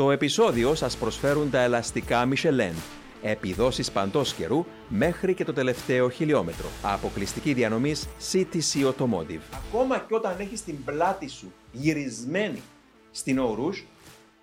Στο 0.00 0.10
επεισόδιο 0.10 0.74
σας 0.74 0.96
προσφέρουν 0.96 1.50
τα 1.50 1.60
ελαστικά 1.60 2.28
Michelin, 2.28 2.74
επιδόσεις 3.22 3.90
παντός 3.90 4.34
καιρού 4.34 4.64
μέχρι 4.88 5.34
και 5.34 5.44
το 5.44 5.52
τελευταίο 5.52 6.10
χιλιόμετρο. 6.10 6.66
Αποκλειστική 6.82 7.52
διανομής 7.52 8.08
CTC 8.32 8.86
Automotive. 8.86 9.40
Ακόμα 9.68 9.98
και 9.98 10.14
όταν 10.14 10.34
έχεις 10.38 10.64
την 10.64 10.84
πλάτη 10.84 11.28
σου 11.28 11.52
γυρισμένη 11.72 12.62
στην 13.10 13.38
Ορούς, 13.38 13.86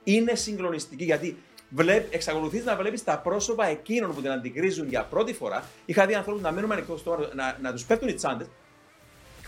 είναι 0.03 0.35
συγκλονιστική 0.35 1.03
γιατί 1.03 1.37
βλέπ, 1.69 2.13
εξακολουθείς 2.13 2.65
να 2.65 2.75
βλέπεις 2.75 3.03
τα 3.03 3.19
πρόσωπα 3.19 3.65
εκείνων 3.65 4.15
που 4.15 4.21
την 4.21 4.31
αντικρίζουν 4.31 4.87
για 4.87 5.03
πρώτη 5.03 5.33
φορά. 5.33 5.63
Είχα 5.85 6.05
δει 6.05 6.13
ανθρώπους 6.13 6.41
να 6.41 6.51
μένουν 6.51 6.71
ανοιχτός 6.71 7.03
τώρα, 7.03 7.29
να, 7.35 7.57
να 7.61 7.71
τους 7.71 7.85
πέφτουν 7.85 8.07
οι 8.07 8.13
τσάντες 8.13 8.47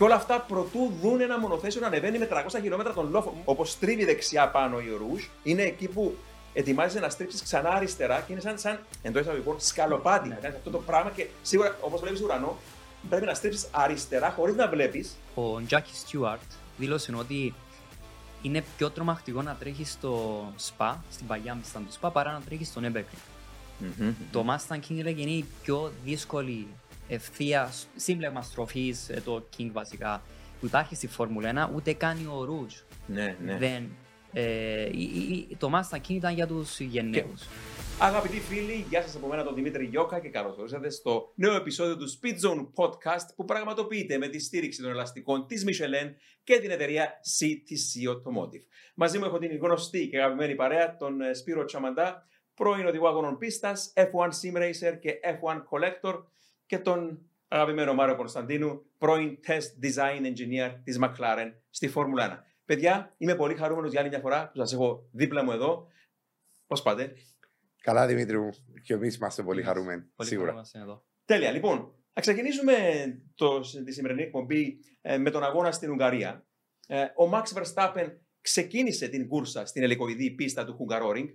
και 0.00 0.06
όλα 0.06 0.14
αυτά 0.14 0.40
προτού 0.40 0.92
δουν 1.02 1.20
ένα 1.20 1.38
μονοθέσιο 1.38 1.80
να 1.80 1.86
ανεβαίνει 1.86 2.18
με 2.18 2.28
300 2.30 2.58
χιλιόμετρα 2.60 2.92
τον 2.92 3.10
λόφο. 3.10 3.42
Όπως 3.44 3.70
στρίβει 3.70 4.04
δεξιά 4.04 4.48
πάνω 4.48 4.80
η 4.80 4.88
Ρούζ, 4.98 5.24
είναι 5.42 5.62
εκεί 5.62 5.88
που 5.88 6.16
ετοιμάζεσαι 6.52 7.00
να 7.00 7.08
στρίψεις 7.08 7.42
ξανά 7.42 7.68
αριστερά 7.68 8.20
και 8.20 8.32
είναι 8.32 8.40
σαν, 8.40 8.58
σαν 8.58 8.78
εντό 9.02 9.18
εισαγωγικών 9.18 9.56
σκαλοπάτι. 9.60 10.28
Να 10.28 10.34
κάνεις 10.34 10.56
αυτό 10.56 10.70
το 10.70 10.78
πράγμα 10.78 11.10
και 11.10 11.26
σίγουρα 11.42 11.76
όπως 11.80 12.00
βλέπεις 12.00 12.20
ουρανό, 12.20 12.56
πρέπει 13.08 13.26
να 13.26 13.34
στρίψεις 13.34 13.68
αριστερά 13.70 14.30
χωρίς 14.30 14.54
να 14.54 14.68
βλέπεις. 14.68 15.16
Ο 15.34 15.62
Τζάκι 15.62 15.94
Στιούαρτ 15.94 16.50
δήλωσε 16.76 17.14
ότι 17.16 17.54
είναι 18.42 18.64
πιο 18.76 18.90
τρομακτικό 18.90 19.42
να 19.42 19.54
τρέχεις 19.54 19.90
στο 19.90 20.44
ΣΠΑ, 20.56 21.04
στην 21.10 21.26
παλιά 21.26 21.54
μισθά 21.54 21.78
του 21.78 21.92
ΣΠΑ, 21.92 22.10
παρά 22.10 22.32
να 22.32 22.40
τρέχεις 22.40 22.68
στον 22.68 22.84
Έμπεκλι. 22.84 23.18
Mm-hmm. 23.82 24.12
Το 24.32 24.44
Mustang 24.48 24.76
King 24.76 25.16
είναι 25.16 25.30
η 25.30 25.44
πιο 25.62 25.92
δύσκολη 26.04 26.66
ευθείας 27.10 27.88
σύμπλεγμα 27.96 28.42
στροφής, 28.42 29.08
ε, 29.08 29.20
το 29.24 29.48
King 29.56 29.68
βασικά, 29.72 30.22
που 30.60 30.66
υπάρχει 30.66 30.94
στη 30.94 31.06
Φόρμουλα 31.06 31.70
1, 31.70 31.74
ούτε 31.74 31.92
καν 31.92 32.26
ο 32.26 32.44
Ρούζ. 32.44 32.74
Ναι, 33.06 33.36
ναι. 33.44 33.56
Δεν, 33.58 33.90
ε, 34.32 34.88
το 35.58 35.70
Mustang 35.74 36.00
King 36.00 36.10
ήταν 36.10 36.34
για 36.34 36.46
τους 36.46 36.80
γενναίου. 36.80 37.34
Αγαπητοί 37.98 38.40
φίλοι, 38.40 38.86
γεια 38.88 39.02
σας 39.02 39.16
από 39.16 39.26
μένα 39.26 39.44
τον 39.44 39.54
Δημήτρη 39.54 39.84
Γιώκα 39.84 40.20
και 40.20 40.28
καλώς 40.28 40.56
ορίσατε 40.56 40.90
στο 40.90 41.32
νέο 41.34 41.54
επεισόδιο 41.54 41.96
του 41.96 42.06
Speed 42.08 42.48
Zone 42.48 42.68
Podcast 42.74 43.26
που 43.36 43.44
πραγματοποιείται 43.44 44.18
με 44.18 44.28
τη 44.28 44.38
στήριξη 44.38 44.82
των 44.82 44.90
ελαστικών 44.90 45.46
της 45.46 45.64
Michelin 45.66 46.14
και 46.44 46.58
την 46.58 46.70
εταιρεία 46.70 47.12
CTC 47.38 48.10
Automotive. 48.10 48.64
Μαζί 48.94 49.18
μου 49.18 49.24
έχω 49.24 49.38
την 49.38 49.56
γνωστή 49.56 50.08
και 50.08 50.18
αγαπημένη 50.18 50.54
παρέα, 50.54 50.96
τον 50.96 51.20
ε, 51.20 51.34
Σπύρο 51.34 51.64
Τσαμαντά, 51.64 52.26
πρώην 52.54 52.86
οδηγό 52.86 53.08
αγώνων 53.08 53.38
πίστας, 53.38 53.92
F1 53.96 54.28
Sim 54.28 54.56
Racer 54.56 54.98
και 55.00 55.12
F1 55.24 55.56
Collector 55.70 56.22
και 56.70 56.78
τον 56.78 57.30
αγαπημένο 57.48 57.94
Μάριο 57.94 58.16
Κωνσταντίνου, 58.16 58.82
πρώην 58.98 59.38
Test 59.46 59.84
Design 59.84 60.20
Engineer 60.20 60.80
της 60.84 60.98
McLaren 61.02 61.52
στη 61.70 61.88
Φόρμουλα 61.88 62.44
1. 62.44 62.44
Παιδιά, 62.64 63.14
είμαι 63.16 63.34
πολύ 63.34 63.54
χαρούμενος 63.54 63.90
για 63.90 64.00
άλλη 64.00 64.08
μια 64.08 64.18
φορά 64.18 64.50
που 64.50 64.58
σας 64.58 64.72
έχω 64.72 65.08
δίπλα 65.12 65.44
μου 65.44 65.50
εδώ. 65.50 65.86
Πώς 66.66 66.82
πάτε; 66.82 67.12
Καλά, 67.82 68.06
Δημήτρη 68.06 68.38
μου. 68.38 68.50
Και 68.82 68.94
εμείς 68.94 69.16
είμαστε 69.16 69.42
πολύ 69.42 69.62
χαρούμενοι. 69.62 70.02
Πολύ 70.16 70.28
σίγουρα. 70.28 70.62
εδώ. 70.72 71.04
Τέλεια. 71.24 71.50
Λοιπόν, 71.50 71.94
θα 72.12 72.20
ξεκινήσουμε 72.20 72.74
το, 73.34 73.60
τη 73.60 73.92
σημερινή 73.92 74.22
εκπομπή 74.22 74.78
ε, 75.00 75.18
με 75.18 75.30
τον 75.30 75.44
αγώνα 75.44 75.72
στην 75.72 75.90
Ουγγαρία. 75.90 76.46
Ε, 76.86 77.02
ο 77.02 77.30
Max 77.32 77.42
Verstappen 77.42 78.12
ξεκίνησε 78.40 79.08
την 79.08 79.28
κούρσα 79.28 79.66
στην 79.66 79.82
ελικοειδή 79.82 80.30
πίστα 80.30 80.64
του 80.64 80.76
Hungaroring 80.78 81.28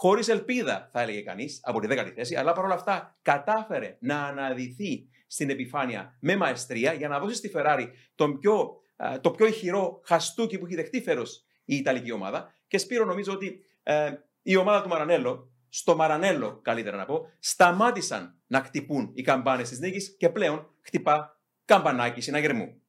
χωρίς 0.00 0.28
ελπίδα, 0.28 0.88
θα 0.92 1.00
έλεγε 1.00 1.20
κανείς, 1.22 1.60
από 1.62 1.80
τη 1.80 1.86
δέκατη 1.86 2.10
θέση, 2.10 2.36
αλλά 2.36 2.52
παρόλα 2.52 2.74
αυτά 2.74 3.18
κατάφερε 3.22 3.96
να 4.00 4.24
αναδυθεί 4.24 5.08
στην 5.26 5.50
επιφάνεια 5.50 6.16
με 6.20 6.36
μαεστρία 6.36 6.92
για 6.92 7.08
να 7.08 7.18
δώσει 7.18 7.34
στη 7.34 7.50
Ferrari 7.54 7.86
τον 8.14 8.38
πιο, 8.38 8.80
το 9.20 9.30
πιο 9.30 9.46
ηχηρό 9.46 10.00
χαστούκι 10.04 10.58
που 10.58 10.66
έχει 10.66 10.74
δεχτεί 10.74 11.02
φέρο 11.02 11.22
η 11.64 11.76
Ιταλική 11.76 12.12
ομάδα. 12.12 12.54
Και 12.66 12.78
Σπύρο, 12.78 13.04
νομίζω 13.04 13.32
ότι 13.32 13.64
ε, 13.82 14.12
η 14.42 14.56
ομάδα 14.56 14.82
του 14.82 14.88
Μαρανέλο, 14.88 15.52
στο 15.68 15.96
Μαρανέλο 15.96 16.60
καλύτερα 16.62 16.96
να 16.96 17.04
πω, 17.04 17.26
σταμάτησαν 17.38 18.40
να 18.46 18.62
χτυπούν 18.62 19.10
οι 19.14 19.22
καμπάνες 19.22 19.68
της 19.68 19.78
νίκης 19.78 20.16
και 20.18 20.28
πλέον 20.28 20.74
χτυπά 20.80 21.40
καμπανάκι 21.64 22.20
συναγερμού. 22.20 22.82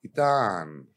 Ήταν 0.00 0.88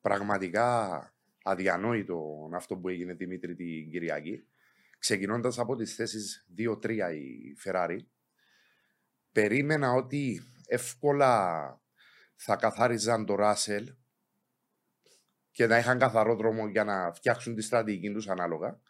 πραγματικά 0.00 1.11
αδιανόητο 1.42 2.48
αυτό 2.54 2.76
που 2.76 2.88
έγινε 2.88 3.12
Δημήτρη 3.12 3.54
την 3.54 3.90
Κυριακή. 3.90 4.46
Ξεκινώντας 4.98 5.58
από 5.58 5.76
τις 5.76 5.94
θέσεις 5.94 6.46
2-3 6.58 6.90
η 7.14 7.56
Ferrari, 7.64 7.98
περίμενα 9.32 9.92
ότι 9.92 10.42
εύκολα 10.66 11.80
θα 12.36 12.56
καθάριζαν 12.56 13.26
το 13.26 13.34
Ράσελ 13.34 13.94
και 15.50 15.66
να 15.66 15.78
είχαν 15.78 15.98
καθαρό 15.98 16.36
δρόμο 16.36 16.66
για 16.66 16.84
να 16.84 17.12
φτιάξουν 17.12 17.54
τη 17.54 17.62
στρατηγική 17.62 18.12
τους 18.12 18.28
ανάλογα. 18.28 18.80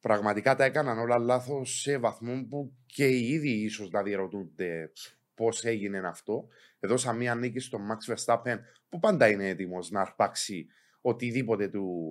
Πραγματικά 0.00 0.54
τα 0.56 0.64
έκαναν 0.64 0.98
όλα 0.98 1.18
λάθος 1.18 1.80
σε 1.80 1.98
βαθμό 1.98 2.46
που 2.48 2.76
και 2.86 3.08
οι 3.08 3.28
ίδιοι 3.28 3.64
ίσως 3.64 3.90
να 3.90 4.02
διαρωτούνται 4.02 4.92
πώς 5.34 5.64
έγινε 5.64 5.98
αυτό. 5.98 6.48
Έδωσα 6.80 7.12
μία 7.12 7.34
νίκη 7.34 7.58
στον 7.58 7.82
Max 7.90 8.14
Verstappen 8.14 8.58
που 8.88 8.98
πάντα 8.98 9.28
είναι 9.28 9.48
έτοιμος 9.48 9.90
να 9.90 10.00
αρπάξει 10.00 10.66
οτιδήποτε 11.06 11.68
του, 11.68 12.08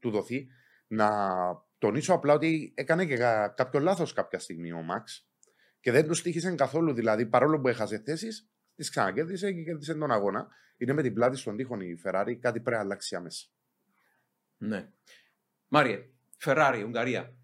του 0.00 0.10
δοθεί. 0.10 0.48
Να 0.86 1.08
τονίσω 1.78 2.14
απλά 2.14 2.34
ότι 2.34 2.72
έκανε 2.76 3.06
και 3.06 3.16
κάποιο 3.54 3.80
λάθος 3.80 4.12
κάποια 4.12 4.38
στιγμή 4.38 4.72
ο 4.72 4.82
Μαξ 4.82 5.28
και 5.80 5.90
δεν 5.90 6.06
τους 6.06 6.22
τύχησε 6.22 6.54
καθόλου. 6.54 6.92
Δηλαδή, 6.92 7.26
παρόλο 7.26 7.60
που 7.60 7.68
έχασε 7.68 7.98
θέσεις, 7.98 8.50
τις 8.74 8.90
ξανακέρδισε 8.90 9.52
και 9.52 9.62
κέρδισε 9.62 9.94
τον 9.94 10.10
αγώνα. 10.10 10.48
Είναι 10.76 10.92
με 10.92 11.02
την 11.02 11.14
πλάτη 11.14 11.36
στον 11.36 11.56
τείχον 11.56 11.80
η 11.80 12.00
Ferrari, 12.04 12.34
κάτι 12.40 12.60
πρέπει 12.60 12.70
να 12.70 12.78
αλλάξει 12.78 13.16
άμεσα. 13.16 13.46
Ναι. 14.56 14.88
Μάριε, 15.68 15.98
Ferrari, 16.44 16.82
Ουγγαρία. 16.86 17.36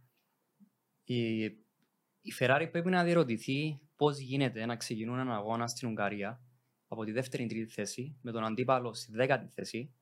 Η, 1.05 1.43
η 2.21 2.33
Ferrari 2.39 2.69
πρέπει 2.71 2.91
να 2.91 3.05
διερωτηθεί 3.05 3.81
πώς 3.97 4.19
γίνεται 4.19 4.67
να 4.67 4.77
ξεκινούν 4.77 5.19
ένα 5.19 5.35
αγώνα 5.35 5.67
στην 5.67 5.89
Ουγγαρία 5.89 6.41
από 6.89 7.05
τη 7.05 7.13
δεύτερη 7.13 7.47
τρίτη 7.47 7.73
θέση 7.73 8.19
με 8.23 8.33
τον 8.33 8.45
αντίπαλο 8.45 8.95
στη 8.95 9.13
δέκατη 9.13 9.49
θέση 9.49 9.95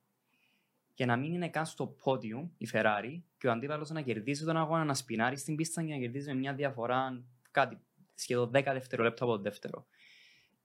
και 0.93 1.05
να 1.05 1.17
μην 1.17 1.33
είναι 1.33 1.49
καν 1.49 1.65
στο 1.65 1.87
πόντιο 1.87 2.51
η 2.57 2.67
Ferrari 2.73 3.21
και 3.37 3.47
ο 3.47 3.51
αντίπαλος 3.51 3.89
να 3.89 4.01
κερδίζει 4.01 4.45
τον 4.45 4.57
αγώνα, 4.57 4.83
να 4.83 4.93
σπινάρει 4.93 5.37
στην 5.37 5.55
πίστα 5.55 5.83
και 5.83 5.93
να 5.93 5.99
κερδίζει 5.99 6.27
με 6.27 6.39
μια 6.39 6.53
διαφορά 6.53 7.23
κάτι 7.51 7.79
σχεδόν 8.15 8.51
10 8.53 8.61
δευτερόλεπτα 8.63 9.23
από 9.23 9.35
το 9.35 9.41
δεύτερο. 9.41 9.85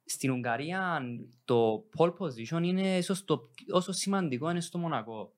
Στην 0.05 0.31
Ουγγαρία 0.31 1.03
το 1.44 1.89
pole 1.97 2.12
position 2.19 2.62
είναι 2.62 2.97
ίσως 2.97 3.25
το, 3.25 3.50
όσο 3.71 3.93
σημαντικό 3.93 4.50
είναι 4.50 4.61
στο 4.61 4.78
Μονακό. 4.78 5.33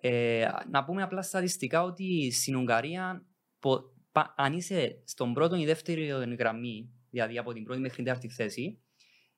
Ε, 0.00 0.48
να 0.70 0.84
πούμε 0.84 1.02
απλά 1.02 1.22
στατιστικά 1.22 1.82
ότι 1.82 2.30
στην 2.30 2.56
Ουγγαρία 2.56 3.26
πο, 3.58 3.92
πα, 4.12 4.34
αν 4.36 4.52
είσαι 4.52 5.02
στον 5.04 5.32
πρώτο 5.32 5.56
ή 5.56 5.64
δεύτερη 5.64 6.06
γραμμή, 6.38 6.90
δηλαδή 7.10 7.38
από 7.38 7.52
την 7.52 7.64
πρώτη 7.64 7.80
μέχρι 7.80 7.96
την 7.96 8.04
τέταρτη 8.04 8.28
θέση, 8.28 8.81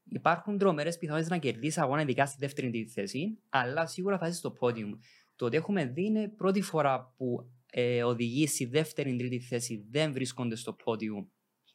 υπάρχουν 0.04 0.58
τρομερές 0.58 0.98
πιθανότητες 0.98 1.32
να 1.32 1.38
κερδίσεις 1.38 1.78
αγώνα, 1.78 2.02
ειδικά 2.02 2.26
στη 2.26 2.36
δεύτερη 2.38 2.70
τρίτη 2.70 2.90
θέση, 2.90 3.38
αλλά 3.48 3.86
σίγουρα 3.86 4.18
θα 4.18 4.26
είσαι 4.26 4.36
στο 4.36 4.56
podium. 4.60 4.98
Το 5.36 5.46
ότι 5.46 5.56
έχουμε 5.56 5.84
δει 5.84 6.04
είναι 6.04 6.28
πρώτη 6.28 6.60
φορά 6.60 7.14
που 7.16 7.50
ε, 7.70 8.02
οδηγεί 8.02 8.46
στη 8.46 8.64
δεύτερη 8.64 9.16
τρίτη 9.16 9.40
θέση 9.40 9.86
δεν 9.90 10.12
βρίσκονται 10.12 10.56
στο 10.56 10.76
podium 10.84 11.26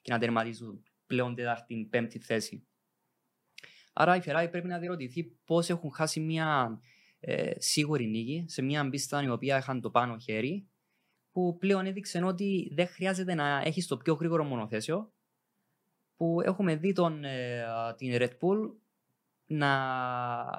και 0.01 0.11
να 0.11 0.19
τερματίζουν 0.19 0.83
πλέον 1.05 1.35
τέταρτη 1.35 1.87
πέμπτη 1.89 2.19
θέση. 2.19 2.67
Άρα 3.93 4.15
η 4.15 4.19
Ferrari 4.25 4.47
πρέπει 4.51 4.67
να 4.67 4.79
διερωτηθεί 4.79 5.23
πώς 5.23 5.69
έχουν 5.69 5.91
χάσει 5.91 6.19
μια 6.19 6.79
ε, 7.19 7.51
σίγουρη 7.57 8.07
νίκη 8.07 8.45
σε 8.47 8.61
μια 8.61 8.89
πίστα 8.89 9.23
η 9.23 9.29
οποία 9.29 9.57
είχαν 9.57 9.81
το 9.81 9.89
πάνω 9.89 10.17
χέρι, 10.17 10.69
που 11.31 11.57
πλέον 11.57 11.85
έδειξε 11.85 12.23
ότι 12.23 12.71
δεν 12.73 12.87
χρειάζεται 12.87 13.33
να 13.33 13.61
έχεις 13.65 13.87
το 13.87 13.97
πιο 13.97 14.13
γρήγορο 14.13 14.43
μονοθέσιο, 14.43 15.13
που 16.19 16.41
έχουμε 16.41 16.75
δει 16.75 16.93
τον, 16.93 17.23
ε, 17.23 17.65
την 17.97 18.15
Red 18.17 18.29
Bull 18.41 18.71
να, 19.45 19.67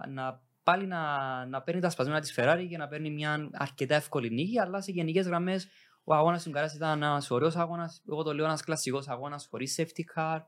να 0.09 0.43
πάλι 0.63 0.87
να, 0.87 1.47
να 1.47 1.63
παίρνει 1.63 1.81
τα 1.81 1.91
σπασμένα 1.91 2.21
της 2.21 2.35
Ferrari 2.37 2.67
και 2.69 2.77
να 2.77 2.89
παίρνει 2.89 3.11
μια 3.11 3.49
αρκετά 3.53 3.95
εύκολη 3.95 4.31
νίκη, 4.31 4.59
αλλά 4.59 4.81
σε 4.81 4.93
γενικές 4.93 5.27
γραμμές 5.27 5.69
ο 6.05 6.15
αγώνας 6.15 6.41
στην 6.41 6.53
Καράς 6.53 6.75
ήταν 6.75 7.03
ένας 7.03 7.31
ωραίος 7.31 7.57
αγώνας, 7.57 8.03
εγώ 8.09 8.23
το 8.23 8.35
λέω 8.35 8.45
ένας 8.45 8.65
κλασικός 8.65 9.09
αγώνας 9.09 9.47
χωρίς 9.51 9.81
safety 9.81 10.19
car, 10.19 10.39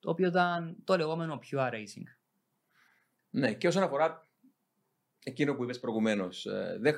το 0.00 0.10
οποίο 0.10 0.28
ήταν 0.28 0.76
το 0.84 0.96
λεγόμενο 0.96 1.38
pure 1.42 1.70
racing. 1.70 2.06
Ναι, 3.30 3.52
και 3.52 3.66
όσον 3.66 3.82
αφορά 3.82 4.29
εκείνο 5.24 5.54
που 5.54 5.62
είπες 5.62 5.80
προηγουμένως, 5.80 6.46
ε, 6.46 6.78
δεν, 6.80 6.94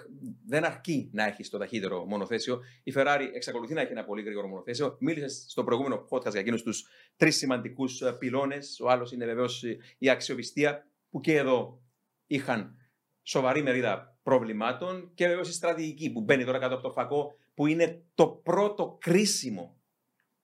δεν 0.46 0.64
αρκεί 0.64 1.10
να 1.12 1.24
έχεις 1.24 1.48
το 1.48 1.58
ταχύτερο 1.58 2.04
μονοθέσιο. 2.04 2.60
Η 2.82 2.92
Ferrari 2.96 3.28
εξακολουθεί 3.34 3.74
να 3.74 3.80
έχει 3.80 3.92
ένα 3.92 4.04
πολύ 4.04 4.22
γρήγορο 4.22 4.48
μονοθέσιο. 4.48 4.96
Μίλησες 5.00 5.44
στο 5.48 5.64
προηγούμενο 5.64 6.06
podcast 6.08 6.30
για 6.30 6.40
εκείνους 6.40 6.62
τους 6.62 6.86
τρεις 7.16 7.36
σημαντικούς 7.36 8.00
ε, 8.00 8.12
πυλώνες. 8.12 8.80
Ο 8.80 8.90
άλλος 8.90 9.12
είναι 9.12 9.24
βεβαίως 9.24 9.64
η 9.98 10.08
αξιοπιστία, 10.10 10.86
που 11.10 11.20
και 11.20 11.36
εδώ 11.36 11.82
είχαν 12.26 12.76
σοβαρή 13.22 13.62
μερίδα 13.62 14.18
προβλημάτων. 14.22 15.10
Και 15.14 15.26
βεβαίως 15.26 15.48
η 15.48 15.52
στρατηγική 15.52 16.12
που 16.12 16.20
μπαίνει 16.20 16.44
τώρα 16.44 16.58
κάτω 16.58 16.74
από 16.74 16.82
το 16.82 16.90
φακό, 16.90 17.34
που 17.54 17.66
είναι 17.66 18.04
το 18.14 18.26
πρώτο 18.28 18.96
κρίσιμο, 19.00 19.80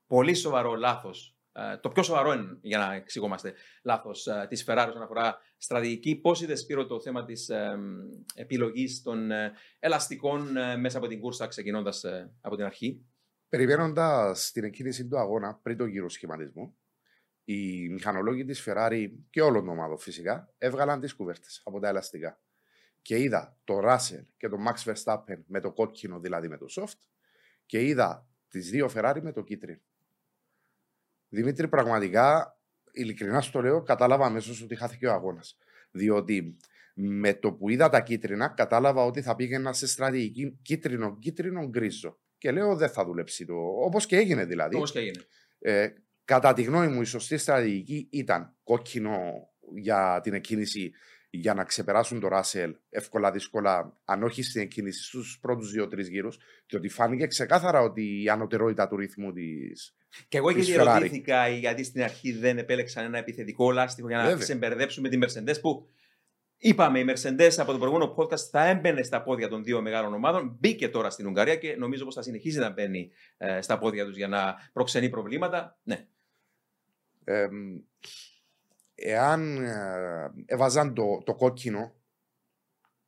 πολύ 0.06 0.34
σοβαρό 0.34 0.74
λάθος 0.74 1.32
ε, 1.32 1.37
το 1.80 1.88
πιο 1.88 2.02
σοβαρό 2.02 2.32
είναι, 2.32 2.58
για 2.60 2.78
να 2.78 2.94
εξηγόμαστε 2.94 3.54
λάθος, 3.82 4.26
ε, 4.26 4.46
της 4.48 4.64
Ferrari 4.66 4.86
όσον 4.88 5.02
αφορά 5.02 5.38
στρατηγική. 5.56 6.16
Πώς 6.16 6.40
είδες, 6.40 6.60
Σπύρο, 6.60 6.86
το 6.86 7.00
θέμα 7.00 7.24
της 7.24 7.48
ε, 7.48 7.78
επιλογής 8.34 9.02
των 9.02 9.30
ε, 9.30 9.52
ελαστικών 9.78 10.56
ε, 10.56 10.76
μέσα 10.76 10.98
από 10.98 11.06
την 11.06 11.20
κούρσα, 11.20 11.46
ξεκινώντας 11.46 12.04
ε, 12.04 12.32
από 12.40 12.56
την 12.56 12.64
αρχή; 12.64 13.06
Περιμένοντας 13.48 14.50
την 14.52 14.64
εκκίνηση 14.64 15.06
του 15.06 15.18
αγώνα 15.18 15.60
πριν 15.62 15.76
τον 15.76 15.88
γύρο 15.88 16.08
σχηματισμού, 16.08 16.76
οι 17.44 17.88
μηχανολόγοι 17.88 18.44
της 18.44 18.64
Ferrari 18.66 19.08
και 19.30 19.40
όλων 19.40 19.64
των 19.64 19.72
ομάδων 19.72 19.98
φυσικά 19.98 20.54
έβγαλαν 20.58 21.00
τις 21.00 21.14
κουβέρτες 21.14 21.62
από 21.64 21.80
τα 21.80 21.88
ελαστικά. 21.88 22.40
Και 23.02 23.18
είδα 23.18 23.58
το 23.64 23.78
Russell 23.82 24.24
και 24.36 24.48
το 24.48 24.56
Max 24.66 24.92
Verstappen 24.92 25.42
με 25.46 25.60
το 25.60 25.72
κόκκινο, 25.72 26.20
δηλαδή 26.20 26.48
με 26.48 26.56
το 26.56 26.66
soft, 26.68 26.98
και 27.66 27.84
είδα 27.84 28.28
τις 28.48 28.70
δύο 28.70 28.90
Ferrari 28.94 29.20
με 29.22 29.32
το 29.32 29.42
κίτρινο. 29.42 29.80
Δημήτρη, 31.28 31.68
πραγματικά, 31.68 32.58
ειλικρινά 32.92 33.40
στο 33.40 33.60
λέω, 33.60 33.82
κατάλαβα 33.82 34.26
αμέσως 34.26 34.62
ότι 34.62 34.74
χάθηκε 34.74 35.06
ο 35.06 35.12
αγώνας. 35.12 35.58
Διότι 35.90 36.56
με 36.94 37.34
το 37.34 37.52
που 37.52 37.68
είδα 37.68 37.88
τα 37.88 38.00
κίτρινα, 38.00 38.48
κατάλαβα 38.48 39.04
ότι 39.04 39.22
θα 39.22 39.36
πήγαινα 39.36 39.72
σε 39.72 39.86
στρατηγική 39.86 40.58
κίτρινο-κίτρινο 40.62 41.68
γκρίζο. 41.68 42.18
Και 42.38 42.50
λέω 42.50 42.76
δεν 42.76 42.88
θα 42.88 43.04
δουλέψει 43.04 43.44
το. 43.44 43.54
Όπως 43.84 44.06
και 44.06 44.16
έγινε 44.16 44.44
δηλαδή. 44.44 44.76
Όπως 44.76 44.92
και 44.92 44.98
έγινε. 44.98 45.24
Ε, 45.58 45.88
κατά 46.24 46.52
τη 46.52 46.62
γνώμη 46.62 46.88
μου, 46.88 47.00
η 47.00 47.04
σωστή 47.04 47.36
στρατηγική 47.36 48.08
ήταν 48.10 48.56
κόκκινο 48.64 49.18
για 49.74 50.20
την 50.22 50.34
εκκίνηση 50.34 50.92
για 51.30 51.54
να 51.54 51.64
ξεπεράσουν 51.64 52.20
το 52.20 52.28
Ράσελ 52.28 52.76
εύκολα, 52.88 53.30
δύσκολα, 53.30 54.00
αν 54.04 54.22
όχι 54.22 54.42
στην 54.42 54.60
εκκίνηση, 54.60 55.04
στους 55.04 55.38
πρώτους 55.40 55.70
δύο-τρεις 55.70 56.08
γύρους. 56.08 56.38
Διότι 56.66 56.88
φάνηκε 56.88 57.26
ξεκάθαρα 57.26 57.80
ότι 57.80 58.22
η 58.22 58.28
ανωτερότητα 58.28 58.88
του 58.88 58.96
ρυθμού 58.96 59.32
της. 59.32 59.96
Και 60.28 60.38
εγώ 60.38 60.50
γιατί 60.50 60.72
ερωτήθηκα 60.72 61.48
γιατί 61.48 61.84
στην 61.84 62.02
αρχή 62.02 62.32
δεν 62.32 62.58
επέλεξαν 62.58 63.04
ένα 63.04 63.18
επιθετικό 63.18 63.70
λάστιχο 63.70 64.08
για 64.08 64.22
να 64.22 64.40
σε 64.40 64.52
εμπερδέψουν 64.52 65.02
με 65.02 65.08
τη 65.08 65.18
Mercedes 65.22 65.60
που 65.60 65.88
Είπαμε, 66.60 66.98
η 66.98 67.04
Mercedes 67.08 67.52
από 67.56 67.72
το 67.72 67.78
προηγούμενο 67.78 68.14
podcast 68.16 68.38
θα 68.50 68.64
έμπαινε 68.64 69.02
στα 69.02 69.22
πόδια 69.22 69.48
των 69.48 69.64
δύο 69.64 69.80
μεγάλων 69.80 70.14
ομάδων. 70.14 70.56
Μπήκε 70.58 70.88
τώρα 70.88 71.10
στην 71.10 71.26
Ουγγαρία 71.26 71.56
και 71.56 71.76
νομίζω 71.76 72.04
πως 72.04 72.14
θα 72.14 72.22
συνεχίζει 72.22 72.58
να 72.58 72.70
μπαίνει 72.70 73.10
ε, 73.36 73.60
στα 73.60 73.78
πόδια 73.78 74.04
τους 74.04 74.16
για 74.16 74.28
να 74.28 74.54
προξενεί 74.72 75.08
προβλήματα. 75.08 75.78
Ναι. 75.82 76.06
Ε, 77.24 77.48
εάν 78.94 79.64
ε, 79.64 80.32
έβαζαν 80.46 80.94
το, 80.94 81.22
το 81.24 81.34
κόκκινο 81.34 81.94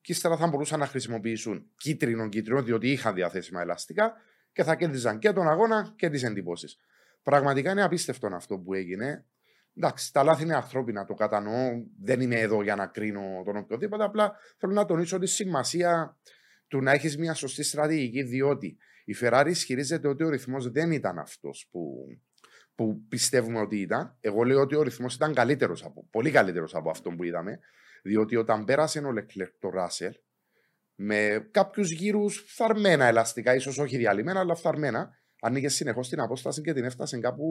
και 0.00 0.12
ύστερα 0.12 0.36
θα 0.36 0.46
μπορούσαν 0.46 0.78
να 0.78 0.86
χρησιμοποιήσουν 0.86 1.70
κίτρινο-κίτρινο, 1.76 2.62
διότι 2.62 2.90
είχαν 2.90 3.14
διαθέσιμα 3.14 3.60
ελαστικά 3.60 4.12
και 4.52 4.64
θα 4.64 4.74
κέρδιζαν 4.74 5.18
και 5.18 5.32
τον 5.32 5.48
αγώνα 5.48 5.92
και 5.96 6.10
τις 6.10 6.22
εντυπώσεις. 6.22 6.78
Πραγματικά 7.22 7.70
είναι 7.70 7.82
απίστευτο 7.82 8.28
αυτό 8.32 8.58
που 8.58 8.74
έγινε. 8.74 9.24
Εντάξει, 9.76 10.12
τα 10.12 10.22
λάθη 10.22 10.42
είναι 10.42 10.54
ανθρώπινα, 10.54 11.04
το 11.04 11.14
κατανοώ. 11.14 11.70
Δεν 12.02 12.20
είμαι 12.20 12.40
εδώ 12.40 12.62
για 12.62 12.76
να 12.76 12.86
κρίνω 12.86 13.42
τον 13.44 13.56
οποιοδήποτε. 13.56 14.04
Απλά 14.04 14.36
θέλω 14.58 14.72
να 14.72 14.84
τονίσω 14.84 15.18
τη 15.18 15.26
σημασία 15.26 16.18
του 16.68 16.82
να 16.82 16.92
έχεις 16.92 17.18
μια 17.18 17.34
σωστή 17.34 17.62
στρατηγική, 17.62 18.22
διότι 18.22 18.76
η 19.04 19.16
Ferrari 19.20 19.46
ισχυρίζεται 19.48 20.08
ότι 20.08 20.24
ο 20.24 20.28
ρυθμός 20.28 20.70
δεν 20.70 20.92
ήταν 20.92 21.18
αυτός 21.18 21.68
που, 21.70 22.06
που 22.74 23.04
πιστεύουμε 23.08 23.60
ότι 23.60 23.80
ήταν. 23.80 24.16
Εγώ 24.20 24.42
λέω 24.42 24.60
ότι 24.60 24.74
ο 24.76 24.82
ρυθμός 24.82 25.14
ήταν 25.14 25.34
καλύτερος 25.34 25.84
από, 25.84 26.06
πολύ 26.10 26.30
καλύτερος 26.30 26.74
από 26.74 26.90
αυτό 26.90 27.10
που 27.10 27.24
είδαμε. 27.24 27.58
Διότι 28.02 28.36
όταν 28.36 28.64
πέρασε 28.64 28.98
ο 28.98 29.12
Leclerc 29.16 29.50
το 29.58 29.70
Russell, 29.74 30.12
με 30.94 31.48
κάποιους 31.50 31.90
γύρους 31.90 32.44
φθαρμένα 32.46 33.04
ελαστικά, 33.04 33.54
ίσως 33.54 33.78
όχι 33.78 33.96
διαλυμένα, 33.96 34.40
αλλά 34.40 34.54
φθαρμένα, 34.54 35.19
άνοιγες 35.40 35.74
συνεχώς 35.74 36.08
την 36.08 36.20
απόσταση 36.20 36.60
και 36.60 36.72
την 36.72 36.84
έφτασες 36.84 37.20
κάπου 37.20 37.44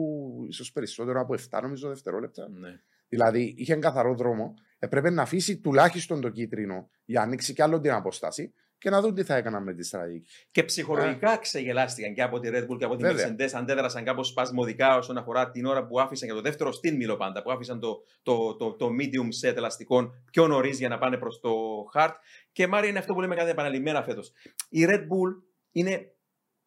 ίσως 0.48 0.72
περισσότερο 0.72 1.20
από 1.20 1.34
7 1.50 1.62
νομίζω 1.62 1.88
δευτερόλεπτα. 1.88 2.48
Ναι. 2.48 2.80
Δηλαδή 3.08 3.54
είχε 3.56 3.76
καθαρό 3.76 4.14
δρόμο. 4.14 4.54
Έπρεπε 4.78 5.10
να 5.10 5.22
αφήσει 5.22 5.60
τουλάχιστον 5.60 6.20
το 6.20 6.28
κίτρινο 6.28 6.90
για 7.04 7.20
να 7.20 7.26
ανοίξει 7.26 7.52
κι 7.52 7.62
άλλο 7.62 7.80
την 7.80 7.90
απόσταση 7.90 8.54
και 8.80 8.90
να 8.90 9.00
δουν 9.00 9.14
τι 9.14 9.22
θα 9.22 9.36
έκαναν 9.36 9.62
με 9.62 9.74
τη 9.74 9.84
στρατηγική. 9.84 10.30
Και 10.50 10.64
ψυχολογικά 10.64 11.36
ξεγελάστηκαν 11.36 12.14
και 12.14 12.22
από 12.22 12.40
τη 12.40 12.48
Red 12.52 12.66
Bull 12.68 12.78
και 12.78 12.84
από 12.84 12.96
τη 12.96 13.02
Βέβαια. 13.02 13.34
Mercedes. 13.34 13.48
Αντέδρασαν 13.52 14.04
κάπως 14.04 14.28
σπασμωδικά 14.28 14.96
όσον 14.96 15.16
αφορά 15.16 15.50
την 15.50 15.66
ώρα 15.66 15.86
που 15.86 16.00
άφησαν 16.00 16.28
για 16.28 16.36
το 16.36 16.42
δεύτερο 16.42 16.72
στην 16.72 16.96
μιλώ 16.96 17.16
πάντα. 17.16 17.42
Που 17.42 17.50
άφησαν 17.50 17.80
το, 17.80 18.02
το, 18.22 18.56
το, 18.56 18.76
το 18.76 18.88
medium 19.00 19.48
set 19.48 19.56
ελαστικών 19.56 20.24
πιο 20.30 20.46
νωρίς 20.46 20.78
για 20.78 20.88
να 20.88 20.98
πάνε 20.98 21.16
προς 21.16 21.40
το 21.40 21.50
hard. 21.94 22.12
Και 22.52 22.66
Μάρια 22.66 22.88
είναι 22.88 22.98
αυτό 22.98 23.14
που 23.14 23.20
λέμε 23.20 23.34
κάθε 23.34 23.50
επαναλημμένα 23.50 24.02
φέτος. 24.02 24.32
Η 24.68 24.84
Red 24.88 25.00
Bull 25.00 25.42
είναι 25.72 26.12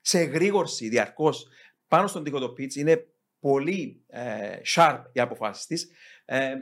σε 0.04 0.20
εγρήγορση 0.20 0.90
διαρκώς 0.90 1.48
πάνω 1.88 2.08
στον 2.08 2.24
τοίχο 2.24 2.40
το 2.40 2.54
pitch. 2.58 2.74
Είναι 2.76 3.08
πολύ 3.40 4.04
ε, 4.08 4.58
sharp 4.76 5.02
οι 5.12 5.20
αποφάσει 5.20 5.68
της. 5.68 5.92
Ε, 6.26 6.54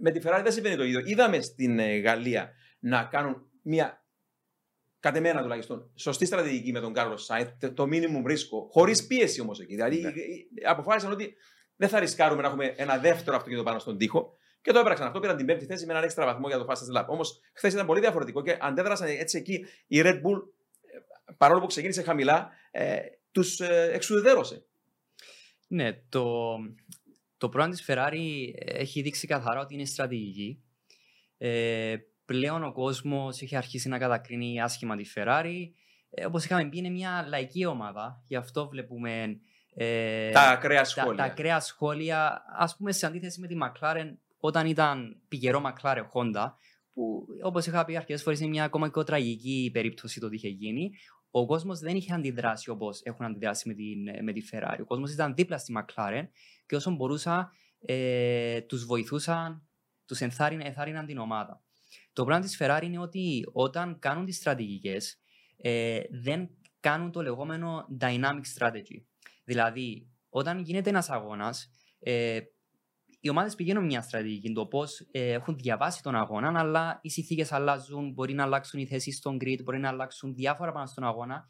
με 0.00 0.10
τη 0.10 0.20
Ferrari 0.24 0.40
δεν 0.42 0.52
συμβαίνει 0.52 0.76
το 0.76 0.84
ίδιο. 0.84 1.02
Είδαμε 1.04 1.40
στην 1.40 1.78
ε, 1.78 1.96
Γαλλία 1.96 2.52
να 2.78 3.04
κάνουν 3.04 3.50
μια 3.62 4.04
κατ' 5.00 5.16
εμένα 5.16 5.42
τουλάχιστον, 5.42 5.90
σωστή 5.94 6.26
στρατηγική 6.26 6.72
με 6.72 6.80
τον 6.80 6.92
Κάρλος 6.92 7.24
Σάιντ, 7.24 7.66
το 7.74 7.84
minimum 7.92 8.22
ρίσκο, 8.26 8.68
χωρίς 8.70 9.06
πίεση 9.06 9.40
όμως 9.40 9.60
εκεί. 9.60 9.74
Δηλαδή, 9.74 10.00
Ναι. 10.00 10.12
αποφάσισαν 10.68 11.12
ότι 11.12 11.34
δεν 11.76 11.88
θα 11.88 11.98
ρισκάρουμε 11.98 12.42
να 12.42 12.48
έχουμε 12.48 12.74
ένα 12.76 12.98
δεύτερο 12.98 13.36
αυτοκίνητο 13.36 13.64
πάνω 13.64 13.78
στον 13.78 13.98
τοίχο. 13.98 14.34
Και 14.62 14.72
το 14.72 14.78
έπραξαν 14.78 15.06
αυτό. 15.06 15.20
Πήραν 15.20 15.36
την 15.36 15.46
πέμπτη 15.46 15.64
θέση 15.64 15.86
με 15.86 15.92
έναν 15.92 16.04
έξτρα 16.04 16.24
βαθμό 16.24 16.48
για 16.48 16.58
το 16.58 16.66
fastest 16.68 16.98
lap. 17.00 17.06
Όμως, 17.06 17.40
χθες 17.52 17.72
ήταν 17.72 17.86
πολύ 17.86 18.00
διαφορετικό 18.00 18.42
και 18.42 18.56
αντέδρασαν 18.60 19.08
έτσι 19.08 19.38
εκεί. 19.38 19.66
Η 19.86 20.00
Red 20.04 20.14
Bull, 20.14 20.42
ε, 20.59 20.59
παρόλο 21.36 21.60
που 21.60 21.66
ξεκίνησε 21.66 22.02
χαμηλά, 22.02 22.50
ε, 22.70 22.98
τους 23.32 23.60
ε, 23.60 23.90
εξουδετερώσε. 23.92 24.64
Ναι, 25.66 25.92
το, 26.08 26.56
το 27.38 27.48
πρόγραμμα 27.48 27.74
της 27.74 27.84
Ferrari 27.88 28.52
έχει 28.56 29.02
δείξει 29.02 29.26
καθαρά 29.26 29.60
ότι 29.60 29.74
είναι 29.74 29.84
στρατηγική. 29.84 30.62
Ε, 31.38 31.96
πλέον 32.24 32.64
ο 32.64 32.72
κόσμος 32.72 33.42
έχει 33.42 33.56
αρχίσει 33.56 33.88
να 33.88 33.98
κατακρίνει 33.98 34.62
άσχημα 34.62 34.96
τη 34.96 35.04
Ferrari. 35.14 35.70
Ε, 36.10 36.26
όπως 36.26 36.44
είχαμε 36.44 36.68
πει, 36.68 36.78
είναι 36.78 36.88
μια 36.88 37.24
λαϊκή 37.28 37.66
ομάδα. 37.66 38.22
Γι' 38.26 38.36
αυτό 38.36 38.68
βλέπουμε 38.68 39.40
ε, 39.74 40.30
τα 40.30 40.40
ακραία 40.40 40.78
τα, 40.78 40.84
σχόλια. 40.84 41.16
τα 41.16 41.24
ακραία 41.24 41.60
σχόλια. 41.60 42.42
Ας 42.58 42.76
πούμε, 42.76 42.92
σε 42.92 43.06
αντίθεση 43.06 43.40
με 43.40 43.46
τη 43.46 43.54
McLaren, 43.62 44.16
όταν 44.40 44.66
ήταν 44.66 45.22
πηγερό 45.28 45.62
McLaren 45.64 46.04
Honda, 46.12 46.52
που 46.92 47.26
όπως 47.42 47.66
είχα 47.66 47.84
πει 47.84 47.96
αρκετές 47.96 48.22
φορές 48.22 48.40
είναι 48.40 48.48
μια 48.48 48.64
ακόμα 48.64 48.90
πιο 48.90 49.04
τραγική 49.04 49.70
περίπτωση 49.72 50.20
το 50.20 50.26
ότι 50.26 50.34
είχε 50.34 50.48
γίνει, 50.48 50.90
ο 51.30 51.46
κόσμος 51.46 51.78
δεν 51.78 51.96
είχε 51.96 52.12
αντιδράσει 52.14 52.70
όπως 52.70 53.00
έχουν 53.02 53.24
αντιδράσει 53.24 53.68
με, 53.68 53.74
την, 53.74 54.24
με 54.24 54.32
τη 54.32 54.40
Ferrari. 54.52 54.78
Ο 54.80 54.84
κόσμος 54.84 55.12
ήταν 55.12 55.34
δίπλα 55.34 55.58
στη 55.58 55.72
McLaren 55.76 56.28
και 56.66 56.76
όσο 56.76 56.90
μπορούσα 56.90 57.52
ε, 57.80 58.60
τους 58.60 58.84
βοηθούσαν, 58.84 59.68
τους 60.06 60.20
ενθάρρυναν, 60.20 60.66
ενθάρρυναν 60.66 61.06
την 61.06 61.18
ομάδα. 61.18 61.62
Το 62.12 62.24
πράγμα 62.24 62.44
της 62.44 62.58
Ferrari 62.60 62.82
είναι 62.82 62.98
ότι 62.98 63.44
όταν 63.52 63.98
κάνουν 63.98 64.24
τις 64.24 64.36
στρατηγικές, 64.36 65.20
ε, 65.56 66.00
δεν 66.10 66.50
κάνουν 66.80 67.10
το 67.10 67.22
λεγόμενο 67.22 67.86
dynamic 68.00 68.42
strategy. 68.58 69.04
Δηλαδή, 69.44 70.08
όταν 70.28 70.58
γίνεται 70.58 70.90
ένας 70.90 71.10
αγώνας, 71.10 71.70
ε, 71.98 72.40
οι 73.20 73.28
ομάδες 73.28 73.54
πηγαίνουν 73.54 73.84
μια 73.84 74.02
στρατηγική, 74.02 74.52
το 74.52 74.66
πώς 74.66 75.08
ε, 75.10 75.32
έχουν 75.32 75.56
διαβάσει 75.56 76.02
τον 76.02 76.14
αγώνα, 76.14 76.58
αλλά 76.58 76.98
οι 77.02 77.10
συνθήκες 77.10 77.52
αλλάζουν, 77.52 78.12
μπορεί 78.12 78.34
να 78.34 78.42
αλλάξουν 78.42 78.80
οι 78.80 78.86
θέσεις 78.86 79.16
στον 79.16 79.36
grid, 79.40 79.58
μπορεί 79.64 79.78
να 79.78 79.88
αλλάξουν 79.88 80.34
διάφορα 80.34 80.72
πάνω 80.72 80.86
στον 80.86 81.04
αγώνα. 81.04 81.44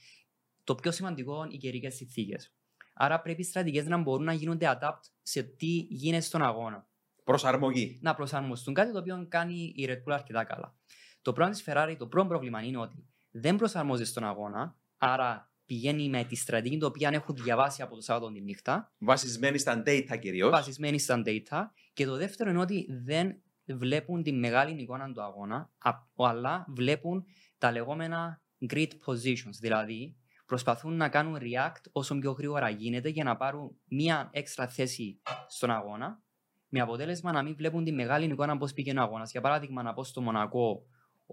Το 0.65 0.75
πιο 0.75 0.91
σημαντικό 0.91 1.47
οι 1.51 1.57
καιρικές 1.57 1.95
συνθήκες. 1.95 2.55
Άρα 2.95 3.21
πρέπει 3.21 3.41
οι 3.41 3.45
στρατηγικές 3.45 3.87
να 3.87 3.97
μπορούν 3.97 4.25
να 4.25 4.33
γίνονται 4.33 4.79
adapt 4.81 5.01
σε 5.23 5.43
τι 5.43 5.87
γίνεται 5.91 6.23
στον 6.23 6.43
αγώνα. 6.43 6.89
Προσαρμογή. 7.25 7.99
Να 8.03 8.15
προσαρμοστούν 8.15 8.75
κάτι 8.75 8.93
το 8.93 8.99
οποίο 8.99 9.27
κάνει 9.29 9.73
η 9.77 9.87
Red 9.89 10.09
Bull 10.09 10.15
αρκετά 10.15 10.45
καλά. 10.45 10.75
Το 11.23 11.33
πρόβλημα 11.33 11.59
της 11.59 11.65
Ferrari, 11.67 11.95
το 11.99 12.07
πρώτο 12.07 12.29
πρόβλημα 12.29 12.63
είναι 12.63 12.79
ότι 12.79 13.09
δεν 13.31 13.57
προσαρμόζεται 13.57 14.09
στον 14.09 14.25
αγώνα, 14.25 14.77
άρα 14.99 15.50
πηγαίνει 15.71 16.09
με 16.09 16.25
τη 16.25 16.37
στρατηγική 16.37 16.79
την 16.79 16.87
οποία 16.87 17.09
έχουν 17.13 17.35
διαβάσει 17.35 17.83
από 17.83 17.95
το 17.95 18.01
Σάββατο 18.01 18.33
τη 18.33 18.41
νύχτα, 18.41 18.93
Βασισμένη 18.99 19.59
στα 19.59 19.83
data 19.87 20.19
κυρίως. 20.21 20.51
βασισμένη 20.51 20.99
στα 20.99 21.23
data. 21.27 21.63
Και 21.93 22.05
το 22.05 22.17
δεύτερο 22.17 22.51
είναι 22.51 22.61
ότι 22.61 22.87
δεν 23.05 23.43
βλέπουν 23.65 24.23
τη 24.23 24.33
μεγάλη 24.33 24.83
εικόνα 24.83 25.13
του 25.13 25.23
αγώνα, 25.23 25.71
α- 25.79 26.29
αλλά 26.31 26.65
βλέπουν 26.69 27.25
τα 27.59 27.73
λεγόμενα 27.73 28.43
grid 28.71 28.89
positions. 29.07 29.57
Δηλαδή, 29.61 30.17
προσπαθούν 30.47 30.97
να 30.97 31.09
κάνουν 31.09 31.39
react 31.41 31.85
όσο 31.93 32.19
πιο 32.19 32.31
γρήγορα 32.33 32.69
γίνεται 32.69 33.09
για 33.09 33.25
να 33.25 33.37
πάρουν 33.37 33.77
μία 33.85 34.31
έξτρα 34.33 34.69
θέση 34.69 35.21
στον 35.49 35.71
αγώνα, 35.71 36.23
με 36.69 36.81
αποτέλεσμα 36.81 37.33
να 37.33 37.43
μην 37.43 37.55
βλέπουν 37.57 37.85
τη 37.85 37.93
μεγάλη 37.93 38.25
εικόνα 38.25 38.57
πώς 38.57 38.73
πήγαινε 38.73 39.01
ο 39.01 39.03
αγώνας. 39.03 39.31
Για 39.31 39.41
παράδειγμα, 39.41 39.83
να 39.83 39.93
πω 39.95 40.05
στο 40.05 40.21
Μονακό, 40.21 40.83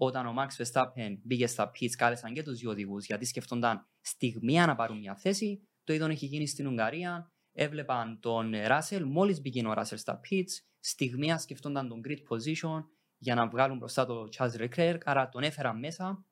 όταν 0.00 0.26
ο 0.26 0.34
Max 0.38 0.62
Verstappen 0.62 1.18
μπήκε 1.22 1.46
στα 1.46 1.70
pits, 1.70 1.90
κάλεσαν 1.96 2.32
και 2.34 2.42
τους 2.42 2.58
δύο 2.58 2.70
οδηγούς 2.70 3.06
γιατί 3.06 3.24
σκεφτόνταν 3.24 3.86
στιγμία 4.08 4.66
να 4.66 4.74
πάρουν 4.74 4.98
μια 4.98 5.14
θέση. 5.14 5.62
Το 5.84 5.92
ίδιο 5.92 6.06
έχει 6.06 6.26
γίνει 6.26 6.46
στην 6.46 6.66
Ουγγαρία. 6.66 7.32
Έβλεπαν 7.52 8.20
τον 8.20 8.52
Ράσελ, 8.66 9.04
μόλις 9.06 9.40
μπήκε 9.40 9.66
ο 9.66 9.72
Ράσελ 9.72 9.98
στα 9.98 10.20
pits, 10.30 10.50
στιγμία 10.80 11.38
σκεφτόνταν 11.38 11.88
τον 11.88 12.00
grid 12.08 12.18
position 12.34 12.84
για 13.18 13.34
να 13.34 13.48
βγάλουν 13.48 13.78
μπροστά 13.78 14.06
το 14.06 14.28
Charles 14.36 14.68
Leclerc, 14.68 14.98
άρα 15.04 15.28
τον 15.28 15.42
έφεραν 15.42 15.78
μέσα 15.78 16.24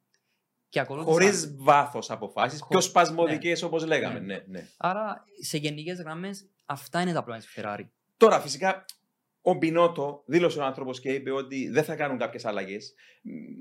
και 0.69 0.81
ακολούθησαν. 0.81 1.13
Χωρίς 1.15 1.55
βάθος 1.57 2.11
αποφάσεις, 2.11 2.61
Χω- 2.61 2.69
πιο 2.69 2.81
σπασμωδικέ 2.81 3.65
όπως 3.65 3.87
λέγαμε. 3.87 4.19
Ναι. 4.19 4.35
Ναι, 4.35 4.45
ναι. 4.47 4.69
Άρα, 4.77 5.25
σε 5.43 5.59
γενικές 5.59 5.99
γραμμές, 6.01 6.51
αυτά 6.67 7.01
είναι 7.01 7.13
τα 7.13 7.23
πρόβλημα 7.25 7.39
της 7.49 7.55
Ferrari. 7.57 7.89
Τώρα, 8.17 8.41
φυσικά, 8.41 8.85
ο 9.49 9.55
Μπινότο 9.55 10.23
δήλωσε 10.27 10.59
ο 10.59 10.65
άνθρωπος 10.65 11.01
και 11.01 11.13
είπε 11.13 11.31
ότι 11.33 11.69
δεν 11.71 11.85
θα 11.85 11.97
κάνουν 11.97 12.19
κάποιες 12.19 12.45
αλλαγές. 12.45 12.95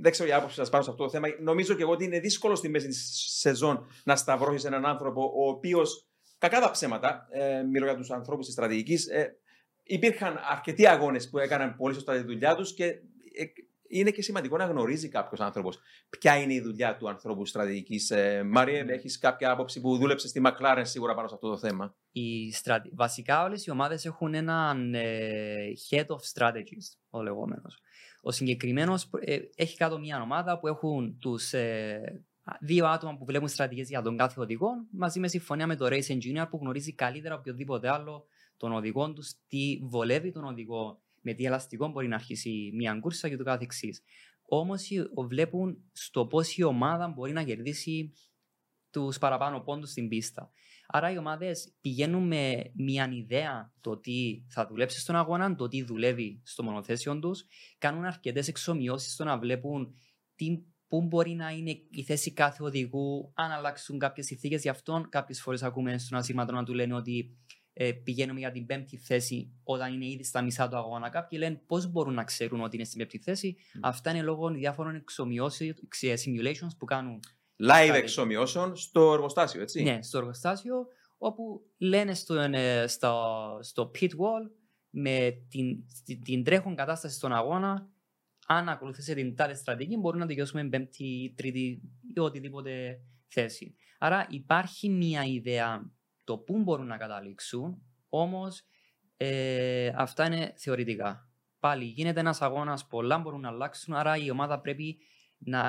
Δεν 0.01 0.12
ξέρω 0.12 0.30
η 0.30 0.34
άποψη 0.34 0.56
σας 0.56 0.70
πάνω 0.70 0.84
σε 0.84 0.89
αυτό 0.89 1.04
το 1.04 1.10
θέμα. 1.10 1.27
Νομίζω 1.42 1.74
και 1.74 1.82
εγώ 1.82 1.92
ότι 1.92 2.04
είναι 2.04 2.20
δύσκολο 2.20 2.56
στη 2.56 2.70
μέση 2.70 2.88
της 2.88 3.36
σεζόν 3.39 3.88
να 4.04 4.15
σταυρώσεις 4.15 4.63
έναν 4.63 4.86
άνθρωπο 4.86 5.22
ο 5.36 5.48
οποίος, 5.48 6.08
κακά 6.38 6.60
τα 6.60 6.72
ψέματα, 6.72 7.27
ε, 7.32 7.62
μιλώ 7.62 7.86
για 7.86 7.96
τους 7.96 8.12
ανθρώπους 8.12 8.46
της 8.46 8.54
στρατηγικής, 8.54 9.08
ε, 9.08 9.38
υπήρχαν 9.84 10.39
αρκετοί 10.51 10.88
αγώνες 10.88 11.30
που 11.30 11.38
έκαναν 11.38 11.75
πολύ 11.75 11.94
σωστά 11.94 12.13
τη 12.13 12.24
δουλειά 12.24 12.56
τους 12.56 12.74
και 12.74 12.86
ε, 12.86 13.46
είναι 13.88 14.12
και 14.12 14.22
σημαντικό 14.22 14.58
να 14.58 14.65
γνωρίζει 14.65 15.10
κάποιος 15.10 15.39
άνθρωπος 15.39 15.80
ποια 16.10 16.38
είναι 16.38 16.54
η 16.54 16.62
δουλειά 16.62 16.96
του 16.98 17.10
ανθρώπου 17.10 17.46
στρατηγικής. 17.46 18.10
Ε, 18.10 18.44
Μάριε, 18.44 18.82
mm. 18.82 18.86
Ναι. 18.86 18.94
έχεις 18.94 19.18
κάποια 19.18 19.51
άποψη 19.51 19.82
που 19.82 19.98
δούλεψες 19.98 20.30
στη 20.30 20.42
McLaren 20.46 20.82
σίγουρα 20.82 21.15
πάνω 21.15 21.27
σε 21.27 21.34
αυτό 21.34 21.50
το 21.50 21.58
θέμα; 21.58 21.96
Η 22.12 22.51
στρατη... 22.51 22.89
Βασικά, 22.94 23.44
όλες 23.44 23.65
οι 23.65 23.72
ομάδες 23.72 24.06
έχουν 24.06 24.34
έναν 24.34 24.94
ε, 24.94 25.56
head 25.89 26.06
of 26.06 26.20
strategies, 26.34 26.98
ο 27.10 27.22
λεγόμενος. 27.22 27.80
Ο 28.22 28.32
συγκεκριμένος 28.32 29.10
ε, 29.20 29.38
έχει 29.56 29.77
κάτω 29.77 30.00
μια 30.00 30.22
ομάδα 30.22 30.60
που 30.60 30.68
έχουν 30.68 31.18
τους 31.20 31.54
ε, 31.54 32.25
δύο 32.60 32.86
άτομα 32.86 33.18
που 33.18 33.25
βλέπουν 33.25 33.48
στρατηγίες 33.48 33.89
για 33.89 34.01
τον 34.01 34.18
κάθε 34.18 34.42
οδηγό, 34.42 34.70
μαζί 34.92 35.20
με 35.20 35.27
συμφωνία 35.27 35.68
με 35.68 35.75
το 35.75 35.86
race 35.86 36.08
engineer 36.08 36.46
που 36.50 36.58
γνωρίζει 36.62 36.94
καλύτερα 36.94 37.34
από 37.34 37.44
οποιοδήποτε 37.46 37.89
άλλο 37.89 38.25
τον 38.58 38.72
οδηγό 38.72 39.13
τους, 39.13 39.34
τι 39.48 39.80
βολεύει 39.84 40.32
τον 40.32 40.44
οδηγό 40.44 41.01
με 41.25 41.34
τι 41.34 41.46
ελαστικό 41.46 41.88
μπορεί 41.88 42.08
να 42.08 42.15
αρχίσει 42.15 42.72
μια 42.74 42.98
κούρσα 43.00 43.29
και 43.29 43.38
το 43.38 43.44
καθεξής. 43.44 44.01
Όμως 44.41 44.88
βλέπουν 45.27 45.77
στο 45.91 46.25
πώς 46.27 46.58
η 46.58 46.63
ομάδα 46.63 47.08
μπορεί 47.08 47.32
να 47.32 47.44
κερδίσει 47.44 48.13
τους 48.91 49.17
παραπάνω 49.17 49.60
πόντους 49.60 49.89
στην 49.89 50.08
πίστα. 50.08 50.51
Άρα 50.88 51.12
οι 51.12 51.17
ομάδες 51.17 51.75
πηγαίνουν 51.82 52.27
με 52.27 52.72
μια 52.75 53.10
ιδέα 53.13 53.74
το 53.82 53.98
τι 53.98 54.46
θα 54.50 54.67
δουλέψει 54.67 55.00
στον 55.00 55.15
αγώνα, 55.15 55.55
το 55.55 55.67
τι 55.67 55.84
δουλεύει 55.84 56.41
στο 56.44 56.63
μονοθέσιο 56.63 57.20
τους, 57.20 57.46
κάνουν 57.77 58.03
αρκετές 58.05 58.48
εξομοιώσεις 58.48 59.13
στο 59.13 59.24
να 59.24 59.38
βλέπουν 59.38 59.94
τι, 60.36 60.63
πού 60.88 61.01
μπορεί 61.01 61.32
να 61.32 61.50
είναι 61.50 61.72
η 61.89 62.03
θέση 62.03 62.34
κάθε 62.34 62.63
οδηγού, 62.63 63.32
αν 63.36 63.51
αλλάξουν 63.51 64.00
κάποιες 64.00 64.25
συνθήκες. 64.25 64.62
Γι' 64.62 64.70
αυτό 64.70 65.05
κάποιες 65.10 65.41
φορές 65.41 65.63
ακούμε 65.63 65.98
στον 65.98 66.17
ασύρματο 66.17 66.53
να 66.53 66.63
του 66.63 66.74
λένε 66.74 66.94
ότι 66.94 67.38
ε, 67.77 67.91
πηγαίνουμε 67.91 68.39
για 68.39 68.51
την 68.51 68.65
πέμπτη 68.65 68.98
θέση 68.98 69.53
όταν 69.63 69.94
είναι 69.94 70.05
ήδη 70.05 70.24
στα 70.24 70.41
μισά 70.41 70.70
του 70.70 70.77
αγώνα. 70.77 71.10
Κάποιοι 71.10 71.39
λένε 71.41 71.62
πώς 71.67 71.91
μπορούν 71.91 72.13
να 72.13 72.24
ξέρουν 72.24 72.62
ότι 72.62 72.75
είναι 72.75 72.86
στην 72.86 72.98
πέμπτη 72.98 73.17
θέση. 73.17 73.55
Mm. 73.58 73.79
Αυτά 73.82 74.10
είναι 74.10 74.22
λόγω 74.22 74.50
διάφορων 74.50 74.96
εξομοιώσεων, 74.96 75.75
simulations 76.01 76.77
που 76.77 76.86
κάνουν. 76.86 77.20
Live 77.63 77.94
εξομοιώσεων 77.94 78.75
στο 78.75 79.13
εργοστάσιο, 79.13 79.62
έτσι. 79.62 79.84
Ναι, 79.84 80.01
στο 80.01 80.17
εργοστάσιο, 80.17 80.88
όπου 81.17 81.62
λένε 81.77 82.13
στο, 82.13 82.34
ε, 82.36 82.88
στο, 82.88 83.24
στο 83.62 83.91
pit 84.00 84.10
wall 84.10 84.50
με 84.89 85.46
την, 85.50 85.86
την, 86.05 86.24
την 86.24 86.44
τρέχον 86.44 86.75
κατάσταση 86.75 87.15
στον 87.15 87.34
αγώνα, 87.34 87.89
αν 88.48 88.70
ακολουθήσει 88.70 89.13
την 89.13 89.36
τάδε 89.36 89.53
στρατηγική, 89.53 89.98
μπορούμε 89.98 90.22
να 90.22 90.27
τελειώσουμε 90.27 90.67
πέμπτη, 90.67 91.34
τρίτη 91.38 91.82
ή 92.15 92.20
οτιδήποτε 92.20 93.00
θέση. 93.27 93.75
Άρα 94.00 94.27
υπάρχει 94.29 94.89
μια 94.89 95.24
ιδέα 95.24 95.94
το 96.25 96.38
πού 96.38 96.62
μπορούν 96.62 96.88
να 96.88 96.98
καταλήξουν, 96.98 97.82
όμως 98.10 98.63
ε, 99.17 99.91
αυτά 99.96 100.25
είναι 100.25 100.53
θεωρητικά. 100.58 101.29
Πάλι 101.60 101.86
γίνεται 101.86 102.20
ένας 102.20 102.41
αγώνας, 102.41 102.88
πολλά 102.88 103.17
μπορούν 103.17 103.41
να 103.41 103.48
αλλάξουν, 103.48 103.94
άρα 103.94 104.17
η 104.17 104.29
ομάδα 104.29 104.62
πρέπει 104.62 104.98
να, 105.38 105.63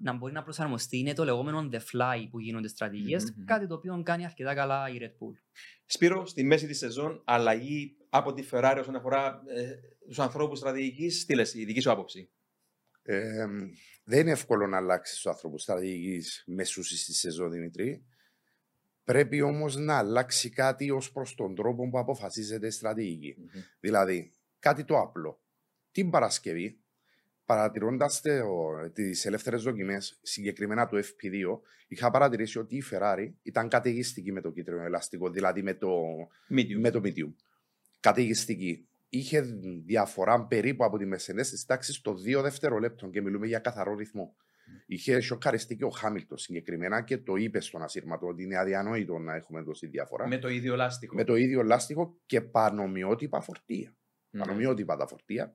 να 0.00 0.12
μπορεί 0.12 0.32
να 0.32 0.42
προσαρμοστεί. 0.42 0.98
Είναι 0.98 1.12
το 1.12 1.24
λεγόμενο 1.24 1.68
the 1.72 1.76
fly 1.76 2.26
που 2.30 2.40
γίνονται 2.40 2.68
κάτι 3.44 3.66
το 3.66 3.74
οποίο 3.74 4.02
κάνει 4.02 4.24
αρκετά 4.24 4.54
καλά 4.54 4.88
η 4.88 4.98
Red 5.00 5.10
Bull. 5.10 5.34
Σπύρο, 5.86 6.26
στη 6.26 6.44
μέση 6.44 6.66
της 6.66 6.78
σεζόν, 6.78 7.22
αλλαγή 7.24 7.96
από 8.08 8.32
τη 8.32 8.48
Ferrari 8.50 8.76
όσον 8.80 8.96
αφορά 8.96 9.42
ε, 9.46 9.74
τους 10.06 10.18
ανθρώπους 10.18 10.58
στρατηγικής, 10.58 11.24
τι 11.24 11.34
λες, 11.34 11.54
η 11.54 11.64
δική 11.64 11.80
σου 11.80 11.90
άποψη; 11.90 12.30
Ε, 13.02 13.46
δεν 14.04 14.20
είναι 14.20 14.30
εύκολο 14.30 14.66
να 14.66 14.76
αλλάξεις 14.76 15.14
τους 15.14 15.26
ανθρώπους 15.26 15.62
στρατηγικής 15.62 16.44
μεσούσης 16.46 17.02
στη 17.02 17.12
σεζόν, 17.12 17.50
Δημητρή. 17.50 18.04
Πρέπει 19.08 19.40
όμως 19.40 19.76
να 19.76 19.96
αλλάξει 19.96 20.50
κάτι 20.50 20.90
ως 20.90 21.12
προς 21.12 21.34
τον 21.34 21.54
τρόπο 21.54 21.88
που 21.88 21.98
αποφασίζεται 21.98 22.66
η 22.66 22.70
στρατηγικη 22.70 23.36
Δηλαδή, 23.80 24.32
κάτι 24.58 24.84
το 24.84 24.98
απλό. 24.98 25.40
Την 25.90 26.10
Παρασκευή, 26.10 26.80
παρατηρώντα 27.44 28.06
τις 28.92 29.26
ελεύθερες 29.26 29.62
δοκιμές, 29.62 30.18
συγκεκριμένα 30.22 30.86
του 30.86 31.04
FP2, 31.04 31.60
είχα 31.88 32.10
παρατηρήσει 32.10 32.58
ότι 32.58 32.76
η 32.76 32.82
Ferrari 32.90 33.32
ήταν 33.42 33.68
καταιγιστική 33.68 34.32
με 34.32 34.40
το 34.40 34.50
κίτρινο 34.50 34.82
ελαστικό, 34.82 35.30
δηλαδή 35.30 35.62
με 35.62 35.74
το 35.74 35.90
medium. 36.50 36.78
Με 36.80 36.90
το 36.90 37.00
medium. 37.04 37.32
Καταιγιστική. 38.00 38.88
Είχε 39.08 39.40
διαφορά 39.84 40.46
περίπου 40.46 40.84
από 40.84 40.98
τη 40.98 41.08
Mercedes 41.12 41.46
της 41.50 41.64
τάξης 41.64 42.00
των 42.00 42.16
2 42.26 42.42
δευτερολέπτων 42.42 43.10
και 43.10 43.22
μιλούμε 43.22 43.46
για 43.46 43.58
καθαρό 43.58 43.94
ρυθμό. 43.94 44.36
Είχε 44.86 45.20
σοκαριστεί 45.20 45.76
και 45.76 45.84
ο 45.84 45.90
Χάμιλτο 45.90 46.36
συγκεκριμένα 46.36 47.02
και 47.02 47.18
το 47.18 47.36
είπε 47.36 47.60
στον 47.60 47.82
ασύρματο 47.82 48.26
ότι 48.26 48.42
είναι 48.42 48.58
αδιανόητο 48.58 49.18
να 49.18 49.34
έχουμε 49.34 49.64
τόση 49.64 49.86
διαφορά. 49.86 50.26
Με 50.26 50.38
το 50.38 50.48
ίδιο 50.48 50.76
λάστιχο. 50.76 51.14
Με 51.14 51.24
το 51.24 51.36
ίδιο 51.36 51.62
λάστιχο 51.62 52.16
και 52.26 52.40
πανομοιότυπα 52.40 53.40
φορτία. 53.40 53.90
Mm. 53.90 54.38
Πανομοιότυπα 54.38 54.96
τα 54.96 55.06
φορτία. 55.06 55.54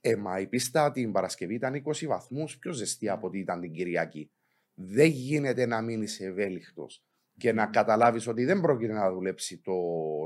Ε, 0.00 0.16
μα 0.16 0.40
η 0.40 0.46
πίστα 0.46 0.92
την 0.92 1.12
Παρασκευή 1.12 1.54
ήταν 1.54 1.82
20 1.84 2.06
βαθμούς 2.06 2.58
πιο 2.58 2.72
ζεστή 2.72 3.08
από 3.08 3.26
ότι 3.26 3.38
ήταν 3.38 3.60
την 3.60 3.72
Κυριακή. 3.72 4.30
Δεν 4.74 5.08
γίνεται 5.08 5.66
να 5.66 5.82
μείνεις 5.82 6.20
ευέλικτος 6.20 7.04
και 7.36 7.52
να 7.52 7.66
καταλάβεις 7.66 8.26
ότι 8.26 8.44
δεν 8.44 8.60
πρόκειται 8.60 8.92
να 8.92 9.12
δουλέψει 9.12 9.58
το, 9.58 9.72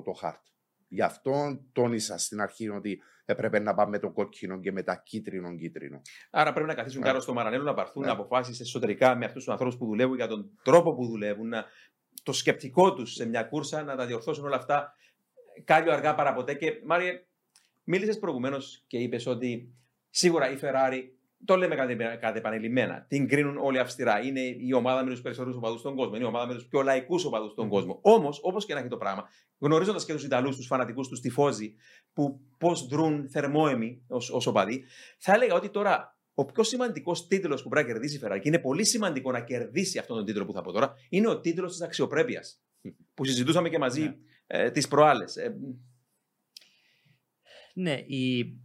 το 0.04 0.12
χάρτ. 0.12 0.46
Γι' 0.96 1.02
αυτό 1.02 1.60
τόνισα 1.72 2.18
στην 2.18 2.40
αρχή 2.40 2.68
ότι 2.68 3.02
έπρεπε 3.24 3.58
να 3.58 3.74
πάμε 3.74 3.90
με 3.90 3.98
το 3.98 4.10
κόκκινο 4.10 4.60
και 4.60 4.72
μετά 4.72 5.02
κίτρινο 5.04 5.56
κίτρινο. 5.56 6.02
Άρα 6.30 6.52
πρέπει 6.52 6.68
να 6.68 6.74
καθίσουν 6.74 7.02
κάτω 7.02 7.20
στο 7.20 7.32
Μαρανέλο 7.32 7.62
να 7.62 7.74
πάρθουν 7.74 8.04
ναι. 8.04 8.10
αποφάσεις 8.10 8.60
εσωτερικά 8.60 9.16
με 9.16 9.24
αυτούς 9.24 9.44
τους 9.44 9.52
ανθρώπους 9.52 9.76
που 9.76 9.86
δουλεύουν 9.86 10.16
για 10.16 10.26
τον 10.26 10.50
τρόπο 10.62 10.94
που 10.94 11.06
δουλεύουν, 11.06 11.48
να, 11.48 11.64
το 12.22 12.32
σκεπτικό 12.32 12.94
τους 12.94 13.12
σε 13.12 13.26
μια 13.26 13.42
κούρσα, 13.42 13.82
να 13.82 13.96
τα 13.96 14.06
διορθώσουν 14.06 14.44
όλα 14.44 14.56
αυτά. 14.56 14.94
Κάλιο 15.64 15.92
αργά 15.92 16.14
παραποτέ. 16.14 16.54
Και 16.54 16.80
Μάριε, 16.84 17.24
μίλησες 17.84 18.18
προηγουμένως 18.18 18.84
και 18.86 18.98
είπες 18.98 19.26
ότι 19.26 19.74
σίγουρα 20.10 20.50
η 20.50 20.58
Ferrari 20.62 21.02
το 21.44 21.56
λέμε 21.56 21.74
κάτι 22.20 22.38
επανειλημμένα. 22.38 23.06
Την 23.08 23.28
κρίνουν 23.28 23.56
όλοι 23.56 23.78
αυστηρά. 23.78 24.20
Είναι 24.20 24.40
η 24.40 24.72
ομάδα 24.72 25.04
με 25.04 25.10
τους 25.10 25.20
περισσότερους 25.20 25.56
οπαδούς 25.56 25.80
στον 25.80 25.96
κόσμο. 25.96 26.14
Είναι 26.14 26.24
η 26.24 26.28
ομάδα 26.28 26.46
με 26.46 26.54
τους 26.54 26.66
πιο 26.66 26.82
λαϊκούς 26.82 27.24
οπαδούς 27.24 27.50
στον 27.50 27.68
κόσμο. 27.68 27.98
Όμως, 28.02 28.40
όπως 28.42 28.66
και 28.66 28.74
να 28.74 28.80
έχει 28.80 28.88
το 28.88 28.96
πράγμα, 28.96 29.28
γνωρίζοντας 29.58 30.04
και 30.04 30.12
τους 30.12 30.24
Ιταλούς, 30.24 30.56
τους 30.56 30.66
φανατικούς, 30.66 31.08
τους 31.08 31.20
τυφώζοι, 31.20 31.74
που 32.12 32.40
πώς 32.58 32.86
δρούν 32.86 33.28
θερμόεμοι 33.30 34.04
ως 34.08 34.46
οπαδοί, 34.46 34.84
θα 35.18 35.32
έλεγα 35.32 35.54
ότι 35.54 35.70
τώρα 35.70 36.18
ο 36.34 36.44
πιο 36.44 36.62
σημαντικός 36.62 37.26
τίτλος 37.26 37.62
που 37.62 37.68
πρέπει 37.68 37.86
να 37.86 37.92
κερδίσει 37.92 38.16
η 38.16 38.20
Ferrari, 38.24 38.38
και 38.40 38.48
είναι 38.48 38.58
πολύ 38.58 38.84
σημαντικό 38.84 39.32
να 39.32 39.40
κερδίσει 39.40 39.98
αυτόν 39.98 40.16
τον 40.16 40.26
τίτλο 40.26 40.44
που 40.44 40.52
θα 40.52 40.62
πω 40.62 40.72
τώρα, 40.72 40.94
είναι 41.08 41.28
ο 41.28 41.40
τίτλος 41.40 41.72
της 41.72 41.80
αξιοπρέπειας. 41.80 42.60
Που 43.14 43.24
συζητούσαμε 43.24 43.68
και 43.68 43.78
μαζί 43.78 44.02
ναι. 44.02 44.16
ε, 44.46 44.70
τις 44.70 44.88
προάλλες. 44.88 45.36
Ε, 45.36 45.56
ναι, 47.74 47.92
η 47.92 48.56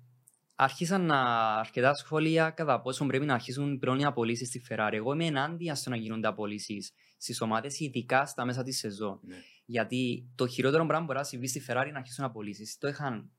άρχισαν 0.64 1.06
να 1.06 1.20
αρκετά 1.56 1.94
σχόλια 1.94 2.50
κατά 2.50 2.82
πόσο 2.82 3.06
πρέπει 3.06 3.26
να 3.26 3.34
αρχίσουν 3.34 3.80
πλέον 3.80 4.00
οι 4.00 4.06
απολύσεις 4.06 4.48
στη 4.48 4.62
Ferrari. 4.70 4.94
Εγώ 4.94 5.14
είμαι 5.14 5.26
ενάντια 5.26 5.76
στο 5.76 5.90
να 5.90 5.96
γίνονται 5.96 6.28
απολύσεις 6.28 6.94
στις 7.18 7.42
ομάδες, 7.42 7.80
ειδικά 7.80 8.26
στα 8.26 8.46
μέσα 8.46 8.64
της 8.64 8.78
σεζόν. 8.78 9.20
Ναι. 9.24 9.36
Γιατί 9.66 10.30
το 10.36 10.48
χειρότερο 10.48 10.86
πράγμα 10.86 11.00
που 11.00 11.06
μπορεί 11.06 11.18
να 11.20 11.26
συμβεί 11.26 11.48
στη 11.48 11.64
Ferrari 11.68 11.82
είναι 11.84 11.92
να 11.92 11.98
αρχίσουν 11.98 12.26
απολύσεις. 12.26 12.78
Το 12.78 12.88
είχαν 12.88 13.32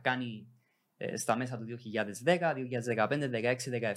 κάνει 0.00 0.48
ε, 0.96 1.16
στα 1.16 1.36
μέσα 1.36 1.58
του 1.58 1.64
2010, 2.24 2.38
2015, 2.96 3.08
2016, 3.08 3.56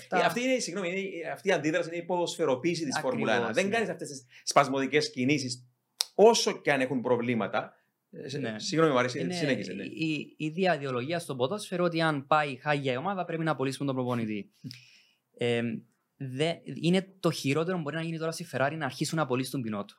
2017. 0.10 0.22
αυτή, 0.24 0.42
είναι, 0.42 0.60
συγγνώμη, 0.60 0.90
είναι, 0.90 1.30
αυτή 1.32 1.48
η 1.48 1.52
αντίδραση 1.52 1.90
είναι 1.90 1.98
η 1.98 2.06
ποδοσφαιροποίηση 2.06 2.86
της 2.86 3.00
Φόρμουλα 3.00 3.50
1. 3.50 3.54
Δεν 3.54 3.70
κάνεις 3.70 3.90
αυτές 3.90 4.10
τις 4.10 4.26
σπασμωδικές 4.44 5.12
κινήσεις 5.12 5.68
όσο 6.16 6.62
και 6.62 6.72
αν 6.72 6.82
έχουν 6.82 7.02
προβλήματα. 7.02 7.74
Ε, 8.10 8.38
ναι. 8.38 8.60
Συγγνώμη, 8.60 8.94
μου 8.94 9.00
αρέσει, 9.00 9.32
συνέχισε. 9.32 9.74
Ναι. 9.74 9.84
Η, 9.84 10.36
η 10.38 10.50
διαδιολογία 10.50 11.20
στον 11.20 11.38
ποδόσφαιρο 11.38 11.84
ότι 11.84 12.02
αν 12.02 12.28
πάει 12.28 12.56
χάγια 12.56 12.94
η 12.94 12.98
ομάδα 12.98 13.26
πρέπει 13.26 13.44
να 13.44 13.52
απολύσουμε 13.52 13.86
τον 13.86 13.96
προπονητή. 13.96 14.52
ε, 15.38 15.62
δε, 16.18 16.54
είναι 16.82 17.16
το 17.20 17.32
χειρότερο 17.32 17.76
που 17.76 17.82
μπορεί 17.82 17.96
να 17.96 18.02
γίνει 18.02 18.18
τώρα 18.18 18.32
στη 18.32 18.48
Ferrari 18.52 18.76
να 18.78 18.86
αρχίσουν 18.86 19.18
να 19.18 19.24
απολύσουν 19.24 19.52
τον 19.52 19.62
πινότο. 19.62 19.94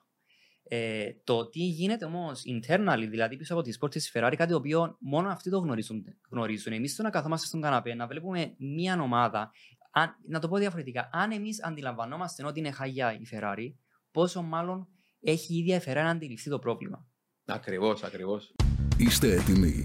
Ε, 0.71 1.11
το 1.25 1.49
τι 1.49 1.61
γίνεται 1.61 2.05
όμως 2.05 2.43
internally, 2.47 3.07
δηλαδή 3.09 3.37
πίσω 3.37 3.55
από 3.55 3.63
τι 3.63 3.79
πόρτε 3.79 3.99
της 3.99 4.13
Ferrari, 4.15 4.35
κάτι 4.37 4.51
το 4.51 4.57
οποίο 4.57 4.97
μόνο 5.01 5.29
αυτοί 5.29 5.51
το 5.51 5.59
γνωρίζουν. 5.59 6.05
γνωρίζουν. 6.31 6.73
Εμείς 6.73 6.97
το 6.97 7.03
να 7.03 7.11
καθόμαστε 7.11 7.47
στον 7.47 7.61
καναπέ, 7.61 7.95
να 7.95 8.07
βλέπουμε 8.07 8.55
μια 8.59 9.01
ομάδα. 9.03 9.51
Αν, 9.91 10.17
να 10.29 10.39
το 10.39 10.49
πω 10.49 10.57
διαφορετικά, 10.57 11.09
αν 11.13 11.31
εμείς 11.31 11.65
αντιλαμβανόμαστε 11.65 12.47
ότι 12.47 12.59
είναι 12.59 12.71
χαγιά 12.71 13.13
η 13.13 13.27
Ferrari, 13.33 13.75
πόσο 14.11 14.43
μάλλον 14.43 14.89
έχει 15.21 15.55
η 15.55 15.59
ίδια 15.59 15.77
η 15.77 15.81
Ferrari 15.85 15.95
να 15.95 16.11
αντιληφθεί 16.11 16.51
το 16.51 16.59
πρόβλημα. 16.59 17.07
Ακριβώς, 17.49 18.03
ακριβώς. 18.03 18.51
Είστε 18.97 19.33
έτοιμοι. 19.33 19.85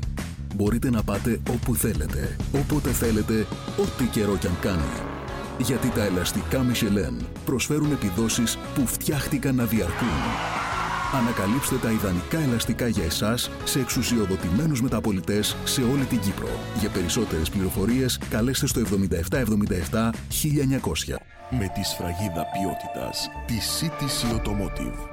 Μπορείτε 0.55 0.89
να 0.89 1.03
πάτε 1.03 1.41
όπου 1.49 1.75
θέλετε, 1.75 2.35
όποτε 2.53 2.89
θέλετε, 2.89 3.45
ό,τι 3.81 4.05
καιρό 4.05 4.37
κι 4.37 4.47
αν 4.47 4.59
κάνει. 4.61 4.91
Γιατί 5.57 5.89
τα 5.89 6.03
ελαστικά 6.03 6.65
Michelin 6.71 7.25
προσφέρουν 7.45 7.91
επιδόσεις 7.91 8.57
που 8.75 8.87
φτιάχτηκαν 8.87 9.55
να 9.55 9.65
διαρκούν. 9.65 10.07
Ανακαλύψτε 11.13 11.75
τα 11.75 11.91
ιδανικά 11.91 12.39
ελαστικά 12.39 12.87
για 12.87 13.03
εσάς 13.03 13.49
σε 13.63 13.79
εξουσιοδοτημένους 13.79 14.81
μεταπολιτές 14.81 15.55
σε 15.63 15.81
όλη 15.81 16.05
την 16.05 16.19
Κύπρο. 16.19 16.49
Για 16.79 16.89
περισσότερες 16.89 17.49
πληροφορίες 17.49 18.19
καλέστε 18.29 18.67
στο 18.67 18.79
7777 18.79 20.13
1900. 20.29 21.15
Με 21.49 21.71
τη 21.73 21.83
σφραγίδα 21.83 22.45
ποιότητας 22.53 23.29
τη 23.45 23.55
CTC 23.79 24.35
Automotive. 24.35 25.12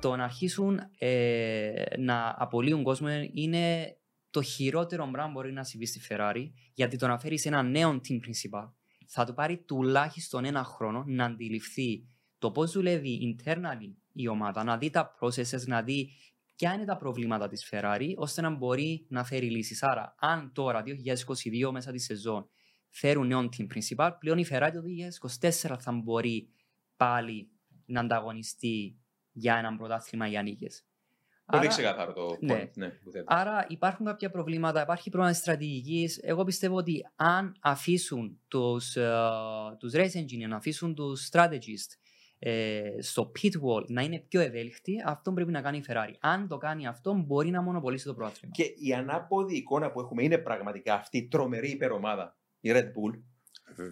Το 0.00 0.16
να 0.16 0.24
αρχίσουν 0.24 0.80
ε, 0.98 1.84
να 1.98 2.34
απολύουν 2.38 2.82
κόσμο 2.82 3.08
είναι 3.32 3.96
το 4.30 4.42
χειρότερο 4.42 5.08
πράγμα 5.12 5.32
που 5.32 5.32
μπορεί 5.32 5.52
να 5.52 5.64
συμβεί 5.64 5.86
στη 5.86 6.00
Ferrari, 6.08 6.50
γιατί 6.74 6.96
το 6.96 7.06
να 7.06 7.18
φέρεις 7.18 7.46
ένα 7.46 7.62
νέο 7.62 8.00
team 8.08 8.14
principal 8.14 8.70
θα 9.06 9.24
του 9.24 9.34
πάρει 9.34 9.58
τουλάχιστον 9.58 10.44
ένα 10.44 10.64
χρόνο 10.64 11.04
να 11.06 11.24
αντιληφθεί 11.24 12.08
το 12.38 12.50
πώς 12.50 12.72
δουλεύει 12.72 13.36
internally 13.36 13.94
η 14.12 14.28
ομάδα, 14.28 14.64
να 14.64 14.78
δει 14.78 14.90
τα 14.90 15.14
processes, 15.20 15.66
να 15.66 15.82
δει 15.82 16.10
ποια 16.56 16.72
είναι 16.72 16.84
τα 16.84 16.96
προβλήματα 16.96 17.48
της 17.48 17.68
Ferrari, 17.70 18.12
ώστε 18.16 18.40
να 18.40 18.50
μπορεί 18.50 19.06
να 19.08 19.24
φέρει 19.24 19.50
λύσεις. 19.50 19.82
Άρα, 19.82 20.14
αν 20.18 20.52
τώρα 20.52 20.82
2022 21.66 21.70
μέσα 21.72 21.92
τη 21.92 21.98
σεζόν 21.98 22.48
φέρουν 22.88 23.26
νέο 23.26 23.48
team 23.56 23.66
principal, 23.74 24.10
πλέον 24.18 24.38
η 24.38 24.46
Ferrari 24.50 24.70
το 24.72 24.82
2024 25.40 25.76
θα 25.78 25.92
μπορεί 25.92 26.48
πάλι 26.96 27.50
να 27.86 28.00
ανταγωνιστεί 28.00 28.99
για 29.32 29.56
έναν 29.56 29.76
πρωτάθλημα 29.76 30.26
για 30.26 30.42
νίκες. 30.42 30.84
Πολύ 31.46 31.66
ξεκάθαρο 31.66 32.12
το 32.12 32.36
ναι. 32.40 32.54
point, 32.54 32.70
ναι, 32.74 32.88
που 32.88 33.10
θέτω. 33.10 33.24
Άρα 33.26 33.66
υπάρχουν 33.68 34.06
κάποια 34.06 34.30
προβλήματα, 34.30 34.82
υπάρχει 34.82 35.10
πρόβλημα 35.10 35.34
στρατηγικής. 35.34 36.18
Εγώ 36.22 36.44
πιστεύω 36.44 36.76
ότι 36.76 37.06
αν 37.16 37.56
αφήσουν 37.60 38.40
τους 38.48 38.96
τους 39.78 39.92
race 39.94 40.14
engineers, 40.14 40.48
να 40.48 40.56
αφήσουν 40.56 40.94
τους 40.94 41.28
strategists 41.32 42.00
ε, 42.42 42.82
στο 42.98 43.32
pit 43.40 43.50
wall 43.50 43.84
να 43.88 44.02
είναι 44.02 44.18
πιο 44.18 44.40
ευέλικτοι, 44.40 45.02
αυτό 45.04 45.32
πρέπει 45.32 45.50
να 45.50 45.60
κάνει 45.60 45.76
η 45.76 45.84
Ferrari. 45.88 46.14
Αν 46.20 46.48
το 46.48 46.56
κάνει 46.56 46.86
αυτό, 46.86 47.14
μπορεί 47.14 47.50
να 47.50 47.62
μονοπολίσει 47.62 48.04
το 48.04 48.14
πρόθυμα. 48.14 48.52
Και 48.52 48.62
η 48.62 48.92
ανάποδη 48.94 49.56
εικόνα 49.56 49.90
που 49.90 50.00
έχουμε 50.00 50.22
είναι 50.22 50.38
πραγματικά 50.38 50.94
αυτή 50.94 51.18
η 51.18 51.28
τρομερή 51.28 51.70
υπερομάδα, 51.70 52.36
η 52.60 52.70
Red 52.72 52.84
Bull. 52.84 53.20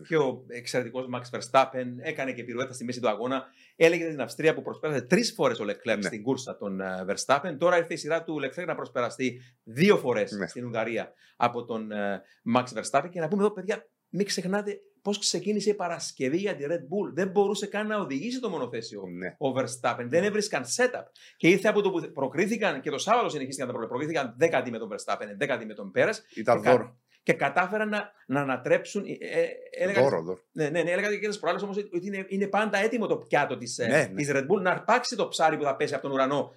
Και 0.08 0.16
ο 0.16 0.44
εξαιρετικός 0.48 1.06
Max 1.14 1.38
Verstappen 1.38 1.84
έκανε 2.02 2.32
και 2.32 2.44
πυρουέτα 2.44 2.72
στη 2.72 2.84
μέση 2.84 3.00
του 3.00 3.08
αγώνα. 3.08 3.44
Έλεγε 3.76 4.08
την 4.08 4.20
Αυστρία 4.20 4.54
που 4.54 4.62
προσπέρασε 4.62 5.00
τρεις 5.02 5.32
φορές 5.32 5.58
ο 5.60 5.64
Leclerc 5.64 5.96
Ναι. 5.96 6.02
στην 6.02 6.22
κούρσα 6.22 6.56
των 6.56 6.80
ε, 6.80 7.04
Verstappen. 7.08 7.56
Τώρα 7.58 7.76
ήρθε 7.78 7.92
η 7.94 7.96
σειρά 7.96 8.24
του 8.24 8.40
Leclerc 8.44 8.66
να 8.66 8.74
προσπεραστεί 8.74 9.40
δύο 9.64 9.96
φορές 9.96 10.32
Ναι. 10.32 10.46
στην 10.46 10.64
Ουγγαρία 10.64 11.12
από 11.36 11.64
τον 11.64 11.92
ε, 11.92 12.22
Max 12.56 12.64
Verstappen. 12.64 13.08
Και 13.10 13.20
να 13.20 13.28
πούμε 13.28 13.42
εδώ, 13.42 13.52
παιδιά, 13.52 13.86
μην 14.08 14.26
ξεχνάτε 14.26 14.78
πώς 15.02 15.18
ξεκίνησε 15.18 15.70
η 15.70 15.74
Παρασκευή 15.74 16.36
για 16.36 16.56
τη 16.56 16.64
Red 16.68 16.72
Bull. 16.80 17.12
Δεν 17.14 17.28
μπορούσε 17.28 17.66
καν 17.66 17.86
να 17.86 17.96
οδηγήσει 18.00 18.40
το 18.40 18.48
μονοθέσιο 18.48 19.02
Ναι. 19.06 19.28
ο 19.38 19.54
Verstappen. 19.58 20.04
Δεν 20.06 20.24
έβρισκαν 20.24 20.62
setup. 20.76 21.02
Και 21.36 21.48
ήρθε 21.48 21.68
από 21.68 21.80
το 21.82 21.90
που 21.90 22.12
προκρίθηκαν 22.12 22.80
και 22.80 22.90
το 22.90 22.98
Σάββατο 22.98 23.28
συνεχίστηκαν 23.28 23.66
τα 23.72 23.74
προβλήματα. 23.78 23.98
Προκρίθηκαν 24.06 24.34
δέκατη 24.38 24.70
με 24.70 24.78
τον 24.78 24.88
Verstappen, 24.92 25.26
δέκατη 25.36 25.66
με 25.66 25.74
τον 25.74 25.90
Πέρες 25.90 26.24
Ήταν 26.36 26.62
Και 26.62 26.68
δώρο. 26.70 26.98
Και 27.28 27.34
κατάφεραν 27.34 27.88
να, 27.88 28.12
να 28.26 28.40
ανατρέψουν. 28.40 29.04
Ε, 29.06 29.40
ε, 29.40 29.48
έλεγα, 29.70 30.02
Δώρο, 30.02 30.22
δώρο. 30.22 30.40
ναι, 30.52 30.68
ναι, 30.68 30.82
ναι, 30.82 30.90
έλεγα 30.90 31.16
και 31.16 31.28
τι 31.28 31.38
προάλλε 31.38 31.60
όμως 31.62 31.76
ότι 31.76 32.06
είναι, 32.06 32.26
είναι 32.28 32.46
πάντα 32.46 32.78
έτοιμο 32.78 33.06
το 33.06 33.16
πιάτο 33.16 33.56
της 33.56 33.78
Ναι, 33.78 33.86
ναι. 33.86 34.06
της 34.14 34.30
Red 34.32 34.46
Bull 34.46 34.60
να 34.60 34.70
αρπάξει 34.70 35.16
το 35.16 35.28
ψάρι 35.28 35.56
που 35.56 35.62
θα 35.64 35.76
πέσει 35.76 35.94
από 35.94 36.02
τον 36.02 36.12
ουρανό 36.12 36.54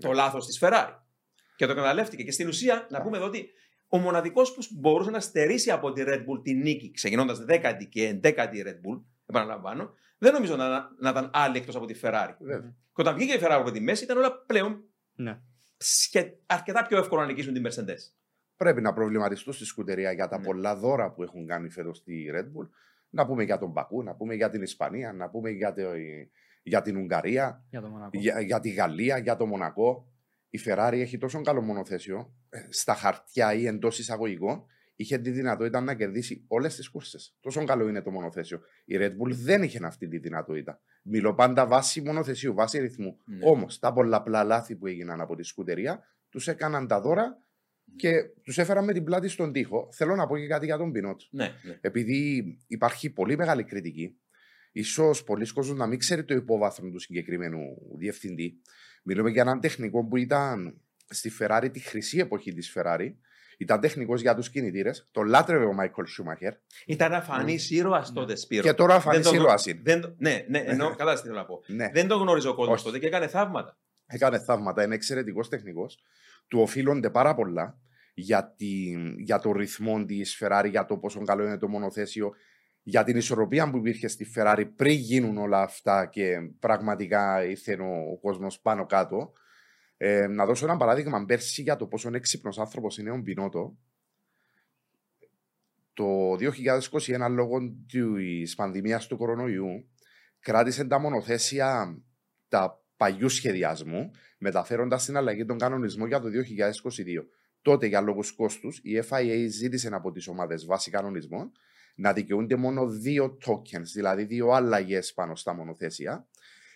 το 0.00 0.12
λάθος 0.12 0.46
της 0.46 0.58
Ferrari. 0.62 0.94
Και 1.56 1.64
το 1.66 1.70
εκμεταλλεύτηκε. 1.70 2.22
Και 2.22 2.30
στην 2.32 2.48
ουσία, 2.48 2.86
να 2.90 3.02
πούμε 3.02 3.16
εδώ 3.16 3.26
ότι 3.26 3.50
ο 3.88 3.98
μοναδικός 3.98 4.52
που 4.54 4.62
μπορούσε 4.70 5.10
να 5.10 5.20
στερήσει 5.20 5.70
από 5.70 5.92
τη 5.92 6.02
Red 6.06 6.18
Bull 6.18 6.42
τη 6.42 6.54
νίκη, 6.54 6.90
ξεκινώντας 6.90 7.38
δέκατη 7.44 7.86
και 7.86 8.06
εντέκατη 8.06 8.64
Red 8.66 8.88
Bull, 8.88 9.02
επαναλαμβάνω, 9.26 9.94
δεν 10.18 10.32
νομίζω 10.32 10.56
να, 10.56 10.68
να 10.98 11.10
ήταν 11.10 11.30
άλλη 11.32 11.56
εκτός 11.58 11.76
από 11.76 11.86
τη 11.86 11.98
Ferrari. 12.02 12.34
Βέβαια. 12.38 12.74
Και 12.94 13.00
όταν 13.00 13.14
βγήκε 13.14 13.32
η 13.34 13.38
Ferrari 13.42 13.48
από 13.60 13.70
τη 13.70 13.80
μέση, 13.80 14.04
ήταν 14.04 14.16
όλα 14.16 14.32
πλέον 14.46 14.84
Ναι. 15.14 15.38
σχε- 15.76 16.34
αρκετά 16.46 16.86
πιο 16.86 16.98
εύκολο 16.98 17.20
να 17.20 17.26
νικήσουν 17.26 17.52
την 17.54 17.66
Mercedes. 17.68 17.98
Πρέπει 18.56 18.80
να 18.80 18.92
προβληματιστούν 18.92 19.52
στη 19.52 19.64
σκουτερία 19.64 20.12
για 20.12 20.28
τα 20.28 20.38
Ναι. 20.38 20.44
πολλά 20.44 20.76
δώρα 20.76 21.12
που 21.12 21.22
έχουν 21.22 21.46
κάνει 21.46 21.70
φέτος 21.70 21.96
στη 21.96 22.30
Red 22.34 22.44
Bull. 22.44 22.68
Να 23.10 23.26
πούμε 23.26 23.42
για 23.44 23.58
τον 23.58 23.70
Μπακού, 23.70 24.02
να 24.02 24.14
πούμε 24.14 24.34
για 24.34 24.50
την 24.50 24.62
Ισπανία, 24.62 25.12
να 25.12 25.28
πούμε 25.30 25.50
για, 25.50 25.72
το- 25.72 25.82
για 26.62 26.82
την 26.82 26.96
Ουγγαρία, 26.96 27.64
Για 27.70 27.80
το 27.80 27.88
Μονακό. 27.88 28.18
για, 28.18 28.40
για 28.40 28.60
τη 28.60 28.70
Γαλλία, 28.70 29.18
για 29.18 29.36
το 29.36 29.46
Μονακό. 29.46 30.08
Η 30.50 30.60
Ferrari 30.66 30.92
έχει 30.98 31.18
τόσο 31.18 31.40
καλό 31.42 31.60
μονοθέσιο 31.60 32.34
ε, 32.48 32.58
στα 32.68 32.94
χαρτιά 32.94 33.54
ή 33.54 33.66
εντός 33.66 33.98
εισαγωγικών. 33.98 34.64
Είχε 34.96 35.18
τη 35.18 35.30
δυνατότητα 35.30 35.80
να 35.80 35.94
κερδίσει 35.94 36.44
όλες 36.48 36.76
τις 36.76 36.88
κούρσες. 36.90 37.36
Τόσο 37.40 37.64
καλό 37.64 37.88
είναι 37.88 38.02
το 38.02 38.10
μονοθέσιο. 38.10 38.60
Η 38.84 38.96
Red 38.98 39.10
Bull 39.10 39.30
δεν 39.30 39.62
είχε 39.62 39.80
αυτή 39.84 40.08
τη 40.08 40.18
δυνατότητα. 40.18 40.80
Μιλώ 41.02 41.34
πάντα 41.34 41.66
βάση 41.66 42.00
μονοθεσίου, 42.00 42.54
βάση 42.54 42.78
ρυθμού. 42.78 43.18
Ναι. 43.24 43.38
Όμως 43.48 43.78
τα 43.78 43.92
πολλαπλά 43.92 44.44
λάθη 44.44 44.76
που 44.76 44.86
έγιναν 44.86 45.20
από 45.20 45.36
τη 45.36 45.42
σκουτερία 45.42 46.02
τους 46.28 46.48
έκαναν 46.48 46.86
τα 46.86 47.00
δώρα 47.00 47.38
και 47.96 48.12
τους 48.42 48.58
έφεραν 48.58 48.84
με 48.84 48.92
την 48.92 49.04
πλάτη 49.04 49.28
στον 49.28 49.52
τοίχο. 49.52 49.88
Θέλω 49.92 50.14
να 50.14 50.26
πω 50.26 50.38
και 50.38 50.46
κάτι 50.46 50.64
για 50.66 50.76
τον 50.76 50.92
Πινότ. 50.92 51.20
Ναι, 51.30 51.52
ναι. 51.62 51.78
Επειδή 51.80 52.44
υπάρχει 52.66 53.10
πολύ 53.10 53.36
μεγάλη 53.36 53.64
κριτική, 53.64 54.16
ίσως 54.72 55.24
πολλοί 55.24 55.52
κόσμοι 55.52 55.78
να 55.78 55.86
μην 55.86 55.98
ξέρει 55.98 56.24
το 56.24 56.34
υπόβαθρο 56.34 56.90
του 56.90 56.98
συγκεκριμένου 56.98 57.60
διευθυντή. 57.98 58.60
Μιλούμε 59.02 59.30
για 59.30 59.42
έναν 59.42 59.60
τεχνικό 59.60 60.04
που 60.06 60.16
ήταν 60.16 60.80
στη 61.08 61.32
Ferrari 61.40 61.68
τη 61.72 61.80
χρυσή 61.80 62.18
εποχή 62.18 62.52
της 62.52 62.76
Ferrari. 62.76 63.08
Ήταν 63.58 63.80
τεχνικός 63.80 64.20
για 64.20 64.34
τους 64.34 64.50
κινητήρες. 64.50 65.08
Το 65.10 65.22
λάτρευε 65.22 65.64
ο 65.64 65.72
Μάικλ 65.72 66.02
Σούμαχερ. 66.04 66.52
Ήταν 66.86 67.12
αφανής 67.12 67.70
ήρωας 67.70 68.12
τότε, 68.12 68.36
Σπύρο. 68.36 68.62
Και 68.62 68.72
τώρα 68.72 68.88
Δεν 68.88 68.96
αφανή 68.98 69.22
το- 69.22 69.34
ήρωας 69.34 69.66
είναι. 69.66 69.80
Δεν, 69.84 70.00
το- 70.00 70.14
ναι, 70.18 70.44
ναι, 70.48 70.58
εννοώ, 70.58 70.94
καλά 70.94 71.14
τι 71.14 71.20
θέλω 71.20 71.34
να 71.34 71.44
πω. 71.44 71.62
Ναι, 71.66 71.90
Δεν 71.92 72.08
τον 72.08 72.20
γνώριζε 72.20 72.48
ο 72.48 72.54
κόσμος 72.54 72.74
Όχι. 72.76 72.84
τότε 72.84 72.98
και 72.98 73.06
έκανε 73.06 73.28
θαύματα. 73.28 73.78
Έκανε 74.06 74.38
θαύματα. 74.38 74.82
Είναι 74.82 74.94
εξαιρετικός 74.94 75.48
τεχνικός. 75.48 76.02
Του 76.48 76.60
οφείλονται 76.60 77.10
πάρα 77.10 77.34
πολλά 77.34 77.78
για, 78.14 78.54
τη, 78.56 78.94
για 79.18 79.38
το 79.38 79.52
ρυθμό 79.52 80.04
της 80.04 80.42
Ferrari, 80.42 80.66
για 80.70 80.84
το 80.84 80.98
πόσο 80.98 81.24
καλό 81.24 81.44
είναι 81.44 81.58
το 81.58 81.68
μονοθέσιο, 81.68 82.32
για 82.82 83.04
την 83.04 83.16
ισορροπία 83.16 83.70
που 83.70 83.76
υπήρχε 83.76 84.08
στη 84.08 84.26
Ferrari 84.36 84.64
πριν 84.76 84.94
γίνουν 84.94 85.38
όλα 85.38 85.62
αυτά 85.62 86.06
και 86.06 86.38
πραγματικά 86.58 87.44
ήρθε 87.44 87.74
ο, 87.80 88.10
ο 88.12 88.18
κόσμος 88.18 88.60
πάνω 88.60 88.86
κάτω. 88.86 89.32
Ε, 89.96 90.26
να 90.26 90.46
δώσω 90.46 90.66
ένα 90.66 90.76
παράδειγμα 90.76 91.24
πέρσι 91.24 91.62
για 91.62 91.76
το 91.76 91.86
πόσο 91.86 92.10
έξυπνος 92.14 92.58
άνθρωπος 92.58 92.98
είναι 92.98 93.10
ο 93.10 93.16
Μπινότο. 93.16 93.76
Το 95.92 96.32
2021, 96.32 97.30
λόγω 97.30 97.58
της 97.86 98.54
πανδημίας 98.54 99.06
του 99.06 99.16
κορονοϊού, 99.16 99.88
κράτησε 100.40 100.84
τα 100.84 100.98
μονοθέσια 100.98 101.98
τα 102.48 102.83
παλιού 102.96 103.28
σχεδιασμού, 103.28 104.10
μεταφέροντας 104.38 105.04
την 105.04 105.16
αλλαγή 105.16 105.44
των 105.44 105.58
κανονισμών 105.58 106.08
για 106.08 106.20
το 106.20 106.28
2022. 106.28 107.28
Τότε, 107.62 107.86
για 107.86 108.00
λόγους 108.00 108.32
κόστους, 108.32 108.80
η 108.82 109.02
FIA 109.08 109.46
ζήτησε 109.48 109.88
από 109.92 110.12
τις 110.12 110.26
ομάδες 110.26 110.64
βάση 110.64 110.90
κανονισμών 110.90 111.52
να 111.94 112.12
δικαιούνται 112.12 112.56
μόνο 112.56 112.88
δύο 112.88 113.38
tokens, 113.46 113.82
δηλαδή 113.94 114.24
δύο 114.24 114.50
αλλαγές 114.50 115.12
πάνω 115.12 115.36
στα 115.36 115.54
μονοθέσια. 115.54 116.28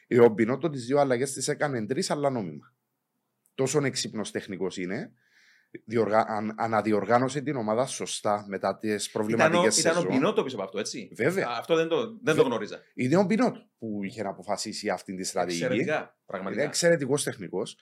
Ε, 0.07 0.21
Ο 0.21 0.29
Μπινότο 0.29 0.71
τις 0.71 0.87
δύο 0.87 0.99
αλλαγές 0.99 1.33
τις 1.33 1.49
έκανε 1.49 1.87
τρεις, 1.87 2.11
αλλά 2.11 2.31
νόμιμα. 2.31 2.75
Τόσο 3.55 3.85
έξυπνος 3.85 4.31
τεχνικός 4.31 4.77
είναι. 4.77 5.13
Διοργα... 5.85 6.25
αν- 6.29 6.55
αναδιοργάνωσε 6.59 7.41
την 7.41 7.57
ομάδα 7.57 7.87
σωστά 7.87 8.45
μετά 8.49 8.77
τις 8.79 9.07
Ήταν 9.07 9.13
προβληματικέ 9.13 9.57
ο, 9.57 9.61
ήταν 9.79 9.93
ο 9.93 9.95
σεζόν. 10.01 10.07
Πινότο 10.09 10.43
πίσω 10.43 10.57
από 10.57 10.65
αυτό, 10.65 10.79
έτσι; 10.79 11.11
Βέβαια. 11.17 11.47
Α, 11.49 11.57
Αυτό 11.59 11.75
δεν 11.75 11.89
το, 11.89 11.97
δεν 12.07 12.35
το 12.35 12.35
Βε- 12.35 12.45
γνώριζα. 12.47 12.79
Είναι 12.95 13.17
ο 13.17 13.23
Μπινότο 13.23 13.61
που 13.79 14.01
είχε 14.05 14.23
να 14.23 14.29
αποφασίσει 14.29 14.89
αυτή 14.89 15.15
τη 15.15 15.25
στρατηγική. 15.25 15.65
Εξαιρετικά. 15.65 15.97
Είναι 15.99 16.09
Πραγματικά. 16.27 16.63
εξαιρετικός 16.63 17.23
τεχνικός. 17.23 17.77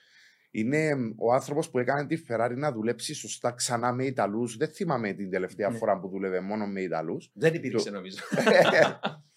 Είναι 0.51 0.95
μ, 0.95 1.11
ο 1.17 1.33
άνθρωπος 1.33 1.69
που 1.69 1.79
έκανε 1.79 2.07
τη 2.07 2.21
Ferrari 2.29 2.53
να 2.55 2.71
δουλέψει 2.71 3.13
σωστά 3.13 3.51
ξανά 3.51 3.93
με 3.93 4.05
Ιταλούς. 4.05 4.57
Δεν 4.57 4.67
θυμάμαι 4.67 5.13
την 5.13 5.29
τελευταία 5.29 5.69
Ναι. 5.69 5.77
φορά 5.77 5.99
που 5.99 6.07
δούλευε 6.09 6.39
μόνο 6.39 6.65
με 6.65 6.81
Ιταλούς. 6.81 7.31
Δεν 7.33 7.53
υπήρξε 7.53 7.89
νομίζω. 7.89 8.17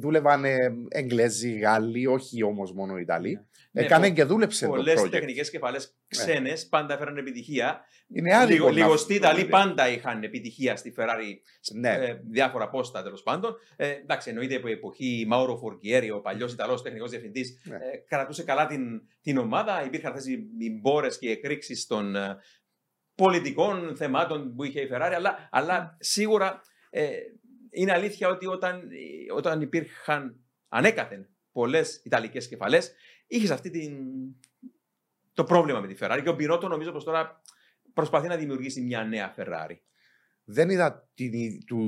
Δούλευαν 0.00 0.44
ε, 0.44 0.56
Εγγλέζοι, 0.88 1.50
Γάλλοι, 1.58 2.06
όχι 2.06 2.42
όμως 2.42 2.72
μόνο 2.72 2.96
Ιταλοί. 2.96 3.46
Ναι, 3.74 3.82
Έκανε 3.82 4.08
πο- 4.08 4.14
και 4.14 4.24
δούλεψε 4.24 4.64
το 4.66 4.70
Πολλές 4.70 5.00
project. 5.00 5.10
τεχνικές 5.10 5.50
κεφαλέ 5.50 5.78
ξένες 6.08 6.66
πάντα 6.68 6.94
έφεραν 6.94 7.16
επιτυχία. 7.16 7.80
Είναι 8.14 8.36
άδικο. 8.36 8.52
Λίγο, 8.54 8.66
να- 8.66 8.72
λιγοστοί 8.84 9.14
Ιταλοί 9.14 9.44
πάντα 9.44 9.88
είχαν 9.88 10.22
επιτυχία 10.22 10.76
στη 10.76 10.94
Ferrari 10.96 11.34
Ναι, 11.74 11.88
ε, 11.90 12.20
διάφορα 12.30 12.68
πόστα 12.70 13.02
τέλος 13.02 13.22
πάντων. 13.22 13.56
Ε, 13.76 13.88
εντάξει, 13.90 14.28
εννοείται 14.30 14.56
από 14.56 14.68
η 14.68 14.72
εποχή 14.72 15.24
Μάουρο 15.28 15.56
Φορκιέρη, 15.56 16.10
ο 16.10 16.20
παλιός 16.20 16.52
Ιταλός 16.52 16.82
τεχνικός 16.82 17.10
διευθυντής, 17.10 17.60
Ναι. 17.64 17.74
ε, 17.76 17.78
κρατούσε 18.08 18.42
καλά 18.44 18.66
την, 18.66 18.82
την 19.22 19.38
ομάδα. 19.38 19.84
Υπήρχαν 19.84 20.12
αυτέ 20.12 20.30
οι, 20.30 20.34
οι 20.58 20.70
μπόρες 20.80 21.18
και 21.18 21.28
οι 21.28 21.30
εκρήξεις 21.30 21.86
των 21.86 22.16
ε, 22.16 22.36
πολιτικών 23.14 23.96
θεμάτων 23.96 24.54
που 24.54 24.64
είχε 24.64 24.80
η 24.80 24.88
Ferrari, 24.92 25.12
αλλά, 25.14 25.48
αλλά 25.50 25.96
σίγουρα 26.00 26.60
ε, 26.90 27.08
είναι 27.72 27.92
αλήθεια 27.92 28.28
ότι 28.28 28.46
όταν, 28.46 28.88
όταν 29.34 29.60
υπήρχαν 29.60 30.40
ανέκαθεν 30.68 31.28
πολλές 31.52 32.00
Ιταλικές 32.04 32.48
κεφαλές, 32.48 32.92
είχες 33.26 33.50
αυτή 33.50 33.70
την, 33.70 33.92
το 35.32 35.44
πρόβλημα 35.44 35.80
με 35.80 35.86
τη 35.86 35.94
Ferrari. 36.00 36.20
Και 36.22 36.28
ο 36.28 36.36
Πινότο 36.36 36.68
νομίζω 36.68 36.92
πως 36.92 37.04
τώρα 37.04 37.40
προσπαθεί 37.94 38.28
να 38.28 38.36
δημιουργήσει 38.36 38.80
μια 38.80 39.04
νέα 39.04 39.34
Ferrari. 39.36 39.76
δεν 40.44 40.70
είδα 40.70 41.10
την, 41.14 41.32
ι- 41.32 41.64
του, 41.66 41.78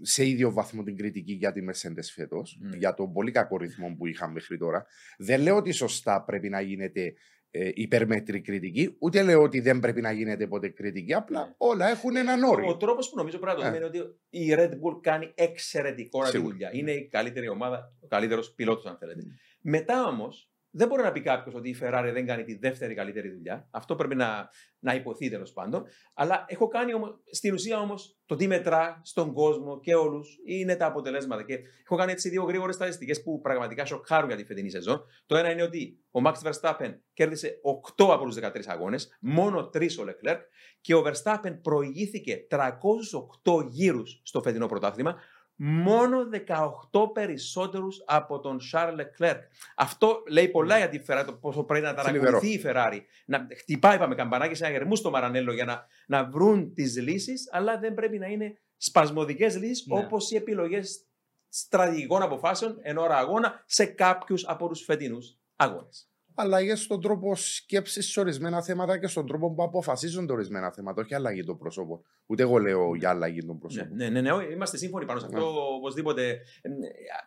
σε 0.00 0.26
ίδιο 0.26 0.52
βαθμό 0.52 0.82
την 0.82 0.96
κριτική 0.96 1.32
για 1.32 1.52
τη 1.52 1.60
Mercedes 1.70 2.08
φέτος, 2.14 2.58
Ναι. 2.60 2.76
για 2.76 2.94
τον 2.94 3.12
πολύ 3.12 3.30
κακό 3.30 3.56
ρυθμό 3.56 3.94
που 3.98 4.06
είχαμε 4.06 4.32
μέχρι 4.32 4.58
τώρα. 4.58 4.86
Δεν 5.18 5.40
λέω 5.40 5.56
ότι 5.56 5.72
σωστά 5.72 6.24
πρέπει 6.24 6.48
να 6.48 6.60
γίνεται 6.60 7.14
ε, 7.54 7.70
υπερμετρή 7.74 8.40
κριτική, 8.40 8.96
ούτε 8.98 9.22
λέω 9.22 9.42
ότι 9.42 9.60
δεν 9.60 9.80
πρέπει 9.80 10.00
να 10.00 10.12
γίνεται 10.12 10.46
ποτέ 10.46 10.68
κριτική. 10.68 11.14
Απλά 11.14 11.40
Ναι. 11.46 11.54
όλα 11.56 11.88
έχουν 11.90 12.16
έναν 12.16 12.42
Ο 12.42 12.48
όριο. 12.48 12.76
τρόπος 12.76 13.10
που 13.10 13.16
νομίζω 13.16 13.38
πρέπει 13.38 13.56
να 13.56 13.62
το 13.62 13.66
Ε. 13.66 13.70
δούμε 13.78 13.86
είναι 13.86 14.02
ότι 14.04 14.16
η 14.30 14.54
Red 14.56 14.70
Bull 14.70 15.00
κάνει 15.02 15.32
εξαιρετικό 15.34 16.20
τη 16.22 16.28
Σίγουρα. 16.28 16.50
δουλειά. 16.52 16.70
Είναι 16.72 16.90
η 16.92 17.08
καλύτερη 17.08 17.48
ομάδα, 17.48 17.92
ο 18.00 18.06
καλύτερος 18.06 18.52
πιλότος, 18.54 18.86
αν 18.86 18.96
θέλετε. 19.00 19.20
Mm. 19.24 19.30
Μετά 19.60 20.06
όμως, 20.06 20.51
δεν 20.74 20.88
μπορεί 20.88 21.02
να 21.02 21.12
πει 21.12 21.20
κάποιος 21.20 21.54
ότι 21.54 21.68
η 21.68 21.76
Ferrari 21.80 22.10
δεν 22.12 22.26
κάνει 22.26 22.44
τη 22.44 22.58
δεύτερη 22.58 22.94
καλύτερη 22.94 23.30
δουλειά. 23.30 23.68
Αυτό 23.70 23.96
πρέπει 23.96 24.14
να, 24.14 24.48
να 24.78 24.94
υποθεί 24.94 25.30
τέλος 25.30 25.52
πάντων. 25.52 25.84
Αλλά 26.14 26.44
έχω 26.48 26.68
κάνει 26.68 26.94
όμως, 26.94 27.20
στην 27.30 27.52
ουσία 27.52 27.78
όμως 27.78 28.18
το 28.26 28.36
τι 28.36 28.46
μετρά 28.46 29.00
στον 29.04 29.32
κόσμο 29.32 29.80
και 29.80 29.94
όλους 29.94 30.38
είναι 30.44 30.76
τα 30.76 30.86
αποτελέσματα. 30.86 31.42
Και 31.42 31.58
έχω 31.84 31.96
κάνει 31.96 32.12
έτσι 32.12 32.28
δύο 32.28 32.42
γρήγορες 32.42 32.74
στατιστικές 32.74 33.22
που 33.22 33.40
πραγματικά 33.40 33.84
σοκάρουν 33.84 34.28
για 34.28 34.36
τη 34.36 34.44
φετινή 34.44 34.70
σεζόν. 34.70 35.04
Το 35.26 35.36
ένα 35.36 35.50
είναι 35.50 35.62
ότι 35.62 35.98
ο 36.10 36.20
Max 36.24 36.34
Verstappen 36.50 36.94
κέρδισε 37.12 37.60
8 37.98 38.06
από 38.10 38.24
τους 38.24 38.36
13 38.40 38.50
αγώνες, 38.66 39.18
μόνο 39.20 39.70
3 39.74 39.98
ο 40.00 40.02
Leclerc 40.02 40.38
και 40.80 40.94
ο 40.94 41.04
Verstappen 41.06 41.58
προηγήθηκε 41.62 42.46
308 42.50 43.66
γύρους 43.68 44.20
στο 44.24 44.42
φετινό 44.42 44.66
πρωτάθλημα, 44.66 45.16
μόνο 45.56 46.18
18 46.90 47.12
περισσότερους 47.12 48.02
από 48.06 48.40
τον 48.40 48.58
Charles 48.72 48.96
Leclerc. 48.96 49.38
Αυτό 49.76 50.22
λέει 50.28 50.48
πολλά 50.48 50.76
για 50.76 50.88
τη 50.88 51.00
Ferrari, 51.06 51.22
το 51.26 51.32
πόσο 51.32 51.64
πρέπει 51.64 51.84
να 51.84 51.94
ταρακουνηθεί 51.94 52.48
η 52.52 52.62
Ferrari. 52.64 52.98
Να 53.26 53.46
χτυπάει, 53.56 53.96
είπαμε, 53.96 54.14
καμπανάκι 54.14 54.54
σε 54.54 54.66
αγερμού 54.66 54.96
στο 54.96 55.10
Μαρανέλο 55.10 55.52
για 55.52 55.64
να, 55.64 55.86
να 56.06 56.24
βρουν 56.24 56.74
τις 56.74 57.00
λύσεις, 57.00 57.48
αλλά 57.52 57.78
δεν 57.78 57.94
πρέπει 57.94 58.18
να 58.18 58.26
είναι 58.26 58.60
σπασμωδικές 58.76 59.56
λύσεις, 59.58 59.86
Ναι. 59.86 59.98
όπως 59.98 60.30
οι 60.30 60.36
επιλογές 60.36 61.06
στρατηγικών 61.48 62.22
αποφάσεων 62.22 62.78
εν 62.82 62.96
ώρα 62.98 63.16
αγώνα 63.16 63.62
σε 63.66 63.84
κάποιους 63.84 64.46
από 64.46 64.68
τους 64.68 64.84
φετινούς 64.84 65.38
αγώνες. 65.56 66.11
Αλλαγές 66.34 66.80
στον 66.82 67.00
τρόπο 67.00 67.34
σκέψης 67.36 68.10
σε 68.10 68.20
ορισμένα 68.20 68.62
θέματα 68.62 68.98
και 68.98 69.06
στον 69.06 69.26
τρόπο 69.26 69.54
που 69.54 69.62
αποφασίζονται 69.62 70.32
ορισμένα 70.32 70.72
θέματα. 70.72 71.02
Όχι 71.02 71.14
αλλαγή 71.14 71.44
των 71.44 71.58
προσώπων. 71.58 72.00
Ούτε 72.26 72.42
εγώ 72.42 72.58
λέω 72.58 72.94
για 72.94 73.10
αλλαγή 73.10 73.40
των 73.40 73.54
Ναι, 73.54 73.58
προσώπων. 73.60 73.96
ναι, 73.96 74.08
ναι, 74.08 74.20
ναι, 74.20 74.32
όχι, 74.32 74.52
είμαστε 74.52 74.76
σύμφωνοι 74.76 75.04
πάνω 75.04 75.20
σε 75.20 75.26
αυτό. 75.26 75.38
Ναι. 75.38 75.44
Οπωσδήποτε. 75.76 76.28
Ε, 76.62 76.70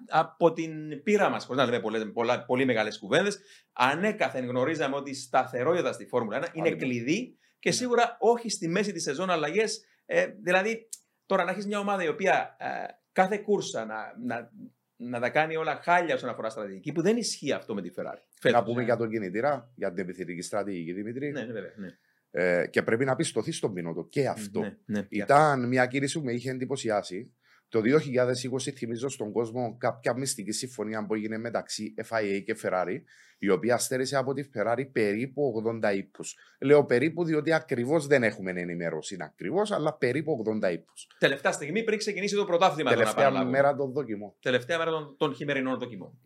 Από 0.07 0.53
την 0.53 1.03
πείρα 1.03 1.29
μας, 1.29 1.45
χωρίς 1.45 1.61
να 1.61 1.67
λέμε 1.69 1.81
πολλές, 1.81 2.11
πολλά, 2.13 2.45
πολύ 2.45 2.65
μεγάλες 2.65 2.99
κουβέντες, 2.99 3.39
ανέκαθεν 3.73 4.45
γνωρίζαμε 4.45 4.95
ότι 4.95 5.09
η 5.09 5.13
σταθερότητα 5.13 5.91
στη 5.91 6.05
Φόρμουλα 6.05 6.37
1 6.37 6.47
είναι 6.53 6.67
Άλλη. 6.67 6.77
κλειδί 6.77 7.37
και 7.59 7.69
Ναι. 7.69 7.75
σίγουρα 7.75 8.17
όχι 8.19 8.49
στη 8.49 8.67
μέση 8.67 8.91
της 8.91 9.03
σεζόν 9.03 9.29
αλλαγές. 9.29 9.81
Ε, 10.05 10.25
δηλαδή, 10.43 10.89
τώρα 11.25 11.43
να 11.43 11.51
έχεις 11.51 11.65
μια 11.65 11.79
ομάδα 11.79 12.03
η 12.03 12.07
οποία 12.07 12.55
ε, 12.59 12.65
κάθε 13.11 13.37
κούρσα 13.37 13.85
να, 13.85 13.95
να, 14.25 14.49
να 14.97 15.19
τα 15.19 15.29
κάνει 15.29 15.55
όλα 15.55 15.79
χάλια 15.83 16.15
όσον 16.15 16.29
αφορά 16.29 16.49
στρατηγική, 16.49 16.91
που 16.91 17.01
δεν 17.01 17.17
ισχύει 17.17 17.51
αυτό 17.51 17.73
με 17.73 17.81
τη 17.81 17.89
Ferrari. 17.95 18.03
Να 18.03 18.39
Φέτος. 18.39 18.63
πούμε 18.63 18.83
για 18.83 18.97
τον 18.97 19.09
κινητήρα, 19.09 19.71
για 19.75 19.93
την 19.93 20.03
επιθετική 20.03 20.41
στρατηγική, 20.41 20.93
Δημήτρη. 20.93 21.31
Ναι, 21.31 21.41
ναι, 21.43 21.51
βέβαια. 21.53 21.71
Ναι, 21.75 21.87
Ε, 22.31 22.67
και 22.67 22.81
πρέπει 22.81 23.05
να 23.05 23.15
πιστωθείς 23.15 23.57
στον 23.57 23.73
πίνωτο 23.73 24.07
και 24.09 24.27
αυτό. 24.27 24.59
Ναι, 24.59 24.75
ναι, 24.85 25.05
Ήταν 25.09 25.67
μια 25.67 25.85
κίνηση 25.85 26.19
που 26.19 26.25
με 26.25 26.31
είχε 26.33 26.49
εντυπωσιάσει. 26.51 27.33
Το 27.75 27.81
2020 27.81 28.71
θυμίζω 28.75 29.09
στον 29.09 29.31
κόσμο 29.31 29.75
κάποια 29.77 30.13
μυστική 30.13 30.51
συμφωνία 30.51 31.05
που 31.05 31.13
έγινε 31.13 31.37
μεταξύ 31.37 31.93
FIA 32.09 32.41
και 32.45 32.55
Ferrari, 32.63 33.01
η 33.37 33.49
οποία 33.49 33.77
στέρισε 33.77 34.17
από 34.17 34.33
τη 34.33 34.43
Ferrari 34.53 34.91
περίπου 34.91 35.63
80 35.83 35.95
ύπους. 35.95 36.35
Λέω 36.59 36.85
περίπου 36.85 37.23
διότι 37.23 37.53
ακριβώς 37.53 38.07
δεν 38.07 38.23
έχουμε 38.23 38.51
ενημέρωση 38.51 39.17
ακριβώς, 39.19 39.71
αλλά 39.71 39.93
περίπου 39.93 40.43
80 40.63 40.71
ύπους. 40.71 41.07
Τελευταία 41.19 41.51
στιγμή 41.51 41.83
πριν 41.83 41.97
ξεκινήσει 41.97 42.35
το 42.35 42.45
πρωτάθλημα. 42.45 42.89
το 42.89 42.95
να 42.95 43.01
Τελευταία 43.01 43.23
παραλάβουμε. 43.23 43.57
μέρα 43.57 43.75
των 43.75 43.91
δοκιμών. 43.91 44.33
Τελευταία 44.39 44.77
μέρα 44.77 44.91
των, 44.91 45.15
των 45.17 45.33
χειμερινών 45.33 45.79
δοκιμών. 45.79 46.19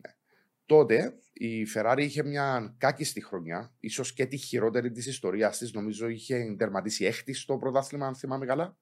Τότε 0.66 1.14
η 1.32 1.66
Ferrari 1.74 1.98
είχε 1.98 2.22
μια 2.22 2.74
κάκιστη 2.78 3.24
χρονιά, 3.24 3.72
ίσως 3.80 4.12
και 4.12 4.26
τη 4.26 4.36
χειρότερη 4.36 4.90
της 4.90 5.06
ιστορίας 5.06 5.58
της. 5.58 5.72
Νομίζω 5.72 6.08
είχε 6.08 6.54
τερματίσει 6.58 7.04
έκτη 7.04 7.32
στο 7.32 7.56
πρωτάθλημα, 7.56 8.06
αν 8.06 8.14
θυμάμαι 8.14 8.46
καλά. 8.46 8.76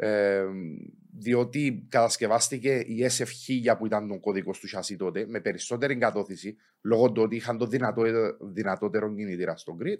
Ε, 0.00 0.44
διότι 1.18 1.86
κατασκευάστηκε 1.88 2.76
η 2.76 3.06
SF1000 3.08 3.78
που 3.78 3.86
ήταν 3.86 4.08
τον 4.08 4.20
κωδικό 4.20 4.50
του 4.52 4.68
chassis 4.76 4.96
τότε 4.98 5.26
με 5.26 5.40
περισσότερη 5.40 5.92
εγκατόθηση 5.92 6.56
λόγω 6.80 7.12
του 7.12 7.22
ότι 7.22 7.36
είχαν 7.36 7.58
το 7.58 7.66
δυνατό, 7.66 8.02
δυνατότερο 8.52 9.14
κινητήρα 9.14 9.56
στο 9.56 9.76
grid. 9.82 9.98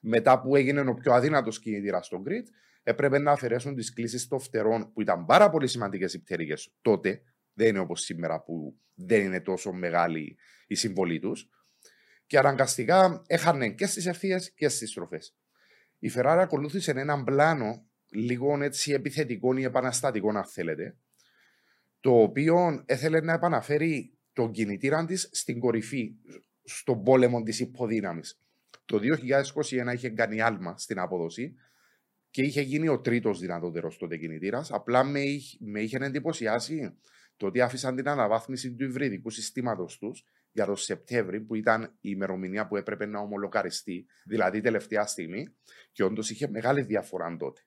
Μετά 0.00 0.40
που 0.40 0.56
έγινε 0.56 0.80
ο 0.80 0.94
πιο 0.94 1.12
αδύνατος 1.12 1.60
κινητήρα 1.60 2.02
στο 2.02 2.22
grid, 2.26 2.44
έπρεπε 2.82 3.18
να 3.18 3.32
αφαιρέσουν 3.32 3.74
τις 3.74 3.92
κλήσεις 3.92 4.28
των 4.28 4.40
φτερών 4.40 4.92
που 4.92 5.00
ήταν 5.00 5.24
πάρα 5.24 5.50
πολύ 5.50 5.68
σημαντικές 5.68 6.14
οι 6.14 6.22
πτέρυγες 6.22 6.74
τότε. 6.82 7.22
Δεν 7.52 7.68
είναι 7.68 7.78
όπως 7.78 8.00
σήμερα 8.00 8.42
που 8.42 8.78
δεν 8.94 9.24
είναι 9.24 9.40
τόσο 9.40 9.72
μεγάλη 9.72 10.36
η 10.66 10.74
συμβολή 10.74 11.18
τους. 11.18 11.48
Και 12.26 12.38
αναγκαστικά 12.38 13.22
έχανε 13.26 13.68
και 13.68 13.86
στις 13.86 14.06
ευθείες 14.06 14.54
και 14.54 14.68
στις 14.68 14.90
στροφές. 14.90 15.36
Η 15.98 16.10
Ferrari 16.14 16.38
ακολούθησε 16.40 16.90
έναν 16.90 17.24
πλάνο 17.24 17.89
λίγο 18.10 18.62
έτσι 18.62 18.92
επιθετικό 18.92 19.56
ή 19.56 19.62
επαναστατικό, 19.62 20.28
αν 20.28 20.44
θέλετε, 20.44 20.96
το 22.00 22.22
οποίο 22.22 22.82
έθελε 22.86 23.20
να 23.20 23.32
επαναφέρει 23.32 24.12
τον 24.32 24.50
κινητήρα 24.50 25.04
της 25.04 25.28
στην 25.32 25.58
κορυφή, 25.58 26.14
στον 26.64 27.02
πόλεμο 27.02 27.42
της 27.42 27.60
υποδύναμης. 27.60 28.40
Το 28.84 28.98
2021 28.98 29.92
είχε 29.94 30.08
κάνει 30.08 30.40
άλμα 30.40 30.78
στην 30.78 30.98
απόδοση 30.98 31.54
και 32.30 32.42
είχε 32.42 32.60
γίνει 32.60 32.88
ο 32.88 33.00
τρίτος 33.00 33.38
δυνατότερος 33.38 33.96
τότε 33.96 34.16
κινητήρας. 34.16 34.72
Απλά 34.72 35.04
με, 35.04 35.20
είχε- 35.20 35.58
με 35.60 35.80
είχε 35.80 35.96
εντυπωσιάσει 36.00 36.96
το 37.36 37.46
ότι 37.46 37.60
άφησαν 37.60 37.96
την 37.96 38.08
αναβάθμιση 38.08 38.74
του 38.74 38.84
υβριδικού 38.84 39.30
συστήματος 39.30 39.98
τους 39.98 40.24
για 40.52 40.66
το 40.66 40.76
Σεπτέμβρη, 40.76 41.40
που 41.40 41.54
ήταν 41.54 41.82
η 41.82 41.88
ημερομηνία 42.00 42.66
που 42.66 42.76
έπρεπε 42.76 43.06
να 43.06 43.18
ομολοκαριστεί, 43.18 44.06
δηλαδή 44.24 44.58
η 44.58 44.60
τελευταία 44.60 45.06
στιγμή, 45.06 45.54
και 45.92 46.04
όντως 46.04 46.30
είχε 46.30 46.48
μεγάλη 46.48 46.82
διαφορά 46.82 47.36
τότε. 47.36 47.60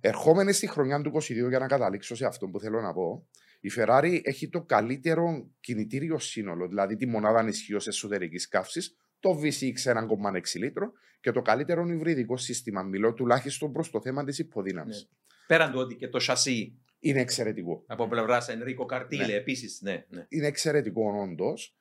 Ερχόμενοι 0.00 0.52
στη 0.52 0.66
χρονιά 0.66 1.00
του 1.00 1.12
22 1.14 1.48
για 1.48 1.58
να 1.58 1.66
καταλήξω 1.66 2.14
σε 2.14 2.26
αυτό 2.26 2.48
που 2.48 2.60
θέλω 2.60 2.80
να 2.80 2.92
πω, 2.92 3.28
η 3.60 3.70
Ferrari 3.76 4.20
έχει 4.22 4.48
το 4.48 4.62
καλύτερο 4.62 5.50
κινητήριο 5.60 6.18
σύνολο, 6.18 6.68
δηλαδή 6.68 6.96
τη 6.96 7.06
μονάδα 7.06 7.48
ισχύω 7.48 7.78
εσωτερικής 7.86 8.48
καύσης, 8.48 8.96
το 9.20 9.40
V6 9.42 9.72
1,6 9.84 10.40
λίτρο 10.54 10.92
και 11.20 11.30
το 11.30 11.42
καλύτερο 11.42 11.86
υβριδικό 11.86 12.36
σύστημα. 12.36 12.82
Μιλώ 12.82 13.12
τουλάχιστον 13.12 13.72
προς 13.72 13.90
το 13.90 14.00
θέμα 14.00 14.24
της 14.24 14.38
υποδύναμης. 14.38 14.96
Ναι. 14.96 15.36
Πέραν 15.46 15.72
του 15.72 15.78
ότι 15.78 15.94
και 15.96 16.08
το 16.08 16.18
σασί 16.18 16.78
Είναι 16.98 17.20
εξαιρετικό. 17.20 17.84
από 17.86 18.08
πλευράς 18.08 18.48
Ενρίκο 18.48 18.84
Καρτίλε 18.84 19.26
Ναι. 19.26 19.32
επίσης. 19.32 19.80
Ναι, 19.82 20.04
ναι. 20.08 20.26
Είναι 20.28 20.46
εξαιρετικό 20.46 21.02
όντως. 21.22 21.76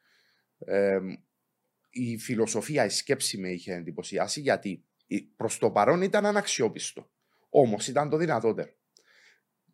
η 1.89 2.17
φιλοσοφία, 2.17 2.85
η 2.85 2.89
σκέψη 2.89 3.37
με 3.37 3.49
είχε 3.49 3.73
εντυπωσιάσει 3.73 4.41
γιατί 4.41 4.83
προς 5.35 5.57
το 5.57 5.71
παρόν 5.71 6.01
ήταν 6.01 6.25
αναξιόπιστο. 6.25 7.09
Όμως 7.59 7.87
ήταν 7.87 8.09
το 8.09 8.17
δυνατότερο. 8.17 8.69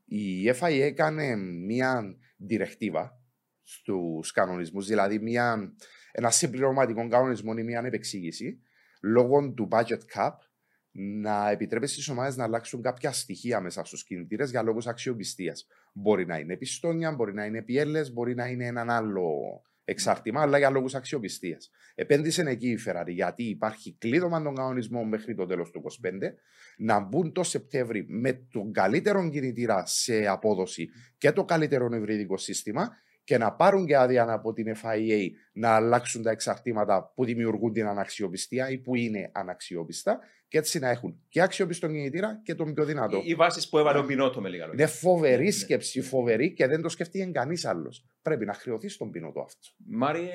Η 0.06 0.50
FIA 0.60 0.80
έκανε 0.82 1.36
μία 1.36 2.18
διρεκτίβα 2.38 3.22
στους 3.64 4.32
κανονισμούς, 4.32 4.88
δηλαδή 4.88 5.20
μία, 5.20 5.76
ένα 6.12 6.30
συμπληρωματικό 6.30 7.08
κανονισμό 7.08 7.54
ή 7.58 7.64
μία 7.64 7.82
επεξήγηση 7.86 8.62
λόγω 9.02 9.54
του 9.54 9.68
budget 9.72 10.00
cap 10.16 10.32
να 10.92 11.50
επιτρέπει 11.50 11.88
στις 11.88 12.10
ομάδες 12.10 12.36
να 12.36 12.44
αλλάξουν 12.44 12.82
κάποια 12.82 13.12
στοιχεία 13.12 13.60
μέσα 13.60 13.84
στους 13.84 14.04
κινητήρες 14.04 14.50
για 14.50 14.64
λόγους 14.64 14.88
αξιοπιστίας. 14.88 15.68
Μπορεί 15.94 16.26
να 16.26 16.38
είναι 16.38 16.58
πιστόνια, 16.58 17.12
μπορεί 17.12 17.34
να 17.34 17.46
είναι 17.46 17.62
πιέλες, 17.62 18.14
μπορεί 18.14 18.36
να 18.36 18.48
είναι 18.48 18.66
έναν 18.66 18.90
άλλο 18.90 19.62
εξάρτημα, 19.86 20.42
αλλά 20.42 20.58
για 20.58 20.70
λόγους 20.70 20.96
αξιοπιστίας. 20.96 21.70
Επένδυσε 21.96 22.42
εκεί 22.42 22.70
η 22.70 22.80
Ferrari 22.88 23.10
γιατί 23.10 23.44
υπάρχει 23.44 23.96
κλείδωμα 23.98 24.42
των 24.44 24.56
κανονισμών 24.56 25.08
μέχρι 25.08 25.36
το 25.36 25.46
τέλος 25.46 25.72
του 25.72 25.84
2025 26.04 26.34
να 26.78 27.00
μπουν 27.00 27.32
το 27.32 27.44
Σεπτέμβρη 27.44 28.06
με 28.08 28.34
τον 28.52 28.72
καλύτερο 28.72 29.30
κινητήρα 29.30 29.86
σε 29.86 30.28
απόδοση 30.28 30.90
και 31.18 31.32
το 31.32 31.46
καλύτερο 31.46 31.90
υβριδικό 31.94 32.38
σύστημα 32.38 32.90
και 33.24 33.38
να 33.38 33.54
πάρουν 33.54 33.86
και 33.86 33.98
άδεια 33.98 34.32
από 34.32 34.54
την 34.54 34.76
FIA 34.84 35.28
να 35.54 35.70
αλλάξουν 35.70 36.24
τα 36.24 36.32
εξαρτήματα 36.32 37.12
που 37.16 37.26
δημιουργούν 37.26 37.74
την 37.74 37.88
αναξιοπιστία 37.88 38.70
ή 38.70 38.78
που 38.78 38.96
είναι 38.96 39.30
αναξιόπιστα 39.34 40.20
και 40.54 40.60
έτσι 40.60 40.80
να 40.80 40.90
έχουν 40.90 41.20
και 41.30 41.42
αξιόπιστο 41.42 41.88
κινητήρα 41.88 42.42
και 42.44 42.56
τον 42.56 42.74
πιο 42.74 42.86
δυνατό. 42.86 43.18
Οι, 43.18 43.22
οι 43.26 43.36
βάσεις 43.36 43.70
που 43.70 43.78
έβαλε 43.78 44.00
ο 44.00 44.06
Πινότο 44.06 44.42
με 44.42 44.50
λίγα 44.50 44.66
λόγια. 44.66 44.84
Είναι 44.84 44.92
φοβερή 44.92 45.38
Ναι, 45.38 45.44
ναι. 45.44 45.52
σκέψη, 45.52 46.02
φοβερή 46.02 46.54
και 46.54 46.68
δεν 46.68 46.82
το 46.82 46.90
σκέφτηκε 46.90 47.26
κανείς 47.26 47.66
άλλος. 47.66 48.06
Πρέπει 48.22 48.46
να 48.46 48.54
χρεωθεί 48.54 48.88
στον 48.88 49.12
πίνωτο 49.12 49.40
αυτό. 49.42 49.60
Μάριε, 49.86 50.30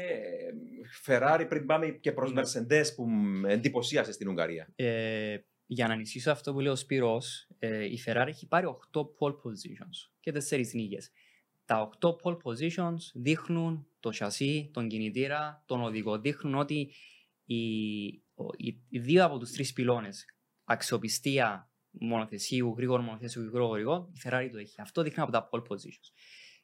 Φεράρι 1.02 1.46
πριν 1.46 1.66
πάμε 1.66 1.88
και 1.88 2.12
προς 2.12 2.32
Ναι. 2.32 2.40
Mercedes 2.44 2.84
που 2.96 3.08
με 3.10 3.52
εντυπωσίασε 3.52 4.12
στην 4.12 4.28
Ουγγαρία. 4.28 4.72
Ε, 4.76 5.36
για 5.66 5.86
να 5.86 5.92
ενισχύσω 5.92 6.30
αυτό 6.30 6.52
που 6.52 6.60
λέει 6.60 6.72
ο 6.72 6.76
Σπύρος, 6.76 7.48
ε, 7.58 7.84
η 7.84 7.98
Ferrari 8.06 8.24
έχει 8.26 8.46
πάρει 8.46 8.66
8 8.66 9.00
pole 9.00 9.32
positions 9.32 10.10
και 10.20 10.32
4 10.32 10.74
νίκες. 10.74 11.10
Τα 11.64 11.80
8 12.00 12.08
pole 12.22 12.36
positions 12.36 12.98
δείχνουν 13.14 13.86
το 14.00 14.12
σασί, 14.12 14.70
τον 14.72 14.88
κινητήρα, 14.88 15.62
τον 15.66 15.82
οδηγό. 15.82 16.18
Δείχνουν 16.18 16.54
ότι 16.54 16.90
οι, 17.44 17.56
ο- 18.16 18.27
οι, 18.56 18.82
οι 18.88 18.98
δύο 18.98 19.24
από 19.24 19.38
τους 19.38 19.50
τρεις 19.52 19.72
πυλώνες, 19.72 20.24
αξιοπιστία 20.64 21.70
μονοθεσίου, 21.90 22.74
γρήγορο 22.76 23.02
μονοθεσίου 23.02 23.42
και 23.42 23.48
γρήγορο 23.48 23.70
οδηγό, 23.72 24.10
η 24.14 24.20
Ferrari 24.24 24.48
το 24.52 24.58
έχει. 24.58 24.80
Αυτό 24.80 25.02
δείχνει 25.02 25.22
από 25.22 25.32
τα 25.32 25.48
pole 25.52 25.62
positions. 25.62 26.12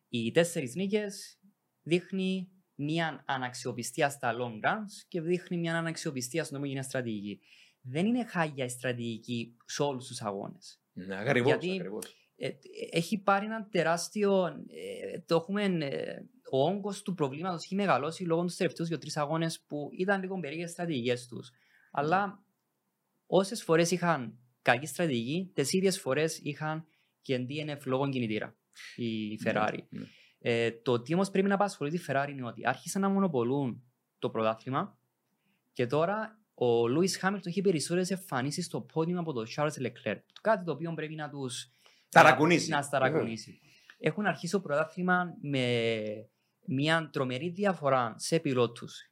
Οι 0.09 0.31
τέσσερις 0.31 0.75
νίκες 0.75 1.41
δείχνει 1.83 2.49
μια 2.75 3.25
αναξιοπιστία 3.27 4.09
στα 4.09 4.35
long 4.39 4.67
runs 4.67 5.05
και 5.09 5.21
δείχνει 5.21 5.57
μια 5.59 5.79
αναξιοπιστία 5.79 6.45
στον 6.45 6.59
οποίο 6.59 6.71
είναι 6.71 6.83
στρατηγική. 6.83 7.41
Δεν 7.81 8.07
είναι 8.07 8.25
χάγια 8.25 8.65
η 8.65 8.69
στρατηγική 8.69 9.57
σε 9.65 9.83
όλους 9.83 10.07
τους 10.07 10.23
αγώνες. 10.23 10.81
Ναι, 10.93 11.19
ακριβώς, 11.19 11.51
Γιατί- 11.51 11.81
ακριβώς. 11.81 12.15
Ε, 12.37 12.51
έχει 12.91 13.19
πάρει 13.19 13.47
ένα 13.47 13.69
τεράστιο. 13.69 14.47
Ε, 14.47 15.21
το 15.27 15.35
έχουμε, 15.35 15.65
ε, 15.65 16.17
ο 16.51 16.65
όγκος 16.69 17.03
του 17.03 17.15
προβλήματος 17.15 17.65
έχει 17.65 17.75
μεγαλώσει 17.75 18.25
λόγω 18.25 18.45
του 18.45 18.55
τελευταίους 18.57 18.89
δύο-τρεις 18.89 19.17
αγώνες 19.17 19.65
που 19.67 19.89
ήταν 19.99 20.21
λίγο 20.21 20.41
περίεργες 20.41 20.71
στρατηγικές 20.71 21.27
τους. 21.27 21.51
Αλλά 21.97 22.45
όσες 23.27 23.63
φορές 23.63 23.91
είχαν 23.91 24.39
κακή 24.63 24.87
στρατηγική, 24.87 25.51
τις 25.55 25.73
ίδιες 25.73 26.01
φορές 26.01 26.39
είχαν 26.39 26.87
και 27.21 27.47
DNF 27.49 27.81
λόγω 27.85 28.09
κινητήρα 28.09 28.57
η 28.97 29.41
Ferrari. 29.45 29.79
Ναι. 29.89 30.05
Ε, 30.39 30.71
το 30.71 31.03
τι 31.03 31.15
όμως 31.15 31.31
πρέπει 31.31 31.49
να 31.49 31.55
απασχολεί 31.55 31.91
τη 31.91 32.05
Ferrari 32.09 32.29
είναι 32.31 32.47
ότι 32.47 32.67
άρχισαν 32.67 33.03
να 33.03 33.09
μονοπολούν 33.09 33.83
το 34.19 34.31
πρωτάθλημα 34.31 34.99
και 35.73 35.87
τώρα 35.87 36.39
ο 36.55 36.89
Λούι 36.89 37.09
Χάμιλτον 37.09 37.51
έχει 37.51 37.61
περισσότερες 37.61 38.11
εμφανίσεις 38.11 38.65
στο 38.65 38.81
πόδιο 38.81 39.21
από 39.21 39.33
τον 39.33 39.47
Charles 39.57 39.77
Leclerc. 39.81 40.21
Κάτι 40.41 40.65
το 40.65 40.73
οποίο 40.73 40.95
πρέπει 40.95 41.15
να 41.15 41.29
τους 41.29 41.71
Ταρακουνήσει. 42.09 42.71
να 42.71 42.83
σταρακουνήσει. 42.83 43.61
Έχουν 43.99 44.27
αρχίσει 44.27 44.53
το 44.53 44.61
πρωτάθλημα 44.61 45.37
με 45.41 45.69
μια 46.67 47.09
τρομερή 47.13 47.49
διαφορά 47.49 48.15
σε 48.19 48.41
πιλότους 48.41 49.11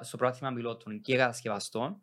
στο 0.00 0.16
πρωτάθλημα 0.16 0.54
πιλότων 0.54 1.00
και 1.00 1.16
κατασκευαστών. 1.16 2.02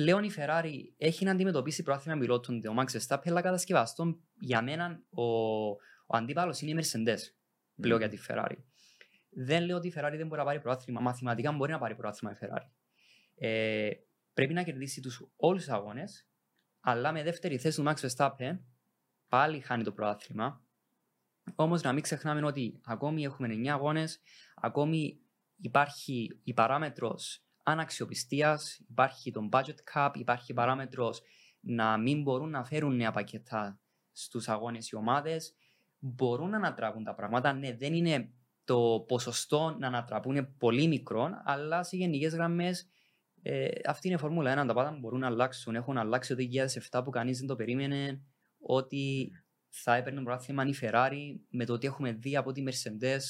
Πλέον 0.00 0.24
η 0.24 0.30
Ferrari 0.36 0.74
έχει 0.96 1.24
να 1.24 1.30
αντιμετωπίσει 1.30 1.82
πρωτάθλημα 1.82 2.18
πιλότων 2.18 2.60
το 2.60 2.74
Max 2.78 2.98
Verstappen, 2.98 3.28
αλλά 3.28 3.40
κατασκευαστών 3.40 4.20
για 4.40 4.62
μένα 4.62 5.02
ο, 5.10 5.24
ο 6.06 6.16
αντίπαλος 6.16 6.60
είναι 6.60 6.80
η 6.80 6.84
Mercedes 6.84 7.18
πλέον 7.80 7.98
για 7.98 8.08
τη 8.08 8.18
Ferrari. 8.28 8.56
Δεν 9.30 9.64
λέω 9.64 9.76
ότι 9.76 9.88
η 9.88 9.92
Ferrari 9.96 10.14
δεν 10.16 10.26
μπορεί 10.26 10.40
να 10.40 10.44
πάρει 10.44 10.60
πρωτάθλημα. 10.60 11.00
Μαθηματικά 11.00 11.52
μπορεί 11.52 11.72
να 11.72 11.78
πάρει 11.78 11.94
πρωτάθλημα 11.94 12.34
η 12.34 12.44
Ferrari. 12.44 12.68
Ε, 13.34 13.90
πρέπει 14.34 14.52
να 14.52 14.62
κερδίσει 14.62 15.00
τους 15.00 15.26
όλους 15.36 15.64
τους 15.64 15.72
αγώνες, 15.72 16.28
αλλά 16.80 17.12
με 17.12 17.22
δεύτερη 17.22 17.58
θέση 17.58 17.82
του 17.82 17.84
Max 17.86 18.08
Verstappen 18.08 18.58
πάλι 19.28 19.60
χάνει 19.60 19.82
το 19.82 19.92
πρωτάθλημα. 19.92 20.64
Όμως 21.54 21.82
να 21.82 21.92
μην 21.92 22.02
ξεχνάμε 22.02 22.46
ότι 22.46 22.80
ακόμη 22.84 23.24
έχουμε 23.24 23.48
9 23.48 23.66
αγώνες, 23.66 24.20
ακόμη 24.54 25.20
υπάρχει 25.56 26.40
η 26.44 26.54
παράμετρος 26.54 27.44
αναξιοπιστίας, 27.62 28.80
υπάρχει 28.88 29.30
το 29.30 29.48
budget 29.52 29.94
cap, 29.94 30.10
υπάρχει 30.14 30.52
η 30.52 30.54
παράμετρος 30.54 31.22
να 31.60 31.98
μην 31.98 32.22
μπορούν 32.22 32.50
να 32.50 32.64
φέρουν 32.64 32.96
νέα 32.96 33.10
πακετά 33.10 33.80
στους 34.12 34.48
αγώνες 34.48 34.88
οι 34.88 34.96
ομάδες. 34.96 35.54
Μπορούν 35.98 36.50
να 36.50 36.56
ανατραπούν 36.56 37.04
τα 37.04 37.14
πράγματα. 37.14 37.52
Ναι, 37.52 37.76
δεν 37.76 37.94
είναι 37.94 38.32
το 38.64 39.04
ποσοστό 39.08 39.76
να 39.78 39.86
ανατραπούν 39.86 40.56
πολύ 40.58 40.86
μικρό, 40.86 41.30
αλλά 41.44 41.82
σε 41.82 41.96
γενικές 41.96 42.34
γραμμές 42.34 42.88
ε, 43.42 43.68
αυτή 43.86 44.06
είναι 44.06 44.16
η 44.16 44.18
Φόρμουλα 44.18 44.62
1. 44.62 44.66
Τα 44.66 44.74
πάντα 44.74 44.96
μπορούν 45.00 45.20
να 45.20 45.26
αλλάξουν. 45.26 45.74
Έχουν 45.74 45.98
αλλάξει 45.98 46.34
το 46.34 46.42
2007 46.90 47.04
που 47.04 47.10
κανείς 47.10 47.38
δεν 47.38 47.46
το 47.46 47.56
περίμενε 47.56 48.22
ότι 48.58 49.32
θα 49.68 49.94
έπαιρνε 49.94 50.22
πρωτάθλημα 50.22 50.66
η 50.66 50.74
Ferrari 50.80 51.40
με 51.48 51.64
το 51.64 51.72
ότι 51.72 51.86
έχουμε 51.86 52.12
δει 52.12 52.36
από 52.36 52.52
τη 52.52 52.62
Mercedes 52.66 53.20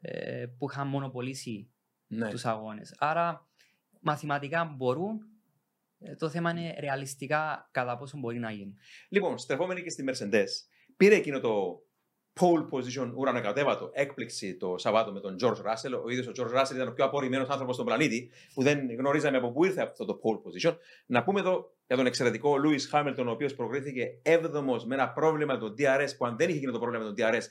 ε, 0.00 0.46
που 0.58 0.70
είχαν 0.70 0.86
μονοπολίσει 0.86 1.73
Ναι. 2.16 2.28
τους 2.28 2.44
αγώνες. 2.44 2.94
Άρα 2.98 3.46
μαθηματικά 4.00 4.64
μπορούν, 4.64 5.20
ε, 5.98 6.14
το 6.14 6.28
θέμα 6.28 6.50
είναι 6.50 6.76
ρεαλιστικά 6.80 7.68
κατά 7.70 7.96
πόσο 7.96 8.18
μπορεί 8.18 8.38
να 8.38 8.50
γίνει. 8.50 8.74
Λοιπόν, 9.08 9.38
στρεφόμενοι 9.38 9.82
και 9.82 9.90
στη 9.90 10.04
Mercedes, 10.08 10.48
πήρε 10.96 11.14
εκείνο 11.14 11.40
το 11.40 11.82
pole 12.40 12.68
position 12.70 13.12
ουρανοκατέβατο 13.14 13.90
έκπληξη 13.92 14.56
το 14.56 14.78
Σαββάτο 14.78 15.12
με 15.12 15.20
τον 15.20 15.36
George 15.42 15.56
Russell. 15.56 16.02
Ο 16.04 16.10
ίδιος 16.10 16.26
ο 16.26 16.32
George 16.36 16.60
Russell 16.60 16.74
ήταν 16.74 16.88
ο 16.88 16.92
πιο 16.92 17.04
απορριμμένος 17.04 17.48
άνθρωπος 17.48 17.74
στον 17.74 17.86
πλανήτη, 17.86 18.30
που 18.54 18.62
δεν 18.62 18.90
γνωρίζαμε 18.98 19.36
από 19.36 19.52
πού 19.52 19.64
ήρθε 19.64 19.82
αυτό 19.82 20.04
το 20.04 20.20
pole 20.22 20.68
position. 20.68 20.76
Να 21.06 21.22
πούμε 21.24 21.40
εδώ 21.40 21.74
για 21.86 21.96
τον 21.96 22.06
εξαιρετικό 22.06 22.54
Lewis 22.64 22.98
Hamilton, 22.98 23.24
ο 23.26 23.30
οποίος 23.30 23.54
προκρίθηκε 23.54 24.20
7ο 24.22 24.82
με 24.86 24.94
ένα 24.94 25.12
πρόβλημα 25.12 25.52
με 25.52 25.58
τον 25.58 25.74
DRS, 25.78 26.08
που 26.18 26.26
αν 26.26 26.36
δεν 26.36 26.48
είχε 26.48 26.58
γίνει 26.58 26.72
το 26.72 26.78
πρόβλημα 26.78 27.04
με 27.04 27.12
τον 27.12 27.26
DRS, 27.26 27.42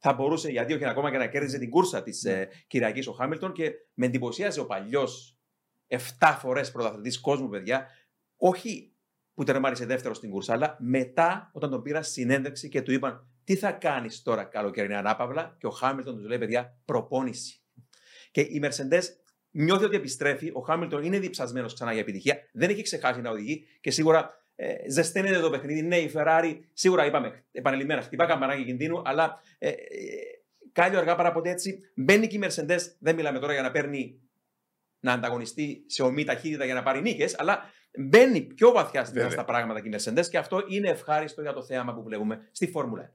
θα 0.00 0.12
μπορούσε 0.12 0.50
γιατί 0.50 0.72
όχι 0.72 0.84
ακόμα 0.84 1.10
και 1.10 1.16
να 1.16 1.26
κέρδιζε 1.26 1.58
την 1.58 1.70
κούρσα 1.70 2.02
της 2.02 2.24
ε, 2.24 2.48
Κυριακής 2.66 3.06
ο 3.06 3.12
Χάμιλτον 3.12 3.52
και 3.52 3.72
με 3.94 4.06
εντυπωσίασε 4.06 4.60
ο 4.60 4.66
παλιός 4.66 5.38
7 6.18 6.36
φορές 6.38 6.70
πρωταθλητής 6.70 7.20
κόσμου, 7.20 7.48
παιδιά, 7.48 7.86
όχι 8.36 8.94
που 9.34 9.44
τερμάρισε 9.44 9.86
δεύτερο 9.86 10.14
στην 10.14 10.30
κούρσα, 10.30 10.52
αλλά 10.52 10.76
μετά 10.80 11.50
όταν 11.52 11.70
τον 11.70 11.82
πήρα 11.82 12.02
συνέντευξη 12.02 12.68
και 12.68 12.82
του 12.82 12.92
είπαν 12.92 13.26
τι 13.44 13.56
θα 13.56 13.72
κάνεις 13.72 14.22
τώρα 14.22 14.44
καλοκαιρινά 14.44 14.98
ανάπαυλα, 14.98 15.56
και 15.58 15.66
ο 15.66 15.70
Χάμιλτον 15.70 16.16
τους 16.16 16.26
λέει, 16.26 16.38
παιδιά, 16.38 16.78
προπόνηση. 16.84 17.60
Και 18.30 18.40
η 18.40 18.62
Mercedes 18.64 19.02
νιώθει 19.50 19.84
ότι 19.84 19.96
επιστρέφει. 19.96 20.50
Ο 20.54 20.60
Χάμιλτον 20.60 21.02
είναι 21.02 21.18
διψασμένος 21.18 21.74
ξανά 21.74 21.92
για 21.92 22.00
επιτυχία. 22.00 22.36
Δεν 22.52 22.70
έχει 22.70 22.82
ξεχάσει 22.82 23.20
να 23.20 23.30
οδηγεί 23.30 23.66
και 23.80 23.90
σίγουρα 23.90 24.39
ε, 24.62 24.90
ζεσταίνεται 24.90 25.38
το 25.40 25.50
παιχνίδι. 25.50 25.82
Ναι, 25.82 25.96
η 25.96 26.10
Ferrari, 26.14 26.60
σίγουρα 26.72 27.06
είπαμε 27.06 27.44
επανειλημμένα, 27.52 28.00
χτυπά 28.02 28.26
καμπανάκι 28.26 28.64
κινδύνου, 28.64 29.02
αλλά 29.04 29.40
ε, 29.58 29.68
ε, 29.68 29.74
κάλιο 30.72 30.98
αργά 30.98 31.14
παρά 31.16 31.32
ποτέ 31.32 31.50
έτσι. 31.50 31.80
Μπαίνει 31.94 32.26
και 32.26 32.36
η 32.36 32.40
Mercedes, 32.42 32.80
δεν 32.98 33.14
μιλάμε 33.14 33.38
τώρα 33.38 33.52
για 33.52 33.62
να 33.62 33.70
παίρνει 33.70 34.20
να 35.00 35.12
ανταγωνιστεί 35.12 35.84
σε 35.86 36.02
ομή 36.02 36.24
ταχύτητα 36.24 36.64
για 36.64 36.74
να 36.74 36.82
πάρει 36.82 37.00
νίκες, 37.00 37.38
αλλά 37.38 37.70
μπαίνει 37.98 38.40
πιο 38.42 38.70
βαθιά 38.72 39.02
στην- 39.04 39.14
Βέβαια. 39.16 39.30
στα 39.30 39.44
πράγματα 39.44 39.80
και 39.80 39.88
η 39.88 39.92
Mercedes 39.96 40.26
και 40.30 40.38
αυτό 40.38 40.62
είναι 40.68 40.88
ευχάριστο 40.88 41.42
για 41.42 41.52
το 41.52 41.62
θέαμα 41.62 41.94
που 41.94 42.02
βλέπουμε 42.02 42.48
στη 42.52 42.66
Φόρμουλα. 42.66 43.14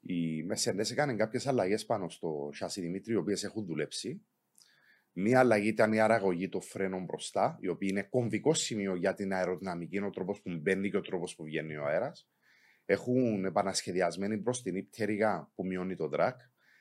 Η 0.00 0.46
Mercedes 0.52 0.90
έκανε 0.90 1.14
κάποιες 1.14 1.46
αλλαγές 1.46 1.86
πάνω 1.86 2.08
στο 2.08 2.50
σασί 2.52 2.80
Δημήτρη, 2.80 3.12
οι 3.12 3.16
οποίες 3.16 3.44
έχουν 3.44 3.64
δουλέψει. 3.64 4.22
Μία 5.12 5.38
αλλαγή 5.38 5.68
ήταν 5.68 5.92
η 5.92 6.00
αραγωγή 6.00 6.48
των 6.48 6.62
φρένων 6.62 7.04
μπροστά, 7.04 7.58
η 7.60 7.68
οποία 7.68 7.88
είναι 7.88 8.02
κομβικό 8.02 8.54
σημείο 8.54 8.94
για 8.94 9.14
την 9.14 9.32
αεροδυναμική, 9.32 9.96
είναι 9.96 10.06
ο 10.06 10.10
τρόπος 10.10 10.40
που 10.42 10.58
μπαίνει 10.60 10.90
και 10.90 10.96
ο 10.96 11.00
τρόπος 11.00 11.34
που 11.34 11.44
βγαίνει 11.44 11.76
ο 11.76 11.84
αέρας. 11.84 12.28
Έχουν 12.84 13.44
επανασχεδιασμένη 13.44 14.36
μπροστινή 14.36 14.82
πτέρυγα 14.82 15.50
που 15.54 15.66
μειώνει 15.66 15.96
το 15.96 16.10
drag. 16.12 16.34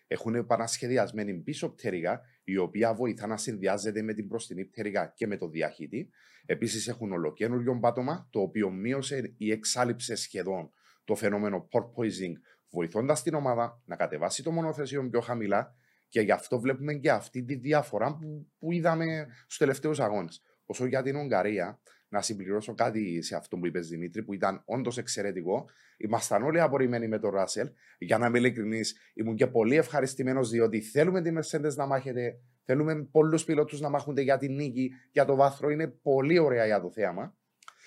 Έχουν 0.07 0.35
επανασχεδιασμένη 0.35 1.33
πίσω 1.33 1.69
πτέρυγα, 1.69 2.21
η 2.43 2.57
οποία 2.57 2.93
βοηθά 2.93 3.27
να 3.27 3.37
συνδυάζεται 3.37 4.01
με 4.01 4.13
την 4.13 4.25
μπροστινή 4.25 4.65
πτέρυγα 4.65 5.13
και 5.15 5.27
με 5.27 5.37
το 5.37 5.49
διαχύτη. 5.49 6.09
Επίσης 6.45 6.87
έχουν 6.87 7.11
ολοκένουργιο 7.11 7.79
πάτωμα, 7.79 8.27
το 8.31 8.41
οποίο 8.41 8.69
μείωσε 8.69 9.33
ή 9.37 9.51
εξάλληψε 9.51 10.15
σχεδόν 10.15 10.71
το 11.03 11.15
φαινόμενο 11.15 11.67
porpoising 11.71 12.33
βοηθώντας 12.69 13.23
την 13.23 13.33
ομάδα 13.33 13.81
να 13.85 13.95
κατεβάσει 13.95 14.43
το 14.43 14.51
μονοθεσίο 14.51 15.09
πιο 15.09 15.19
χαμηλά 15.19 15.75
και 16.09 16.21
γι' 16.21 16.31
αυτό 16.31 16.59
βλέπουμε 16.59 16.93
και 16.93 17.11
αυτή 17.11 17.43
τη 17.43 17.55
διαφορά 17.55 18.17
που, 18.17 18.47
που 18.59 18.71
είδαμε 18.71 19.27
στους 19.41 19.57
τελευταίους 19.57 19.99
αγώνες. 19.99 20.41
Όσο 20.65 20.85
για 20.85 21.01
την 21.01 21.15
Ουγγαρία, 21.15 21.79
να 22.09 22.21
συμπληρώσω 22.21 22.73
κάτι 22.73 23.21
σε 23.21 23.35
αυτό 23.35 23.57
που 23.57 23.65
είπες 23.65 23.87
Δημήτρη, 23.87 24.23
που 24.23 24.33
ήταν 24.33 24.61
όντως 24.65 24.97
εξαιρετικό. 24.97 25.69
Ήμασταν 25.97 26.43
όλοι 26.43 26.61
απορημένοι 26.61 27.07
με 27.07 27.19
τον 27.19 27.31
Ράσελ. 27.31 27.69
Για 27.97 28.17
να 28.17 28.27
είμαι 28.27 28.37
ειλικρινής, 28.37 28.95
ήμουν 29.13 29.35
και 29.35 29.47
πολύ 29.47 29.75
ευχαριστημένος 29.75 30.49
διότι 30.49 30.81
θέλουμε 30.81 31.21
τη 31.21 31.31
Mercedes 31.33 31.73
να 31.75 31.85
μάχεται. 31.85 32.39
Θέλουμε 32.63 33.03
πολλούς 33.11 33.43
πιλότους 33.43 33.79
να 33.79 33.89
μάχονται 33.89 34.21
για 34.21 34.37
την 34.37 34.55
νίκη, 34.55 34.91
για 35.11 35.25
το 35.25 35.35
βάθρο. 35.35 35.69
Είναι 35.69 35.87
πολύ 35.87 36.39
ωραία 36.39 36.65
για 36.65 36.81
το 36.81 36.91
θέαμα. 36.91 37.37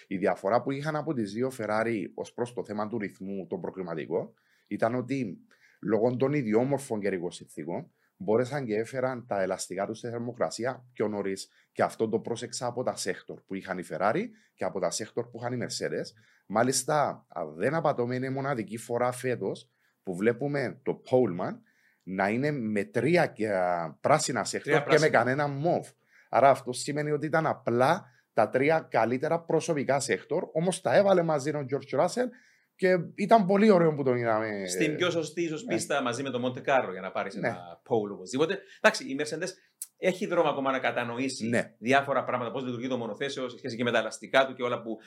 Η 0.07 0.17
διαφορά 0.17 0.63
που 0.63 0.71
είχαν 0.71 0.97
από 0.97 1.15
τις 1.15 1.33
δύο 1.33 1.51
Ferrari 1.59 2.05
ως 2.15 2.33
προς 2.33 2.53
το 2.53 2.65
θέμα 2.65 2.89
του 2.89 2.99
ρυθμού, 2.99 3.47
τον 3.47 3.61
προκριματικό, 3.61 4.33
ήταν 4.67 4.95
ότι 4.95 5.39
λόγω 5.83 6.17
των 6.17 6.33
ιδιόμορφων 6.33 7.01
καιρικών 7.01 7.31
συνθήκων 7.31 7.93
μπόρεσαν 8.23 8.65
και 8.65 8.77
έφεραν 8.77 9.27
τα 9.27 9.43
ελαστικά 9.43 9.87
τους 9.87 9.99
στη 9.99 10.09
θερμοκρασία 10.09 10.85
πιο 10.93 11.09
νωρίς. 11.09 11.49
Και 11.73 11.83
αυτό 11.83 12.09
το 12.09 12.19
πρόσεξα 12.19 12.67
από 12.67 12.83
τα 12.83 12.97
sector 12.97 13.41
που 13.41 13.55
είχαν 13.55 13.79
οι 13.79 13.85
Ferrari 13.91 14.25
και 14.55 14.65
από 14.65 14.81
τα 14.81 14.91
σέκτορ 14.91 15.31
που 15.31 15.39
είχαν 15.39 15.53
οι 15.53 15.67
Mercedes. 15.67 16.07
Μάλιστα, 16.47 17.27
αν 17.29 17.55
δεν 17.55 17.75
απατώμε, 17.75 18.15
είναι 18.15 18.27
η 18.27 18.31
μοναδική 18.31 18.77
φορά 18.77 19.13
φέτος 19.13 19.71
που 20.03 20.17
βλέπουμε 20.17 20.81
το 20.83 21.03
pole 21.11 21.38
man 21.38 21.59
να 22.03 22.29
είναι 22.29 22.51
με 22.51 22.85
τρία 22.85 23.27
και, 23.27 23.53
α, 23.53 23.97
πράσινα 24.01 24.45
σέκτορ 24.45 24.73
Τρία 24.73 24.79
και 24.79 24.87
με 24.87 25.09
πράσινα. 25.09 25.19
κανένα 25.19 25.47
μοβ. 25.47 25.89
Άρα 26.29 26.51
αυτό 26.51 26.73
σημαίνει 26.73 27.11
ότι 27.11 27.27
ήταν 27.27 27.47
απλά 27.47 28.11
τα 28.33 28.49
τρία 28.49 28.87
καλύτερα 28.91 29.41
προσωπικά 29.41 30.01
σέκτορ, 30.01 30.49
όμως 30.53 30.81
τα 30.81 30.97
έβαλε 30.97 31.23
μαζί 31.23 31.51
ο 31.51 31.67
George 31.71 32.01
Russell 32.01 32.29
και 32.77 32.89
ήταν 33.15 33.47
πολύ 33.47 33.71
ωραίο 33.71 33.95
που 33.95 34.03
τον 34.03 34.17
είδαμε. 34.17 34.67
Στην 34.67 34.97
πιο 34.97 35.11
σωστή 35.11 35.43
ίσως 35.43 35.65
ναι. 35.65 35.75
πίστα 35.75 36.03
μαζί 36.03 36.23
με 36.23 36.31
το 36.31 36.41
Monte 36.45 36.59
Carlo 36.59 36.91
για 36.93 37.01
να 37.01 37.11
πάρεις 37.11 37.35
Ναι. 37.35 37.49
ένα 37.49 37.81
pole 37.89 38.11
οπωσδήποτε. 38.13 38.59
Εντάξει, 38.81 39.05
η 39.05 39.17
Mercedes 39.21 39.49
έχει 39.97 40.27
δρόμο 40.27 40.49
ακόμα 40.49 40.71
να 40.71 40.79
κατανοήσει 40.79 41.49
Ναι. 41.49 41.75
διάφορα 41.79 42.25
πράγματα, 42.25 42.51
πώς 42.51 42.65
λειτουργεί 42.65 42.89
το 42.89 42.97
μονοθέσιο 42.97 43.49
σε 43.49 43.59
σχέση 43.59 43.77
και 43.77 43.85
με 43.85 43.91
τα 43.91 43.99
ελαστικά 43.99 44.47
του 44.47 44.55
και 44.55 44.63
όλα 44.63 44.83
που 44.83 44.99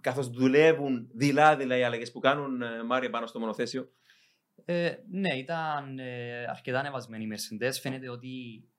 καθώς 0.00 0.28
δουλεύουν 0.30 1.08
δειλά-δειλά 1.14 1.76
οι 1.76 1.82
αλλαγές 1.82 2.12
που 2.12 2.18
κάνουν, 2.18 2.62
ε, 2.62 2.82
Μάρια, 2.84 3.10
πάνω 3.10 3.26
στο 3.26 3.38
μονοθέσιο. 3.38 3.88
Ε, 4.64 4.92
ναι, 5.10 5.34
ήταν 5.34 5.98
ε, 5.98 6.44
αρκετά 6.48 6.78
ανεβασμένη 6.78 7.24
η 7.24 7.28
Mercedes. 7.32 7.72
Φαίνεται 7.80 8.10
ότι 8.10 8.28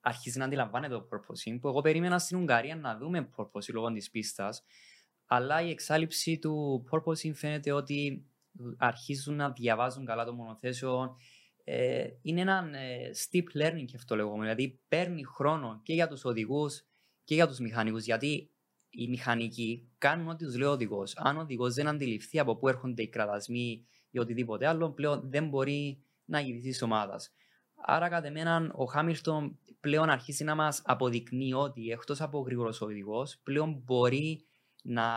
αρχίζει 0.01 0.37
να 0.37 0.45
αντιλαμβάνεται 0.45 0.93
το 0.93 1.07
porpoising, 1.11 1.57
που 1.61 1.67
εγώ 1.67 1.81
περίμενα 1.81 2.19
στην 2.19 2.37
Ουγγαρία 2.37 2.75
να 2.75 2.97
δούμε 2.97 3.29
porpoising 3.37 3.73
λόγω 3.73 3.91
της 3.91 4.09
πίστας. 4.09 4.63
Αλλά 5.25 5.61
η 5.61 5.69
εξάλληψη 5.69 6.39
του 6.39 6.83
porpoising 6.91 7.33
φαίνεται 7.33 7.71
ότι 7.71 8.25
αρχίζουν 8.77 9.35
να 9.35 9.51
διαβάζουν 9.51 10.05
καλά 10.05 10.25
το 10.25 10.33
μονοθέσιο. 10.33 11.15
ε, 11.63 12.07
είναι 12.21 12.41
ένα 12.41 12.69
ε, 12.77 13.11
steep 13.15 13.61
learning 13.61 13.85
και 13.85 13.95
αυτό 13.95 14.15
λεγόμενο. 14.15 14.41
Δηλαδή 14.41 14.79
παίρνει 14.87 15.23
χρόνο 15.23 15.79
και 15.83 15.93
για 15.93 16.07
τους 16.07 16.25
οδηγούς 16.25 16.83
και 17.23 17.33
για 17.33 17.47
τους 17.47 17.59
μηχανικούς. 17.59 18.05
Γιατί 18.05 18.51
οι 18.89 19.07
μηχανικοί 19.07 19.91
κάνουν 19.97 20.27
ό,τι 20.27 20.45
τους 20.45 20.57
λέει 20.57 20.67
ο 20.67 20.71
οδηγός. 20.71 21.17
Αν 21.17 21.37
ο 21.37 21.39
οδηγός 21.39 21.73
δεν 21.73 21.87
αντιληφθεί 21.87 22.39
από 22.39 22.55
πού 22.55 22.67
έρχονται 22.67 23.01
οι 23.01 23.09
κραδασμοί 23.09 23.85
ή 24.09 24.19
οτιδήποτε 24.19 24.67
άλλο, 24.67 24.91
πλέον 24.91 25.21
δεν 25.29 25.47
μπορεί 25.47 26.03
να 26.25 26.39
ηγηθεί 26.39 26.69
της 26.69 26.81
ομάδας. 26.81 27.33
Άρα, 27.85 28.09
κατά 28.09 28.31
μένα, 28.31 28.71
ο 28.73 28.85
Χάμιλτον 28.85 29.59
πλέον 29.79 30.09
αρχίζει 30.09 30.43
να 30.43 30.55
μας 30.55 30.81
αποδεικνύει 30.85 31.53
ότι 31.53 31.89
εκτός 31.89 32.21
από 32.21 32.39
γρήγορος 32.39 32.81
οδηγός, 32.81 33.39
πλέον 33.43 33.81
μπορεί 33.85 34.45
να, 34.83 35.07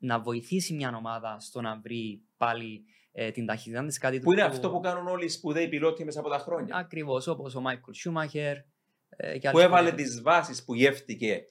να 0.00 0.20
βοηθήσει 0.20 0.74
μια 0.74 0.94
ομάδα 0.96 1.36
στο 1.40 1.60
να 1.60 1.80
βρει 1.80 2.22
πάλι 2.36 2.84
ε, 3.12 3.30
την 3.30 3.46
ταχύτητα 3.46 3.86
τη. 3.86 3.98
Κάτι 3.98 4.20
Που 4.20 4.32
είναι 4.32 4.42
αυτό 4.42 4.70
που 4.70 4.80
κάνουν 4.80 5.06
όλοι 5.06 5.24
οι 5.24 5.28
σπουδαίοι 5.28 5.68
πιλότοι 5.68 6.04
μέσα 6.04 6.20
από 6.20 6.28
τα 6.28 6.38
χρόνια. 6.38 6.76
Ακριβώς 6.76 7.26
όπως 7.26 7.54
ο 7.54 7.60
Μάικλ 7.60 7.90
Σούμαχερ. 7.92 8.56
Ε, 9.16 9.38
και 9.38 9.50
που 9.50 9.58
άλλοι 9.58 9.66
έβαλε 9.66 9.90
πιλότοι. 9.90 10.02
τις 10.02 10.22
βάσεις 10.22 10.64
που 10.64 10.74
γεύτηκε 10.74 11.44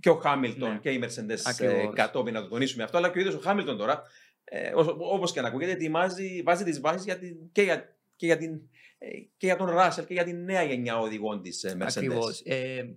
και 0.00 0.10
ο 0.10 0.14
Χάμιλτον 0.14 0.72
Ναι. 0.72 0.78
και 0.78 0.90
η 0.90 1.00
Mercedes 1.04 1.28
ε, 1.28 1.36
Ακριβώς. 1.44 1.94
κατόπιν 1.94 2.34
να 2.34 2.42
το 2.42 2.48
τονίσουμε 2.48 2.82
αυτό, 2.82 2.96
αλλά 2.96 3.10
και 3.10 3.18
ο 3.18 3.20
ίδιος 3.20 3.34
ο 3.34 3.40
Χάμιλτον 3.40 3.76
τώρα, 3.76 4.02
ε, 4.44 4.70
όπως 5.12 5.32
και 5.32 5.40
να 5.40 5.48
ακούγεται, 5.48 5.70
ετοιμάζει, 5.70 6.42
βάζει 6.42 6.64
τις 6.64 6.80
βάσεις 6.80 7.04
για 7.04 7.18
την, 7.18 7.36
και, 7.52 7.62
για, 7.62 7.96
και, 8.16 8.26
για 8.26 8.36
την, 8.36 8.60
ε, 8.98 9.08
και 9.36 9.46
για 9.46 9.56
τον 9.56 9.66
Ράσελ 9.70 10.04
και 10.04 10.12
για 10.12 10.24
την 10.24 10.44
νέα 10.44 10.62
γενιά 10.62 10.98
οδηγών 10.98 11.42
της 11.42 11.66
Mercedes. 11.68 11.86
Ακριβώς. 11.96 12.40
Ε, 12.44 12.96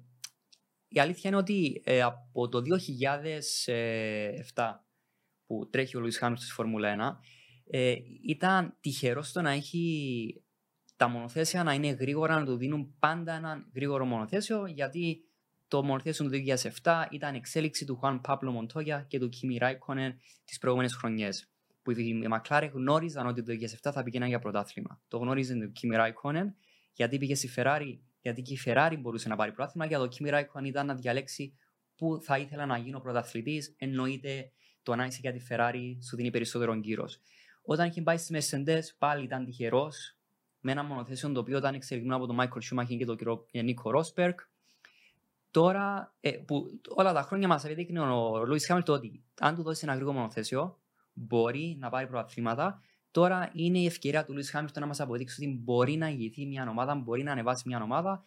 η 0.93 0.99
αλήθεια 0.99 1.29
είναι 1.29 1.39
ότι 1.39 1.81
ε, 1.85 2.01
από 2.01 2.49
το 2.49 2.61
2007 4.55 4.63
που 5.45 5.69
τρέχει 5.69 5.97
ο 5.97 5.99
Λουίς 5.99 6.17
Χάμιλτον 6.17 6.45
στη 6.45 6.53
Φόρμουλα 6.53 7.17
1 7.19 7.25
ε, 7.69 7.95
ήταν 8.27 8.77
τυχερός 8.79 9.27
στο 9.27 9.41
να 9.41 9.51
έχει 9.51 10.43
τα 10.95 11.07
μονοθέσια 11.07 11.63
να 11.63 11.73
είναι 11.73 11.87
γρήγορα, 11.87 12.39
να 12.39 12.45
του 12.45 12.57
δίνουν 12.57 12.95
πάντα 12.99 13.33
ένα 13.33 13.65
γρήγορο 13.75 14.05
μονοθέσιο 14.05 14.65
γιατί 14.65 15.23
το 15.67 15.83
μονοθέσιο 15.83 16.29
του 16.29 16.31
2007 16.83 17.05
ήταν 17.09 17.35
εξέλιξη 17.35 17.85
του 17.85 17.95
Χουάν 17.95 18.21
Πάπλο 18.21 18.51
Μοντόγια 18.51 19.05
και 19.07 19.19
του 19.19 19.29
Κίμι 19.29 19.57
Ράικονεν 19.57 20.19
τις 20.45 20.57
προηγούμενες 20.57 20.95
χρονιές 20.95 21.49
που 21.81 21.91
οι 21.91 22.27
Μακλάρε 22.27 22.65
γνώριζαν 22.65 23.27
ότι 23.27 23.43
το 23.43 23.53
2007 23.81 23.91
θα 23.93 24.03
πηγαίναν 24.03 24.27
για 24.27 24.39
πρωτάθλημα. 24.39 25.01
Το 25.07 25.17
γνώριζε 25.17 25.55
το 25.55 25.67
Κίμι 25.67 25.95
Ράικονεν 25.95 26.55
γιατί 26.93 27.17
πήγε 27.17 27.35
στη 27.35 27.49
Ferrari, 27.55 27.97
γιατί 28.21 28.41
και 28.41 28.53
η 28.53 28.59
Ferrari 28.65 28.95
μπορούσε 28.99 29.29
να 29.29 29.35
πάρει 29.35 29.51
πρωτάθλημα 29.51 29.87
και 29.87 29.95
το 29.95 30.07
Kimi 30.11 30.33
Raikkonen 30.33 30.63
ήταν 30.63 30.85
να 30.85 30.95
διαλέξει 30.95 31.53
πού 31.95 32.19
θα 32.21 32.37
ήθελα 32.37 32.65
να 32.65 32.77
γίνω 32.77 32.99
πρωταθλητής. 32.99 33.75
Εννοείται 33.77 34.51
το 34.83 34.95
να 34.95 35.05
είσαι 35.05 35.19
για 35.21 35.31
τη 35.31 35.39
Ferrari 35.49 35.97
σου 36.07 36.15
δίνει 36.15 36.29
περισσότερο 36.29 36.79
κύρος. 36.79 37.19
Όταν 37.61 37.87
είχε 37.87 38.01
πάει 38.01 38.17
στι 38.17 38.37
Mercedes, 38.37 38.83
πάλι 38.97 39.23
ήταν 39.23 39.45
τυχερός 39.45 40.17
με 40.59 40.71
ένα 40.71 40.83
μονοθέσιο 40.83 41.31
το 41.31 41.39
οποίο 41.39 41.57
ήταν 41.57 41.73
εξελιγμένο 41.73 42.15
από 42.15 42.25
τον 42.25 42.37
Michael 42.39 42.79
Schumacher 42.79 42.97
και 42.97 43.05
τον 43.05 43.17
κύριο 43.17 43.45
Νίκο 43.51 43.91
Ρόσπερκ. 43.91 44.39
Τώρα, 45.51 46.15
ε, 46.19 46.31
που 46.31 46.79
όλα 46.95 47.13
τα 47.13 47.21
χρόνια 47.21 47.47
μας 47.47 47.65
έδειχνε 47.65 47.99
ο 47.99 48.45
Λούι 48.45 48.59
Χάμιλτον 48.59 48.95
ότι 48.95 49.23
αν 49.39 49.55
του 49.55 49.63
δώσει 49.63 49.81
ένα 49.83 49.93
γρήγορο 49.93 50.15
μονοθέσιο, 50.17 50.79
μπορεί 51.13 51.77
να 51.79 51.89
πάρει 51.89 52.07
πρωταθλήματα. 52.07 52.81
Τώρα 53.11 53.49
είναι 53.53 53.77
η 53.79 53.85
ευκαιρία 53.85 54.25
του 54.25 54.33
Λουί 54.33 54.45
Χάμιλτον 54.45 54.81
να 54.81 54.87
μας 54.87 54.99
αποδείξει 54.99 55.43
ότι 55.45 55.53
μπορεί 55.59 55.95
να 55.95 56.07
ηγηθεί 56.09 56.45
μια 56.45 56.69
ομάδα, 56.69 56.95
μπορεί 56.95 57.23
να 57.23 57.31
ανεβάσει 57.31 57.63
μια 57.65 57.81
ομάδα 57.83 58.23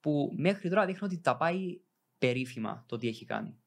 που 0.00 0.32
μέχρι 0.36 0.68
τώρα 0.68 0.86
δείχνει 0.86 1.06
ότι 1.06 1.20
τα 1.20 1.36
πάει 1.36 1.80
περίφημα 2.18 2.84
το 2.88 2.96
τι 2.96 3.08
έχει 3.08 3.24
κάνει. 3.24 3.58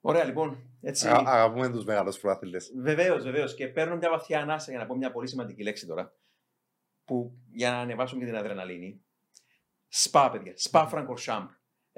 Ωραία, 0.00 0.24
λοιπόν. 0.24 0.78
Έτσι, 0.80 1.08
Α- 1.08 1.22
Αγαπούμε 1.26 1.68
τους 1.70 1.84
μεγάλους 1.84 2.18
προαθλητέ. 2.18 2.58
Βεβαίως, 2.80 3.22
βεβαίως. 3.22 3.54
Και 3.54 3.68
παίρνω 3.68 3.96
μια 3.96 4.10
βαθιά 4.10 4.40
ανάσα 4.40 4.70
για 4.70 4.80
να 4.80 4.86
πω 4.86 4.96
μια 4.96 5.12
πολύ 5.12 5.28
σημαντική 5.28 5.62
λέξη 5.62 5.86
τώρα. 5.86 6.16
Που 7.04 7.38
για 7.52 7.70
να 7.70 7.78
ανεβάσουμε 7.78 8.20
και 8.20 8.26
την 8.26 8.36
αδρεναλίνη. 8.36 9.04
Σπα, 9.88 10.30
παιδιά. 10.30 10.52
Σπα 10.56 10.86
Φραγκορσάμπ. 10.86 11.48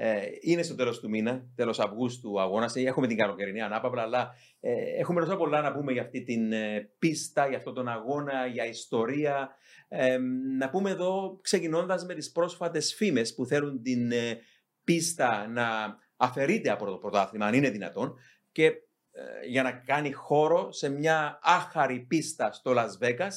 Ε, 0.01 0.21
είναι 0.41 0.63
στο 0.63 0.75
τέλος 0.75 1.01
του 1.01 1.09
μήνα, 1.09 1.47
τέλος 1.55 1.79
Αυγούστου 1.79 2.33
ο 2.35 2.41
αγώνα. 2.41 2.71
Έχουμε 2.75 3.07
την 3.07 3.17
καλοκαιρινή 3.17 3.61
ανάπαυλα, 3.61 4.03
αλλά 4.03 4.35
ε, 4.61 4.73
έχουμε 4.99 5.21
τόσο 5.21 5.37
πολλά 5.37 5.61
να 5.61 5.73
πούμε 5.73 5.93
για 5.93 6.03
αυτή 6.03 6.23
την 6.23 6.53
ε, 6.53 6.91
πίστα, 6.99 7.49
για 7.49 7.57
αυτόν 7.57 7.75
τον 7.75 7.89
αγώνα, 7.89 8.47
για 8.47 8.67
ιστορία. 8.67 9.51
Ε, 9.89 10.19
να 10.59 10.71
πούμε 10.71 10.91
εδώ, 10.91 11.39
ξεκινώντας 11.43 12.05
με 12.05 12.15
τις 12.15 12.33
πρόσφατες 12.33 12.95
φήμες 12.95 13.35
που 13.35 13.47
θέλουν 13.47 13.83
την 13.83 14.13
ε, 14.13 14.39
πίστα 14.85 15.49
να 15.49 15.97
αφαιρείται 16.17 16.71
από 16.71 16.85
το 16.85 16.97
πρωτάθλημα, 16.97 17.47
αν 17.47 17.55
είναι 17.55 17.71
δυνατόν, 17.71 18.19
και 18.53 18.67
ε, 18.67 19.47
για 19.47 19.63
να 19.63 19.73
κάνει 19.73 20.13
χώρο 20.13 20.73
σε 20.73 20.89
μια 20.89 21.39
άχαρη 21.43 22.01
πίστα 22.01 22.53
στο 22.53 22.73
Las 22.77 23.05
Vegas, 23.05 23.35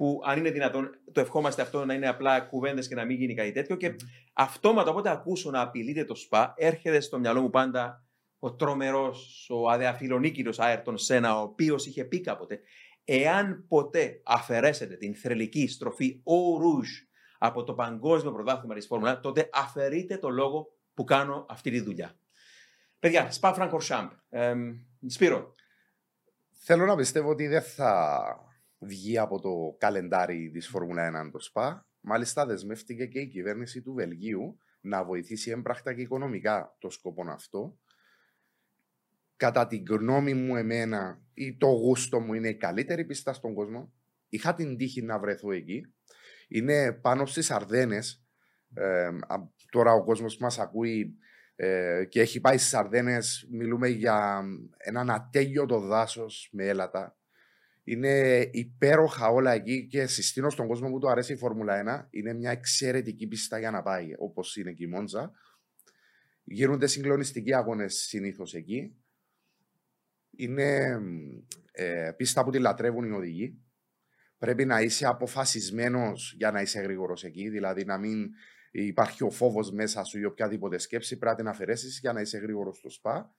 που 0.00 0.20
αν 0.24 0.38
είναι 0.38 0.50
δυνατόν, 0.50 0.90
το 1.12 1.20
ευχόμαστε 1.20 1.62
αυτό 1.62 1.84
να 1.84 1.94
είναι 1.94 2.08
απλά 2.08 2.40
κουβέντες 2.40 2.88
και 2.88 2.94
να 2.94 3.04
μην 3.04 3.16
γίνει 3.16 3.34
κάτι 3.34 3.52
τέτοιο. 3.52 3.76
Και 3.76 3.96
αυτόματα 4.32 4.90
όποτε 4.90 5.10
ακούσω 5.10 5.50
να 5.50 5.60
απειλείται 5.60 6.04
το 6.04 6.14
ΣΠΑ, 6.14 6.54
έρχεται 6.56 7.00
στο 7.00 7.18
μυαλό 7.18 7.40
μου 7.40 7.50
πάντα 7.50 8.04
ο 8.38 8.54
τρομερός, 8.54 9.46
ο 9.50 9.70
αδεαφιλονίκυρος 9.70 10.58
Άερτον 10.58 10.98
Σένα, 10.98 11.38
ο 11.38 11.42
οποίος 11.42 11.86
είχε 11.86 12.04
πει 12.04 12.20
κάποτε, 12.20 12.60
εάν 13.04 13.64
ποτέ 13.68 14.20
αφαιρέσετε 14.24 14.96
την 14.96 15.14
θρελική 15.14 15.68
στροφή 15.68 16.20
Ο 16.24 16.56
Rouge 16.56 17.06
από 17.38 17.64
το 17.64 17.74
παγκόσμιο 17.74 18.32
πρωτάθλημα 18.32 18.74
της 18.74 18.86
Φόρμουλα, 18.86 19.20
τότε 19.20 19.48
αφαιρείτε 19.52 20.16
το 20.16 20.28
λόγο 20.28 20.72
που 20.94 21.04
κάνω 21.04 21.46
αυτή 21.48 21.70
τη 21.70 21.80
δουλειά. 21.80 22.18
Παιδιά, 22.98 23.30
Σπα 23.30 23.54
Φραγκορσάμπ. 23.54 24.10
Σπύρο, 25.06 25.54
Θέλω 26.62 26.84
να 26.84 26.96
πιστεύω 26.96 27.30
ότι 27.30 27.46
δεν 27.46 27.62
θα 27.62 28.49
βγει 28.80 29.18
από 29.18 29.40
το 29.40 29.76
καλεντάρι 29.78 30.50
της 30.52 30.68
Φόρμουλα 30.68 31.26
1 31.26 31.30
το 31.32 31.38
ΣΠΑ. 31.38 31.86
Μάλιστα 32.00 32.46
δεσμεύτηκε 32.46 33.06
και 33.06 33.18
η 33.20 33.26
κυβέρνηση 33.26 33.82
του 33.82 33.92
Βελγίου 33.92 34.58
να 34.80 35.04
βοηθήσει 35.04 35.50
έμπρακτα 35.50 35.94
και 35.94 36.00
οικονομικά 36.00 36.76
το 36.78 36.90
σκοπό 36.90 37.30
αυτό. 37.30 37.78
Κατά 39.36 39.66
την 39.66 39.84
γνώμη 39.88 40.34
μου 40.34 40.56
εμένα 40.56 41.22
ή 41.34 41.56
το 41.56 41.66
γούστο 41.66 42.20
μου 42.20 42.34
είναι 42.34 42.48
η 42.48 42.56
καλύτερη 42.56 43.04
πίστα 43.04 43.32
στον 43.32 43.54
κόσμο. 43.54 43.92
Είχα 44.28 44.54
την 44.54 44.76
τύχη 44.76 45.02
να 45.02 45.18
βρεθώ 45.18 45.52
εκεί. 45.52 45.82
Είναι 46.48 46.92
πάνω 46.92 47.26
στις 47.26 47.50
Αρδένες. 47.50 48.24
Ε, 48.74 49.04
α- 49.04 49.52
τώρα 49.70 49.92
ο 49.92 50.04
κόσμος 50.04 50.36
μας 50.36 50.58
ακούει 50.58 51.18
ε, 51.56 52.04
και 52.08 52.20
έχει 52.20 52.40
πάει 52.40 52.58
στις 52.58 52.74
Αρδένες. 52.74 53.46
Μιλούμε 53.50 53.88
για 53.88 54.42
έναν 54.76 55.10
ατέλειωτο 55.10 55.80
δάσος 55.80 56.48
με 56.52 56.66
έλατα. 56.66 57.19
Είναι 57.84 58.48
υπέροχα 58.52 59.28
όλα 59.28 59.52
εκεί 59.52 59.86
και 59.86 60.06
συστήνω 60.06 60.50
στον 60.50 60.66
κόσμο 60.66 60.90
που 60.90 60.98
του 60.98 61.10
αρέσει 61.10 61.32
η 61.32 61.36
Φόρμουλα 61.36 62.06
1. 62.06 62.06
Είναι 62.10 62.32
μια 62.32 62.50
εξαιρετική 62.50 63.26
πίστα 63.26 63.58
για 63.58 63.70
να 63.70 63.82
πάει, 63.82 64.12
όπως 64.18 64.56
είναι 64.56 64.72
και 64.72 64.84
η 64.84 64.86
Μόντζα. 64.86 65.32
Γίνονται 66.44 66.86
συγκλονιστικοί 66.86 67.54
αγώνες 67.54 67.94
συνήθως 67.94 68.54
εκεί. 68.54 68.96
Είναι 70.30 70.98
ε, 71.72 72.10
πίστα 72.16 72.44
που 72.44 72.50
τη 72.50 72.58
λατρεύουν 72.58 73.04
οι 73.04 73.12
οδηγοί. 73.12 73.64
Πρέπει 74.38 74.64
να 74.64 74.80
είσαι 74.80 75.06
αποφασισμένος 75.06 76.34
για 76.36 76.50
να 76.50 76.60
είσαι 76.60 76.80
γρήγορος 76.80 77.24
εκεί, 77.24 77.48
δηλαδή 77.48 77.84
να 77.84 77.98
μην 77.98 78.28
υπάρχει 78.70 79.24
ο 79.24 79.30
φόβος 79.30 79.72
μέσα 79.72 80.04
σου 80.04 80.18
ή 80.18 80.24
οποιαδήποτε 80.24 80.78
σκέψη, 80.78 81.18
πρέπει 81.18 81.30
να 81.30 81.36
την 81.36 81.48
αφαιρέσεις 81.48 81.98
για 81.98 82.12
να 82.12 82.20
είσαι 82.20 82.38
γρήγορος 82.38 82.76
στο 82.76 82.90
σπα. 82.90 83.34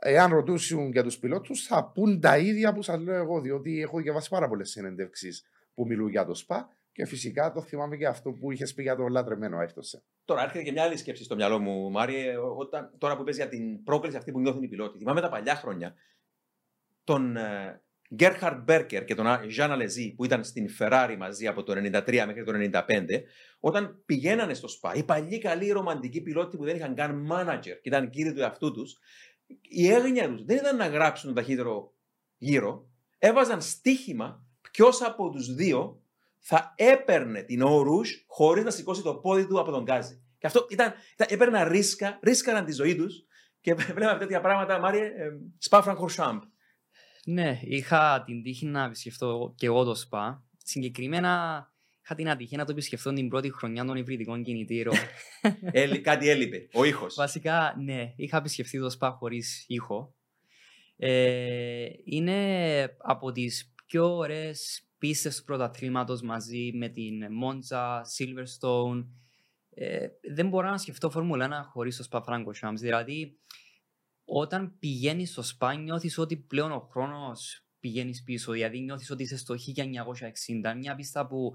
Εάν 0.00 0.30
ρωτούσουν 0.30 0.90
για 0.90 1.02
τους 1.02 1.18
πιλότους, 1.18 1.66
θα 1.66 1.90
πούν 1.94 2.20
τα 2.20 2.38
ίδια 2.38 2.72
που 2.72 2.82
σας 2.82 3.00
λέω 3.00 3.14
εγώ, 3.14 3.40
διότι 3.40 3.80
έχω 3.80 3.98
διαβάσει 3.98 4.28
πάρα 4.28 4.48
πολλές 4.48 4.70
συνεντεύξεις 4.70 5.44
που 5.74 5.86
μιλούν 5.86 6.08
για 6.08 6.24
το 6.24 6.34
ΣΠΑ 6.34 6.68
και 6.92 7.06
φυσικά 7.06 7.52
το 7.52 7.62
θυμάμαι 7.62 7.96
και 7.96 8.06
αυτό 8.06 8.32
που 8.32 8.52
είχες 8.52 8.74
πει 8.74 8.82
για 8.82 8.96
το 8.96 9.08
λατρεμένο 9.08 9.58
Άιρτοσεν. 9.58 10.02
Τώρα 10.24 10.42
έρχεται 10.42 10.62
και 10.62 10.72
μια 10.72 10.82
άλλη 10.82 10.96
σκέψη 10.96 11.24
στο 11.24 11.34
μυαλό 11.34 11.58
μου, 11.58 11.90
Μάριε, 11.90 12.36
όταν, 12.56 12.94
τώρα 12.98 13.16
που 13.16 13.24
πες 13.24 13.36
για 13.36 13.48
την 13.48 13.82
πρόκληση 13.82 14.16
αυτή 14.16 14.32
που 14.32 14.40
νιώθουν 14.40 14.62
οι 14.62 14.68
πιλότοι. 14.68 14.98
Θυμάμαι 14.98 15.20
τα 15.20 15.28
παλιά 15.28 15.54
χρόνια 15.54 15.94
τον 17.04 17.36
Γκέρχαρντ 18.14 18.62
Μπέρκερ 18.62 19.04
και 19.04 19.14
τον 19.14 19.26
Ζαν 19.50 19.72
Αλεζή 19.72 20.14
που 20.14 20.24
ήταν 20.24 20.44
στην 20.44 20.68
Ferrari 20.78 21.16
μαζί 21.18 21.46
από 21.46 21.62
το 21.62 21.72
1993 21.72 22.24
μέχρι 22.26 22.44
το 22.44 22.80
1995, 22.88 23.04
όταν 23.60 24.02
πηγαίνανε 24.06 24.54
στο 24.54 24.68
ΣΠΑ, 24.68 24.94
οι 24.94 25.04
παλιοί 25.04 25.38
καλοί 25.38 25.70
ρομαντικοί 25.70 26.20
πιλότοι 26.20 26.56
που 26.56 26.64
δεν 26.64 26.76
είχαν 26.76 26.94
καν 26.94 27.28
manager 27.30 27.62
και 27.62 27.88
ήταν 27.88 28.10
κύριοι 28.10 28.32
του 28.32 28.40
εαυτού 28.40 28.72
τους, 28.72 28.98
η 29.62 29.88
έγνοια 29.88 30.30
τους 30.30 30.44
δεν 30.44 30.56
ήταν 30.56 30.76
να 30.76 30.86
γράψουν 30.86 31.34
τον 31.34 31.44
ταχύτερο 31.44 31.94
γύρο, 32.36 32.88
έβαζαν 33.18 33.62
στοίχημα 33.62 34.46
ποιος 34.70 35.02
από 35.02 35.30
τους 35.30 35.54
δύο 35.54 36.02
θα 36.38 36.74
έπαιρνε 36.76 37.42
την 37.42 37.62
όρους 37.62 38.24
χωρίς 38.26 38.64
να 38.64 38.70
σηκώσει 38.70 39.02
το 39.02 39.14
πόδι 39.14 39.46
του 39.46 39.60
από 39.60 39.70
τον 39.70 39.82
γκάζι. 39.82 40.22
Και 40.38 40.46
αυτό 40.46 40.66
ήταν, 40.70 40.92
ήταν 41.12 41.26
έπαιρναν 41.30 41.68
ρίσκα, 41.68 42.18
ρίσκαραν 42.22 42.64
τη 42.64 42.72
ζωή 42.72 42.96
τους 42.96 43.24
και 43.60 43.74
βλέπαμε 43.94 44.18
τέτοια 44.18 44.40
πράγματα, 44.40 44.78
Μάριε, 44.78 45.04
ε, 45.04 45.30
Σπα 45.58 45.82
Φραγκορσάμπ. 45.82 46.42
Ναι, 47.24 47.60
είχα 47.62 48.22
την 48.26 48.42
τύχη 48.42 48.66
να 48.66 48.84
επισκεφτώ 48.84 49.54
και 49.56 49.66
εγώ 49.66 49.84
το 49.84 49.94
ΣΠΑ. 49.94 50.44
Συγκεκριμένα 50.56 51.64
είχα 52.08 52.16
την 52.16 52.30
ατυχία 52.30 52.58
να 52.58 52.64
το 52.64 52.72
επισκεφτώ 52.72 53.12
την 53.12 53.28
πρώτη 53.28 53.52
χρονιά 53.52 53.84
των 53.84 53.96
υβριδικών 53.96 54.42
κινητήρων. 54.42 54.94
Έλει- 55.72 56.00
κάτι 56.00 56.28
έλειπε, 56.28 56.68
ο 56.72 56.84
ήχος. 56.84 57.14
Βασικά, 57.14 57.74
ναι, 57.78 58.12
είχα 58.16 58.36
επισκεφτεί 58.36 58.78
το 58.78 58.90
ΣΠΑ 58.90 59.10
χωρίς 59.10 59.64
ήχο. 59.68 60.14
Ε, 60.96 61.86
είναι 62.04 62.96
από 62.98 63.32
τις 63.32 63.74
πιο 63.86 64.16
ωραίες 64.16 64.82
πίστες 64.98 65.36
του 65.36 65.44
πρωταθλήματος 65.44 66.22
μαζί 66.22 66.70
με 66.74 66.88
την 66.88 67.22
Monza, 67.42 68.00
Silverstone. 68.16 69.06
Ε, 69.70 70.06
δεν 70.34 70.48
μπορώ 70.48 70.70
να 70.70 70.78
σκεφτώ 70.78 71.10
Φόρμουλα 71.10 71.66
1 71.66 71.70
χωρίς 71.72 71.96
το 71.96 72.08
Spa 72.10 72.20
Francorchamps. 72.22 72.74
Δηλαδή, 72.74 73.38
όταν 74.24 74.78
πηγαίνεις 74.78 75.30
στο 75.30 75.42
Spa 75.58 75.76
νιώθεις 75.82 76.18
ότι 76.18 76.36
πλέον 76.36 76.72
ο 76.72 76.88
χρόνος 76.90 77.62
πηγαίνεις 77.80 78.22
πίσω. 78.22 78.52
Δηλαδή 78.52 78.80
νιώθεις 78.80 79.10
ότι 79.10 79.22
είσαι 79.22 79.36
στο 79.36 79.54
1960. 79.54 80.74
Μια 80.76 80.94
πίστα 80.94 81.26
που 81.26 81.52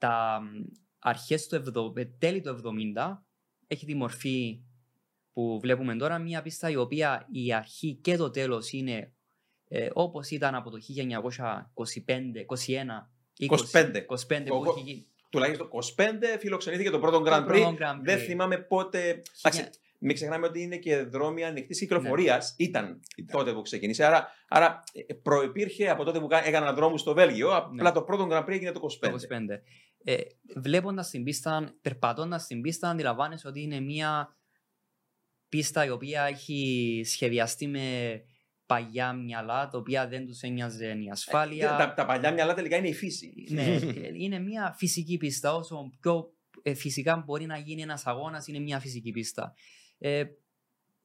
τα 0.00 0.40
αρχές 0.98 1.46
του 1.46 1.62
70, 1.96 2.06
τέλη 2.18 2.40
του 2.40 2.60
70 2.96 3.22
έχει 3.66 3.86
τη 3.86 3.94
μορφή 3.94 4.60
που 5.32 5.58
βλέπουμε 5.60 5.96
τώρα. 5.96 6.18
Μια 6.18 6.42
πίστα 6.42 6.70
η 6.70 6.76
οποία 6.76 7.26
η 7.32 7.52
αρχή 7.52 7.94
και 7.94 8.16
το 8.16 8.30
τέλος 8.30 8.72
είναι 8.72 9.12
ε, 9.68 9.88
όπως 9.92 10.30
ήταν 10.30 10.54
από 10.54 10.70
το 10.70 10.78
1925, 10.96 11.24
21, 12.46 13.08
20, 13.38 13.56
25. 13.72 14.04
25 14.06 14.42
που 14.46 14.54
Εγώ- 14.54 14.70
έχει 14.76 14.80
γίνει. 14.84 15.06
Τουλάχιστον 15.30 15.68
25 15.68 16.38
φιλοξενήθηκε 16.38 16.90
το 16.90 16.98
πρώτο 16.98 17.18
Grand 17.20 17.44
Το 17.46 17.52
Prix. 17.52 17.60
πρώτο 17.60 17.76
Grand 17.80 17.96
Prix. 17.96 18.02
Δεν 18.02 18.18
θυμάμαι 18.18 18.58
πότε. 18.58 19.22
Εντάξει, 19.42 19.70
μην 19.98 20.14
ξεχνάμε 20.14 20.46
ότι 20.46 20.62
είναι 20.62 20.76
και 20.76 21.02
δρόμοι 21.02 21.44
ανοιχτής 21.44 21.78
κυκλοφορίας. 21.78 22.54
Ήταν, 22.58 23.00
Ήταν. 23.16 23.36
τότε 23.38 23.52
που 23.52 23.62
ξεκίνησε. 23.62 24.04
Άρα, 24.04 24.28
άρα 24.48 24.82
ε, 25.06 25.14
προπήρχε 25.14 25.88
από 25.90 26.04
τότε 26.04 26.20
που 26.20 26.26
κα- 26.26 26.46
έκαναν 26.46 26.74
δρόμους 26.74 27.00
στο 27.00 27.14
Βέλγιο. 27.14 27.56
Απλά 27.56 27.82
Ναι. 27.82 27.92
το 27.92 28.02
πρώτο 28.02 28.28
Grand 28.30 28.44
Prix 28.44 28.48
έγινε 28.48 28.72
το 28.72 28.80
25. 28.80 28.98
Το 29.00 29.08
25. 29.08 29.62
Ε, 30.04 30.16
Βλέποντα 30.56 31.06
την 31.10 31.24
πίστα, 31.24 31.74
περπατώντα 31.82 32.44
την 32.48 32.60
πίστα, 32.60 32.88
αντιλαμβάνεσαι 32.90 33.48
ότι 33.48 33.62
είναι 33.62 33.80
μια 33.80 34.36
πίστα 35.48 35.84
η 35.84 35.90
οποία 35.90 36.22
έχει 36.22 37.02
σχεδιαστεί 37.04 37.66
με 37.66 38.20
παλιά 38.66 39.12
μυαλά, 39.12 39.68
τα 39.68 39.78
οποία 39.78 40.08
δεν 40.08 40.26
τους 40.26 40.40
ένοιαζε 40.40 40.86
η 41.04 41.10
ασφάλεια. 41.10 41.74
Ε, 41.74 41.76
Τα, 41.78 41.94
τα 41.94 42.06
παλιά 42.06 42.32
μυαλά 42.32 42.54
τελικά 42.54 42.76
είναι 42.76 42.88
η 42.88 42.94
φύση. 42.94 43.46
ναι, 43.50 43.78
είναι 44.24 44.38
μια 44.38 44.74
φυσική 44.76 45.16
πίστα. 45.16 45.54
Όσο 45.54 45.90
πιο 46.00 46.32
ε, 46.62 46.74
φυσικά 46.74 47.16
μπορεί 47.26 47.46
να 47.46 47.58
γίνει 47.58 47.82
ένας 47.82 48.06
αγώνας, 48.06 48.46
είναι 48.46 48.58
μια 48.58 48.80
φυσική 48.80 49.10
πίστα. 49.10 49.54
Ε, 49.98 50.24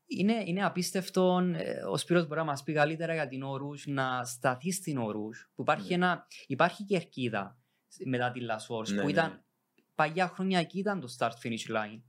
είναι, 0.07 0.43
είναι 0.45 0.65
απίστευτο, 0.65 1.39
ε, 1.55 1.83
ο 1.91 1.97
Σπύρος 1.97 2.27
μπορεί 2.27 2.39
να 2.39 2.45
μας 2.45 2.63
πει 2.63 2.73
καλύτερα 2.73 3.13
για 3.13 3.27
την 3.27 3.43
Ορούς, 3.43 3.85
να 3.87 4.23
σταθεί 4.25 4.71
στην 4.71 4.97
Ορούς, 4.97 5.51
που 5.55 5.61
υπάρχει, 5.61 5.87
Ναι. 5.89 5.93
ένα, 6.05 6.27
υπάρχει 6.47 6.83
και 6.83 6.95
ερκίδα 6.95 7.57
μετά 8.05 8.31
τη 8.31 8.39
Λασόρς, 8.39 8.91
Ναι, 8.91 8.99
που 8.99 9.05
ναι, 9.05 9.11
ήταν 9.11 9.29
ναι. 9.29 9.39
παλιά 9.95 10.27
χρόνια 10.27 10.59
εκεί 10.59 10.79
ήταν 10.79 10.99
το 10.99 11.15
start-finish 11.17 11.75
line, 11.75 12.01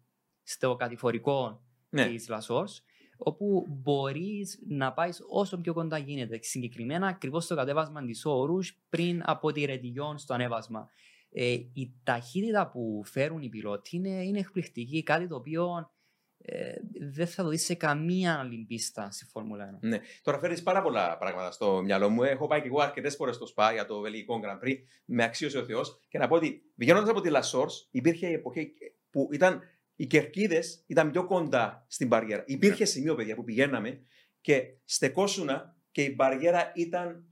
στο 0.42 0.76
κατηφορικό 0.76 1.64
Ναι. 1.88 2.06
της 2.06 2.28
Λασόρς, 2.28 2.82
όπου 3.16 3.66
μπορείς 3.68 4.62
να 4.68 4.92
πάεις 4.92 5.20
όσο 5.28 5.58
πιο 5.60 5.72
κοντά 5.72 5.98
γίνεται. 5.98 6.38
Συγκεκριμένα 6.42 7.06
ακριβώς 7.06 7.44
στο 7.44 7.54
κατέβασμα 7.54 8.04
της 8.04 8.24
Όρους 8.24 8.80
πριν 8.88 9.22
από 9.24 9.52
τη 9.52 9.64
Ρετιγιόν 9.64 10.18
στο 10.18 10.34
ανέβασμα. 10.34 10.88
Ε, 11.30 11.52
η 11.52 11.94
ταχύτητα 12.02 12.70
που 12.70 13.02
φέρουν 13.04 13.42
οι 13.42 13.48
πιλότοι 13.48 13.96
είναι, 13.96 14.08
είναι 14.08 14.38
εκπληκτική, 14.38 15.02
κάτι 15.02 15.26
το 15.28 15.36
οποίο 15.36 15.90
ε, 16.42 16.74
δεν 17.14 17.26
θα 17.26 17.42
το 17.42 17.48
δεις 17.48 17.64
σε 17.64 17.74
καμία 17.74 18.38
άλλη 18.38 18.64
πίστα 18.68 19.10
στη 19.10 19.24
Φόρμουλα 19.24 19.74
1. 19.74 19.78
Ναι. 19.80 20.00
Τώρα 20.22 20.38
φέρνεις 20.38 20.62
πάρα 20.62 20.82
πολλά 20.82 21.18
πράγματα 21.18 21.50
στο 21.50 21.82
μυαλό 21.82 22.08
μου. 22.08 22.22
Έχω 22.22 22.46
πάει 22.46 22.60
και 22.60 22.66
εγώ 22.66 22.80
αρκετές 22.80 23.16
φορές 23.16 23.34
στο 23.34 23.46
ΣΠΑ 23.46 23.72
για 23.72 23.84
το 23.84 24.00
Βελγικό 24.00 24.40
Grand 24.44 24.66
Prix. 24.66 24.76
Με 25.04 25.24
αξίωσε 25.24 25.58
ο 25.58 25.64
Θεός. 25.64 26.00
Και 26.08 26.18
να 26.18 26.28
πω 26.28 26.34
ότι 26.34 26.62
βγαίνοντας 26.74 27.08
από 27.08 27.20
τη 27.20 27.30
Λασόρ, 27.30 27.70
υπήρχε 27.90 28.26
η 28.26 28.32
εποχή 28.32 28.72
που 29.10 29.28
ήταν 29.32 29.62
οι 29.96 30.06
κερκίδες 30.06 30.84
ήταν 30.86 31.10
πιο 31.10 31.26
κοντά 31.26 31.84
στην 31.88 32.06
μπαριέρα. 32.06 32.44
Υπήρχε 32.46 32.84
σημείο, 32.84 33.14
παιδιά, 33.14 33.34
που 33.34 33.44
πηγαίναμε 33.44 34.00
και 34.40 34.76
στεκόσουνα 34.84 35.76
και 35.90 36.02
η 36.02 36.12
μπαριέρα 36.16 36.72
ήταν. 36.74 37.24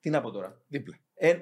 Τι 0.00 0.10
να 0.10 0.20
πω 0.20 0.30
τώρα. 0.30 0.62
Δίπλα. 0.68 0.98
Ε, 1.14 1.36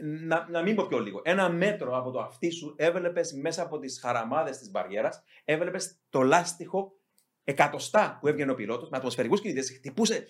να, 0.00 0.46
να 0.50 0.62
μην 0.62 0.74
πω 0.74 0.86
πιο 0.86 0.98
λίγο. 0.98 1.20
Ένα 1.24 1.48
μέτρο 1.48 1.96
από 1.96 2.10
το 2.10 2.20
αυτί 2.20 2.50
σου 2.50 2.74
έβλεπες 2.78 3.32
μέσα 3.32 3.62
από 3.62 3.78
τις 3.78 4.00
χαραμάδες 4.00 4.58
της 4.58 4.70
μπαριέρας, 4.70 5.22
έβλεπες 5.44 5.98
το 6.08 6.20
λάστιχο 6.20 6.92
εκατοστά 7.44 8.18
που 8.20 8.28
έβγαινε 8.28 8.50
ο 8.50 8.54
πιλότος 8.54 8.88
με 8.90 8.96
ατμοσφαιρικούς 8.96 9.40
κινητές. 9.40 9.70
Χτυπούσε 9.70 10.26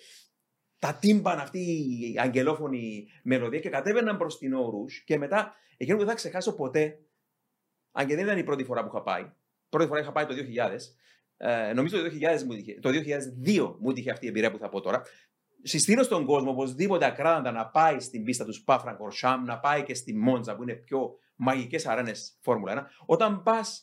τα 0.78 0.94
τύμπαν 0.94 1.38
αυτή 1.38 1.58
η 1.58 2.18
αγγελόφωνη 2.18 3.08
μελωδία 3.22 3.60
και 3.60 3.68
κατέβαιναν 3.68 4.16
προς 4.16 4.38
την 4.38 4.54
όρου. 4.54 4.84
Και 5.04 5.18
μετά, 5.18 5.54
εκείνο 5.76 5.96
που 5.96 6.02
δεν 6.02 6.10
θα 6.10 6.18
ξεχάσω 6.18 6.54
ποτέ, 6.54 6.98
αν 7.92 8.06
και 8.06 8.14
δεν 8.14 8.24
ήταν 8.24 8.38
η 8.38 8.44
πρώτη 8.44 8.64
φορά 8.64 8.82
που 8.82 8.88
είχα 8.92 9.02
πάει, 9.02 9.32
πρώτη 9.68 9.86
φορά 9.86 10.00
είχα 10.00 10.12
πάει 10.12 10.26
το 10.26 10.34
2000. 10.34 10.94
Ε, 11.36 11.72
νομίζω 11.72 12.02
το 12.02 12.10
2000 12.38 12.42
μου 12.42 12.52
είχε, 12.52 12.78
το 12.80 12.90
2002 13.44 13.76
μου 13.78 13.90
είχε 13.94 14.10
αυτή 14.10 14.24
η 14.24 14.28
εμπειρία 14.28 14.50
που 14.50 14.58
θα 14.58 14.68
πω 14.68 14.80
τώρα 14.80 15.02
συστήνω 15.62 16.02
στον 16.02 16.24
κόσμο 16.24 16.50
οπωσδήποτε 16.50 17.04
ακράδαντα 17.04 17.50
να 17.52 17.66
πάει 17.66 18.00
στην 18.00 18.24
πίστα 18.24 18.44
του 18.44 18.54
Spa 18.64 18.78
Francorchamps, 18.78 19.42
να 19.44 19.58
πάει 19.58 19.82
και 19.82 19.94
στη 19.94 20.14
Μόντζα 20.14 20.56
που 20.56 20.62
είναι 20.62 20.74
πιο 20.74 21.18
μαγικές 21.36 21.86
αρένες 21.86 22.38
Φόρμουλα 22.40 22.72
1. 22.72 23.04
Όταν 23.06 23.42
πας 23.42 23.82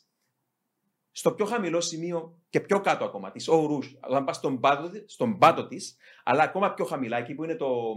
στο 1.11 1.31
πιο 1.31 1.45
χαμηλό 1.45 1.81
σημείο 1.81 2.39
και 2.49 2.59
πιο 2.59 2.81
κάτω 2.81 3.05
ακόμα 3.05 3.31
της 3.31 3.49
Rouge, 3.51 3.97
όταν 4.07 4.23
πας 4.25 4.35
στον 4.35 4.59
πάτο, 4.59 4.89
της- 4.89 5.03
στον 5.13 5.37
πάτο 5.37 5.67
της, 5.67 5.97
αλλά 6.23 6.43
ακόμα 6.43 6.73
πιο 6.73 6.85
χαμηλά, 6.85 7.17
εκεί 7.17 7.35
που 7.35 7.43
είναι 7.43 7.55
το, 7.55 7.93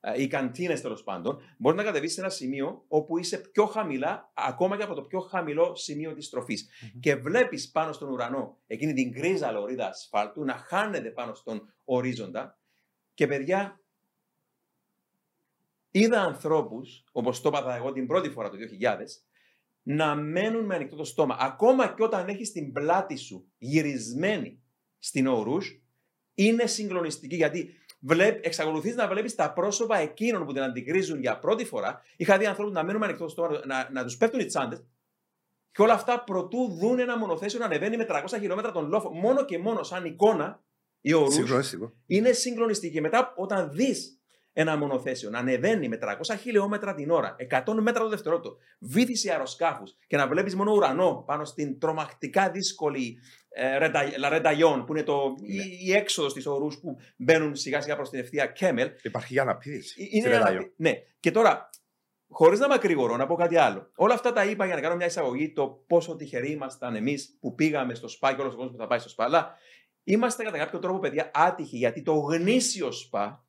ε, 0.00 0.22
οι 0.22 0.26
καντίνες 0.26 0.80
τέλος 0.80 1.02
πάντων, 1.02 1.38
μπορείς 1.58 1.78
να 1.78 1.84
κατεβείς 1.84 2.12
σε 2.12 2.20
ένα 2.20 2.28
σημείο 2.28 2.84
όπου 2.88 3.18
είσαι 3.18 3.38
πιο 3.38 3.66
χαμηλά, 3.66 4.32
ακόμα 4.34 4.76
και 4.76 4.82
από 4.82 4.94
το 4.94 5.02
πιο 5.02 5.20
χαμηλό 5.20 5.74
σημείο 5.76 6.14
της 6.14 6.26
στροφής. 6.26 6.68
Και 7.00 7.14
βλέπεις 7.16 7.70
πάνω 7.70 7.92
στον 7.92 8.08
ουρανό 8.10 8.58
εκείνη 8.66 8.92
την 8.92 9.10
γκρίζα 9.10 9.50
λωρίδα 9.50 9.86
ασφάλτου 9.88 10.44
να 10.44 10.54
χάνεται 10.54 11.10
πάνω 11.10 11.34
στον 11.34 11.74
ορίζοντα 11.84 12.58
και 13.16 13.26
παιδιά, 13.26 13.80
είδα 15.90 16.20
ανθρώπους, 16.20 17.04
όπως 17.12 17.40
το 17.40 17.48
είπα 17.48 17.76
εγώ 17.76 17.92
την 17.92 18.06
πρώτη 18.06 18.30
φορά 18.30 18.50
το 18.50 18.56
2000, 18.56 19.22
να 19.82 20.14
μένουν 20.14 20.64
με 20.64 20.74
ανοιχτό 20.74 20.96
το 20.96 21.04
στόμα. 21.04 21.36
Ακόμα 21.40 21.94
και 21.94 22.02
όταν 22.02 22.28
έχεις 22.28 22.52
την 22.52 22.72
πλάτη 22.72 23.16
σου 23.16 23.52
γυρισμένη 23.58 24.62
στην 24.98 25.26
ορούς, 25.26 25.82
είναι 26.34 26.66
συγκλονιστική 26.66 27.36
γιατί 27.36 27.74
βλέπ, 28.00 28.44
εξακολουθείς 28.46 28.94
να 28.94 29.08
βλέπεις 29.08 29.34
τα 29.34 29.52
πρόσωπα 29.52 29.96
εκείνων 29.98 30.46
που 30.46 30.52
την 30.52 30.62
αντικρίζουν 30.62 31.20
για 31.20 31.38
πρώτη 31.38 31.64
φορά. 31.64 32.02
Είχα 32.16 32.38
δει 32.38 32.46
ανθρώπους 32.46 32.74
να 32.74 32.84
μένουν 32.84 33.00
με 33.00 33.06
ανοιχτό 33.06 33.24
το 33.24 33.30
στόμα, 33.30 33.60
να, 33.66 33.90
να 33.92 34.04
τους 34.04 34.16
πέφτουν 34.16 34.40
οι 34.40 34.44
τσάντες 34.44 34.84
και 35.72 35.82
όλα 35.82 35.94
αυτά 35.94 36.24
προτού 36.24 36.72
δουν 36.72 36.98
ένα 36.98 37.18
μονοθέσιο 37.18 37.58
να 37.58 37.64
ανεβαίνει 37.64 37.96
με 37.96 38.06
300 38.08 38.24
χιλιόμετρα 38.28 38.72
τον 38.72 38.88
λόφο. 38.88 39.10
Μόνο 39.10 39.44
και 39.44 39.58
μόνο 39.58 39.82
σαν 39.82 40.04
εικόνα 40.04 40.64
η 41.08 41.12
ορούς 41.14 41.34
Συγκλονιστικό. 41.34 41.92
είναι 42.06 42.32
συγκλονιστική. 42.32 42.92
Και 42.92 43.00
μετά, 43.00 43.32
όταν 43.36 43.70
δεις 43.72 44.20
ένα 44.52 44.76
μονοθέσιο 44.76 45.30
να 45.30 45.38
ανεβαίνει 45.38 45.88
με 45.88 45.98
300 46.02 46.36
χιλιόμετρα 46.40 46.94
την 46.94 47.10
ώρα, 47.10 47.36
100 47.66 47.74
μέτρα 47.80 48.02
το 48.02 48.08
δευτερόλεπτο, 48.08 48.56
βύθιση 48.80 49.30
αεροσκάφους 49.30 49.96
και 50.06 50.16
να 50.16 50.28
βλέπεις 50.28 50.54
μόνο 50.54 50.72
ουρανό 50.72 51.22
πάνω 51.26 51.44
στην 51.44 51.78
τρομακτικά 51.78 52.50
δύσκολη 52.50 53.18
ε, 53.48 53.78
Ρεντα- 53.78 54.18
Λα 54.18 54.28
Ρενταγιόν, 54.28 54.84
που 54.84 54.92
είναι 54.92 55.02
το, 55.02 55.34
η, 55.42 55.86
η 55.86 55.92
έξοδος 55.92 56.32
της 56.32 56.46
ορούς 56.46 56.78
που 56.80 56.96
μπαίνουν 57.16 57.56
σιγά 57.56 57.80
σιγά 57.80 57.96
προς 57.96 58.10
την 58.10 58.18
ευθεία 58.20 58.46
Κέμελ. 58.46 58.90
Υπάρχει 59.02 59.32
για 59.32 59.42
αναπήδηση. 59.42 60.02
Ε, 60.02 60.06
Είναι 60.10 60.20
στη 60.20 60.28
Ρενταγιόν. 60.36 60.62
ένα- 60.62 60.72
Ναι. 60.76 60.92
Και 61.20 61.30
τώρα, 61.30 61.70
χωρίς 62.28 62.58
να 62.58 62.68
μακρηγορώ, 62.68 63.16
να 63.16 63.26
πω 63.26 63.34
κάτι 63.34 63.56
άλλο. 63.56 63.90
Όλα 63.96 64.14
αυτά 64.14 64.32
τα 64.32 64.44
είπα 64.44 64.66
για 64.66 64.74
να 64.74 64.80
κάνω 64.80 64.96
μια 64.96 65.06
εισαγωγή 65.06 65.52
το 65.52 65.84
πόσο 65.86 66.16
τυχεροί 66.16 66.50
ήμασταν 66.50 66.94
εμείς 66.94 67.36
που 67.40 67.54
πήγαμε 67.54 67.94
στο 67.94 68.08
ΣΠΑ 68.08 68.34
και 68.34 68.40
όλος 68.40 68.52
ο 68.52 68.56
κόσμος 68.56 68.72
που 68.74 68.80
θα 68.80 68.86
πάει 68.86 68.98
στο 68.98 69.08
ΣΠΑ. 69.08 69.24
Αλλά 69.24 69.54
είμαστε 70.08 70.42
κατά 70.42 70.58
κάποιο 70.58 70.78
τρόπο, 70.78 70.98
παιδιά, 70.98 71.30
άτυχοι 71.34 71.76
γιατί 71.76 72.02
το 72.02 72.14
γνήσιο 72.14 72.90
ΣΠΑ, 72.90 73.46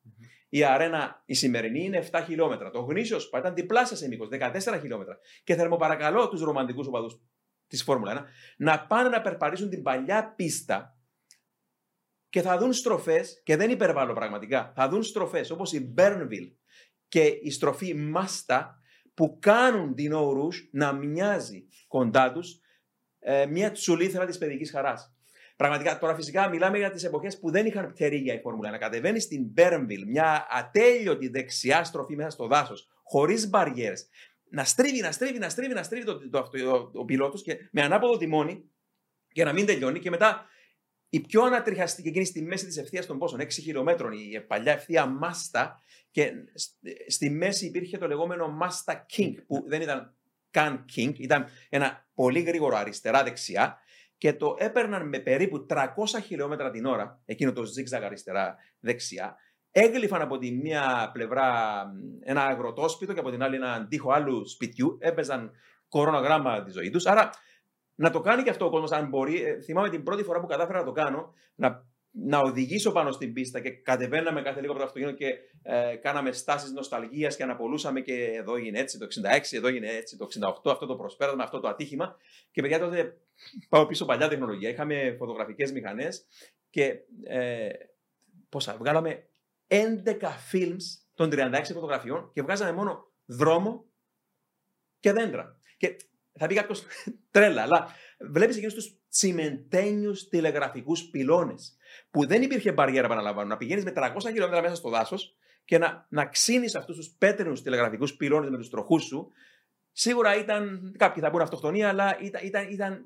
η 0.49 0.63
αρένα 0.63 1.23
η 1.25 1.33
σημερινή 1.33 1.83
είναι 1.83 2.07
7 2.11 2.21
χιλιόμετρα. 2.25 2.69
Το 2.69 2.79
γνήσιο 2.79 3.19
ΣΠΑ 3.19 3.39
ήταν 3.39 3.53
διπλάσια 3.53 3.97
σε 3.97 4.07
μήκο, 4.07 4.27
14 4.31 4.77
χιλιόμετρα. 4.81 5.17
Και 5.43 5.55
θερμοπαρακαλώ 5.55 6.29
τους 6.29 6.41
ρομαντικούς 6.41 6.87
οπαδούς 6.87 7.21
της 7.67 7.83
Φόρμουλα 7.83 8.25
1 8.25 8.25
να 8.57 8.85
πάνε 8.87 9.09
να 9.09 9.21
περπατήσουν 9.21 9.69
την 9.69 9.81
παλιά 9.81 10.33
πίστα 10.35 10.97
και 12.29 12.41
θα 12.41 12.57
δουν 12.57 12.73
στροφές, 12.73 13.41
και 13.43 13.55
δεν 13.55 13.69
υπερβάλλω 13.69 14.13
πραγματικά, 14.13 14.73
θα 14.75 14.89
δουν 14.89 15.03
στροφές 15.03 15.51
όπως 15.51 15.73
η 15.73 15.81
Μπέρνβιλ 15.81 16.51
και 17.07 17.23
η 17.23 17.51
στροφή 17.51 17.93
Μάστα 17.93 18.79
που 19.13 19.37
κάνουν 19.39 19.95
την 19.95 20.13
Ορούς 20.13 20.69
να 20.71 20.93
μοιάζει 20.93 21.67
κοντά 21.87 22.31
τους 22.31 22.59
ε, 23.19 23.45
μια 23.45 23.71
τσουλήθρα 23.71 24.25
της 24.25 24.37
παιδικής 24.37 24.71
χαράς. 24.71 25.16
Πραγματικά, 25.57 25.97
τώρα 25.97 26.15
φυσικά 26.15 26.49
μιλάμε 26.49 26.77
για 26.77 26.91
τις 26.91 27.03
εποχές 27.03 27.39
που 27.39 27.51
δεν 27.51 27.65
είχαν 27.65 27.87
πτερίγια 27.93 28.33
η 28.33 28.39
Φόρμουλα. 28.39 28.71
Να 28.71 28.77
κατεβαίνει 28.77 29.19
στην 29.19 29.43
Μπέρνβιλ, 29.43 30.07
μια 30.07 30.47
ατέλειωτη 30.49 31.27
δεξιά 31.27 31.83
στροφή 31.83 32.15
μέσα 32.15 32.29
στο 32.29 32.47
δάσος, 32.47 32.87
χωρίς 33.03 33.49
μπαριέρες. 33.49 34.09
Να 34.49 34.63
στρίβει, 34.63 35.01
να 35.01 35.11
στρίβει, 35.11 35.39
να 35.39 35.49
στρίβει, 35.49 35.73
να 35.73 35.83
στρίβει 35.83 36.05
το, 36.05 36.17
το, 36.17 36.29
το, 36.29 36.49
το, 36.49 36.91
ο 36.93 37.05
πιλότος 37.05 37.41
και 37.41 37.69
με 37.71 37.81
ανάποδο 37.81 38.17
τιμόνι 38.17 38.71
για 39.31 39.45
να 39.45 39.53
μην 39.53 39.65
τελειώνει. 39.65 39.99
Και 39.99 40.09
μετά 40.09 40.45
η 41.09 41.19
πιο 41.19 41.43
ανατριχιαστική 41.43 42.07
εκείνη 42.07 42.25
στη 42.25 42.41
μέση 42.41 42.65
της 42.65 42.77
ευθείας 42.77 43.05
των 43.05 43.17
πόσων, 43.17 43.39
6 43.41 43.49
χιλιόμετρων, 43.49 44.11
η 44.11 44.41
παλιά 44.47 44.71
ευθεία 44.71 45.05
Μάστα. 45.05 45.81
Και 46.11 46.31
σ- 46.53 46.75
στη 47.07 47.29
μέση 47.29 47.65
υπήρχε 47.65 47.97
το 47.97 48.07
λεγόμενο 48.07 48.47
Μάστα 48.47 49.05
King, 49.15 49.33
που 49.47 49.63
δεν 49.67 49.81
ήταν 49.81 50.15
καν 50.51 50.85
King, 50.95 51.13
ήταν 51.17 51.47
ένα 51.69 52.09
πολύ 52.13 52.41
γρήγορο 52.41 52.75
αριστερά-δεξιά. 52.75 53.77
Και 54.17 54.33
το 54.33 54.55
έπαιρναν 54.57 55.07
με 55.07 55.19
περίπου 55.19 55.65
300 55.69 55.85
χιλιόμετρα 56.23 56.71
την 56.71 56.85
ώρα, 56.85 57.21
εκείνο 57.25 57.51
το 57.51 57.61
zigzag 57.61 58.01
αριστερά-δεξιά. 58.03 59.35
έγλυφαν 59.71 60.21
από 60.21 60.37
τη 60.37 60.51
μία 60.51 61.09
πλευρά 61.13 61.51
ένα 62.19 62.45
αγροτόσπιτο 62.45 63.13
και 63.13 63.19
από 63.19 63.29
την 63.31 63.43
άλλη 63.43 63.55
έναν 63.55 63.87
τοίχο 63.87 64.11
άλλου 64.11 64.49
σπιτιού. 64.49 64.97
Έπαιζαν 64.99 65.51
κορονογράμμα 65.89 66.63
τη 66.63 66.71
ζωή 66.71 66.89
τους. 66.89 67.05
Άρα 67.05 67.29
να 67.95 68.09
το 68.09 68.21
κάνει 68.21 68.43
και 68.43 68.49
αυτό 68.49 68.65
ο 68.65 68.69
κόσμος, 68.69 68.91
αν 68.91 69.07
μπορεί. 69.07 69.43
Ε, 69.43 69.61
θυμάμαι 69.61 69.89
την 69.89 70.03
πρώτη 70.03 70.23
φορά 70.23 70.39
που 70.39 70.47
κατάφερα 70.47 70.79
να 70.79 70.85
το 70.85 70.91
κάνω, 70.91 71.33
να, 71.55 71.85
να 72.19 72.39
οδηγήσω 72.39 72.91
πάνω 72.91 73.11
στην 73.11 73.33
πίστα 73.33 73.59
και 73.59 73.69
κατεβαίναμε 73.69 74.41
κάθε 74.41 74.59
λίγο 74.59 74.71
από 74.71 74.81
το 74.81 74.87
αυτοκίνητο 74.87 75.17
και 75.17 75.37
ε, 75.61 75.95
κάναμε 75.95 76.31
στάσεις 76.31 76.71
νοσταλγίας 76.71 77.35
και 77.35 77.43
αναπολούσαμε 77.43 78.01
και 78.01 78.13
εδώ 78.13 78.55
έγινε 78.55 78.79
έτσι 78.79 78.97
το 78.97 79.07
66, 79.21 79.39
εδώ 79.51 79.67
έγινε 79.67 79.87
έτσι 79.87 80.17
το 80.17 80.27
68, 80.65 80.71
αυτό 80.71 80.85
το 80.85 80.95
προσπέρασμα, 80.95 81.43
αυτό 81.43 81.59
το 81.59 81.67
ατύχημα. 81.67 82.17
Και 82.51 82.61
παιδιά 82.61 82.79
τότε 82.79 83.17
πάω 83.69 83.85
πίσω 83.85 84.05
παλιά 84.05 84.27
τεχνολογία. 84.27 84.69
Είχαμε 84.69 85.15
φωτογραφικές 85.17 85.71
μηχανές 85.71 86.25
και 86.69 86.95
ε, 87.23 87.69
πόσα, 88.49 88.75
βγάλαμε 88.77 89.29
11 89.67 89.83
films 90.51 90.83
των 91.13 91.29
36 91.33 91.61
φωτογραφιών 91.73 92.31
και 92.33 92.41
βγάζαμε 92.41 92.71
μόνο 92.71 93.11
δρόμο 93.25 93.85
και 94.99 95.11
δέντρα. 95.11 95.61
Και 95.77 95.95
θα 96.37 96.47
πει 96.47 96.55
κάποιος 96.55 96.83
τρέλα, 97.31 97.61
αλλά 97.61 97.87
βλέπεις 98.17 98.55
εκείνους 98.55 98.73
τους 98.73 98.97
τσιμεντένιους 99.09 100.27
τηλεγραφικούς 100.27 101.03
πυλώνες 101.03 101.77
που 102.11 102.27
δεν 102.27 102.41
υπήρχε 102.41 102.71
μπαριέρα, 102.71 103.05
επαναλαμβάνω, 103.05 103.47
να 103.47 103.57
πηγαίνεις 103.57 103.83
με 103.83 103.91
300 103.95 104.11
χιλιόμετρα 104.21 104.61
μέσα 104.61 104.75
στο 104.75 104.89
δάσος 104.89 105.35
και 105.65 105.77
να, 105.77 106.05
να 106.09 106.25
ξύνεις 106.25 106.75
αυτούς 106.75 106.95
τους 106.95 107.15
πέτρινους 107.17 107.61
τηλεγραφικούς 107.61 108.15
πυλώνες 108.15 108.49
με 108.49 108.57
τους 108.57 108.69
τροχούς 108.69 109.03
σου. 109.03 109.31
Σίγουρα 109.91 110.39
ήταν, 110.39 110.93
κάποιοι 110.97 111.21
θα 111.21 111.29
πούνε 111.29 111.43
αυτοκτονία, 111.43 111.89
αλλά 111.89 112.17
ήταν, 112.21 112.45
ήταν, 112.45 112.69
ήταν 112.69 113.05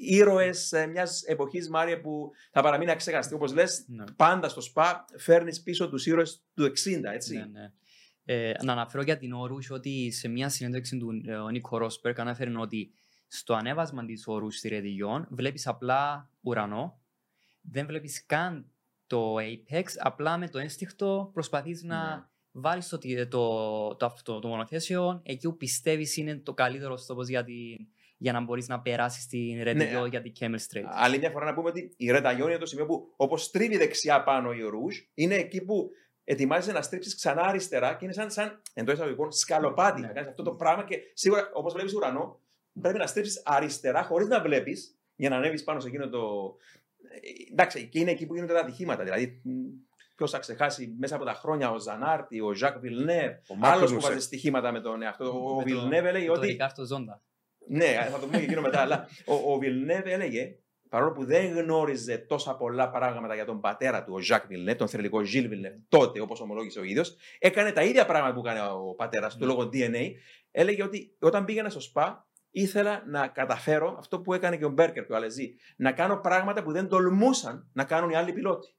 ήρωες 0.00 0.72
μιας 0.90 1.22
εποχής, 1.22 1.68
Μάρια, 1.68 2.00
που 2.00 2.30
θα 2.52 2.62
παραμείνει 2.62 2.90
αξεγαστή. 2.90 3.34
Όπως 3.34 3.54
λες, 3.54 3.84
ναι. 3.88 4.04
πάντα 4.16 4.48
στο 4.48 4.60
ΣΠΑ 4.60 5.04
φέρνεις 5.16 5.62
πίσω 5.62 5.88
τους 5.88 6.06
ήρωες 6.06 6.44
του 6.54 6.64
60, 6.64 7.12
έτσι. 7.12 7.36
Ναι, 7.36 7.44
ναι. 7.44 7.72
Ε, 8.24 8.52
να 8.62 8.72
αναφέρω 8.72 9.02
για 9.02 9.16
την 9.16 9.32
Όρους 9.32 9.70
ότι 9.70 10.10
σε 10.10 10.28
μια 10.28 10.48
συνέντευξη 10.48 10.96
του 10.96 11.22
ε, 11.26 11.50
Νίκο 11.50 11.78
Ρόσπερ 11.78 12.20
ανέφερε 12.20 12.58
ότι 12.58 12.92
στο 13.34 13.54
ανέβασμα 13.54 14.04
της 14.04 14.26
Όρου 14.26 14.50
στη 14.50 14.68
Ρεδιόν 14.68 15.26
βλέπεις 15.30 15.66
απλά 15.66 16.30
ουρανό, 16.40 17.00
δεν 17.60 17.86
βλέπεις 17.86 18.26
καν 18.26 18.66
το 19.06 19.34
Apex, 19.34 19.84
απλά 19.98 20.38
με 20.38 20.48
το 20.48 20.58
ένστικτο 20.58 21.30
προσπαθείς 21.32 21.82
να 21.82 22.16
ναι. 22.16 22.22
βάλεις 22.52 22.88
το, 22.88 22.98
το, 23.28 23.94
το, 23.96 24.12
το, 24.24 24.38
το 24.38 24.48
μονοθέσιο 24.48 25.20
εκεί 25.24 25.48
που 25.48 25.56
πιστεύεις 25.56 26.16
είναι 26.16 26.36
το 26.36 26.54
καλύτερο 26.54 26.98
τόπο 27.06 27.22
για, 27.22 27.44
για 28.16 28.32
να 28.32 28.40
μπορείς 28.40 28.68
να 28.68 28.80
περάσεις 28.80 29.22
στην 29.22 29.62
Ρεδιόν 29.62 30.02
ναι. 30.02 30.08
για 30.08 30.22
την 30.22 30.32
Camel 30.40 30.54
Straight. 30.54 30.84
Άλλη 30.90 31.18
μια 31.18 31.30
φορά 31.30 31.44
να 31.44 31.54
πούμε 31.54 31.68
ότι 31.68 31.94
η 31.96 32.10
Ρεδιόν 32.10 32.48
είναι 32.48 32.58
το 32.58 32.66
σημείο 32.66 32.86
που 32.86 33.12
όπως 33.16 33.50
τρίβει 33.50 33.76
δεξιά 33.76 34.22
πάνω 34.22 34.52
η 34.52 34.62
Ορούζ, 34.62 34.96
είναι 35.14 35.34
εκεί 35.34 35.64
που 35.64 35.90
ετοιμάζεσαι 36.24 36.72
να 36.72 36.82
στρίψεις 36.82 37.14
ξανά 37.14 37.42
αριστερά 37.42 37.94
και 37.94 38.04
είναι 38.04 38.14
σαν, 38.14 38.30
σαν 38.30 38.62
εντός 38.74 38.94
εισαγωγικών 38.94 39.32
σκαλοπάτι. 39.32 40.00
Ναι. 40.00 40.06
Να 40.06 40.12
κάνεις 40.12 40.28
αυτό 40.28 40.42
το 40.42 40.50
πράγμα 40.50 40.84
και 40.84 40.98
σίγουρα 41.14 41.50
όπως 41.54 41.72
βλέπεις 41.72 41.94
ουρανό, 41.94 42.40
πρέπει 42.80 42.98
να 42.98 43.06
στρίψει 43.06 43.42
αριστερά 43.44 44.02
χωρίς 44.02 44.28
να 44.28 44.40
βλέπεις 44.40 44.98
για 45.16 45.28
να 45.28 45.36
ανέβεις 45.36 45.64
πάνω 45.64 45.80
σε 45.80 45.88
εκείνο 45.88 46.08
το. 46.08 46.54
Εντάξει, 47.50 47.88
και 47.88 47.98
είναι 47.98 48.10
εκεί 48.10 48.26
που 48.26 48.34
γίνονται 48.34 48.52
τα 48.52 48.60
ατυχήματα. 48.60 49.04
Δηλαδή, 49.04 49.42
ποιος 50.16 50.30
θα 50.30 50.38
ξεχάσει 50.38 50.94
μέσα 50.98 51.14
από 51.14 51.24
τα 51.24 51.34
χρόνια 51.34 51.70
ο 51.70 51.78
Ζανάρτη, 51.78 52.40
ο 52.40 52.54
Ζακ 52.54 52.78
Βιλνεύ, 52.78 53.40
άλλο 53.60 53.84
που 53.84 54.00
βάζει 54.00 54.20
στοιχήματα 54.20 54.72
με 54.72 54.80
τον 54.80 55.02
εαυτό. 55.02 55.56
Ο 55.56 55.62
Βιλνεύ 55.62 56.06
έλεγε 56.06 56.30
ότι. 56.30 56.56
Ναι, 57.68 58.08
θα 58.10 58.18
το 58.18 58.26
πούμε 58.26 58.38
και 58.38 58.44
εκείνο 58.44 58.60
μετά. 58.60 58.80
Αλλά 58.80 59.08
ο, 59.26 59.52
ο 59.52 59.58
Βιλνεύ 59.58 60.10
έλεγε 60.10 60.56
παρόλο 60.92 61.12
που 61.12 61.24
δεν 61.24 61.58
γνώριζε 61.58 62.18
τόσα 62.18 62.56
πολλά 62.56 62.90
πράγματα 62.90 63.34
για 63.34 63.44
τον 63.44 63.60
πατέρα 63.60 64.04
του, 64.04 64.12
ο 64.14 64.20
Ζακ 64.20 64.46
Βιλνέ, 64.46 64.74
τον 64.74 64.88
θρελικό 64.88 65.24
Ζιλ 65.24 65.48
Βιλνέ, 65.48 65.82
τότε 65.88 66.20
όπως 66.20 66.40
ομολόγησε 66.40 66.78
ο 66.80 66.82
ίδιος, 66.82 67.16
έκανε 67.38 67.72
τα 67.72 67.82
ίδια 67.82 68.06
πράγματα 68.06 68.34
που 68.34 68.40
έκανε 68.46 68.60
ο 68.60 68.94
πατέρας 68.94 69.36
του 69.36 69.46
ναι. 69.46 69.52
λόγω 69.52 69.68
DNA. 69.72 70.10
Έλεγε 70.50 70.82
ότι 70.82 71.16
όταν 71.20 71.44
πήγαινα 71.44 71.68
στο 71.68 71.80
ΣΠΑ, 71.80 72.28
ήθελα 72.52 73.02
να 73.06 73.28
καταφέρω 73.28 73.96
αυτό 73.98 74.20
που 74.20 74.34
έκανε 74.34 74.56
και 74.56 74.64
ο 74.64 74.68
Μπέρκερ 74.70 75.06
και 75.06 75.12
ο 75.12 75.16
Αλεζή. 75.16 75.54
Να 75.76 75.92
κάνω 75.92 76.20
πράγματα 76.20 76.62
που 76.62 76.72
δεν 76.72 76.88
τολμούσαν 76.88 77.70
να 77.72 77.84
κάνουν 77.84 78.10
οι 78.10 78.16
άλλοι 78.16 78.32
πιλότοι. 78.32 78.74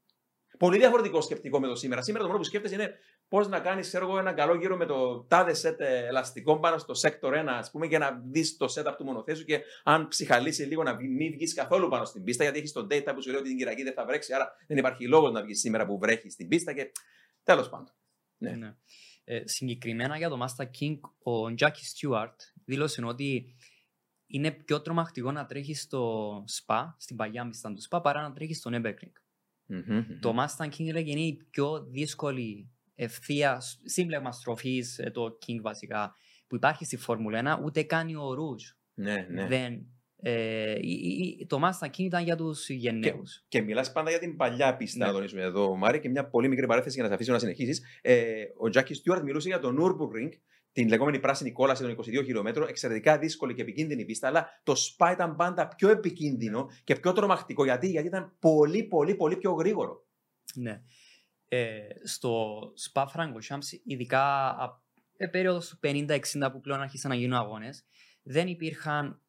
Πολύ 0.57 0.77
διαφορετικό 0.77 1.21
σκεπτικό 1.21 1.59
με 1.59 1.67
το 1.67 1.75
σήμερα. 1.75 2.01
Σήμερα 2.01 2.23
το 2.23 2.29
μόνο 2.29 2.41
που 2.43 2.47
σκέφτεσαι 2.47 2.75
είναι 2.75 2.93
πώς 3.27 3.47
να 3.47 3.59
κάνεις 3.59 3.93
ένα 3.93 4.33
καλό 4.33 4.55
γύρο 4.55 4.77
με 4.77 4.85
το 4.85 5.23
τάδε 5.23 5.53
σετ 5.53 5.81
ελαστικό 5.81 6.59
πάνω 6.59 6.77
στο 6.77 6.93
sector 7.01 7.43
1, 7.43 7.45
ας 7.47 7.71
πούμε, 7.71 7.85
για 7.85 7.99
να 7.99 8.21
δεις 8.31 8.57
το 8.57 8.65
setup 8.75 8.93
του 8.97 9.03
μονοθέσου 9.03 9.45
και 9.45 9.61
αν 9.83 10.07
ψυχαλίσει 10.07 10.63
λίγο 10.63 10.83
να 10.83 10.95
μην 10.95 11.31
βγεις 11.31 11.53
καθόλου 11.53 11.89
πάνω 11.89 12.05
στην 12.05 12.23
πίστα, 12.23 12.43
γιατί 12.43 12.59
έχεις 12.59 12.71
το 12.71 12.81
data 12.81 13.11
που 13.15 13.21
σου 13.21 13.29
λέει 13.29 13.39
ότι 13.39 13.47
την 13.47 13.57
Κυριακή 13.57 13.83
δεν 13.83 13.93
θα 13.93 14.05
βρέξει, 14.05 14.33
άρα 14.33 14.55
δεν 14.67 14.77
υπάρχει 14.77 15.07
λόγος 15.07 15.31
να 15.31 15.41
βγεις 15.41 15.59
σήμερα 15.59 15.85
που 15.85 15.97
βρέχεις 15.97 16.33
στην 16.33 16.47
πίστα 16.47 16.73
και 16.73 16.91
τέλος 17.43 17.69
πάντων. 17.69 17.93
Ναι. 18.37 18.51
ναι. 18.51 18.75
Ε, 19.25 19.41
συγκεκριμένα 19.45 20.17
για 20.17 20.29
το 20.29 20.37
Master 20.41 20.65
King, 20.65 20.99
ο 21.33 21.55
Jackie 21.59 22.11
Stewart 22.17 22.35
δήλωσε 22.65 23.05
ότι 23.05 23.55
είναι 24.33 24.51
πιο 24.51 24.81
τρομακτικό 24.81 25.31
να 25.31 25.45
τρέχεις 25.45 25.81
στο 25.81 26.33
SPA, 26.37 26.93
στην 26.97 27.15
παλιά 27.15 27.45
μισθά 27.45 27.73
του 27.73 27.81
SPA, 27.89 27.99
παρά 28.03 28.21
να 28.21 28.33
τρέχεις 28.33 28.57
στο 28.57 28.71
Nürburgring. 28.73 29.11
Mm-hmm. 29.69 30.05
Το 30.19 30.35
Mustang 30.37 30.67
King 30.67 30.91
λέγεται 30.91 31.11
είναι 31.11 31.21
η 31.21 31.47
πιο 31.49 31.83
δύσκολη 31.83 32.71
ευθεία 32.95 33.61
σύμπλεγμα 33.83 34.31
στροφής, 34.31 34.99
ε, 34.99 35.11
το 35.11 35.37
King 35.45 35.61
βασικά, 35.61 36.15
που 36.47 36.55
υπάρχει 36.55 36.85
στη 36.85 36.97
Φόρμουλα 36.97 37.59
1, 37.59 37.63
ούτε 37.63 37.83
καν 37.83 38.15
ο 38.15 38.29
Rouge. 38.29 38.75
Ναι, 38.93 39.27
ναι. 39.29 39.47
Δεν, 39.47 39.85
ε, 40.15 40.75
το 41.47 41.59
Mustang 41.63 41.89
King 41.89 41.99
ήταν 41.99 42.23
για 42.23 42.35
τους 42.35 42.69
γενναίους. 42.69 43.45
Και, 43.47 43.59
και 43.59 43.65
μιλάς 43.65 43.91
πάντα 43.91 44.09
για 44.09 44.19
την 44.19 44.35
παλιά 44.35 44.75
πίστα, 44.75 44.97
ναι. 44.97 45.05
να 45.05 45.11
τονίσουμε 45.11 45.41
εδώ, 45.41 45.75
Μάρη, 45.75 45.99
και 45.99 46.09
μια 46.09 46.29
πολύ 46.29 46.47
μικρή 46.47 46.67
παρέθεση 46.67 46.93
για 46.93 47.03
να 47.03 47.09
σε 47.09 47.15
αφήσω 47.15 47.31
να 47.31 47.39
συνεχίσεις. 47.39 47.81
Ε, 48.01 48.43
ο 48.57 48.69
Τζάκι 48.69 48.93
Στιούαρτ 48.93 49.23
μιλούσε 49.23 49.47
για 49.47 49.59
το 49.59 49.69
Nürburgring 49.79 50.31
την 50.73 50.87
λεγόμενη 50.87 51.19
πράσινη 51.19 51.51
κόλαση 51.51 51.81
των 51.81 51.97
22 51.97 52.03
χιλιόμετρων, 52.03 52.67
εξαιρετικά 52.67 53.17
δύσκολη 53.17 53.53
και 53.53 53.61
επικίνδυνη 53.61 54.05
πίστα, 54.05 54.27
αλλά 54.27 54.47
το 54.63 54.73
Spa 54.73 55.09
ήταν 55.13 55.35
πάντα 55.35 55.67
πιο 55.67 55.89
επικίνδυνο 55.89 56.69
και 56.83 56.95
πιο 56.95 57.11
τρομακτικό. 57.11 57.63
Γιατί, 57.63 57.89
γιατί 57.89 58.07
ήταν 58.07 58.35
πολύ, 58.39 58.83
πολύ, 58.83 59.15
πολύ 59.15 59.37
πιο 59.37 59.51
γρήγορο. 59.51 60.05
Ναι. 60.53 60.81
Ε, 61.47 61.79
στο 62.03 62.59
Spa 62.91 63.05
Francorchamps, 63.05 63.79
ειδικά 63.83 64.55
ε, 65.17 65.27
περίοδος 65.27 65.67
του 65.67 65.79
50-60 65.83 66.19
που 66.51 66.61
πλέον 66.61 66.81
άρχισαν 66.81 67.11
να 67.11 67.17
γίνουν 67.17 67.37
αγώνες, 67.37 67.85
δεν 68.23 68.47
υπήρχαν 68.47 69.21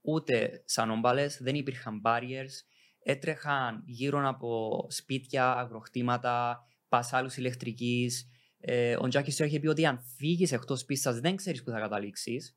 ούτε 0.00 0.62
σανομπάλες, 0.64 1.38
δεν 1.42 1.54
υπήρχαν 1.54 2.02
barriers, 2.04 2.64
έτρεχαν 3.02 3.82
γύρω 3.86 4.28
από 4.28 4.86
σπίτια, 4.88 5.52
αγροχτήματα, 5.52 6.64
πασάλους 6.88 7.36
ηλεκτρικής, 7.36 8.30
ε, 8.60 8.96
ο 8.98 9.08
Τζάκι 9.08 9.30
σου 9.30 9.44
είχε 9.44 9.60
πει 9.60 9.66
ότι 9.66 9.86
αν 9.86 10.00
φύγεις 10.16 10.52
εκτός 10.52 10.84
πίστας 10.84 11.20
δεν 11.20 11.36
ξέρεις 11.36 11.62
που 11.62 11.70
θα 11.70 11.78
καταλήξεις. 11.78 12.54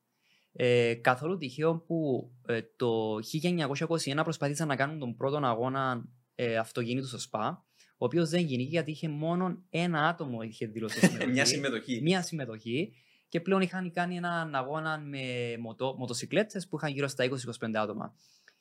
Ε, 0.56 0.93
καθόλου 0.93 1.38
τυχαίο 1.38 1.78
που 1.78 2.30
ε, 2.47 2.62
το 2.76 3.16
1921 4.16 4.22
προσπαθήσαν 4.24 4.68
να 4.68 4.76
κάνουν 4.76 4.99
τον 4.99 5.16
πρώτο 5.16 5.38
αγώνα 5.38 6.06
ε, 6.36 6.58
αυτοκίνητου 6.58 7.08
στο 7.08 7.18
ΣΠΑ, 7.18 7.66
ο 7.97 8.06
οποίος 8.06 8.30
δεν 8.30 8.41
γίνηκε 8.41 8.70
γιατί 8.70 8.91
είχε 8.91 9.10
μόνο 9.10 9.64
ένα 9.70 10.08
άτομο 10.08 10.41
είχε 10.41 10.66
δηλώσει 10.66 10.99
συμμετοχή. 11.06 11.32
Μια 11.32 11.45
συμμετοχή. 11.45 12.01
Μια 12.01 12.22
συμμετοχή. 12.22 12.93
Και 13.28 13.41
πλέον 13.41 13.62
είχαν 13.62 13.91
κάνει 13.91 14.16
έναν 14.16 14.56
αγώνα 14.56 14.99
με 14.99 15.56
μοτο, 15.60 15.95
μοτοσυκλέτες 15.97 16.68
που 16.68 16.78
είχαν 16.78 16.91
γύρω 16.91 17.08
στα 17.08 17.30
20-25 17.30 17.72
άτομα. 17.74 18.16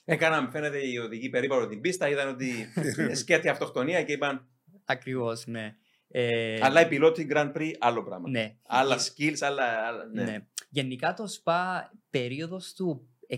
Έκαναν, 0.04 0.50
φαίνεται, 0.50 0.86
οι 0.86 0.96
οδηγοί 0.96 1.28
περίπου 1.28 1.66
την 1.68 1.80
πίστα, 1.80 2.08
είδαν 2.08 2.28
ότι 2.28 2.52
σκέφτεται 3.20 3.50
αυτοκτονία 3.50 4.02
και 4.02 4.12
είπαν. 4.12 4.48
Ακριβώς, 4.84 5.46
ναι. 5.46 5.76
Ε, 6.14 6.58
αλλά 6.62 6.80
οι 6.80 6.88
πιλότοι 6.88 7.28
Grand 7.32 7.52
Prix 7.52 7.72
άλλο 7.78 8.02
πράγμα. 8.02 8.28
Ναι. 8.28 8.56
Άλλα 8.66 8.98
skills, 8.98 9.38
άλλα. 9.40 9.64
Ναι. 10.12 10.24
ναι. 10.24 10.46
Γενικά 10.68 11.14
το 11.14 11.26
ΣΠΑ 11.26 11.92
περίοδος 12.10 12.72
του 12.72 13.08
60 13.28 13.36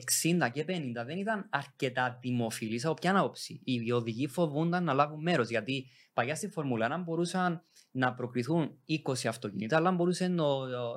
και 0.53 0.65
50 0.69 1.05
δεν 1.07 1.19
ήταν 1.19 1.47
αρκετά 1.51 2.19
δημοφιλής 2.21 2.85
από 2.85 2.95
ποια 2.95 3.19
άποψη. 3.19 3.61
Οι 3.65 3.93
οδηγοί 3.93 4.27
φοβούνταν 4.27 4.85
να 4.85 4.93
λάβουν 4.93 5.23
μέρος 5.23 5.49
γιατί 5.49 5.87
παλιά 6.13 6.35
στη 6.35 6.49
Φορμούλα 6.49 7.01
1 7.01 7.05
μπορούσαν 7.05 7.63
να 7.91 8.15
προκριθούν 8.15 8.79
20 8.89 9.27
αυτοκίνητα, 9.29 9.77
αλλά 9.77 9.93
μπορούσε 9.93 10.35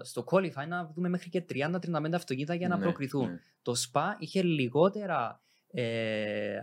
στο 0.01 0.23
qualify 0.32 0.67
να 0.67 0.91
δούμε 0.95 1.09
μέχρι 1.09 1.30
και 1.30 1.45
30-35 1.49 2.11
αυτοκίνητα 2.13 2.53
για 2.53 2.67
να 2.67 2.78
ναι, 2.78 2.84
προκριθούν. 2.84 3.30
Ναι. 3.30 3.39
Το 3.61 3.75
ΣΠΑ 3.75 4.15
είχε 4.19 4.43
λιγότερα 4.43 5.41
ε, 5.71 6.59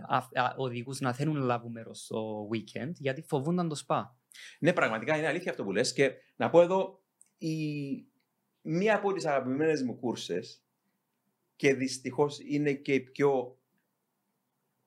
οδηγούς 0.55 0.99
να 0.99 1.13
θέλουν 1.13 1.37
να 1.37 1.45
λάβουν 1.45 1.71
μέρος 1.71 1.99
στο 1.99 2.47
weekend 2.53 2.91
γιατί 2.93 3.21
φοβούνταν 3.21 3.69
το 3.69 3.75
ΣΠΑ. 3.75 4.15
Ναι, 4.59 4.73
πραγματικά 4.73 5.17
είναι 5.17 5.27
αλήθεια 5.27 5.51
αυτό 5.51 5.63
που 5.63 5.71
λες 5.71 5.93
και 5.93 6.11
να 6.35 6.49
πω 6.49 6.61
εδώ 6.61 7.03
η... 7.37 7.55
μία 8.61 8.95
από 8.95 9.13
τις 9.13 9.25
αγαπημένες 9.25 9.83
μου 9.83 9.99
κούρσες 9.99 10.63
και 11.55 11.73
δυστυχώς 11.73 12.39
είναι 12.39 12.73
και 12.73 12.93
η 12.93 12.99
πιο 12.99 13.59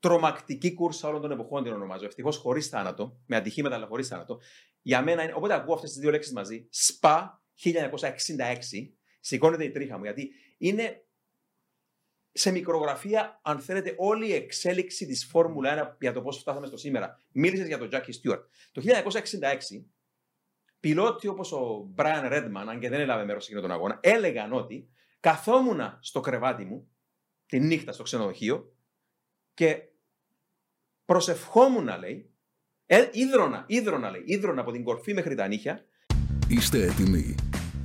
τρομακτική 0.01 0.75
κούρσα 0.75 1.09
όλων 1.09 1.21
των 1.21 1.31
εποχών 1.31 1.63
την 1.63 1.73
ονομάζω. 1.73 2.05
Ευτυχώς 2.05 2.37
χωρίς 2.37 2.69
θάνατο, 2.69 3.21
με 3.27 3.37
ατυχήματα 3.37 3.75
αλλά 3.75 3.87
χωρίς 3.87 4.09
θάνατο. 4.09 4.41
Για 4.83 5.03
μένα 5.03 5.23
είναι, 5.23 5.33
οπότε 5.37 5.55
ακούω 5.55 5.75
αυτές 5.75 5.91
τις 5.91 6.01
δύο 6.01 6.11
λέξεις 6.11 6.33
μαζί. 6.33 6.69
ΣΠΑ 6.71 7.43
1966, 7.65 7.75
σηκώνεται 9.21 9.65
η 9.65 9.71
τρίχα 9.71 9.99
μου 9.99 10.05
γιατί 10.05 10.31
είναι 10.59 11.08
σε 12.39 12.51
μικρογραφία, 12.51 13.41
αν 13.43 13.59
θέλετε, 13.61 13.95
όλη 13.97 14.28
η 14.28 14.32
εξέλιξη 14.32 15.07
της 15.07 15.24
Φόρμουλα 15.24 15.93
1 15.93 15.97
για 16.01 16.12
το 16.12 16.22
πώς 16.22 16.39
φτάσαμε 16.39 16.66
στο 16.66 16.76
σήμερα. 16.76 17.20
Μίλησες 17.32 17.66
για 17.66 17.78
τον 17.78 17.89
Τζάκι 17.89 18.12
Στιούαρτ. 18.12 18.43
Το 18.72 18.82
1966 18.82 19.84
πιλότοι 20.80 21.28
όπως 21.28 21.53
ο 21.53 21.93
Brian 21.97 22.32
Redman, 22.32 22.64
αν 22.68 22.80
και 22.80 22.89
δεν 22.89 23.01
έλαβε 23.01 23.24
μέρος 23.24 23.45
σε 23.45 23.51
εκείνο 23.51 23.66
τον 23.66 23.76
αγώνα, 23.76 23.99
έλεγαν 24.03 24.53
ότι 24.53 24.89
καθόμουν 25.20 25.80
στο 26.01 26.20
κρεβάτι 26.20 26.64
μου 26.64 26.89
τη 27.47 27.61
νύχτα 27.61 27.93
στο 27.93 28.03
ξενοδοχείο 28.03 28.72
και 29.55 29.82
προσευχόμουν, 31.05 31.99
λέει, 31.99 32.30
ε, 32.86 33.09
ίδρωνα, 33.12 33.64
ίδρωνα, 33.68 34.11
λέει, 34.11 34.22
ίδρωνα 34.24 34.61
από 34.61 34.72
την 34.72 34.84
κορφή 34.84 35.14
μέχρι 35.14 35.34
τα 35.34 35.47
νύχια. 35.47 35.84
Είστε 36.49 36.82
έτοιμοι. 36.82 37.48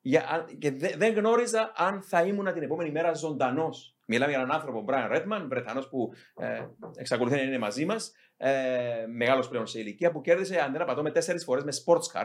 για, 0.00 0.28
αν- 0.28 0.58
και 0.58 0.70
δε- 0.70 0.96
δεν 0.96 1.14
γνώριζα 1.14 1.72
αν 1.76 2.02
θα 2.02 2.22
ήμουν 2.22 2.52
την 2.52 2.62
επόμενη 2.62 2.90
μέρα 2.90 3.14
ζωντανός. 3.14 3.96
Μιλάμε 4.06 4.30
για 4.32 4.40
έναν 4.40 4.54
άνθρωπο, 4.54 4.84
Brian 4.88 5.16
Redman, 5.16 5.46
Βρετανός 5.48 5.88
που 5.88 6.12
ε, 6.40 6.66
εξακολουθεί 6.96 7.36
να 7.36 7.42
είναι 7.42 7.58
μαζί 7.58 7.84
μας, 7.84 8.12
ε, 8.36 9.04
μεγάλος 9.08 9.48
πλέον 9.48 9.66
σε 9.66 9.80
ηλικία, 9.80 10.10
που 10.10 10.20
κέρδισε, 10.20 10.60
αν 10.60 10.72
δεν 10.72 10.80
απατώμε, 10.82 11.10
τέσσερις 11.10 11.44
φορές 11.44 11.64
με 11.64 11.72
sports 11.84 12.20
car 12.20 12.24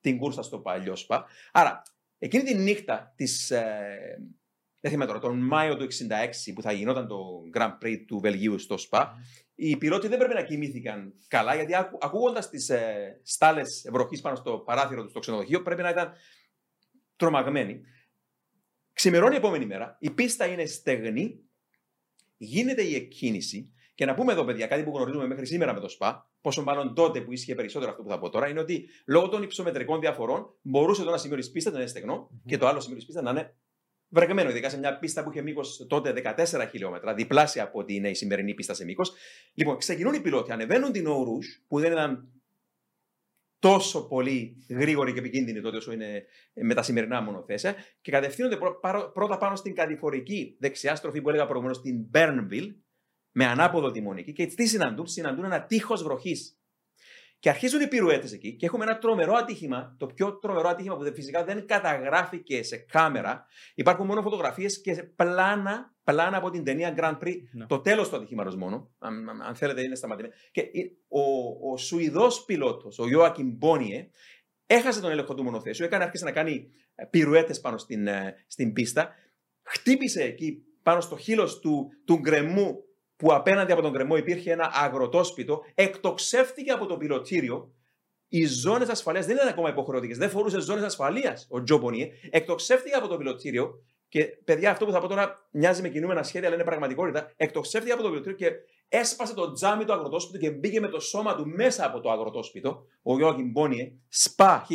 την 0.00 0.18
κούρσα 0.18 0.42
στο 0.42 0.58
παλιό 0.58 0.96
ΣΠΑ. 0.96 1.24
Άρα, 1.52 1.82
εκείνη 2.18 2.42
τη 2.42 2.54
νύχτα 2.54 3.12
της. 3.16 3.50
Ε, 3.50 4.18
δεν 4.80 4.90
θυμάμαι 4.90 5.06
τώρα, 5.06 5.20
τον 5.20 5.38
Μάιο 5.38 5.76
του 5.76 5.84
66 5.84 6.52
που 6.54 6.62
θα 6.62 6.72
γινόταν 6.72 7.06
το 7.06 7.42
Grand 7.54 7.78
Prix 7.84 7.96
του 8.06 8.18
Βελγίου 8.18 8.58
στο 8.58 8.76
ΣΠΑ, 8.76 9.14
οι 9.54 9.76
πιλότοι 9.76 10.08
δεν 10.08 10.18
πρέπει 10.18 10.34
να 10.34 10.42
κοιμήθηκαν 10.42 11.12
καλά, 11.28 11.54
γιατί 11.54 11.74
ακού, 11.74 11.98
ακούγοντας 12.00 12.48
τις 12.48 12.68
ε, 12.68 13.20
στάλες 13.22 13.88
βροχής 13.92 14.20
πάνω 14.20 14.36
στο 14.36 14.58
παράθυρο 14.58 15.02
τους 15.02 15.10
στο 15.10 15.20
ξενοδοχείο, 15.20 15.62
πρέπει 15.62 15.82
να 15.82 15.88
ήταν 15.88 16.12
τρομαγμένοι. 17.16 17.80
Ξημερώνει 18.92 19.34
η 19.34 19.36
επόμενη 19.36 19.66
μέρα, 19.66 19.96
η 20.00 20.10
πίστα 20.10 20.46
είναι 20.46 20.64
στεγνή, 20.64 21.40
γίνεται 22.36 22.82
η 22.82 22.94
εκκίνηση. 22.94 23.70
Και 23.94 24.04
να 24.04 24.14
πούμε 24.14 24.32
εδώ, 24.32 24.44
παιδιά, 24.44 24.66
κάτι 24.66 24.82
που 24.82 24.96
γνωρίζουμε 24.96 25.26
μέχρι 25.26 25.46
σήμερα 25.46 25.74
με 25.74 25.80
το 25.80 25.88
ΣΠΑ, 25.88 26.30
πόσο 26.40 26.62
μάλλον 26.62 26.94
τότε 26.94 27.20
που 27.20 27.32
ίσχυε 27.32 27.54
περισσότερο 27.54 27.90
αυτό 27.90 28.02
που 28.02 28.08
θα 28.08 28.18
πω 28.18 28.28
τώρα, 28.28 28.48
είναι 28.48 28.60
ότι 28.60 28.88
λόγω 29.06 29.28
των 29.28 29.42
υψομετρικών 29.42 30.00
διαφορών 30.00 30.54
μπορούσε 30.62 31.02
το 31.02 31.08
ένα 31.08 31.18
σημείο 31.18 31.36
της 31.36 31.50
πίστας 31.50 31.72
να 31.72 31.78
είναι 31.78 31.88
στεγνό 31.88 32.30
και 32.46 32.58
το 32.58 32.66
άλλο 32.66 32.80
σημείο 32.80 32.96
της 32.96 33.06
πίστας 33.06 33.22
να 33.22 33.30
είναι 33.30 33.54
βρεγμένο. 34.08 34.50
Ειδικά 34.50 34.68
σε 34.68 34.78
μια 34.78 34.98
πίστα 34.98 35.22
που 35.22 35.30
είχε 35.30 35.42
μήκος 35.42 35.86
τότε 35.88 36.12
14 36.12 36.68
χιλιόμετρα, 36.70 37.14
διπλάσια 37.14 37.62
από 37.62 37.78
ότι 37.78 37.94
είναι 37.94 38.08
η 38.08 38.14
σημερινή 38.14 38.54
πίστα 38.54 38.74
σε 38.74 38.84
μήκος. 38.84 39.12
Λοιπόν, 39.54 39.76
ξεκινούν 39.76 40.14
οι 40.14 40.20
πιλότοι, 40.20 40.52
ανεβαίνουν 40.52 40.92
την 40.92 41.06
Ορού, 41.06 41.38
που 41.68 41.80
δεν 41.80 41.92
ήταν 41.92 42.28
τόσο 43.70 44.08
πολύ 44.08 44.66
γρήγορη 44.68 45.12
και 45.12 45.18
επικίνδυνη 45.18 45.60
τότε 45.60 45.76
όσο 45.76 45.92
είναι 45.92 46.24
με 46.54 46.74
τα 46.74 46.82
σημερινά 46.82 47.20
μονοθέσια 47.20 47.74
και 48.00 48.10
κατευθύνονται 48.10 48.56
πρω- 48.56 48.80
παρο- 48.80 49.10
πρώτα 49.12 49.38
πάνω 49.38 49.56
στην 49.56 49.74
κατηφορική 49.74 50.56
δεξιά 50.60 50.94
στροφή 50.94 51.20
που 51.20 51.28
έλεγα 51.28 51.44
προηγουμένως 51.44 51.76
στην 51.76 52.10
Bernville 52.14 52.74
με 53.32 53.44
ανάποδο 53.46 53.90
τιμονική 53.90 54.32
και 54.32 54.46
τι 54.46 54.66
συναντούν, 54.66 55.06
συναντούν 55.06 55.44
ένα 55.44 55.62
τείχος 55.64 56.02
βροχής. 56.02 56.55
Και 57.46 57.52
αρχίζουν 57.52 57.80
οι 57.80 57.88
πυρουέτες 57.88 58.32
εκεί 58.32 58.56
και 58.56 58.66
έχουμε 58.66 58.84
ένα 58.84 58.98
τρομερό 58.98 59.34
ατύχημα, 59.34 59.96
το 59.98 60.06
πιο 60.06 60.38
τρομερό 60.38 60.68
ατύχημα 60.68 60.96
που 60.96 61.02
δεν- 61.02 61.14
φυσικά 61.14 61.44
δεν 61.44 61.66
καταγράφηκε 61.66 62.62
σε 62.62 62.76
κάμερα. 62.76 63.46
Υπάρχουν 63.74 64.06
μόνο 64.06 64.22
φωτογραφίες 64.22 64.80
και 64.80 65.02
πλάνα, 65.16 65.94
πλάνα 66.04 66.36
από 66.36 66.50
την 66.50 66.64
ταινία 66.64 66.94
Grand 66.98 67.18
Prix. 67.24 67.34
Ναι. 67.52 67.66
Το 67.66 67.80
τέλος 67.80 68.08
του 68.08 68.16
ατυχήματος 68.16 68.56
μόνο. 68.56 68.90
Αν, 68.98 69.28
αν- 69.28 69.42
αν 69.42 69.54
θέλετε, 69.54 69.82
είναι 69.82 69.94
σταματημένο. 69.94 70.34
Και 70.50 70.60
η- 70.60 70.98
ο, 71.08 71.20
ο 71.72 71.76
Σουηδός 71.76 72.44
πιλότος, 72.44 72.98
ο 72.98 73.08
Ιωάκιμ 73.08 73.48
Μπόνιε, 73.56 74.10
έχασε 74.66 75.00
τον 75.00 75.10
έλεγχο 75.10 75.34
του 75.34 75.42
μονοθέσιου, 75.42 75.84
έκανε, 75.84 76.04
άρχισε 76.04 76.24
να 76.24 76.32
κάνει 76.32 76.70
πυρουέτες 77.10 77.60
πάνω 77.60 77.78
στην, 77.78 78.06
ε, 78.06 78.34
στην 78.46 78.72
πίστα. 78.72 79.14
Χτύπησε 79.62 80.22
εκεί 80.22 80.62
πάνω 80.82 81.00
στο 81.00 81.16
χείλος 81.16 81.58
του, 81.58 81.88
του 82.04 82.14
γκρεμού 82.18 82.76
που 83.16 83.34
απέναντι 83.34 83.72
από 83.72 83.82
τον 83.82 83.90
γκρεμό 83.90 84.16
υπήρχε 84.16 84.52
ένα 84.52 84.70
αγροτόσπιτο, 84.74 85.62
εκτοξεύτηκε 85.74 86.70
από 86.70 86.86
το 86.86 86.96
πιλωτήριο. 86.96 87.70
Οι 88.28 88.46
ζώνες 88.46 88.88
ασφαλείας 88.88 89.26
δεν 89.26 89.36
ήταν 89.36 89.48
ακόμα 89.48 89.68
υποχρεωτικές. 89.68 90.18
Δεν 90.18 90.30
φορούσε 90.30 90.60
ζώνες 90.60 90.84
ασφαλείας 90.84 91.46
ο 91.50 91.62
Τζο 91.62 91.78
Μπονιέ. 91.78 92.08
Εκτοξεύτηκε 92.30 92.94
από 92.94 93.08
το 93.08 93.16
πιλωτήριο. 93.16 93.84
Και 94.08 94.24
παιδιά, 94.24 94.70
αυτό 94.70 94.84
που 94.84 94.92
θα 94.92 95.00
πω 95.00 95.06
τώρα 95.06 95.48
μοιάζει 95.50 95.82
με 95.82 95.88
κινούμενα 95.88 96.22
σχέδια, 96.22 96.46
αλλά 96.46 96.56
είναι 96.56 96.64
πραγματικότητα. 96.64 97.32
Εκτοξεύτηκε 97.36 97.92
από 97.92 98.02
το 98.02 98.08
πιλωτήριο 98.08 98.36
και 98.36 98.50
έσπασε 98.88 99.34
το 99.34 99.52
τζάμι 99.52 99.84
του 99.84 99.92
αγροτόσπιτου 99.92 100.38
και 100.38 100.50
μπήκε 100.50 100.80
με 100.80 100.88
το 100.88 101.00
σώμα 101.00 101.34
του 101.34 101.46
μέσα 101.46 101.86
από 101.86 102.00
το 102.00 102.10
αγροτόσπιτο. 102.10 102.86
Ο 103.02 103.16
Γιώργιν 103.16 103.50
Μπόνιε, 103.50 103.92
ΣΠΑ 104.08 104.66
1966. 104.68 104.74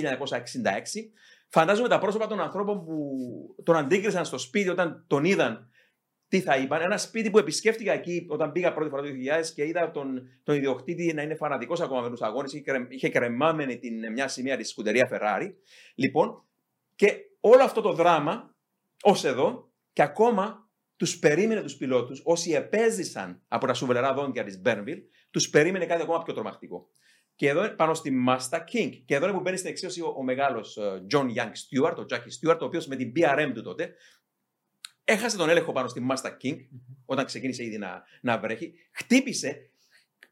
Φαντάζομαι 1.49 1.87
τα 1.87 1.99
πρόσωπα 1.99 2.27
των 2.27 2.39
ανθρώπων 2.39 2.85
που 2.85 3.15
τον 3.63 3.75
αντίκρισαν 3.75 4.25
στο 4.25 4.37
σπίτι 4.37 4.69
όταν 4.69 5.05
τον 5.07 5.25
είδαν 5.25 5.69
τι 6.31 6.41
θα 6.41 6.57
είπαν. 6.57 6.81
Ένα 6.81 6.97
σπίτι 6.97 7.29
που 7.29 7.37
επισκέφτηκα 7.37 7.93
εκεί 7.93 8.25
όταν 8.29 8.51
πήγα 8.51 8.73
πρώτη 8.73 8.89
φορά 8.89 9.01
το 9.01 9.07
2000 9.41 9.45
και 9.55 9.65
είδα 9.65 9.91
τον, 9.91 10.29
τον 10.43 10.55
ιδιοκτήτη 10.55 11.13
να 11.13 11.21
είναι 11.21 11.35
φανατικός 11.35 11.81
ακόμα 11.81 12.01
με 12.01 12.09
τους 12.09 12.21
αγώνες. 12.21 12.53
Είχε, 12.53 12.61
κρε- 12.63 12.85
είχε 12.93 13.09
κρεμάμενη 13.09 13.79
την, 13.79 14.11
μια 14.11 14.27
σημεία 14.27 14.57
της 14.57 14.69
σκουτερία 14.69 15.09
Ferrari. 15.11 15.53
Λοιπόν, 15.95 16.43
και 16.95 17.15
όλο 17.39 17.63
αυτό 17.63 17.81
το 17.81 17.93
δράμα 17.93 18.55
ως 19.03 19.23
εδώ 19.23 19.71
και 19.93 20.01
ακόμα 20.01 20.69
τους 20.95 21.19
περίμενε 21.19 21.61
τους 21.61 21.75
πιλότους, 21.75 22.21
όσοι 22.23 22.51
επέζησαν 22.51 23.41
από 23.47 23.67
τα 23.67 23.73
σουβελερά 23.73 24.13
δόντια 24.13 24.43
της 24.43 24.61
Bernville, 24.65 25.01
τους 25.31 25.49
περίμενε 25.49 25.85
κάτι 25.85 26.01
ακόμα 26.01 26.23
πιο 26.23 26.33
τρομακτικό. 26.33 26.89
Και 27.35 27.47
εδώ 27.47 27.59
είναι 27.59 27.73
πάνω 27.73 27.93
στη 27.93 28.11
Masta 28.27 28.57
King. 28.57 29.01
Και 29.05 29.15
εδώ 29.15 29.25
είναι 29.25 29.35
που 29.35 29.41
μπαίνει 29.41 29.57
στην 29.57 29.69
εξίωση 29.69 30.01
ο, 30.01 30.13
ο 30.17 30.23
μεγάλος 30.23 30.77
John 31.13 31.25
Young 31.35 31.51
Stewart, 31.51 31.95
ο 31.97 32.05
Jackie 32.09 32.49
Stewart, 32.49 32.57
ο 32.61 32.65
οποίος 32.65 32.87
με 32.87 32.95
την 32.95 33.11
BRM 33.15 33.51
του 33.53 33.61
τότε 33.61 33.93
έχασε 35.11 35.37
τον 35.37 35.49
έλεγχο 35.49 35.71
πάνω 35.71 35.87
στη 35.87 36.07
Masta 36.09 36.29
King, 36.43 36.57
όταν 37.05 37.25
ξεκίνησε 37.25 37.63
ήδη 37.63 37.77
να, 37.77 38.03
να 38.21 38.39
βρέχει. 38.39 38.73
Χτύπησε, 38.91 39.69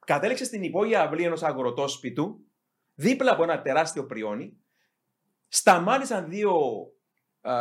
κατέληξε 0.05 0.45
στην 0.45 0.63
υπόγεια 0.63 1.01
αυλή 1.01 1.23
ενός 1.23 1.43
αγροτόσπιτου, 1.43 2.39
δίπλα 2.95 3.31
από 3.31 3.43
ένα 3.43 3.61
τεράστιο 3.61 4.05
πριόνι. 4.05 4.57
Σταμάτησαν 5.47 6.29
δύο 6.29 6.53
α, 7.41 7.53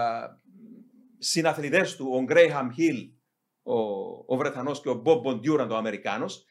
συναθλητές 1.18 1.96
του, 1.96 2.10
ο 2.12 2.22
Γκρέιχαμ 2.22 2.70
Χιλ, 2.70 3.10
ο, 3.62 3.78
ο 4.26 4.36
Βρετανός 4.36 4.80
και 4.80 4.88
ο 4.88 4.94
Μπομπ 4.94 5.20
Μποντουράν, 5.20 5.70
ο 5.70 5.76
Αμερικάνος. 5.76 6.44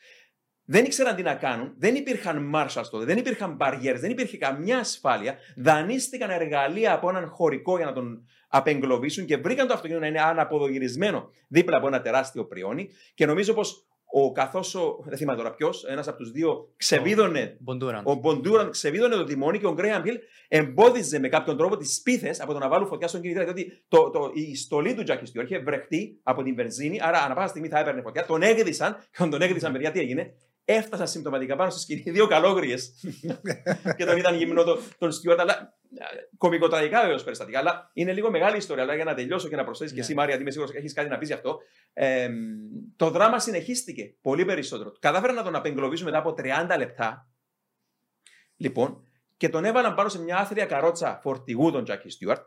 Δεν 0.70 0.86
ήξεραν 0.86 1.16
τι 1.16 1.22
να 1.22 1.36
κάνουν, 1.36 1.74
δεν 1.78 1.96
υπήρχαν 1.96 2.52
marshals 2.56 2.86
τότε, 2.92 3.06
δεν 3.06 3.18
υπήρχαν 3.18 3.56
μπαριέρες, 3.56 4.02
δεν 4.02 4.12
υπήρχε 4.12 4.38
καμιά 4.38 4.78
ασφάλεια. 4.78 5.36
Δανείστηκαν 5.56 6.30
εργαλεία 6.30 6.94
από 6.94 7.10
έναν 7.10 7.28
χωρικό 7.28 7.78
για 7.78 7.86
να 7.86 7.94
τον 7.94 8.26
απεγκλωβίσουν 8.48 9.26
και 9.26 9.38
βρήκαν 9.38 9.68
το 9.68 9.74
αυτοκίνητο 9.74 10.02
να 10.02 10.08
είναι 10.08 10.22
αναποδογυρισμένο 10.22 11.30
δίπλα 11.48 11.78
από 11.78 11.88
ένα 11.88 12.02
τεράστιο 12.02 12.46
πριόνι. 12.46 12.90
Και 13.14 13.26
νομίζω 13.26 13.54
πως 13.54 13.88
ο 14.10 14.32
καθώς 14.32 14.76
ο, 14.76 15.04
δεν 15.06 15.18
θυμάμαι 15.18 15.38
τώρα 15.38 15.54
ποιος, 15.54 15.86
ένας 15.86 16.08
από 16.08 16.18
τους 16.18 16.32
δύο 16.32 16.74
ξεβίδωνε 16.78 17.58
Μποντουράν. 17.60 18.04
ο 18.06 18.14
Μποντουράν 18.14 18.70
ξεβίδωνε 18.70 19.16
το 19.16 19.24
τιμόνι 19.24 19.60
και 19.60 19.66
ο 19.66 19.74
Γκρέιαμ 19.74 20.04
Χιλ 20.04 20.18
εμπόδιζε 20.48 21.20
με 21.20 21.30
κάποιον 21.30 21.58
τρόπο 21.58 21.78
τις 21.78 22.02
πίθες 22.02 22.42
από 22.42 22.54
το 22.54 22.60
να 22.60 22.68
βάλουν 22.68 22.88
φωτιά 22.88 23.08
στον 23.08 23.22
κινητήρα. 23.22 23.46
Διότι 23.46 23.84
το, 23.88 24.10
το, 24.10 24.32
η 24.34 24.56
στολή 24.56 24.94
του 24.94 25.04
Τζάκι 25.04 25.26
Στιόρ 25.26 25.46
είχε 25.46 25.60
βρεχτεί 25.60 26.20
από 26.24 26.44
την 26.44 26.56
βενζίνη, 26.56 27.00
άρα 27.02 27.24
ανά 27.24 27.36
πάσα 27.36 27.48
στιγμή 27.48 27.68
θα 27.68 27.80
έπαιρνε 27.80 28.02
φωτιά. 28.02 28.26
Τον 28.26 28.42
έγδισαν 28.42 28.94
και 28.94 29.18
όταν 29.18 29.30
τον 29.30 29.42
έγδισαν, 29.42 29.72
παιδιά, 29.72 29.92
τι 29.92 30.00
έγινε; 30.00 30.34
Έφτασαν 30.70 31.08
συμπτωματικά 31.08 31.56
πάνω 31.56 31.70
στη 31.70 31.80
σκηνή 31.80 32.12
δύο 32.12 32.28
καλόγριες 32.28 32.94
και 33.98 34.06
τον 34.06 34.18
είδαν 34.18 34.36
γυμνό 34.36 34.64
τον, 34.64 34.80
τον 34.98 35.12
Στιόρτ. 35.12 35.40
Αλλά 35.40 35.78
κομικοτραγικά 36.38 37.02
βεβαίως 37.02 37.24
περιστατικά. 37.24 37.60
Αλλά 37.60 37.90
είναι 37.94 38.14
λίγο 38.14 38.30
μεγάλη 38.32 38.58
ιστορία. 38.58 38.84
Αλλά 38.84 38.96
για 38.96 39.04
να 39.04 39.14
τελειώσω 39.14 39.48
και 39.48 39.56
να 39.56 39.64
προσθέσει 39.64 39.90
και 39.94 40.00
Ναι. 40.00 40.06
εσύ, 40.06 40.14
Μάρια, 40.14 40.28
γιατί 40.28 40.42
είμαι 40.42 40.52
σίγουρος 40.52 40.76
έχεις 40.76 40.94
κάτι 40.94 41.10
να 41.10 41.18
πεις 41.18 41.28
γι' 41.28 41.34
αυτό. 41.34 41.60
Ε, 41.94 42.30
το 42.96 43.10
δράμα 43.10 43.40
συνεχίστηκε 43.40 44.16
πολύ 44.22 44.46
περισσότερο. 44.46 44.92
Κατάφεραν 45.00 45.36
να 45.36 45.44
τον 45.44 45.56
απεγκλωβίσουν 45.56 46.06
μετά 46.06 46.18
από 46.18 46.34
30 46.38 46.76
λεπτά. 46.78 47.30
Λοιπόν, 48.58 49.08
και 49.38 49.50
τον 49.50 49.66
έβαλαν 49.66 49.94
πάνω 49.96 50.10
σε 50.10 50.22
μια 50.22 50.38
άθλια 50.38 50.66
καρότσα 50.66 51.20
φορτηγού 51.22 51.72
τον 51.72 51.84
Τζάκι 51.84 52.10
Στιούαρτ. 52.10 52.42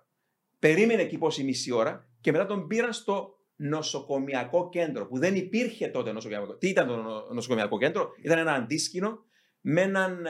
Περίμενε 0.59 1.03
εκεί 1.03 1.19
πόση 1.19 1.45
μισή 1.45 1.73
ώρα 1.73 2.09
και 2.21 2.33
μετά 2.33 2.47
τον 2.47 2.67
πήραν 2.67 2.93
στο 2.93 3.40
νοσοκομιακό 3.61 4.69
κέντρο 4.69 5.07
που 5.07 5.19
δεν 5.19 5.37
υπήρχε 5.37 5.89
τότε 5.89 6.13
νοσοκομιακό. 6.13 6.57
Τι 6.57 6.69
ήταν 6.69 6.87
το 6.87 6.97
νο- 6.97 7.27
νοσοκομιακό 7.33 7.79
κέντρο, 7.79 8.11
ήταν 8.23 8.39
ένα 8.39 8.53
αντίσκηνο 8.53 9.19
με 9.61 9.81
έναν. 9.81 10.27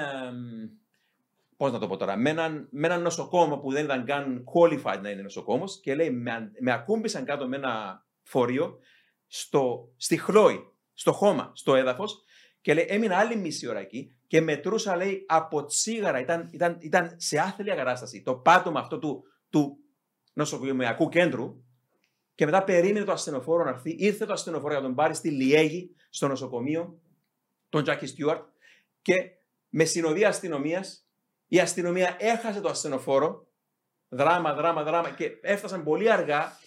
Πώς 1.56 1.72
να 1.72 1.78
το 1.78 1.86
πω 1.86 1.96
τώρα, 1.96 2.16
με 2.16 2.30
έναν, 2.30 2.68
με 2.70 2.86
έναν 2.86 3.02
νοσοκόμο 3.02 3.58
που 3.58 3.72
δεν 3.72 3.84
ήταν 3.84 4.04
καν 4.04 4.44
qualified 4.54 5.00
να 5.02 5.10
είναι 5.10 5.22
νοσοκόμος 5.22 5.80
και 5.80 5.94
λέει: 5.94 6.10
Με, 6.10 6.50
με 6.60 6.72
ακούμπησαν 6.72 7.24
κάτω 7.24 7.48
με 7.48 7.56
ένα 7.56 8.04
φορείο 8.22 8.78
στο, 9.26 9.92
στη 9.96 10.16
χλόη, 10.16 10.72
στο 10.94 11.12
χώμα, 11.12 11.50
στο 11.54 11.74
έδαφος 11.74 12.24
και 12.60 12.74
λέει: 12.74 12.86
Έμεινα 12.88 13.16
άλλη 13.16 13.36
μισή 13.36 13.68
ώρα 13.68 13.78
εκεί 13.78 14.14
και 14.26 14.40
μετρούσα, 14.40 14.96
λέει, 14.96 15.24
από 15.28 15.64
τσίγαρα. 15.64 16.20
Ήταν, 16.20 16.48
ήταν, 16.52 16.76
ήταν 16.80 17.14
σε 17.16 17.38
άθλια 17.38 17.74
κατάσταση. 17.74 18.22
Το 18.22 18.34
πάτωμα 18.34 18.80
αυτό 18.80 18.98
του, 18.98 19.22
του 19.50 19.78
νοσοκομιακού 20.32 21.08
κέντρου 21.08 21.64
και 22.40 22.46
μετά 22.46 22.64
περίμενε 22.64 23.04
το 23.04 23.12
ασθενοφόρο 23.12 23.64
να 23.64 23.70
έρθει. 23.70 23.96
Ήρθε 23.98 24.26
το 24.26 24.32
ασθενοφόρο 24.32 24.70
για 24.70 24.80
να 24.80 24.86
τον 24.86 24.94
πάρει 24.94 25.14
στη 25.14 25.30
Λιέγη, 25.30 25.94
στο 26.10 26.28
νοσοκομείο, 26.28 27.00
τον 27.68 27.82
Τζάκι 27.82 28.06
Στιούαρτ 28.06 28.46
και 29.02 29.14
με 29.68 29.84
συνοδεία 29.84 30.28
αστυνομίας 30.28 31.08
η 31.46 31.60
αστυνομία 31.60 32.16
έχασε 32.18 32.60
το 32.60 32.68
ασθενοφόρο. 32.68 33.46
Δράμα, 34.08 34.54
δράμα, 34.54 34.82
δράμα 34.82 35.10
και 35.10 35.30
έφτασαν 35.40 35.84
πολύ 35.84 36.10
αργά 36.10 36.58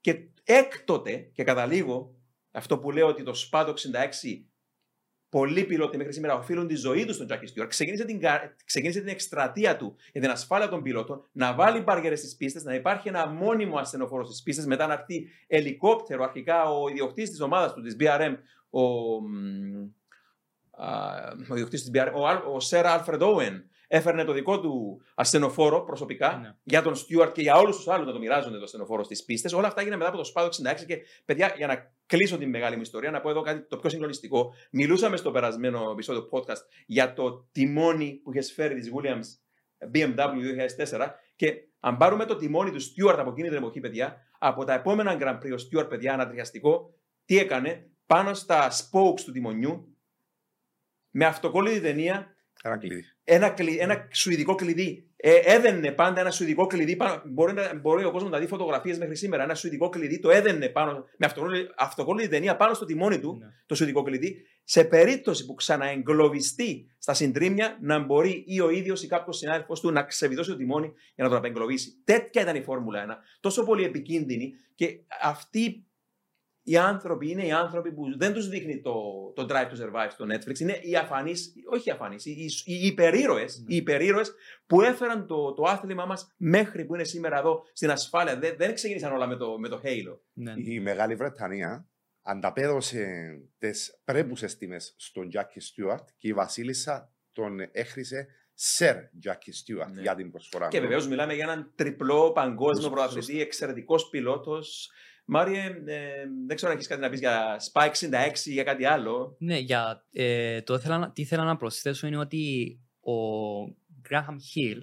και 0.00 0.28
έκτοτε 0.44 1.16
και 1.16 1.44
καταλήγω 1.44 2.14
αυτό 2.50 2.78
που 2.78 2.90
λέω 2.90 3.06
ότι 3.06 3.22
το 3.22 3.34
Σπα 3.34 3.51
του 3.51 3.68
66 3.68 3.74
πολλοί 5.34 5.64
πιλότοι 5.64 5.96
μέχρι 5.96 6.12
σήμερα 6.12 6.34
οφείλουν 6.34 6.66
τη 6.66 6.74
ζωή 6.74 7.04
τους 7.04 7.14
στον 7.14 7.26
Τζάκι 7.26 7.46
Στιούαρτ. 7.46 7.70
Ξεκίνησε 7.70 8.04
την, 8.04 8.20
ξεκίνησε 8.64 8.98
την 9.00 9.08
εκστρατεία 9.08 9.76
του 9.76 9.96
για 10.12 10.20
την 10.20 10.30
ασφάλεια 10.30 10.68
των 10.68 10.82
πιλότων, 10.82 11.28
να 11.32 11.54
βάλει 11.54 11.80
μπαριέρες 11.80 12.18
στις 12.18 12.36
πίστες, 12.36 12.64
να 12.64 12.74
υπάρχει 12.74 13.08
ένα 13.08 13.26
μόνιμο 13.26 13.76
ασθενοφόρο 13.76 14.24
στις 14.24 14.42
πίστες, 14.42 14.66
μετά 14.66 14.86
να 14.86 14.92
έρθει 14.92 15.28
ελικόπτερο. 15.46 16.24
Αρχικά 16.24 16.64
ο 16.64 16.88
ιδιοκτήτης 16.88 17.30
της 17.30 17.40
ομάδας 17.40 17.72
του, 17.72 17.82
της 17.82 17.96
BRM, 18.00 18.34
ο, 18.70 18.80
ο 21.48 21.52
ιδιοκτήτης 21.52 21.90
της 21.90 21.90
BRM, 21.94 22.12
ο, 22.14 22.52
ο 22.54 22.60
Sir 22.60 22.92
Άλφρεντ 22.92 23.22
Όουεν, 23.22 23.64
έφερνε 23.88 24.24
το 24.24 24.32
δικό 24.32 24.60
του 24.60 25.02
ασθενοφόρο 25.14 25.84
προσωπικά 25.84 26.38
ναι. 26.42 26.54
για 26.62 26.82
τον 26.82 26.94
Στιούαρτ 26.94 27.32
και 27.32 27.42
για 27.42 27.56
όλους 27.56 27.76
τους 27.76 27.88
άλλους 27.88 28.06
να 28.06 28.12
το 28.12 28.18
μοιράζονται 28.18 28.56
το 28.56 28.62
ασθενοφόρο 28.62 29.02
στις 29.02 29.24
πίστες. 29.24 29.52
Όλα 29.52 29.66
αυτά 29.66 29.80
έγιναν 29.80 29.98
μετά 29.98 30.10
από 30.10 30.18
το 30.18 30.24
Σπα 30.24 30.36
του 30.36 30.48
66 30.48 30.84
και 30.86 30.98
παιδιά, 31.24 31.54
για 31.56 31.66
να 31.66 31.92
κλείσω 32.06 32.38
την 32.38 32.48
μεγάλη 32.48 32.76
μου 32.76 32.82
ιστορία, 32.82 33.10
να 33.10 33.20
πω 33.20 33.30
εδώ 33.30 33.40
κάτι 33.40 33.66
το 33.66 33.76
πιο 33.76 33.90
συγκλονιστικό. 33.90 34.54
Μιλούσαμε 34.70 35.16
στο 35.16 35.30
περασμένο 35.30 35.90
επεισόδιο 35.92 36.28
podcast 36.30 36.62
για 36.86 37.12
το 37.12 37.48
τιμόνι 37.52 38.20
που 38.22 38.32
είχε 38.32 38.52
φέρει 38.52 38.74
της 38.74 38.90
Williams 38.94 39.26
BMW 39.94 40.96
2004 40.98 41.08
και 41.36 41.54
αν 41.80 41.96
πάρουμε 41.96 42.24
το 42.24 42.36
τιμόνι 42.36 42.70
του 42.70 42.80
Στιούαρτ 42.80 43.18
από 43.18 43.30
εκείνη 43.30 43.48
την 43.48 43.56
εποχή, 43.56 43.80
παιδιά, 43.80 44.16
από 44.38 44.64
τα 44.64 44.72
επόμενα 44.74 45.16
Grand 45.20 45.36
Prix, 45.36 45.52
ο 45.54 45.58
Στιούαρτ, 45.58 45.88
παιδιά, 45.88 46.12
ανατριχιαστικό, 46.12 46.94
τι 47.24 47.38
έκανε; 47.38 47.88
Πάνω 48.06 48.34
στα 48.34 48.70
spokes 48.70 49.20
του 49.24 49.32
τιμονιού 49.32 49.98
με 51.10 51.24
αυτοκόλλητη 51.24 51.80
ταινία 51.80 52.33
ένα 52.68 52.76
κλειδί. 52.78 53.04
Ένα, 53.24 53.48
κλει, 53.48 53.78
ένα 53.80 54.08
σουηδικό 54.12 54.54
κλειδί. 54.54 55.08
Ε, 55.16 55.34
έδαινε 55.44 55.92
πάντα 55.92 56.20
ένα 56.20 56.30
σουηδικό 56.30 56.66
κλειδί. 56.66 56.96
Πάνω, 56.96 57.22
μπορεί, 57.24 57.52
να, 57.52 57.74
μπορεί 57.74 58.04
ο 58.04 58.10
κόσμος 58.10 58.30
να 58.30 58.38
δει 58.38 58.46
φωτογραφίες 58.46 58.98
μέχρι 58.98 59.16
σήμερα. 59.16 59.42
Ένα 59.42 59.54
σουηδικό 59.54 59.88
κλειδί 59.88 60.20
το 60.20 60.30
έδαινε 60.30 60.68
πάνω, 60.68 61.04
με 61.16 61.28
αυτοκόλλητη 61.76 62.28
ταινία 62.28 62.56
πάνω 62.56 62.74
στο 62.74 62.84
τιμόνι 62.84 63.20
του, 63.20 63.36
ναι. 63.40 63.46
το 63.66 63.74
σουηδικό 63.74 64.02
κλειδί. 64.02 64.36
Σε 64.64 64.84
περίπτωση 64.84 65.46
που 65.46 65.54
ξαναεγκλωβιστεί 65.54 66.86
στα 66.98 67.14
συντρίμια, 67.14 67.78
να 67.80 67.98
μπορεί 67.98 68.44
ή 68.46 68.60
ο 68.60 68.70
ίδιος 68.70 69.02
ή 69.02 69.06
κάποιος 69.06 69.36
συνάδελφος 69.36 69.80
του 69.80 69.92
να 69.92 70.02
ξεβιδώσει 70.02 70.50
το 70.50 70.56
τιμόνι 70.56 70.92
για 71.14 71.24
να 71.24 71.28
τον 71.28 71.38
απεγκλωβίσει. 71.38 72.02
Τέτοια 72.04 72.42
ήταν 72.42 72.56
η 72.56 72.62
Φόρμουλα 72.62 73.06
1. 73.06 73.16
Τόσο 73.40 73.64
πολύ 73.64 73.84
επικίνδυνη 73.84 74.52
και 74.74 74.98
αυτή 75.22 75.86
οι 76.66 76.76
άνθρωποι 76.76 77.30
είναι 77.30 77.46
οι 77.46 77.52
άνθρωποι 77.52 77.92
που 77.92 78.18
δεν 78.18 78.32
τους 78.32 78.48
δείχνει 78.48 78.80
το, 78.80 78.92
το 79.34 79.46
Drive 79.50 79.68
to 79.68 79.84
Survive 79.84 80.08
στο 80.10 80.24
Netflix. 80.24 80.58
Είναι 80.58 80.78
οι 80.82 80.96
αφανείς, 80.96 81.52
όχι 81.70 81.88
οι 81.88 81.92
αφανείς, 81.92 82.24
οι, 82.24 82.30
οι, 82.30 82.50
οι 82.64 82.86
υπερήρωε 82.86 83.44
οι 83.66 83.76
υπερήρωες 83.76 84.34
που 84.66 84.80
έφεραν 84.80 85.26
το, 85.26 85.52
το 85.52 85.62
άθλημα 85.62 86.04
μας 86.04 86.34
μέχρι 86.36 86.84
που 86.84 86.94
είναι 86.94 87.04
σήμερα 87.04 87.38
εδώ 87.38 87.62
στην 87.72 87.90
ασφάλεια. 87.90 88.38
Δεν, 88.38 88.54
δεν 88.56 88.74
ξεκίνησαν 88.74 89.12
όλα 89.12 89.26
με 89.26 89.36
το, 89.36 89.58
με 89.58 89.68
το 89.68 89.80
Halo. 89.84 90.18
Ναι. 90.32 90.52
Η 90.56 90.80
Μεγάλη 90.80 91.14
Βρετανία 91.14 91.88
ανταπέδωσε 92.22 93.06
τις 93.58 94.00
πρέπουσες 94.04 94.56
τιμές 94.56 94.94
στον 94.98 95.28
Jackie 95.34 95.92
Stewart 95.92 96.04
και 96.18 96.28
η 96.28 96.32
Βασίλισσα 96.32 97.12
τον 97.32 97.60
έχρισε 97.72 98.26
Sir 98.78 98.94
Jackie 99.26 99.32
Stewart 99.32 99.92
ναι. 99.92 100.00
για 100.00 100.14
την 100.14 100.30
προσφορά. 100.30 100.68
Και 100.68 100.80
βεβαίως 100.80 101.08
μιλάμε 101.08 101.34
για 101.34 101.44
έναν 101.44 101.72
τριπλό 101.74 102.32
παγκόσμιο 102.32 102.90
πρωταθλητή, 102.90 103.40
εξαιρετικός 103.40 104.08
πιλότος. 104.08 104.90
Μάριε, 105.24 105.64
ε, 105.84 106.24
δεν 106.46 106.56
ξέρω 106.56 106.70
αν 106.70 106.76
έχεις 106.76 106.88
κάτι 106.88 107.00
να 107.00 107.08
πεις 107.08 107.18
για 107.18 107.60
Spy 107.72 107.86
66 107.86 108.44
ή 108.44 108.52
για 108.52 108.62
κάτι 108.62 108.84
άλλο. 108.84 109.36
Ναι, 109.38 109.58
για, 109.58 110.04
ε, 110.12 110.62
το 110.62 110.74
ήθελα, 110.74 111.10
τι 111.14 111.22
ήθελα 111.22 111.44
να 111.44 111.56
προσθέσω 111.56 112.06
είναι 112.06 112.18
ότι 112.18 112.76
ο 113.00 113.14
Graham 114.10 114.34
Hill 114.34 114.82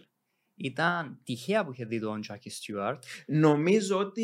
ήταν 0.55 1.19
τυχαία 1.23 1.65
που 1.65 1.71
είχε 1.71 1.85
δει 1.85 1.99
τον 1.99 2.21
Jackie 2.29 2.33
Stewart. 2.33 2.97
Νομίζω 3.25 3.97
ότι 3.97 4.23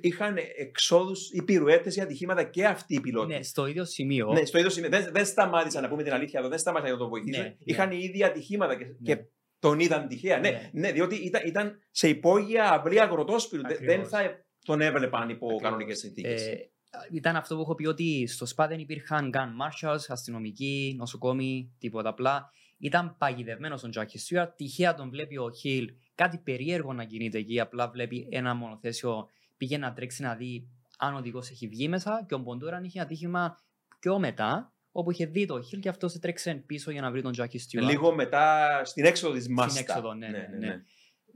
είχαν 0.00 0.36
εξόδους 0.56 1.30
ή 1.32 1.42
πυρουέτες 1.42 1.94
για 1.94 2.02
ατυχήματα 2.02 2.42
και 2.42 2.66
αυτοί 2.66 2.94
οι 2.94 3.00
πιλότοι. 3.00 3.34
Ναι, 3.34 3.42
στο 3.42 3.66
ίδιο 3.66 3.84
σημείο. 3.84 4.32
Ναι, 4.32 4.44
στο 4.44 4.58
ίδιο 4.58 4.70
σημείο. 4.70 4.88
Δεν, 4.88 5.08
δεν 5.12 5.24
σταμάτησαν 5.24 5.82
να 5.82 5.88
πούμε 5.88 6.02
την 6.02 6.12
αλήθεια 6.12 6.40
εδώ, 6.40 6.48
δεν 6.48 6.58
σταμάτησαν 6.58 6.92
να 6.92 7.00
τον 7.00 7.08
βοηθήσουν. 7.08 7.42
Ναι, 7.42 7.48
ναι. 7.48 7.56
είχαν 7.58 7.88
ναι. 7.88 7.96
ήδη 7.96 8.24
ατυχήματα 8.24 8.76
και, 8.76 8.84
ναι. 8.84 9.14
και 9.14 9.24
τον 9.58 9.80
είδαν 9.80 10.08
τυχαία. 10.08 10.38
Ναι, 10.38 10.50
ναι, 10.50 10.70
ναι 10.72 10.92
διότι 10.92 11.14
ήταν, 11.14 11.42
ήταν 11.46 11.78
σε 11.90 12.08
υπόγεια 12.08 12.70
αυλή 12.72 13.00
αγροτόσπυρου. 13.00 13.62
Δεν 13.80 14.04
θα 14.04 14.46
τον 14.68 14.80
έβλεπαν 14.80 15.28
υπό 15.28 15.58
κανονικές 15.62 15.98
συνθήκες. 15.98 16.46
Ε, 16.46 16.70
ήταν 17.12 17.36
αυτό 17.36 17.54
που 17.54 17.60
έχω 17.60 17.74
πει 17.74 17.86
ότι 17.86 18.26
στο 18.26 18.46
ΣΠΑ 18.46 18.66
δεν 18.66 18.78
υπήρχαν 18.78 19.30
gun 19.34 19.48
marshals, 19.62 20.04
αστυνομικοί, 20.08 20.94
νοσοκόμοι, 20.98 21.74
τίποτα 21.78 22.08
απλά. 22.08 22.52
Ήταν 22.78 23.16
παγιδευμένος 23.18 23.82
ο 23.82 23.88
Τζάκι 23.88 24.18
Στιούαρτ. 24.18 24.56
Τυχαία 24.56 24.94
τον 24.94 25.10
βλέπει 25.10 25.38
ο 25.38 25.50
Χιλ 25.50 25.92
κάτι 26.14 26.38
περίεργο 26.38 26.92
να 26.92 27.04
κινείται 27.04 27.38
εκεί. 27.38 27.60
Απλά 27.60 27.88
βλέπει 27.88 28.28
ένα 28.30 28.54
μονοθέσιο. 28.54 29.28
Πήγε 29.56 29.78
να 29.78 29.92
τρέξει 29.92 30.22
να 30.22 30.34
δει 30.34 30.68
αν 30.98 31.14
ο 31.14 31.18
οδηγός 31.18 31.50
έχει 31.50 31.68
βγει 31.68 31.88
μέσα. 31.88 32.24
Και 32.28 32.34
ο 32.34 32.38
Μποντούραν 32.38 32.84
είχε 32.84 33.00
ατύχημα 33.00 33.58
πιο 33.98 34.18
μετά, 34.18 34.72
όπου 34.92 35.10
είχε 35.10 35.26
δει 35.26 35.46
το 35.46 35.62
Χιλ 35.62 35.80
και 35.80 35.88
αυτό 35.88 36.08
σε 36.08 36.18
τρέξε 36.18 36.54
πίσω 36.66 36.90
για 36.90 37.00
να 37.00 37.10
βρει 37.10 37.22
τον 37.22 37.32
Τζάκι 37.32 37.58
Στιούαρτ. 37.58 37.90
Λίγο 37.90 38.14
μετά 38.14 38.44
στην 38.84 39.04
έξοδο 39.04 39.34
της 39.34 39.48
Μάστα. 39.48 39.70
Στην 39.70 39.84
έξοδο, 39.88 40.14
ναι. 40.14 40.28
ναι, 40.28 40.38
ναι, 40.38 40.56
ναι. 40.58 40.66
ναι. 40.66 40.82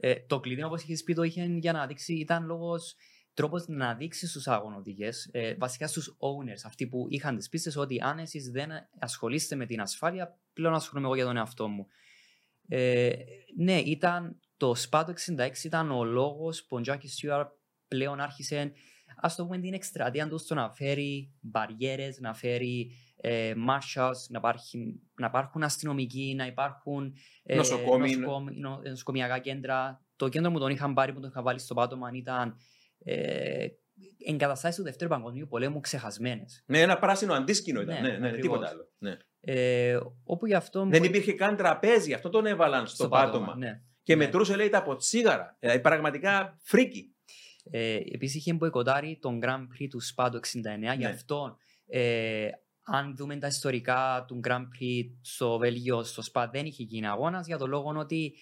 Ε, 0.01 0.15
το 0.27 0.41
κλειδί, 0.41 0.63
όπως 0.63 0.83
είχες 0.83 1.03
πει, 1.03 1.15
το 1.15 1.23
είχε 1.23 1.45
για 1.45 1.73
να 1.73 1.87
δείξει, 1.87 2.15
ήταν 2.15 2.45
λόγος 2.47 2.97
τρόπος 3.35 3.65
να 3.69 3.95
δείξεις 3.95 4.31
στους 4.31 4.49
αγωνοδηγέ, 4.49 5.09
ε, 5.31 5.55
βασικά 5.55 5.87
στους 5.87 6.17
owners, 6.19 6.61
αυτοί 6.65 6.87
που 6.87 7.07
είχαν 7.09 7.37
τις 7.37 7.49
πίστες, 7.49 7.77
ότι 7.77 8.01
αν 8.01 8.19
εσείς 8.19 8.51
δεν 8.51 8.71
ασχολείστε 8.99 9.57
με 9.57 9.67
την 9.67 9.81
ασφάλεια, 9.81 10.39
πλέον 10.53 10.75
ασχολούμαι 10.75 11.07
εγώ 11.07 11.17
για 11.17 11.25
τον 11.25 11.37
εαυτό 11.37 11.69
μου. 11.69 11.87
Ε, 12.69 13.13
ναι, 13.57 13.79
ήταν 13.79 14.41
το 14.57 14.75
SPA 14.91 15.05
66 15.05 15.65
ήταν 15.65 15.91
ο 15.91 16.05
λόγος 16.05 16.65
που 16.65 16.77
ο 16.77 16.81
Τζάκι 16.81 17.09
Στιούαρτ 17.09 17.51
πλέον 17.89 18.21
άρχισε 18.21 18.73
ας 19.17 19.35
το 19.35 19.45
πούμε 19.45 19.59
την 19.59 19.75
εκστρατεία 19.75 20.29
του 20.29 20.39
στο 20.39 20.55
να 20.55 20.71
φέρει 20.71 21.33
μπαριέρες, 21.41 22.19
να 22.21 22.35
φέρει 22.35 22.91
ε, 23.17 23.53
marshals, 23.69 24.27
να, 24.29 24.39
υπάρχει, 24.39 25.01
να 25.15 25.27
υπάρχουν 25.27 25.63
αστυνομικοί, 25.63 26.35
να 26.37 26.47
υπάρχουν 26.47 27.15
ε, 27.43 27.55
νοσοκομιακά 27.55 28.27
νοσοκομιακά 28.89 29.39
κέντρα. 29.39 30.07
Το 30.17 30.29
κέντρο 30.29 30.51
μου 30.51 30.59
τον 30.59 30.71
είχαν 30.71 30.95
πάρει 30.95 31.13
που 31.13 31.21
τον 31.21 31.29
είχαν 31.29 31.43
βάλει 31.43 31.59
στο 31.59 31.75
πάτωμα 31.75 32.11
ήταν 32.15 32.57
ε, 33.05 33.67
εγκαταστάσεις 34.27 34.77
του 34.77 34.83
Δευτέρου 34.83 35.11
Παγκοσμίου 35.11 35.47
Πολέμου 35.47 35.81
ξεχασμένες. 35.81 36.63
Ναι, 36.67 36.81
ένα 36.81 36.99
πράσινο 36.99 37.33
αντίσκηνο 37.33 37.81
ήταν. 37.81 38.03
Ναι, 38.03 38.11
ναι, 38.11 38.31
ναι 38.31 38.39
τίποτα 38.39 38.69
άλλο. 38.69 38.89
Ναι. 38.99 39.17
Ε, 39.41 39.99
όπου 40.25 40.47
γι 40.47 40.55
αυτό 40.55 40.87
δεν 40.87 41.05
υπήρχε 41.05 41.33
καν 41.33 41.57
τραπέζι, 41.57 42.13
αυτό 42.13 42.29
τον 42.29 42.47
έβαλαν 42.47 42.87
στο, 42.87 42.95
στο 42.95 43.09
πάτωμα. 43.09 43.47
πάτωμα. 43.47 43.57
Ναι. 43.57 43.81
Και 44.03 44.17
ναι. 44.17 44.25
μετρούσε, 44.25 44.57
λέει, 44.57 44.69
τα 44.69 44.97
τσίγαρα. 44.97 45.57
Δηλαδή, 45.61 45.81
πραγματικά 45.81 46.59
φρίκι. 46.63 47.17
Ε, 47.71 47.97
Επίσης 48.13 48.37
είχε 48.37 48.53
μποϊκοτάρει 48.53 49.19
τον 49.21 49.41
Grand 49.43 49.61
Prix 49.61 49.87
του 49.91 50.01
ΣΠΑ 50.01 50.31
69, 50.31 50.61
ναι. 50.63 50.95
γι' 50.99 51.07
αυτό 51.07 51.57
ε, 51.87 52.49
αν 52.85 53.17
δούμε 53.17 53.37
τα 53.37 53.47
ιστορικά 53.47 54.25
του 54.29 54.41
Grand 54.49 54.67
Prix 54.81 55.05
στο 55.21 55.59
Βέλγιο, 55.59 56.03
στο 56.03 56.23
ΣΠΑ 56.23 56.49
δεν 56.49 56.67
είχε 56.67 56.83
γίνει 56.83 57.07
αγώνας 57.07 57.47
για 57.47 57.59
το 57.59 57.67
λόγο 57.67 57.95
ότι 57.97 58.35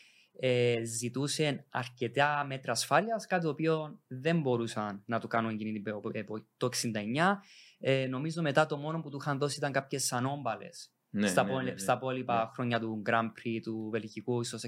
ε, 0.42 0.84
ζητούσε 0.84 1.66
αρκετά 1.70 2.44
μέτρα 2.46 2.72
ασφάλειας, 2.72 3.26
κάτι 3.26 3.44
το 3.44 3.50
οποίο 3.50 4.00
δεν 4.06 4.40
μπορούσαν 4.40 5.02
να 5.06 5.20
το 5.20 5.26
κάνουν 5.26 5.50
εκείνη 5.50 5.72
την 5.72 5.92
εποχή. 6.12 6.24
Το 6.56 6.68
69, 6.82 7.42
ε, 7.78 8.06
νομίζω 8.06 8.42
μετά 8.42 8.66
το 8.66 8.76
μόνο 8.76 9.00
που 9.00 9.10
του 9.10 9.18
είχαν 9.20 9.38
δώσει 9.38 9.58
ήταν 9.58 9.72
κάποιες 9.72 10.12
ανώμπαλε. 10.12 10.68
Ναι, 11.10 11.26
στα, 11.26 11.44
ναι, 11.44 11.62
ναι, 11.62 11.78
στα 11.78 11.92
υπόλοιπα 11.92 12.44
ναι. 12.44 12.50
χρόνια 12.52 12.80
του 12.80 13.02
Grand 13.06 13.26
Prix 13.26 13.60
του 13.62 13.88
Βελγικού, 13.90 14.40
ίσως 14.40 14.64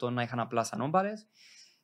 67-68, 0.00 0.10
να 0.12 0.22
είχαν 0.22 0.40
απλά 0.40 0.68
ανώμπαλε. 0.70 1.12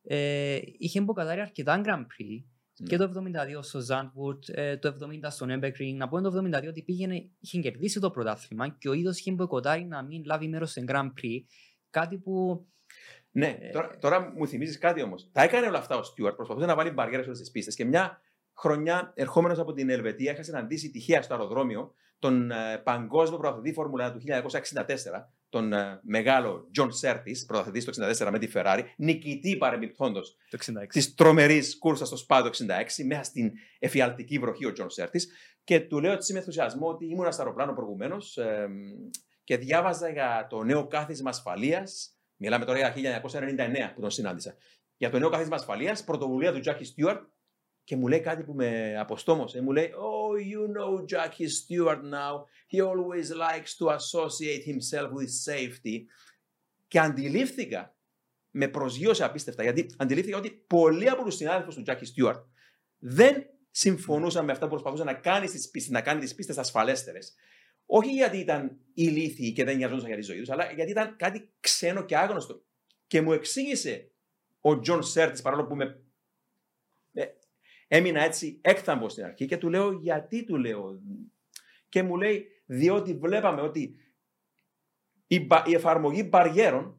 Ε, 0.02 0.58
είχε 0.78 1.00
μποκατάρει 1.00 1.40
αρκετά 1.40 1.80
Grand 1.84 2.00
Prix 2.00 2.44
και 2.86 2.96
το 2.96 3.12
72 3.58 3.58
στο 3.60 3.80
Zandvoort, 3.88 4.48
ε, 4.54 4.76
το 4.76 4.96
70 5.24 5.30
στο 5.30 5.46
Nürburgring. 5.48 5.94
Να 5.96 6.08
πω 6.08 6.20
το 6.20 6.42
72 6.44 6.68
ότι 6.68 6.82
πήγαινε, 6.82 7.30
είχε 7.40 7.60
κερδίσει 7.60 8.00
το 8.00 8.10
πρωτάθλημα 8.10 8.68
και 8.68 8.88
ο 8.88 8.92
ίδιος 8.92 9.18
είχε 9.18 9.32
μποκατάρει 9.32 9.84
να 9.84 10.02
μην 10.02 10.24
λάβει 10.24 10.48
μέρος 10.48 10.70
σε 10.70 10.84
Grand 10.88 11.12
Prix. 11.22 11.44
Κάτι 11.90 12.18
που 12.18 12.66
ναι, 13.36 13.58
ε, 13.60 13.70
τώρα, 13.70 13.98
τώρα 13.98 14.32
μου 14.36 14.46
θυμίζεις 14.46 14.78
κάτι 14.78 15.02
όμως. 15.02 15.28
Τα 15.32 15.42
έκανε 15.42 15.66
όλα 15.66 15.78
αυτά 15.78 15.96
ο 15.96 16.02
Στιούαρτ, 16.02 16.36
προσπαθούσε 16.36 16.66
να 16.66 16.74
βάλει 16.74 16.90
μπαριέρες 16.90 17.26
όλες 17.26 17.38
τις 17.38 17.50
πίστες 17.50 17.74
και 17.74 17.84
μια 17.84 18.20
χρονιά 18.56 19.12
ερχόμενος 19.14 19.58
από 19.58 19.72
την 19.72 19.90
Ελβετία 19.90 20.32
είχα 20.32 20.42
συναντήσει 20.42 20.90
τυχαία 20.90 21.22
στο 21.22 21.34
αεροδρόμιο 21.34 21.94
τον 22.18 22.50
ε, 22.50 22.80
παγκόσμιο 22.84 23.38
πρωταθλητή 23.38 23.72
Φόρμουλα 23.72 24.12
του 24.12 24.20
1964, 24.26 24.86
τον 25.48 25.72
ε, 25.72 26.00
μεγάλο 26.02 26.68
Τζον 26.72 26.92
Σέρτις, 26.92 27.36
πρωταθλητής 27.46 27.84
το 27.84 28.26
1964 28.26 28.30
με 28.30 28.38
τη 28.38 28.50
Ferrari, 28.54 28.80
νικητή 28.96 29.56
παρεμπιπτόντως 29.56 30.20
της 30.88 31.14
τρομερής 31.14 31.78
κούρσας 31.78 32.08
στο 32.08 32.16
Σπα 32.16 32.32
του 32.32 32.48
66, 32.48 32.52
μέσα 33.06 33.22
στην 33.22 33.52
εφιαλτική 33.78 34.38
βροχή 34.38 34.66
ο 34.66 34.72
Τζον 34.72 34.90
Σέρτις. 34.90 35.20
Και 35.64 35.80
του 35.80 36.00
λέω 36.00 36.12
έτσι 36.12 36.32
με 36.32 36.38
ενθουσιασμό 36.38 36.88
ότι 36.88 37.06
ήμουν 37.06 37.32
στο 37.32 37.42
αεροπλάνο 37.42 37.72
προηγουμένως 37.72 38.36
ε, 38.36 38.68
και 39.44 39.56
διάβαζα 39.56 40.08
για 40.08 40.46
το 40.50 40.62
νέο 40.62 40.86
κάθισμα 40.86 41.30
ασφαλείας 41.30 42.13
Μιλάμε 42.36 42.64
τώρα 42.64 42.78
για 42.78 43.20
1999 43.22 43.92
που 43.94 44.00
τον 44.00 44.10
συνάντησα. 44.10 44.56
για 44.96 45.10
το 45.10 45.18
νέο 45.18 45.28
καθίσμα 45.28 45.56
ασφαλείας, 45.56 46.04
πρωτοβουλία 46.04 46.52
του 46.52 46.60
Jackie 46.64 46.84
Stewart 46.96 47.20
και 47.84 47.96
μου 47.96 48.08
λέει 48.08 48.20
κάτι 48.20 48.42
που 48.42 48.52
με 48.52 48.98
αποστόμωσε. 48.98 49.62
Μου 49.62 49.72
λέει, 49.72 49.90
Oh, 49.92 50.38
you 50.52 50.76
know 50.76 51.04
Jackie 51.16 51.48
Stewart 51.48 52.00
now. 52.02 52.44
He 52.72 52.80
always 52.80 53.28
likes 53.30 53.76
to 53.78 53.86
associate 53.88 54.64
himself 54.64 55.08
with 55.10 55.30
safety. 55.52 56.04
Και 56.88 56.98
αντιλήφθηκα, 56.98 57.96
με 58.50 58.68
προσγείωσε 58.68 59.24
απίστευτα, 59.24 59.62
γιατί 59.62 59.94
αντιλήφθηκα 59.96 60.36
ότι 60.36 60.50
πολλοί 60.50 61.08
από 61.08 61.24
τους 61.24 61.34
συνάδελφους 61.34 61.74
του 61.74 61.82
Jackie 61.86 61.92
Stewart 61.92 62.44
δεν 62.98 63.46
συμφωνούσαν 63.70 64.44
με 64.44 64.52
αυτά 64.52 64.64
που 64.64 64.70
προσπαθούσε 64.70 65.04
να 65.04 65.14
κάνει 65.14 65.46
τι 65.46 65.68
πίστε, 65.68 65.92
να 65.92 66.00
κάνει 66.00 66.20
τις 66.20 66.34
πίστες 66.34 66.58
ασφαλέστερες. 66.58 67.34
Όχι 67.86 68.10
γιατί 68.10 68.38
ήταν 68.38 68.78
ηλίθιοι 68.94 69.52
και 69.52 69.64
δεν 69.64 69.76
νοιαζόντουσαν 69.76 70.08
για 70.08 70.18
τη 70.18 70.24
ζωή 70.24 70.38
τους, 70.38 70.50
αλλά 70.50 70.72
γιατί 70.72 70.90
ήταν 70.90 71.16
κάτι 71.16 71.50
ξένο 71.60 72.04
και 72.04 72.16
άγνωστο. 72.16 72.64
Και 73.06 73.20
μου 73.20 73.32
εξήγησε 73.32 74.10
ο 74.60 74.78
Τζον 74.80 75.02
Σέρτις, 75.02 75.42
παρόλο 75.42 75.66
που 75.66 75.76
με. 75.76 76.02
Ε, 77.12 77.24
έμεινα 77.88 78.22
έτσι 78.22 78.58
έκθαμβος 78.62 79.08
στην 79.08 79.24
αρχή 79.24 79.46
και 79.46 79.56
του 79.56 79.68
λέω 79.68 79.92
γιατί 79.92 80.44
του 80.44 80.56
λέω; 80.56 81.00
Και 81.88 82.02
μου 82.02 82.16
λέει, 82.16 82.46
διότι 82.66 83.14
βλέπαμε 83.14 83.60
ότι 83.60 83.96
η, 85.26 85.46
η 85.66 85.74
εφαρμογή 85.74 86.26
μπαριέρων 86.28 86.98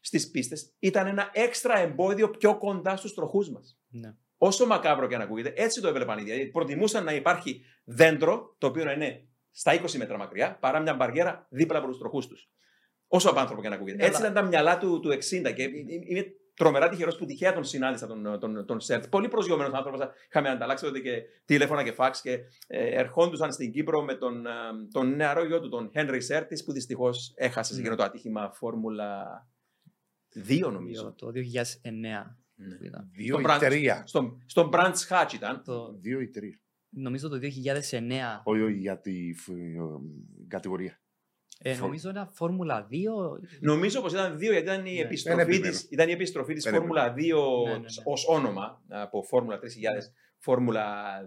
στις 0.00 0.30
πίστες 0.30 0.74
ήταν 0.78 1.06
ένα 1.06 1.30
έξτρα 1.32 1.78
εμπόδιο 1.78 2.30
πιο 2.30 2.58
κοντά 2.58 2.96
στους 2.96 3.14
τροχούς 3.14 3.50
μας. 3.50 3.78
Ναι. 3.88 4.14
Όσο 4.36 4.66
μακάβριο 4.66 5.06
και 5.06 5.14
αν 5.14 5.20
ακούγεται, 5.20 5.52
έτσι 5.56 5.80
το 5.80 5.88
έβλεπαν 5.88 6.18
οι 6.18 6.24
ίδιοι. 6.26 6.46
Προτιμούσαν 6.46 7.04
να 7.04 7.14
υπάρχει 7.14 7.64
δέντρο, 7.84 8.54
το 8.58 8.66
οποίο 8.66 8.84
να 8.84 8.92
είναι 8.92 9.28
στα 9.52 9.72
20 9.82 9.96
μέτρα 9.96 10.18
μακριά, 10.18 10.58
παρά 10.60 10.80
μια 10.80 10.94
μπαριέρα 10.94 11.46
δίπλα 11.50 11.78
από 11.78 11.86
τους 11.88 11.98
τροχούς 11.98 12.26
τους. 12.26 12.50
Όσο 13.06 13.30
απάνθρωπο 13.30 13.60
και 13.60 13.66
αν 13.66 13.72
ακούγεται. 13.72 13.96
Ναι, 13.96 14.04
έτσι 14.04 14.16
αλλά- 14.20 14.30
ήταν 14.30 14.42
τα 14.42 14.48
μυαλά 14.48 14.78
του, 14.78 15.00
του 15.00 15.10
60 15.10 15.52
και 15.52 15.62
είμαι 16.08 16.24
τρομερά 16.54 16.88
τυχερός 16.88 17.16
που 17.16 17.24
τυχαία 17.24 17.52
τον 17.52 17.64
συνάντησα 17.64 18.06
τον, 18.06 18.38
τον, 18.40 18.66
τον 18.66 18.80
Σέρτ. 18.80 19.06
Πολύ 19.08 19.28
προσγειωμένος 19.28 19.72
άνθρωπος. 19.72 20.00
Είχαμε 20.28 20.48
ανταλλάξει 20.48 20.84
τότε 20.84 20.98
και 21.00 21.22
τηλέφωνα 21.44 21.82
και 21.82 21.92
φάξ 21.92 22.20
και 22.20 22.32
ε, 22.66 23.00
ερχόντουσαν 23.00 23.52
στην 23.52 23.72
Κύπρο 23.72 24.02
με 24.02 24.14
τον, 24.14 24.46
ε, 24.46 24.50
τον 24.92 25.16
νεαρό 25.16 25.44
γιο 25.44 25.60
του, 25.60 25.68
τον 25.68 25.90
Χένρι 25.92 26.20
Σέρτης, 26.20 26.64
που 26.64 26.72
δυστυχώς 26.72 27.32
έχασε 27.36 27.70
σε 27.72 27.74
Ναι. 27.80 27.80
εκείνο 27.86 27.96
το 27.96 28.02
ατύχημα 28.04 28.50
Φόρμουλα 28.52 29.26
2, 30.48 30.70
νομίζω. 30.72 31.14
Το 31.14 31.30
2009 31.30 32.36
Ναι. 32.54 32.76
που 32.76 32.84
ήταν. 32.84 33.10
Δύο 33.12 33.38
Στον 33.38 33.50
ή 33.50 33.54
Branch- 33.54 33.58
τρία. 33.60 34.02
Στον, 34.06 34.42
στον 34.46 34.70
Branch 34.72 34.94
Hatch 35.08 35.32
ήταν. 35.34 35.62
Το, 35.64 35.92
Δύο 36.00 36.20
ή 36.20 36.28
τρία. 36.28 36.60
Νομίζω 36.92 37.28
το 37.28 37.38
2009. 37.38 38.40
Όχι, 38.44 38.60
όχι, 38.62 38.74
για 38.78 39.00
τη 39.00 39.34
φ- 39.34 39.48
ε, 39.48 39.76
κατηγορία. 40.48 40.96
Ε, 41.64 41.74
Φο- 41.74 41.84
νομίζω 41.84 42.10
ήταν 42.10 42.28
Φόρμουλα 42.32 42.86
2. 42.90 42.94
Νομίζω 43.60 44.00
πως 44.00 44.12
ήταν 44.12 44.38
δύο, 44.38 44.52
γιατί 44.52 44.66
ήταν 44.66 44.86
η 44.86 44.92
Ναι. 44.94 45.00
επιστροφή 45.00 45.36
Δεν 45.36 45.46
τη 45.46 45.56
επιμένω. 45.56 45.78
ήταν 45.90 46.08
η 46.08 46.12
επιστροφή 46.12 46.54
της 46.54 46.64
Δεν 46.64 46.74
Φόρμουλα 46.74 47.12
2 47.12 47.64
Ναι, 47.66 47.72
ναι, 47.72 47.78
ναι. 47.78 47.84
ως 48.04 48.26
όνομα 48.28 48.82
από 48.88 49.22
Φόρμουλα 49.22 49.58
3000 49.58 50.12
Φόρμουλα 50.38 50.84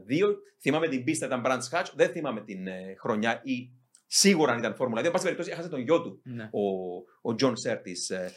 2. 0.08 0.36
Θυμάμαι 0.62 0.88
την 0.88 1.04
πίστα 1.04 1.26
ήταν 1.26 1.44
Brands 1.46 1.70
Hatch, 1.72 1.86
δεν 1.96 2.10
θυμάμαι 2.10 2.42
την 2.44 2.68
ε, 2.68 2.96
χρονιά 3.00 3.42
ή 3.44 3.70
σίγουρα 4.06 4.52
αν 4.52 4.58
ήταν 4.58 4.76
Φόρμουλα 4.76 5.02
2. 5.02 5.06
Εν 5.06 5.12
πάση 5.12 5.24
περιπτώσει, 5.24 5.52
έχασε 5.52 5.70
τον 5.70 5.80
γιο 5.80 6.02
του, 6.02 6.22
Ναι. 6.24 6.50
ο, 6.52 6.96
ο 7.32 7.36
John 7.40 7.54
Surtees. 7.66 8.16
ε, 8.16 8.30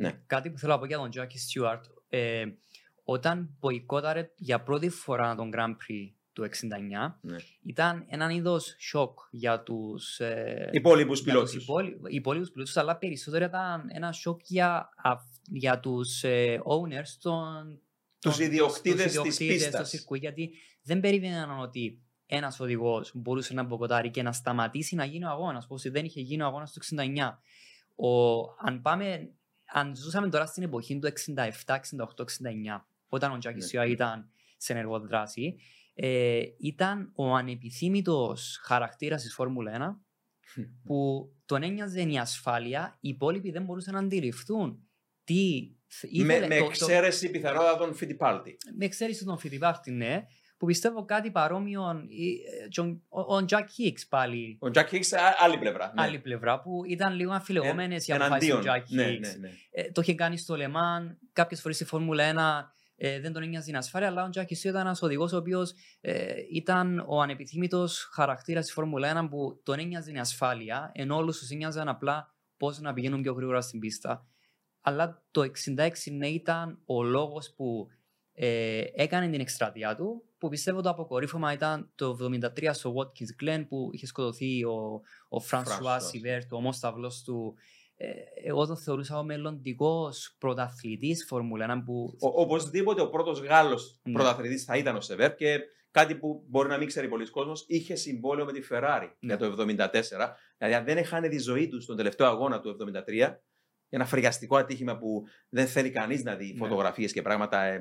ναι. 0.00 0.20
Κάτι 0.26 0.50
που 0.50 0.58
θέλω 0.58 0.72
να 0.72 0.78
πω 0.78 0.86
για 0.86 0.96
τον 0.96 1.10
Jackie 1.14 1.62
Stewart. 1.70 1.80
Ε, 2.08 2.44
όταν 3.04 3.56
μποϊκόταρε 3.60 4.30
για 4.36 4.62
πρώτη 4.62 4.88
φορά 4.88 5.34
τον 5.34 5.50
Grand 5.54 5.70
Prix 5.70 6.14
του 6.32 6.42
69, 6.44 7.18
Ναι. 7.20 7.36
ήταν 7.62 8.04
έναν 8.08 8.30
είδος 8.30 8.74
σοκ 8.78 9.18
για 9.30 9.62
τους 9.62 10.20
Υπόλοιπους 10.70 11.20
για 11.20 11.32
πιλότους. 11.32 11.52
τους 11.52 11.62
υπόλοι- 11.62 11.96
υπόλοιπους 12.08 12.50
πιλότους, 12.50 12.76
αλλά 12.76 12.96
περισσότερο 12.96 13.44
ήταν 13.44 13.88
ένα 13.92 14.12
σοκ 14.12 14.40
για, 14.44 14.88
αυ- 15.02 15.28
για 15.50 15.80
τους 15.80 16.22
ε, 16.24 16.60
owners 16.64 17.08
των 17.22 17.80
Τους 18.20 18.36
των- 18.36 18.44
ιδιοκτήτες 18.46 19.02
της 19.02 19.10
ιδιοκτήτες 19.10 19.46
πίστας. 19.46 19.74
στο 19.88 19.96
σιρκού, 19.96 20.14
γιατί 20.14 20.50
δεν 20.82 21.00
περίμεναν 21.00 21.60
ότι 21.60 22.02
ένας 22.26 22.60
οδηγός 22.60 23.12
μπορούσε 23.14 23.54
να 23.54 23.62
μποκοτάρει 23.62 24.10
και 24.10 24.22
να 24.22 24.32
σταματήσει 24.32 24.94
να 24.94 25.04
γίνει 25.04 25.24
ο 25.24 25.28
αγώνας, 25.28 25.64
όπως 25.64 25.82
δεν 25.90 26.04
είχε 26.04 26.20
γίνει 26.20 26.42
ο 26.42 26.46
αγώνας 26.46 26.72
του 26.72 26.78
69. 26.78 27.42
Ο, 27.96 28.40
αν 28.58 28.80
πάμε, 28.82 29.30
αν 29.72 29.96
ζούσαμε 29.96 30.28
τώρα 30.28 30.46
στην 30.46 30.62
εποχή 30.62 30.98
του 30.98 31.06
67, 31.06 31.74
68, 31.74 32.22
69, 32.22 32.86
όταν 33.08 33.32
ο 33.32 33.38
Τζάκης 33.38 33.62
Ναι. 33.62 33.68
Σιουά 33.68 33.86
ήταν 33.86 34.30
σε 34.56 34.72
ενεργό 34.72 35.00
δράση, 35.00 35.56
ε, 36.02 36.40
ήταν 36.58 37.12
ο 37.14 37.34
ανεπιθύμητος 37.34 38.60
χαρακτήρας 38.62 39.22
της 39.22 39.34
Φόρμουλα 39.34 39.72
1 39.72 40.00
που 40.84 41.28
τον 41.44 41.62
ένοιαζε 41.62 42.00
η 42.02 42.18
ασφάλεια, 42.18 42.98
οι 43.00 43.08
υπόλοιποι 43.08 43.50
δεν 43.50 43.64
μπορούσαν 43.64 43.94
να 43.94 44.00
αντιληφθούν 44.00 44.88
τι 45.24 45.70
θ- 45.86 46.04
Με, 46.04 46.10
ήθελε 46.34 46.46
με 46.46 46.54
το- 46.54 46.60
το- 46.60 46.66
εξαίρεση 46.66 47.30
πιθανότατον 47.30 47.94
Φιτιπάλτη. 47.94 48.56
με 48.78 48.84
εξαίρεση 48.84 49.24
τον 49.24 49.38
Φιτιπάρτη, 49.38 49.90
ναι, 49.90 50.22
που 50.56 50.66
πιστεύω 50.66 51.04
κάτι 51.04 51.30
παρόμοιο, 51.30 51.88
ε, 51.90 52.68
τον- 52.68 53.02
ο, 53.08 53.20
ο 53.36 53.44
Jack 53.48 53.58
Hicks 53.60 54.02
πάλι, 54.08 54.58
Ο 54.60 54.66
Jack 54.74 54.84
Hicks, 54.90 55.16
α- 55.18 55.36
άλλη 55.38 55.58
πλευρά. 55.58 55.92
ναι. 55.94 56.02
άλλη 56.02 56.18
πλευρά, 56.18 56.60
που 56.60 56.84
ήταν 56.84 57.14
λίγο 57.14 57.32
αμφιλεγόμενες 57.32 58.06
οι 58.08 58.12
Ε, 58.12 58.14
αποφάσεις 58.16 58.48
του 58.48 58.54
εναντίον. 58.56 58.74
Jack 58.76 58.82
Hicks. 58.90 58.94
Ναι, 58.94 59.04
ναι, 59.28 59.32
ναι. 59.40 59.50
Ε, 59.70 59.90
το 59.92 60.00
είχε 60.00 60.14
κάνει 60.14 60.36
στο 60.38 60.56
Λεμάν, 60.56 61.18
κάποιες 61.32 61.60
φορές 61.60 61.76
στη 61.76 61.84
Φόρμουλα 61.84 62.24
1 62.24 62.72
ε, 63.02 63.20
δεν 63.20 63.32
τον 63.32 63.42
ένοιαζε 63.42 63.70
η 63.70 63.74
ασφάλεια, 63.74 64.08
αλλά 64.08 64.24
ο 64.24 64.28
Τζάκη 64.28 64.54
Σιού 64.54 64.70
ήταν 64.70 64.86
ένας 64.86 65.02
οδηγός 65.02 65.32
ο 65.32 65.36
οποίος 65.36 65.72
ε, 66.00 66.32
ήταν 66.52 67.04
ο 67.06 67.20
ανεπιθύμητος 67.20 68.08
χαρακτήρας 68.12 68.64
της 68.64 68.72
Φόρμουλα 68.72 69.24
1 69.24 69.28
που 69.30 69.60
τον 69.62 69.78
ένοιαζε 69.78 70.12
η 70.12 70.18
ασφάλεια, 70.18 70.90
ενώ 70.94 71.16
όλους 71.16 71.38
τους 71.38 71.50
ένοιαζαν 71.50 71.88
απλά 71.88 72.34
πώς 72.56 72.80
να 72.80 72.92
πηγαίνουν 72.92 73.22
πιο 73.22 73.32
γρήγορα 73.32 73.60
στην 73.60 73.80
πίστα. 73.80 74.26
Αλλά 74.80 75.22
το 75.30 75.40
66 75.76 75.90
ναι, 76.12 76.28
ήταν 76.28 76.82
ο 76.86 77.02
λόγος 77.02 77.54
που 77.56 77.88
ε, 78.32 78.82
έκανε 78.94 79.28
την 79.30 79.40
εκστρατεία 79.40 79.96
του, 79.96 80.24
που 80.38 80.48
πιστεύω 80.48 80.80
το 80.80 80.88
αποκορύφωμα 80.88 81.52
ήταν 81.52 81.90
το 81.94 82.16
73 82.20 82.70
στο 82.72 82.94
Watkins 82.96 83.44
Glen 83.44 83.64
που 83.68 83.88
είχε 83.92 84.06
σκοτωθεί 84.06 84.64
ο, 84.64 85.00
ο 85.28 85.40
Φρανσουά 85.40 85.98
François. 85.98 86.02
Σιβέρ, 86.02 86.46
το 86.46 86.56
ομόσταυλος 86.56 87.22
του. 87.22 87.54
Ε, 88.02 88.48
εγώ 88.48 88.66
τον 88.66 88.76
θεωρούσα 88.76 89.18
ο 89.18 89.24
μελλοντικός 89.24 90.36
πρωταθλητής 90.38 91.24
Φόρμουλα 91.28 91.80
1 91.80 91.82
που. 91.84 92.16
Ο, 92.20 92.40
οπωσδήποτε 92.40 93.00
ο 93.00 93.08
πρώτος 93.10 93.40
Γάλλος 93.40 94.00
Ναι. 94.02 94.12
πρωταθλητής 94.12 94.64
θα 94.64 94.76
ήταν 94.76 94.96
ο 94.96 95.00
Σεβέρ 95.00 95.34
και 95.34 95.58
κάτι 95.90 96.14
που 96.14 96.44
μπορεί 96.48 96.68
να 96.68 96.78
μην 96.78 96.86
ξέρει 96.86 97.08
πολλοί 97.08 97.30
κόσμος, 97.30 97.64
είχε 97.68 97.94
συμβόλαιο 97.94 98.44
με 98.44 98.52
τη 98.52 98.60
Ferrari 98.70 99.08
Ναι. 99.20 99.34
για 99.34 99.36
το 99.36 99.46
1974. 99.46 100.36
Δηλαδή, 100.58 100.76
αν 100.76 100.84
δεν 100.84 100.96
έχανε 100.96 101.28
τη 101.28 101.38
ζωή 101.38 101.68
τους 101.68 101.82
στον 101.84 101.96
τελευταίο 101.96 102.26
αγώνα 102.26 102.60
του 102.60 102.68
1973, 102.68 103.40
ένα 103.88 104.04
φρικιαστικό 104.04 104.56
ατύχημα 104.56 104.98
που 104.98 105.22
δεν 105.48 105.66
θέλει 105.66 105.90
κανείς 105.90 106.22
να 106.24 106.34
δει 106.34 106.46
Ναι. 106.52 106.56
φωτογραφίες 106.56 107.12
και 107.12 107.22
πράγματα 107.22 107.62
ε, 107.62 107.74
ε, 107.74 107.80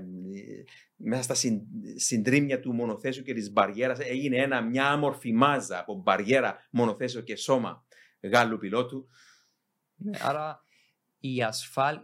μέσα 0.95 1.23
στα 1.23 1.33
συν, 1.33 1.61
συντρίμια 1.95 2.59
του 2.59 2.73
μονοθέσιου 2.73 3.23
και 3.23 3.33
της 3.33 3.51
μπαριέρας. 3.51 3.99
Έγινε 3.99 4.37
ένα, 4.37 4.61
μια 4.61 4.87
άμορφη 4.91 5.33
μάζα 5.33 5.79
από 5.79 5.95
μπαριέρα, 5.95 6.67
μονοθέσιο 6.71 7.21
και 7.21 7.35
σώμα 7.35 7.83
Γάλλου 8.21 8.57
πιλότου. 8.57 9.07
Ναι, 9.99 10.17
άρα 10.21 10.61
η 11.19 11.43
ασφάλ... 11.43 11.99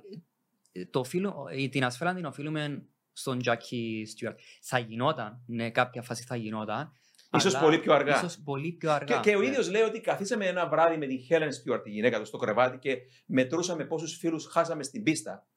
το 0.90 1.00
οφείλω... 1.00 1.48
ε, 1.52 1.68
την 1.68 1.84
ασφάλεια 1.84 2.16
την 2.16 2.26
οφείλουμε 2.26 2.88
στον 3.14 3.40
Τζάκι 3.40 4.06
Στιουαρτ. 4.08 4.40
Θα 4.62 4.80
γινόταν, 4.80 5.44
ναι, 5.46 5.72
κάποια 5.72 6.02
φάση 6.02 6.24
θα 6.24 6.36
γινόταν. 6.36 6.92
Ίσως 7.36 7.56
αλλά 7.56 7.64
πολύ 7.64 7.80
πιο 7.80 7.94
αργά. 7.94 8.16
Ίσως 8.16 8.38
πολύ 8.44 8.72
πιο 8.72 8.92
αργά. 8.92 9.20
Και, 9.20 9.30
και 9.30 9.36
ο 9.36 9.40
ναι. 9.40 9.46
ίδιος 9.46 9.70
λέει 9.70 9.82
ότι 9.82 10.02
καθίσαμε 10.02 10.46
ένα 10.46 10.68
βράδυ 10.68 10.98
με 10.98 11.08
την 11.08 11.20
Helen 11.30 11.50
Stewart, 11.50 11.84
τη 11.84 11.90
γυναίκα 11.90 12.20
του, 12.20 12.26
στο 12.26 12.38
κρεβάτι 12.38 12.78
και 12.78 12.98
μετρούσαμε 13.26 13.86
πόσους 13.86 14.18
φίλους 14.18 14.46
χάσαμε 14.46 14.84
στην 14.84 15.04
πίστα. 15.04 15.48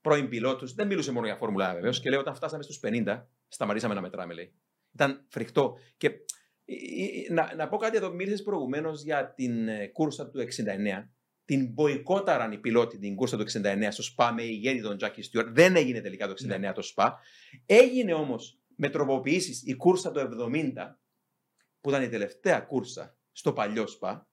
Πρώην 0.00 0.28
πιλότους. 0.28 0.74
Δεν 0.74 0.86
μιλούσε 0.86 1.12
μόνο 1.12 1.26
για 1.26 1.36
Φόρμουλα 1.36 1.72
1 1.72 1.74
βεβαίως. 1.74 2.00
Και 2.00 2.10
λέει 2.10 2.18
όταν 2.18 2.34
φτάσαμε 2.34 2.62
στους 2.62 2.80
50, 2.82 3.24
σταματήσαμε 3.48 3.94
να 3.94 4.00
μετράμε, 4.00 4.34
λέει. 4.34 4.54
Ήταν 4.94 5.26
φρικτό. 5.28 5.78
Και 5.96 6.06
ε, 6.06 6.12
ε, 7.28 7.32
να, 7.32 7.54
να 7.54 7.68
πω 7.68 7.76
κάτι 7.76 7.96
εδώ. 7.96 8.12
Μίλησες 8.12 8.42
προηγουμένως 8.42 9.02
για 9.02 9.32
την 9.34 9.68
ε, 9.68 9.86
κούρσα 9.86 10.30
του 10.30 10.38
69. 10.38 10.44
Την 11.48 11.72
μποϊκόταραν 11.72 12.52
οι 12.52 12.58
πιλότοι 12.58 12.98
την 12.98 13.14
κούρσα 13.14 13.36
του 13.36 13.44
69 13.52 13.88
στο 13.90 14.02
ΣΠΑ 14.02 14.32
με 14.32 14.42
ηγέτη 14.42 14.82
τον 14.82 14.96
Τζάκι 14.96 15.22
Στιούαρτ. 15.22 15.48
Δεν 15.48 15.76
έγινε 15.76 16.00
τελικά 16.00 16.26
το 16.26 16.32
69 16.32 16.58
Ναι. 16.58 16.72
το 16.72 16.82
ΣΠΑ. 16.82 17.18
Έγινε 17.66 18.14
όμως 18.14 18.60
με 18.76 18.88
τροποποιήσεις 18.88 19.62
η 19.66 19.74
κούρσα 19.74 20.12
του 20.12 20.20
70 20.20 20.72
που 21.80 21.88
ήταν 21.88 22.02
η 22.02 22.08
τελευταία 22.08 22.60
κούρσα 22.60 23.18
στο 23.32 23.52
παλιό 23.52 23.86
ΣΠΑ. 23.86 24.28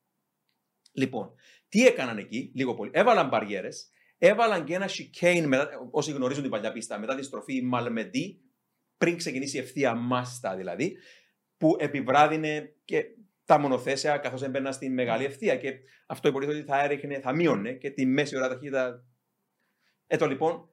Λοιπόν, 0.91 1.33
τι 1.69 1.85
έκαναν 1.85 2.17
εκεί, 2.17 2.51
λίγο 2.55 2.73
πολύ. 2.73 2.91
Έβαλαν 2.93 3.27
μπαριέρες, 3.27 3.89
έβαλαν 4.17 4.65
και 4.65 4.73
ένα 4.73 4.89
chicane, 4.89 5.45
μετά, 5.45 5.69
όσοι 5.91 6.11
γνωρίζουν 6.11 6.41
την 6.41 6.51
παλιά 6.51 6.71
πίστα, 6.71 6.99
μετά 6.99 7.15
τη 7.15 7.23
στροφή 7.23 7.61
Μαλμεντή, 7.61 8.41
πριν 8.97 9.17
ξεκινήσει 9.17 9.57
η 9.57 9.59
ευθεία 9.59 9.95
μάστα 9.95 10.55
δηλαδή, 10.55 10.97
που 11.57 11.75
επιβράδυνε 11.79 12.75
και 12.85 13.05
τα 13.45 13.57
μονοθέσια 13.57 14.17
καθώς 14.17 14.41
έμπαιναν 14.41 14.73
στη 14.73 14.89
μεγάλη 14.89 15.25
ευθεία 15.25 15.57
και 15.57 15.73
αυτό 16.07 16.27
υποτίθεται 16.27 16.57
ότι 16.57 16.67
θα 16.67 16.83
έριχνε, 16.83 17.19
θα 17.19 17.35
μείωνε 17.35 17.73
και 17.73 17.89
τη 17.89 18.05
μέση 18.05 18.35
ωραία 18.35 18.49
ταχύτητα. 18.49 19.05
Έτω 20.07 20.27
λοιπόν, 20.27 20.69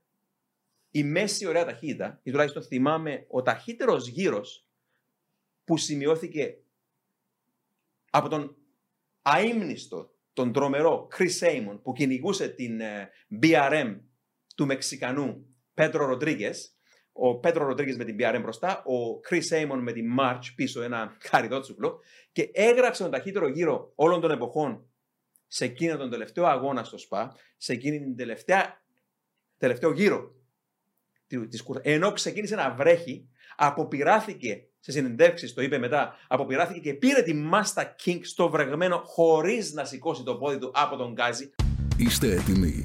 η 0.90 1.04
μέση 1.04 1.46
ωραία 1.46 1.64
ταχύτητα, 1.64 2.20
ή 2.22 2.30
τουλάχιστον 2.30 2.62
θυμάμαι 2.62 3.26
ο 3.28 3.42
ταχύτερος 3.42 4.08
γύρος 4.08 4.68
που 5.64 5.76
σημειώθηκε 5.76 6.56
από 8.10 8.28
τον 8.28 8.56
αείμνηστο, 9.22 10.14
τον 10.32 10.52
τρομερό 10.52 11.08
Chris 11.16 11.40
Amon 11.40 11.80
που 11.82 11.92
κυνηγούσε 11.92 12.48
την 12.48 12.80
ε, 12.80 13.10
BRM 13.42 14.00
του 14.56 14.66
Μεξικανού 14.66 15.56
Πέτρο 15.74 16.06
Ροντρίγκε. 16.06 16.50
Ο 17.12 17.38
Πέτρο 17.38 17.66
Ροντρίγκες 17.66 17.96
με 17.96 18.04
την 18.04 18.16
BRM 18.18 18.38
μπροστά, 18.42 18.82
ο 18.84 19.20
Chris 19.28 19.48
Amon 19.50 19.78
με 19.80 19.92
την 19.92 20.06
March 20.20 20.40
πίσω, 20.54 20.82
ένα 20.82 21.16
καριδότσουκλο. 21.30 22.00
Και 22.32 22.50
έγραψε 22.52 23.02
τον 23.02 23.12
ταχύτερο 23.12 23.48
γύρο 23.48 23.92
όλων 23.94 24.20
των 24.20 24.30
εποχών 24.30 24.86
σε 25.46 25.64
εκείνο 25.64 25.96
τον 25.96 26.10
τελευταίο 26.10 26.46
αγώνα 26.46 26.84
στο 26.84 26.98
ΣΠΑ, 26.98 27.36
σε 27.56 27.72
εκείνη 27.72 27.98
την 27.98 28.16
τελευταία, 28.16 28.82
τελευταίο 29.56 29.92
γύρο 29.92 30.34
της 31.48 31.62
κούρσα. 31.62 31.80
Ενώ 31.84 32.12
ξεκίνησε 32.12 32.54
να 32.54 32.74
βρέχει, 32.74 33.28
αποπειράθηκε 33.56 34.66
σε 34.78 34.90
συνεντεύξεις, 34.92 35.54
το 35.54 35.62
είπε 35.62 35.78
μετά, 35.78 36.14
αποπειράθηκε 36.28 36.80
και 36.80 36.94
πήρε 36.94 37.22
τη 37.22 37.34
Μάστα 37.34 37.94
King 38.04 38.18
στο 38.22 38.50
βρεγμένο 38.50 39.02
χωρίς 39.04 39.72
να 39.72 39.84
σηκώσει 39.84 40.22
το 40.22 40.36
πόδι 40.36 40.58
του 40.58 40.70
από 40.74 40.96
τον 40.96 41.12
γκάζι. 41.12 41.50
Είστε 41.96 42.34
έτοιμοι. 42.34 42.84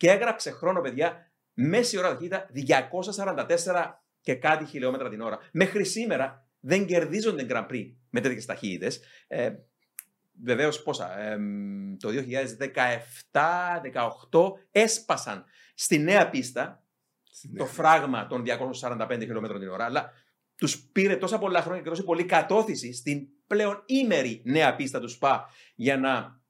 και 0.00 0.10
έγραψε 0.10 0.50
χρόνο, 0.50 0.80
παιδιά, 0.80 1.30
μέση 1.54 1.98
ώρα 1.98 2.08
ταχύτητα 2.08 2.50
244 2.54 3.92
και 4.20 4.34
κάτι 4.34 4.64
χιλιόμετρα 4.64 5.08
την 5.08 5.20
ώρα. 5.20 5.38
Μέχρι 5.52 5.84
σήμερα 5.84 6.48
δεν 6.60 6.86
κερδίζονται 6.86 7.46
Grand 7.50 7.66
Prix 7.66 7.92
με 8.10 8.20
τέτοιες 8.20 8.44
ταχύτητες. 8.44 9.00
Ε, 9.26 9.52
Βεβαίως 10.44 10.82
πόσα, 10.82 11.18
ε, 11.18 11.38
το 11.98 12.08
2017-18 12.08 14.52
έσπασαν 14.70 15.44
στη 15.74 15.98
νέα 15.98 16.30
πίστα 16.30 16.84
το 17.56 17.66
φράγμα 17.66 18.26
των 18.26 18.42
245 18.42 19.20
χιλιόμετρων 19.20 19.60
την 19.60 19.68
ώρα, 19.68 19.84
αλλά 19.84 20.12
τους 20.56 20.80
πήρε 20.80 21.16
τόσα 21.16 21.38
πολλά 21.38 21.62
χρόνια 21.62 21.82
και 21.82 21.88
τόση 21.88 22.04
πολύ 22.04 22.24
κατώθηση 22.24 22.92
στην 22.92 23.26
πλέον 23.46 23.82
ήμερη 23.86 24.42
νέα 24.44 24.76
πίστα 24.76 25.00
τους 25.00 25.12
ΣΠΑ 25.12 25.50
για 25.74 25.96
να 25.96 26.40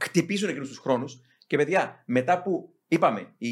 χτυπήσουν 0.00 0.48
εκείνους 0.48 0.68
τους 0.68 0.78
χρόνους. 0.78 1.20
Και 1.50 1.56
παιδιά, 1.56 2.02
μετά 2.06 2.42
που 2.42 2.74
είπαμε, 2.88 3.34
η... 3.38 3.50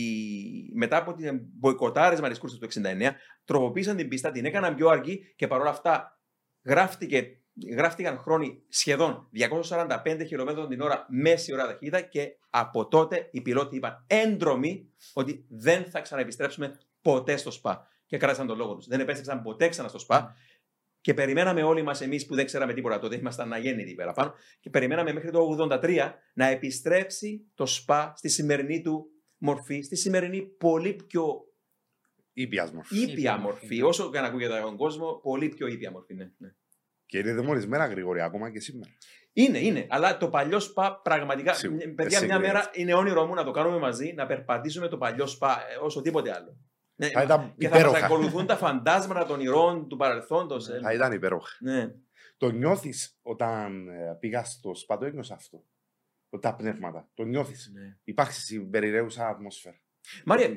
μετά 0.75 0.97
από 0.97 1.15
την 1.15 1.41
μποϊκοτάρισμα 1.59 2.29
της 2.29 2.39
κούρσας 2.39 2.59
του 2.59 2.69
69, 2.81 3.11
τροποποίησαν 3.45 3.97
την 3.97 4.09
πίστα, 4.09 4.31
την 4.31 4.45
έκαναν 4.45 4.75
πιο 4.75 4.89
αργή 4.89 5.33
και 5.37 5.47
παρόλα 5.47 5.71
αυτά 5.71 6.21
γράφτηκε 6.65 7.43
γράφτηκαν 7.77 8.19
χρόνοι 8.19 8.63
σχεδόν 8.69 9.29
245 9.69 10.25
χιλιόμετρα 10.27 10.67
την 10.67 10.81
ώρα 10.81 11.07
μέση 11.09 11.53
ώρα 11.53 11.67
ταχύτητα 11.67 12.01
και 12.01 12.37
από 12.51 12.89
τότε 12.89 13.29
οι 13.31 13.41
πιλότοι 13.41 13.77
είπαν 13.77 14.05
έντρομοι 14.07 14.93
ότι 15.13 15.45
δεν 15.49 15.85
θα 15.85 16.01
ξαναεπιστρέψουμε 16.01 16.79
ποτέ 17.03 17.37
στο 17.37 17.51
ΣΠΑ. 17.51 17.89
Και 18.07 18.17
κράτησαν 18.17 18.47
τον 18.47 18.57
λόγο 18.57 18.75
τους. 18.75 18.87
Δεν 18.87 19.01
επέστρεψαν 19.01 19.43
ποτέ 19.43 19.69
ξανά 19.69 19.89
στο 19.89 19.99
ΣΠΑ. 19.99 20.37
Και 21.01 21.15
περιμέναμε 21.15 21.63
όλοι 21.63 21.83
μας, 21.83 22.01
εμείς 22.01 22.27
που 22.27 22.35
δεν 22.35 22.45
ξέραμε 22.47 22.75
τίποτα 22.75 22.99
τότε, 22.99 23.17
ήμασταν 23.17 23.53
αγέννητοι 23.53 23.95
πέρα 23.95 24.13
πάνω, 24.13 24.35
και 24.61 24.71
περιμέναμε 24.71 25.13
μέχρι 25.13 25.31
το 25.31 25.57
83 25.71 26.13
να 26.35 26.47
επιστρέψει 26.47 27.51
το 27.55 27.67
ΣΠΑ 27.67 28.13
στη 28.17 28.29
σημερινή 28.29 28.81
του 28.81 29.07
μορφή, 29.39 29.81
στη 29.83 29.97
σημερινή 29.97 30.43
πολύ 30.43 30.95
πιο 31.07 31.43
Ήπια 32.33 32.71
μορφή. 32.75 33.01
ήπια 33.01 33.37
μορφή. 33.39 33.83
Όσο 33.83 34.11
και 34.11 34.21
να 34.21 34.27
ακούγεται 34.27 34.61
τον 34.61 34.77
κόσμο, 34.77 35.21
πολύ 35.23 35.49
πιο 35.49 35.67
ήπια 35.67 35.91
μορφή. 35.91 36.15
Ναι, 36.15 36.31
ναι. 36.39 36.55
Και 37.07 37.19
είναι 37.19 37.35
δαιμονισμένα 37.35 37.87
γρήγορη 37.87 38.21
ακόμα 38.21 38.51
και 38.51 38.61
σήμερα. 38.61 38.93
Είναι, 39.33 39.59
είναι. 39.59 39.87
Αλλά 39.89 40.17
το 40.17 40.29
παλιό 40.29 40.61
σπα 40.61 41.01
πραγματικά. 41.01 41.53
Σίγουρα. 41.53 41.93
Παιδιά, 41.95 42.19
Σίγουρα 42.19 42.39
μια 42.39 42.49
μέρα 42.49 42.59
έτσι. 42.67 42.81
είναι 42.81 42.95
όνειρό 42.95 43.27
μου 43.27 43.35
να 43.35 43.45
το 43.45 43.51
κάνουμε 43.51 43.79
μαζί, 43.79 44.13
να 44.13 44.27
περπατήσουμε 44.27 44.89
το 44.89 44.99
παλιό 44.99 45.27
σπα 45.27 45.53
ε, 45.53 45.77
όσο 45.83 46.01
τίποτε 46.03 46.33
άλλο. 46.33 46.57
Ναι, 47.01 47.07
Θα 47.09 47.23
ήταν 47.23 47.55
και 47.59 47.69
θα 47.69 47.75
μας 47.75 47.81
υπέροχα. 47.85 48.05
ακολουθούν 48.05 48.47
τα 48.47 48.57
φαντάσματα 48.57 49.27
των 49.27 49.41
ηρών 49.41 49.89
του 49.89 49.97
παρελθόντος. 49.97 50.67
Θα 50.83 50.93
ήταν 50.93 51.13
υπέροχα. 51.13 51.57
ναι. 51.61 51.95
Το 52.37 52.51
νιώθεις 52.51 53.19
όταν 53.23 53.89
ε, 53.89 54.17
πήγα 54.21 54.45
στο 54.45 54.75
σπα, 54.75 54.99
το 54.99 55.05
ένιωσα 55.05 55.35
αυτό. 55.35 55.65
Το- 56.29 56.39
Τα 56.39 56.55
πνεύματα. 56.55 57.09
Το 57.15 57.23
νιώθεις. 57.25 57.71
ναι. 57.75 57.97
Υπάρχει 58.05 58.33
συμπεριραίουσα 58.33 59.29
ατμόσφαιρα. 59.29 59.81
Μάρια, 60.25 60.49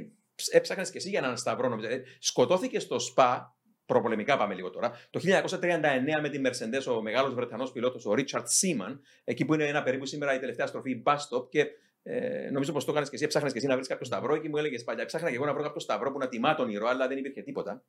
έψαχνες 0.51 0.91
και 0.91 0.97
εσύ 0.97 1.09
για 1.09 1.19
έναν 1.19 1.37
σταυρό. 1.37 1.67
νομίζω. 1.69 1.87
Ε, 1.89 2.03
Σκοτώθηκες 2.19 2.83
στο 2.83 2.99
ΣΠΑ, 2.99 3.55
προπολεμικά 3.85 4.37
πάμε 4.37 4.53
λίγο 4.53 4.69
τώρα, 4.69 4.91
το 5.09 5.19
1939 5.19 6.21
με 6.21 6.29
τη 6.29 6.41
Mercedes 6.45 6.95
ο 6.97 7.01
μεγάλος 7.01 7.33
Βρετανός 7.33 7.71
πιλότος, 7.71 8.05
ο 8.05 8.13
Ρίτσαρτ 8.13 8.47
Σίμαν, 8.47 9.01
εκεί 9.23 9.45
που 9.45 9.53
είναι 9.53 9.67
ένα 9.67 9.83
περίπου 9.83 10.05
σήμερα 10.05 10.33
η 10.35 10.39
τελευταία 10.39 10.67
στροφή 10.67 11.01
bus 11.05 11.15
stop 11.15 11.49
και 11.49 11.65
ε, 12.03 12.49
νομίζω 12.51 12.71
πως 12.71 12.85
το 12.85 12.91
έκανες 12.91 13.09
και 13.09 13.15
εσύ, 13.15 13.23
έψαχνες 13.23 13.51
και 13.51 13.57
εσύ 13.57 13.67
να 13.67 13.75
βρεις 13.75 13.87
κάποιο 13.87 14.05
σταυρό 14.05 14.37
και 14.37 14.49
μου 14.49 14.57
έλεγες 14.57 14.83
παλιά. 14.83 15.05
Ψάχνα 15.05 15.29
και 15.29 15.35
εγώ 15.35 15.45
να 15.45 15.53
βρω 15.53 15.63
κάποιο 15.63 15.79
σταυρό 15.79 16.11
που 16.11 16.17
να 16.17 16.27
τιμά 16.27 16.55
τον 16.55 16.69
ήρωα, 16.69 16.89
αλλά 16.89 17.07
δεν 17.07 17.17
υπήρχε 17.17 17.41
τίποτα. 17.41 17.83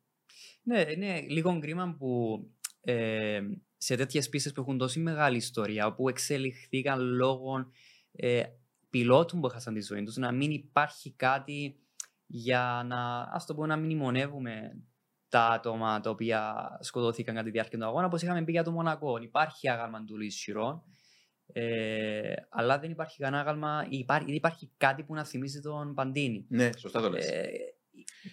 Ναι, 0.63 0.85
είναι 0.89 1.21
λίγο 1.21 1.59
κρίμα 1.59 1.97
που 1.99 2.41
ε, 2.81 3.41
σε 3.77 3.97
τέτοιες 3.97 4.29
πίστες 4.29 4.53
που 4.53 4.61
έχουν 4.61 4.79
τόση 4.79 5.01
μεγάλη 5.01 5.37
ιστορία, 5.37 5.93
που 5.95 6.09
εξελιχθήκαν 6.09 7.01
λόγω 7.01 7.71
ε, 8.13 8.43
πιλότων 8.91 9.41
που 9.41 9.47
έχασαν 9.47 9.75
τη 9.75 9.81
ζωή 9.81 10.03
τους, 10.03 10.17
να 10.17 10.33
μην 10.33 10.51
υπάρχει 10.51 11.13
κάτι 11.13 11.77
για 12.27 12.83
να, 12.87 13.21
ας 13.21 13.47
το 13.47 13.55
πω, 13.55 13.67
να 13.67 13.77
μνημονεύουμε 13.77 14.83
τα 15.29 15.47
άτομα 15.47 16.01
τα 16.01 16.11
οποία 16.11 16.55
σκοτώθηκαν 16.81 17.35
κατά 17.35 17.47
τη 17.47 17.53
διάρκεια 17.53 17.79
του 17.79 17.85
αγώνα, 17.85 18.07
όπως 18.07 18.23
είχαμε 18.23 18.45
πει 18.45 18.53
για 18.53 18.65
το 18.65 18.71
Μονακό. 18.71 19.17
Υπάρχει 19.17 19.69
άγαλμα 19.69 20.05
του 20.05 20.21
Ισχυρών, 20.21 20.83
ε, 21.53 22.33
αλλά 22.49 22.79
δεν 22.79 22.91
υπάρχει 22.91 23.19
κανένα 23.19 23.43
άγαλμα, 23.43 23.87
υπάρχει, 23.89 24.25
δεν 24.27 24.35
υπάρχει 24.35 24.71
κάτι 24.77 25.03
που 25.03 25.15
να 25.15 25.25
θυμίζει 25.25 25.61
τον 25.61 25.95
Παντίνη. 25.95 26.47
Ναι, 26.49 26.71
σωστά 26.77 27.01
το 27.01 27.11
λες. 27.11 27.29
Ε, 27.31 27.51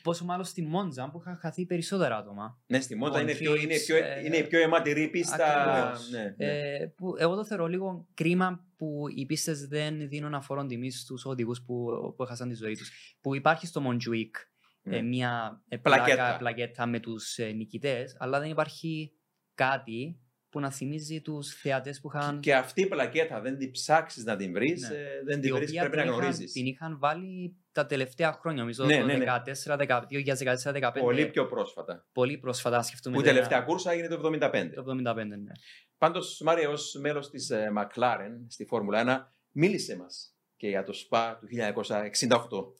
πόσο 0.03 0.26
μάλλον 0.26 0.45
στη 0.45 0.62
Μόντζα 0.62 1.10
που 1.12 1.20
είχαν 1.20 1.36
χαθεί 1.38 1.66
περισσότερα 1.66 2.18
άτομα. 2.18 2.62
ναι, 2.68 2.80
στη 2.80 2.95
Μόντα 2.95 3.22
είναι, 3.22 3.32
One 3.32 3.38
πιο, 3.38 3.55
είναι, 3.55 3.76
Trips, 3.76 3.84
πιο, 3.86 3.95
ε, 3.95 4.22
είναι 4.26 4.38
η 4.38 4.47
πιο 4.47 4.60
αιματηρή 4.62 5.07
πίστα. 5.10 5.62
ακριβώς. 5.62 6.10
Ναι, 6.10 6.34
ναι. 6.38 6.74
Ε, 6.78 6.86
που 6.86 7.16
εγώ 7.18 7.36
το 7.36 7.45
θεωρώ 7.45 7.68
λίγο 7.68 8.07
κρίμα 8.14 8.66
που 8.78 9.03
οι 9.16 9.26
πίστες 9.26 9.68
δεν 9.68 10.07
δίνουν 10.10 10.34
αφορόν 10.34 10.68
τιμή 10.68 10.91
στους 10.91 11.26
οδηγούς 11.26 11.62
που, 11.62 11.86
που 12.16 12.24
έχασαν 12.24 12.49
τη 12.49 12.55
ζωή 12.55 12.76
τους. 12.76 13.18
Που 13.22 13.36
υπάρχει 13.36 13.66
στο 13.68 13.82
Μοντζουίκ 13.82 14.36
Ναι. 14.82 14.97
ε, 14.97 15.01
μια 15.01 15.62
ε, 15.68 15.78
Πλακέτα. 15.78 16.16
πλάκα, 16.16 16.38
πλακέτα 16.38 16.86
με 16.86 16.99
τους 16.99 17.38
ε, 17.38 17.51
νικητές, 17.51 18.16
αλλά 18.20 18.39
δεν 18.39 18.49
υπάρχει 18.49 19.12
κάτι 19.53 20.20
που 20.50 20.60
να 20.60 20.72
θυμίζει 20.72 21.22
τους 21.22 21.54
θεατές 21.54 22.00
που 22.00 22.10
είχαν. 22.14 22.39
Και 22.39 22.56
αυτή 22.56 22.82
η 22.82 22.88
πλακέτα 22.88 23.41
δεν 23.41 23.58
την 23.58 23.72
ψάξεις 23.72 24.24
να 24.24 24.36
την 24.36 24.54
βρεις, 24.54 24.82
Ναι. 24.82 24.95
δεν 25.26 25.38
η 25.38 25.41
την 25.41 25.56
βρεις, 25.56 25.70
οποία 25.70 25.82
πρέπει 25.82 25.95
να 25.95 26.02
την 26.02 26.12
είχαν- 26.12 26.24
γνωρίζεις. 26.24 26.52
Την 26.52 26.66
είχαν 26.66 27.00
βάλει 27.00 27.56
τα 27.72 27.86
τελευταία 27.86 28.32
χρόνια, 28.34 28.62
νομίζω 28.62 28.86
Ναι, 28.86 29.00
το 29.00 29.06
ναι, 29.06 29.14
ναι. 29.14 29.26
14, 29.26 30.06
2014-2015. 30.10 31.00
Πολύ 31.00 31.28
πιο 31.28 31.45
πρόσφατα. 31.45 32.08
πολύ 32.12 32.38
πρόσφατα, 32.38 32.78
να 32.78 32.84
σκεφτούμε. 32.84 33.16
Που 33.16 33.22
η 33.22 33.26
τα- 33.26 33.32
τελευταία 33.32 33.62
κούρσα 33.62 33.91
έγινε 33.91 34.08
το 34.08 34.16
75. 34.16 34.72
Το 34.76 34.82
75, 34.82 35.36
ναι. 35.38 35.52
Πάντως, 35.97 36.41
Μάρια, 36.45 36.70
ως 36.70 36.97
μέλο 37.00 37.20
της 37.20 37.52
McLaren 37.78 38.32
στη 38.47 38.66
Φόρμουλα 38.66 39.00
1, 39.00 39.34
μίλησε 39.52 39.95
μας 39.97 40.34
και 40.56 40.68
για 40.68 40.84
το 40.84 40.93
ΣΠΑ 40.93 41.38
του 41.39 41.47
1968. 41.47 42.76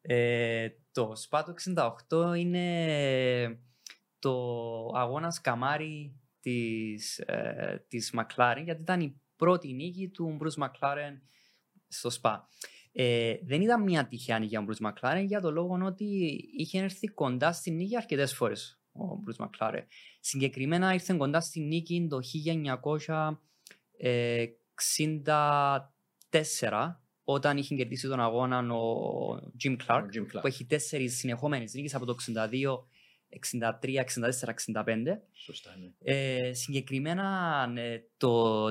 Ε, 0.00 0.68
το 0.92 1.12
ΣΠΑ 1.14 1.42
του 1.44 1.50
68 1.50 2.34
είναι 2.36 3.58
το 4.18 4.32
αγώνας 4.94 5.40
καμάρι 5.40 6.20
της, 6.46 7.18
ε, 7.18 7.84
της 7.88 8.14
McLaren 8.16 8.60
γιατί 8.64 8.80
ήταν 8.80 9.00
η 9.00 9.20
πρώτη 9.36 9.72
νίκη 9.72 10.08
του 10.08 10.38
Bruce 10.40 10.64
McLaren 10.64 11.20
στο 11.88 12.10
ΣΠΑ. 12.10 12.48
Ε, 12.92 13.34
δεν 13.42 13.60
ήταν 13.60 13.82
μια 13.82 14.06
τυχαία 14.08 14.38
νίκη 14.38 14.50
για 14.50 14.64
τον 14.64 14.68
Bruce 14.68 14.86
McLaren 14.90 15.24
για 15.26 15.40
το 15.40 15.50
λόγο 15.50 15.78
ότι 15.84 16.04
είχε 16.56 16.78
έρθει 16.78 17.06
κοντά 17.06 17.52
στην 17.52 17.74
νίκη 17.74 17.96
αρκετές 17.96 18.34
φορές 18.34 18.80
ο 18.92 19.04
Bruce 19.26 19.46
McLaren. 19.46 19.82
Συγκεκριμένα 20.20 20.92
ήρθε 20.92 21.14
κοντά 21.16 21.40
στην 21.40 21.66
νίκη 21.66 22.06
το 22.10 22.18
1964 26.60 27.00
όταν 27.24 27.56
είχε 27.56 27.74
κερδίσει 27.74 28.08
τον 28.08 28.20
αγώνα 28.20 28.58
ο 28.58 29.52
Jim 29.64 29.76
Clark 29.86 30.02
Ο 30.02 30.08
Jim 30.14 30.22
Clark. 30.22 30.40
που 30.40 30.46
έχει 30.46 30.66
τέσσερις 30.66 31.16
συνεχόμενες 31.16 31.74
νίκες 31.74 31.94
από 31.94 32.04
το 32.04 32.14
62, 32.14 32.86
63, 33.50 33.60
64, 33.60 34.54
65. 34.74 35.18
Σωστά, 35.32 35.76
ναι. 35.76 36.12
Ε, 36.12 36.52
συγκεκριμένα 36.52 37.66
ναι, 37.66 38.02
το, 38.16 38.64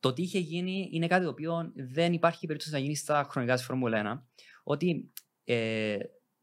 το 0.00 0.12
τι 0.12 0.22
είχε 0.22 0.38
γίνει 0.38 0.88
είναι 0.92 1.06
κάτι 1.06 1.24
το 1.24 1.30
οποίο 1.30 1.72
δεν 1.74 2.12
υπάρχει 2.12 2.46
περίπτωση 2.46 2.72
να 2.72 2.78
γίνει 2.78 2.96
στα 2.96 3.26
χρονικά 3.30 3.54
της 3.54 3.64
Φόρμουλα 3.64 4.22
1. 4.22 4.40
Ότι 4.62 5.12
ε, 5.44 5.96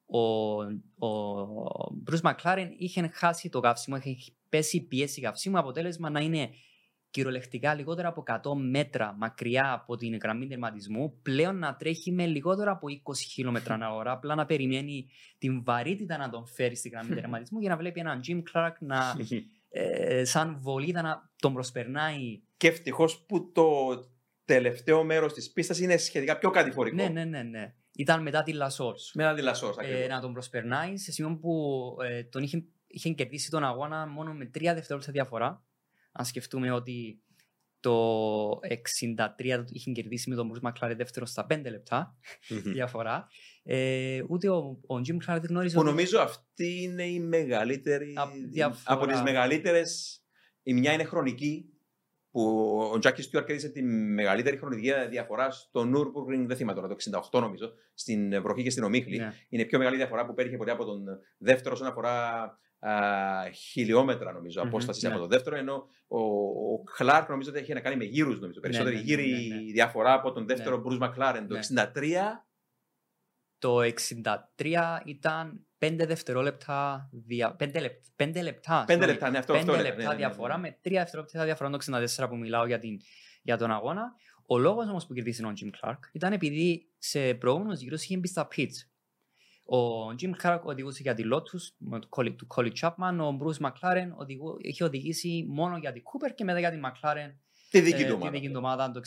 ο, 0.06 0.20
ο 1.08 1.38
Bruce 2.12 2.34
McLaren 2.34 2.70
είχε 2.78 3.10
χάσει 3.14 3.50
το 3.50 3.60
καύσιμο, 3.60 3.98
είχε 4.04 4.32
πέσει 4.50 4.78
η 4.78 4.82
πίεση 4.82 5.22
καυσίμου, 5.22 5.58
αποτέλεσμα 5.58 6.10
να 6.10 6.20
είναι 6.20 6.50
κυριολεκτικά 7.18 7.74
λιγότερα 7.74 8.08
από 8.08 8.24
100 8.28 8.40
μέτρα 8.56 9.16
μακριά 9.18 9.72
από 9.72 9.96
την 9.96 10.18
γραμμή 10.18 10.48
τερματισμού, 10.48 11.20
πλέον 11.22 11.58
να 11.58 11.76
τρέχει 11.76 12.12
με 12.12 12.26
λιγότερα 12.26 12.72
από 12.72 12.88
20 13.04 13.16
χιλιόμετρα 13.16 13.74
ανά 13.74 13.94
ώρα, 13.94 14.12
απλά 14.12 14.36
να 14.36 14.46
περιμένει 14.46 15.10
την 15.38 15.64
βαρύτητα 15.64 16.18
να 16.18 16.30
τον 16.30 16.48
φέρει 16.48 16.76
στη 16.76 16.90
γραμμή 16.90 17.16
τερματισμού 17.22 17.60
για 17.60 17.70
να 17.70 17.78
βλέπει 17.78 18.00
έναν 18.00 18.22
Jim 18.28 18.42
Clark 18.54 18.72
να, 18.80 19.16
ε, 19.70 20.26
σαν 20.26 20.58
βολίδα 20.60 21.02
να 21.02 21.30
τον 21.40 21.54
προσπερνάει. 21.54 22.42
Και 22.58 22.68
ευτυχώς 22.68 23.26
που 23.26 23.52
το 23.52 23.68
τελευταίο 24.46 25.04
μέρος 25.04 25.34
της 25.34 25.52
πίστας 25.52 25.80
είναι 25.80 25.98
σχετικά 25.98 26.38
πιο 26.38 26.50
κατηφορικό. 26.50 26.96
Ναι, 26.96 27.10
ναι, 27.10 27.24
ναι, 27.24 27.44
ναι. 27.44 27.74
Ήταν 27.92 28.22
μετά 28.22 28.44
τη 28.44 28.54
Λασόρς. 28.54 29.12
Μετά 29.16 29.34
τη 29.34 29.42
Λασόρς, 29.42 29.78
ε, 29.78 30.08
να 30.08 30.22
τον 30.22 30.34
προσπερνάει 30.34 30.98
σε 30.98 31.12
σημείο 31.12 31.38
που 31.38 31.96
ε, 32.04 32.24
τον 32.24 32.44
είχε, 32.44 32.64
είχε 32.88 33.10
κερδίσει 33.10 33.50
τον 33.50 33.64
αγώνα 33.64 34.08
μόνο 34.08 34.34
με 34.34 34.46
τρία 34.46 34.74
δευτερόλεπτα 34.74 35.12
διαφορά. 35.12 35.67
Αν 36.18 36.26
σκεφτούμε 36.26 36.72
ότι 36.72 37.22
το 37.80 38.60
63 39.38 39.64
είχε 39.70 39.92
κερδίσει 39.92 40.30
με 40.30 40.36
τον 40.36 40.52
Bruce 40.52 40.70
McLaren 40.70 40.94
δεύτερο 40.98 41.26
στα 41.26 41.46
5 41.50 41.62
λεπτά 41.64 42.18
διαφορά. 42.64 43.28
Ε, 43.64 44.24
ούτε 44.28 44.50
ο, 44.50 44.80
ο 44.88 44.96
Jim 44.96 45.16
Clark 45.16 45.40
δεν 45.40 45.46
γνώριζε. 45.50 45.76
Που 45.78 45.84
νομίζω 45.84 46.20
αυτή 46.20 46.82
είναι 46.82 47.04
η 47.04 47.20
μεγαλύτερη. 47.20 48.14
διαφορά. 48.50 48.82
Από 48.86 49.08
τις 49.08 49.22
μεγαλύτερες. 49.22 50.22
Η 50.64 50.74
μια 50.74 50.94
είναι 50.94 51.04
χρονική, 51.04 51.78
που 52.32 52.78
ο 52.94 53.00
Τζάκι 53.00 53.22
Στιούαρ 53.22 53.46
κέρδισε 53.46 53.70
τη 53.70 53.84
μεγαλύτερη 53.84 54.58
χρονική 54.58 54.92
διαφορά 55.10 55.52
στο 55.52 55.82
Nürburgring, 55.82 56.46
δεν 56.48 56.58
θυμάμαι 56.58 56.82
τώρα, 56.82 56.96
το 56.96 56.96
68 57.32 57.42
νομίζω, 57.42 57.74
στην 57.94 58.42
βροχή 58.42 58.64
και 58.64 58.70
στην 58.70 58.84
Ομίχλη. 58.84 59.18
Ναι. 59.18 59.34
Είναι 59.50 59.62
η 59.62 59.66
πιο 59.66 59.78
μεγάλη 59.78 59.96
διαφορά 59.96 60.26
που 60.26 60.34
πέτυχε 60.34 60.58
ποτέ 60.58 60.72
από 60.72 60.86
τον 60.86 61.06
δεύτερο 61.38 61.76
όσον 61.76 61.88
αφορά 61.88 62.58
α, 62.80 63.52
χιλιόμετρα 63.54 64.32
νομίζω 64.32 64.62
Μμμ, 64.62 64.68
απόσταση 64.68 65.06
ναι. 65.08 65.12
από 65.12 65.22
τον 65.22 65.30
δεύτερο, 65.30 65.56
ενώ 65.56 65.88
ο, 66.08 66.20
ο 66.74 66.84
Κλάρκ 66.96 67.30
νομίζω 67.30 67.50
ότι 67.50 67.60
είχε 67.60 67.74
να 67.74 67.80
κάνει 67.80 67.96
με 67.96 68.04
γύρους 68.04 68.40
νομίζω. 68.40 68.60
Περισσότερη 68.60 68.96
ναι, 68.96 69.02
ναι, 69.02 69.08
γύρι 69.08 69.48
ναι, 69.50 69.56
ναι. 69.56 69.72
διαφορά 69.72 70.14
από 70.14 70.32
τον 70.32 70.46
δεύτερο 70.46 70.78
Ναι. 70.78 70.84
Bruce 70.86 71.10
McLaren. 71.10 71.46
Το 71.48 71.54
Ναι. 71.54 71.92
63 71.94 72.16
Το 73.58 73.80
63 74.58 75.00
ήταν 75.06 75.68
5 75.80 75.96
δευτερόλεπτα. 76.08 77.10
Δια... 77.12 77.56
5, 77.60 77.80
λεπ... 77.80 78.02
5 78.16 78.42
λεπτά. 78.42 78.84
Πέντε 78.88 79.06
sorry. 79.06 79.08
λεπτά, 79.08 79.30
ναι, 79.30 79.38
αυτό, 79.38 79.54
Πέντε 79.54 79.72
αυτό 79.72 79.74
έλεγα, 79.74 79.90
λεπτά 79.90 80.02
ναι, 80.02 80.08
ναι, 80.08 80.14
ναι, 80.14 80.28
διαφορά 80.28 80.58
ναι. 80.58 80.62
με 80.62 80.78
3 80.84 80.92
δευτερόλεπτα 80.92 81.44
διαφορά 81.44 81.70
το 81.70 81.78
64 82.24 82.30
που 82.30 82.38
μιλάω 82.38 82.66
για, 82.66 82.80
την... 82.80 82.98
για 83.42 83.58
τον 83.58 83.72
αγώνα. 83.72 84.14
Ο 84.48 84.58
λόγος 84.58 84.88
όμως 84.88 85.08
που 85.08 85.14
κερδίσει 85.14 85.44
ο 85.46 85.54
Jim 85.62 85.88
Clark 85.88 86.00
ήταν 86.12 86.34
επειδή 86.34 86.90
σε 86.98 87.34
προηγούμενους 87.34 87.80
γύρους 87.80 88.04
είχε 88.04 88.18
μπει 88.18 88.28
στα 88.28 88.48
pits. 88.56 88.88
Ο 89.70 90.10
Jim 90.20 90.32
Clark 90.44 90.62
οδηγούσε 90.64 91.02
για 91.02 91.14
τη 91.14 91.24
Lotus 91.34 91.76
με 91.78 92.00
το 92.00 92.08
Colin- 92.10 92.36
του 92.38 92.48
Colin 92.56 92.72
Chapman, 92.82 93.18
ο 93.20 93.38
Bruce 93.42 93.66
McLaren 93.66 94.10
οδηγού... 94.18 94.58
είχε 94.60 94.84
οδηγήσει 94.84 95.46
μόνο 95.50 95.78
για 95.78 95.92
την 95.92 96.02
Cooper 96.02 96.32
και 96.36 96.44
μετά 96.44 96.60
για 96.60 96.72
την 96.72 96.82
McLaren 96.86 97.34
τη 97.70 97.82
δική 97.82 98.02
ε, 98.02 98.06
του 98.06 98.08
τη 98.08 98.14
ομάδα. 98.14 98.32
δική 98.32 98.48
του 98.48 98.56
ομάδα 98.58 98.92
το 98.92 99.02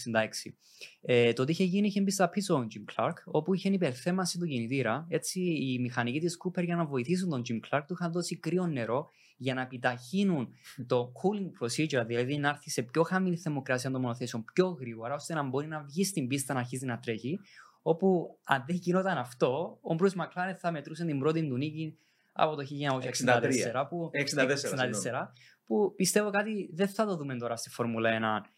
66. 0.44 0.52
Ε, 1.00 1.32
το 1.32 1.44
τι 1.44 1.52
είχε 1.52 1.64
γίνει 1.64 1.86
είχε 1.86 2.00
μπει 2.00 2.10
στα 2.10 2.28
πίσω 2.28 2.54
ο 2.54 2.66
Jim 2.70 2.94
Clark, 2.94 3.14
όπου 3.24 3.54
είχε 3.54 3.68
υπερθέμαση 3.68 4.38
του 4.38 4.46
κινητήρα. 4.46 5.06
Έτσι, 5.08 5.40
οι 5.40 5.78
μηχανικοί 5.78 6.20
της 6.20 6.36
Cooper 6.44 6.64
για 6.64 6.76
να 6.76 6.84
βοηθήσουν 6.84 7.28
τον 7.28 7.42
Jim 7.48 7.60
Clark 7.68 7.82
του 7.86 7.92
είχαν 7.92 8.12
δώσει 8.12 8.38
κρύο 8.38 8.66
νερό 8.66 9.08
για 9.36 9.54
να 9.54 9.60
επιταχύνουν 9.60 10.48
το 10.86 11.12
cooling 11.12 11.64
procedure, 11.64 12.06
δηλαδή 12.06 12.36
να 12.36 12.48
έρθει 12.48 12.70
σε 12.70 12.82
πιο 12.82 13.02
χαμηλή 13.02 13.36
θερμοκρασία 13.36 13.90
των 13.90 14.00
μονοθέσεων 14.00 14.44
πιο 14.52 14.68
γρήγορα, 14.68 15.14
ώστε 15.14 15.34
να 15.34 15.42
μπορεί 15.42 15.66
να 15.66 15.82
βγει 15.82 16.04
στην 16.04 16.26
πίστα 16.26 16.54
να 16.54 16.60
αρχίσει 16.60 16.84
να 16.84 16.98
τρέχει. 16.98 17.40
Όπου 17.82 18.38
αν 18.44 18.64
δεν 18.66 18.76
γινόταν 18.76 19.18
αυτό, 19.18 19.78
ο 19.82 19.94
Bruce 19.98 20.20
McLaren 20.20 20.54
θα 20.58 20.70
μετρούσε 20.70 21.04
την 21.04 21.18
πρώτη 21.18 21.48
του 21.48 21.56
νίκη 21.56 21.98
από 22.32 22.56
το 22.56 22.62
1964. 22.62 23.86
Που, 23.88 24.10
64, 24.12 24.52
συγγνώμη. 24.54 24.90
που 25.66 25.94
πιστεύω 25.96 26.30
κάτι 26.30 26.70
δεν 26.72 26.88
θα 26.88 27.06
το 27.06 27.16
δούμε 27.16 27.36
τώρα 27.36 27.56
στη 27.56 27.70
Φόρμουλα 27.70 28.42
1 28.44 28.48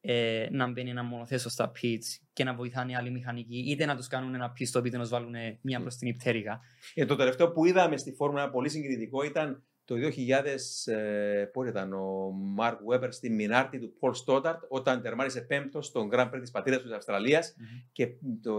ε, 0.00 0.48
να 0.50 0.70
μπαίνει 0.70 0.90
ένα 0.90 1.02
μονοθέσιο 1.02 1.50
στα 1.50 1.72
pits 1.82 2.26
και 2.32 2.44
να 2.44 2.54
βοηθάνε 2.54 2.96
άλλοι 2.96 3.10
μηχανικοί, 3.10 3.58
είτε 3.58 3.84
να 3.86 3.96
τους 3.96 4.06
κάνουν 4.06 4.34
ένα 4.34 4.52
pit 4.58 4.78
stop 4.78 4.84
είτε 4.86 4.96
να 4.96 5.02
τους 5.02 5.12
βάλουν 5.12 5.34
μία 5.60 5.80
μπροστινή 5.80 6.14
πτέρυγα. 6.14 6.60
Ε, 6.94 7.04
το 7.04 7.16
τελευταίο 7.16 7.52
που 7.52 7.64
είδαμε 7.64 7.96
στη 7.96 8.12
Φόρμουλα 8.12 8.50
πολύ 8.50 8.68
συγκινητικό 8.68 9.22
ήταν 9.22 9.64
το 9.90 9.96
2000, 9.96 10.92
ε, 10.92 11.44
πότε 11.52 11.68
ήταν 11.68 11.92
ο 11.92 12.30
Μαρκ 12.34 12.78
Βέμπερ 12.86 13.12
στη 13.12 13.30
Μινάρτη 13.30 13.78
του 13.78 13.96
Πολ 13.98 14.14
Στόταρτ 14.14 14.62
όταν 14.68 15.02
τερμάρισε 15.02 15.40
πέμπτο 15.40 15.82
στον 15.82 16.08
Grand 16.12 16.30
Prix 16.30 16.40
της 16.40 16.50
πατρίδας 16.50 16.82
της 16.82 16.92
Αυστραλίας 16.92 17.56
και 17.92 18.06
το 18.42 18.58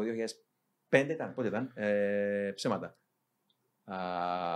2005 0.89 1.13
ήταν, 1.13 1.33
πότε 1.33 1.47
ήταν, 1.47 1.71
ε, 1.75 2.51
ψέματα. 2.55 2.97
Α, 3.83 3.97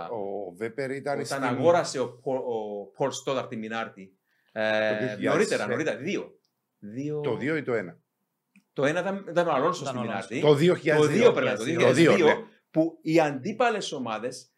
Ο 0.06 0.52
Βέπερ 0.56 0.90
ήταν 0.90 1.12
όταν 1.14 1.26
στην- 1.26 1.42
αγόρασε 1.44 1.98
ο, 2.00 2.08
Πολ- 2.18 2.42
ο 2.46 2.84
Πολ 2.96 3.10
Στόταρτ 3.10 3.48
τη 3.48 3.56
Μινάρτη. 3.56 4.16
Ε, 4.52 4.90
Το 4.90 4.96
2000, 5.04 5.30
νωρίτερα, 5.32 5.64
ε. 5.64 5.66
νωρίτερα, 5.66 5.96
δύο. 5.96 6.38
δύο. 6.78 7.20
Το 7.20 7.36
2 7.36 7.56
ή 7.56 7.62
το 7.62 7.72
1. 7.72 8.00
Το 8.72 8.84
ένα 8.84 9.00
ήταν, 9.00 9.26
ήταν 9.28 9.46
ο 9.48 9.52
Αλόνσο 9.52 9.82
Ήταν 9.82 9.94
στη 9.94 10.06
ο 10.06 10.10
Αλόνσο. 10.10 10.28
Μινάρτη. 10.30 10.40
Το 10.40 10.54
2002. 10.54 10.96
Το 10.96 11.06
2 11.06 11.32
πρέπει 11.34 11.46
να 11.46 11.70
είναι, 11.70 11.78
το 11.80 11.86
Το 11.86 11.92
2002, 11.92 12.12
2, 12.16 12.24
ναι. 12.24 12.34
που 12.70 12.98
οι 13.02 13.20
αντίπαλες 13.20 13.92
ομάδες 13.92 14.50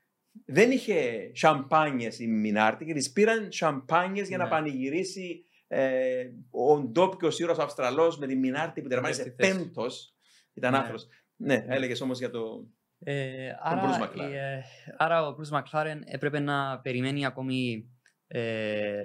δεν 0.47 0.71
είχε 0.71 1.31
σαμπάνιες 1.35 2.19
η 2.19 2.27
Μινάρτη 2.27 2.85
και 2.85 2.93
τι 2.95 3.11
πήραν 3.11 3.53
σαμπάνιες 3.53 4.29
για 4.29 4.39
να 4.39 4.45
Ναι. 4.45 4.51
πανηγυρίσει 4.51 5.43
ε, 5.71 6.25
ο 6.51 6.81
ντόπιο 6.81 7.31
ήρωα 7.39 7.57
Αυστραλός 7.59 8.19
με 8.19 8.27
τη 8.27 8.37
Μινάρτη 8.37 8.83
που 8.83 8.89
τερμάτισε 8.89 9.21
Στη 9.21 9.31
θέση. 9.31 9.57
πέμπτος. 9.57 10.15
Ήταν 10.55 10.73
Ναι. 10.73 10.79
άθρος. 10.79 11.07
Ναι, 11.37 11.65
έλεγες 11.69 12.01
όμως 12.01 12.19
για 12.19 12.31
το. 12.31 12.67
Ε, 13.05 13.51
Bruce 13.51 13.57
άρα, 13.61 14.11
McLaren. 14.13 14.33
ε, 14.33 14.61
άρα 14.97 15.27
ο 15.27 15.37
Bruce 15.37 15.59
McLaren 15.61 15.99
έπρεπε 16.05 16.39
να 16.41 16.79
περιμένει 16.81 17.27
ακόμη 17.27 17.89
ε, 18.27 19.03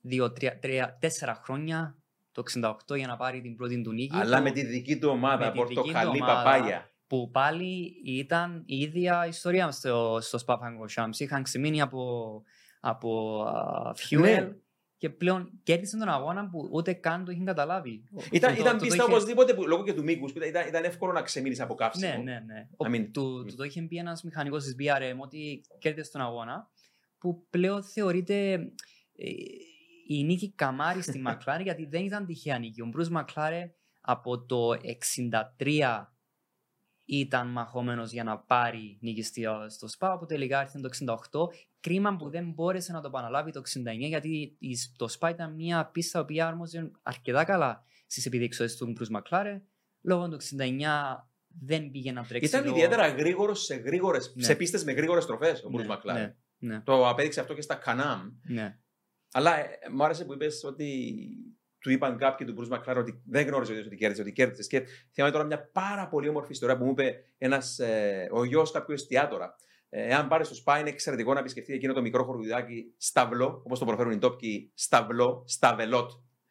δύο, 0.00 0.32
τρία, 0.32 0.58
τρία, 0.58 0.96
τέσσερα 1.00 1.34
χρόνια 1.44 1.98
το 2.32 2.42
68 2.86 2.96
για 2.96 3.06
να 3.06 3.16
πάρει 3.16 3.40
την 3.40 3.56
πρώτη 3.56 3.82
του 3.82 3.92
νίκη. 3.92 4.16
Αλλά 4.16 4.36
που- 4.36 4.42
με 4.42 4.50
τη 4.50 4.64
δική 4.66 4.98
του 4.98 5.08
ομάδα, 5.08 5.44
με 5.46 5.52
τη 5.52 5.58
δική 5.58 5.74
του 5.74 5.80
πορτοκαλί 5.82 6.20
ομάδα, 6.20 6.42
παπάγια. 6.42 6.90
Που 7.14 7.30
πάλι 7.30 7.94
ήταν 8.04 8.62
η 8.66 8.76
ίδια 8.76 9.26
ιστορία 9.26 9.70
στο, 9.70 10.18
στο 10.20 10.38
Spa 10.46 10.54
Francorchamps. 10.54 11.18
Είχαν 11.18 11.42
ξεμείνει 11.42 11.80
από, 11.80 12.42
από 12.80 13.40
α, 13.42 13.92
fuel 13.96 14.18
Ναι. 14.20 14.48
και 14.96 15.10
πλέον 15.10 15.60
κέρδισαν 15.62 15.98
τον 15.98 16.08
αγώνα 16.08 16.48
που 16.48 16.68
ούτε 16.72 16.92
καν 16.92 17.24
το 17.24 17.30
είχαν 17.32 17.44
καταλάβει. 17.44 18.04
Ήταν, 18.30 18.50
Που 18.50 18.56
το- 18.56 18.62
ήταν 18.62 18.64
το- 18.64 18.70
το 18.70 18.76
πίστα 18.76 18.94
είχε- 19.04 19.12
οπωσδήποτε 19.12 19.54
που, 19.54 19.66
λόγω 19.66 19.82
και 19.84 19.92
του 19.94 20.02
μήκους 20.02 20.32
που 20.32 20.42
ήταν, 20.42 20.68
ήταν 20.68 20.84
εύκολο 20.84 21.12
να 21.12 21.22
ξεμείνεις 21.22 21.60
από 21.60 21.74
καύσιμο. 21.74 22.12
Ναι, 22.12 22.22
ναι, 22.22 22.40
ναι. 22.46 22.68
Ο, 22.76 22.84
I 22.88 22.94
mean, 22.94 23.08
του, 23.12 23.42
mm. 23.42 23.48
του 23.48 23.54
το 23.56 23.64
είχε 23.64 23.82
πει 23.82 23.96
ένας 23.96 24.22
μηχανικός 24.22 24.64
της 24.64 24.76
BRM 24.78 25.18
ότι 25.18 25.60
κέρδισε 25.78 26.10
τον 26.10 26.20
αγώνα, 26.20 26.68
που 27.18 27.46
πλέον 27.50 27.82
θεωρείται 27.84 28.52
ε, 29.16 29.28
η 30.08 30.24
νίκη 30.24 30.52
καμάρι 30.52 31.02
στη 31.02 31.22
McLaren 31.26 31.62
γιατί 31.62 31.86
δεν 31.86 32.04
ήταν 32.04 32.26
τυχαία 32.26 32.58
νίκη. 32.58 32.80
Ο 32.80 32.88
Bruce 32.96 33.16
McLaren 33.18 33.68
από 34.00 34.44
το 34.44 34.68
63 35.58 36.04
ήταν 37.04 37.48
μαχόμενος 37.48 38.12
για 38.12 38.24
να 38.24 38.38
πάρει 38.38 38.98
νίκη 39.00 39.22
στη- 39.22 39.44
στο 39.68 39.88
ΣΠΑ, 39.88 40.18
που 40.18 40.26
τελικά 40.26 40.60
ήρθε 40.62 40.80
το 40.80 40.86
68. 40.86 41.48
Κρίμα 41.80 42.16
που 42.16 42.30
δεν 42.30 42.50
μπόρεσε 42.50 42.92
να 42.92 43.00
το 43.00 43.08
επαναλάβει 43.08 43.50
το 43.50 43.58
69, 43.58 44.06
γιατί 44.06 44.56
η- 44.58 44.76
το 44.96 45.08
ΣΠΑ 45.08 45.28
ήταν 45.30 45.54
μια 45.54 45.86
πίστα 45.86 46.24
που 46.24 46.34
άρμοζε 46.42 46.90
αρκετά 47.02 47.44
καλά 47.44 47.82
στις 48.06 48.26
επιδείξεις 48.26 48.76
του 48.76 48.92
Bruce 48.98 49.16
McLaren. 49.20 49.60
Λόγω 50.02 50.28
του 50.28 50.34
69 50.34 51.28
δεν 51.60 51.90
πήγε 51.90 52.12
να 52.12 52.24
τρέξει. 52.24 52.48
Ήταν 52.48 52.64
λόγω- 52.64 52.76
ιδιαίτερα 52.76 53.08
γρήγορος 53.08 53.64
σε, 53.64 53.74
γρήγορες, 53.74 54.32
Ναι. 54.36 54.42
σε 54.42 54.54
πίστες 54.54 54.84
με 54.84 54.92
γρήγορες 54.92 55.26
τροφέ 55.26 55.50
ο 55.50 55.68
Bruce 55.72 55.86
Ναι, 55.86 55.94
McLaren. 55.94 56.14
ναι, 56.14 56.34
ναι, 56.58 56.80
Το 56.80 57.08
απέδειξε 57.08 57.40
αυτό 57.40 57.54
και 57.54 57.60
στα 57.62 57.74
Κανάμ. 57.74 58.30
ναι. 58.42 58.78
Αλλά 59.32 59.56
ε, 59.58 59.78
μου 59.92 60.04
άρεσε 60.04 60.24
που 60.24 60.32
είπες 60.32 60.64
ότι 60.64 61.14
του 61.84 61.90
είπαν 61.90 62.16
κάποιοι 62.18 62.46
του 62.46 62.54
Bruce 62.58 62.74
McLaren 62.74 62.96
ότι 62.96 63.22
δεν 63.24 63.46
γνώριζε 63.46 63.70
ο 63.70 63.74
ίδιος 63.74 63.86
ότι 63.86 63.96
κέρδισε, 63.96 64.22
ότι 64.22 64.32
κέρδισε. 64.32 64.68
Και 64.68 64.86
θυμάμαι 65.12 65.32
τώρα 65.32 65.44
μια 65.44 65.70
πάρα 65.72 66.08
πολύ 66.08 66.28
όμορφη 66.28 66.52
ιστορία 66.52 66.76
που 66.76 66.84
μου 66.84 66.90
είπε 66.90 67.24
ένας, 67.38 67.78
ε, 67.78 68.28
ο 68.32 68.44
γιος 68.44 68.70
κάποιου 68.70 68.94
εστιατόρα. 68.94 69.56
Ε, 69.88 70.06
εάν 70.06 70.28
πάρεις 70.28 70.46
στο 70.46 70.56
σπά, 70.56 70.78
είναι 70.78 70.88
εξαιρετικό 70.88 71.32
να 71.32 71.38
επισκεφτεί 71.38 71.72
εκείνο 71.72 71.92
το 71.92 72.00
μικρό 72.00 72.24
χορηγουδάκι 72.24 72.94
Σταυλό, 72.96 73.62
όπως 73.64 73.78
το 73.78 73.84
προφέρουν 73.84 74.12
οι 74.12 74.18
τόπικοι 74.18 74.70
Σταυλό, 74.74 75.44
Σταβελότ 75.46 76.10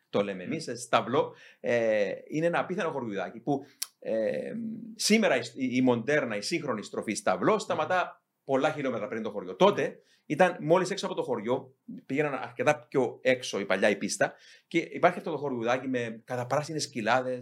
το 0.09 0.23
λέμε 0.23 0.43
εμείς, 0.43 0.69
Σταυλό. 0.75 1.35
Ε, 1.59 2.11
είναι 2.27 2.45
ένα 2.45 2.59
απίθανο 2.59 2.91
χορηγουδάκι 2.91 3.39
που 3.39 3.65
ε, 3.99 4.51
σήμερα 4.95 5.35
η, 5.35 5.41
η 5.55 5.81
μοντέρνα, 5.81 6.35
η 6.37 6.41
σύγχρονη 6.41 6.83
στροφή 6.83 7.13
Σταυλό 7.13 7.59
σταματά 7.59 8.23
πολλά 8.43 8.71
χιλιόμετρα 8.71 9.07
πριν 9.07 9.23
το 9.23 9.29
χωριό. 9.29 9.55
Τότε 9.55 9.99
ήταν 10.25 10.57
μόλις 10.59 10.89
έξω 10.89 11.05
από 11.05 11.15
το 11.15 11.23
χωριό, 11.23 11.75
πήγαιναν 12.05 12.33
αρκετά 12.33 12.85
πιο 12.89 13.19
έξω 13.21 13.59
η 13.59 13.65
παλιά 13.65 13.89
η 13.89 13.95
πίστα 13.95 14.33
και 14.67 14.77
υπάρχει 14.77 15.17
αυτό 15.17 15.31
το 15.31 15.37
χωριουδάκι 15.37 15.87
με 15.87 16.21
καταπράσινες 16.25 16.89
κοιλάδε, 16.89 17.37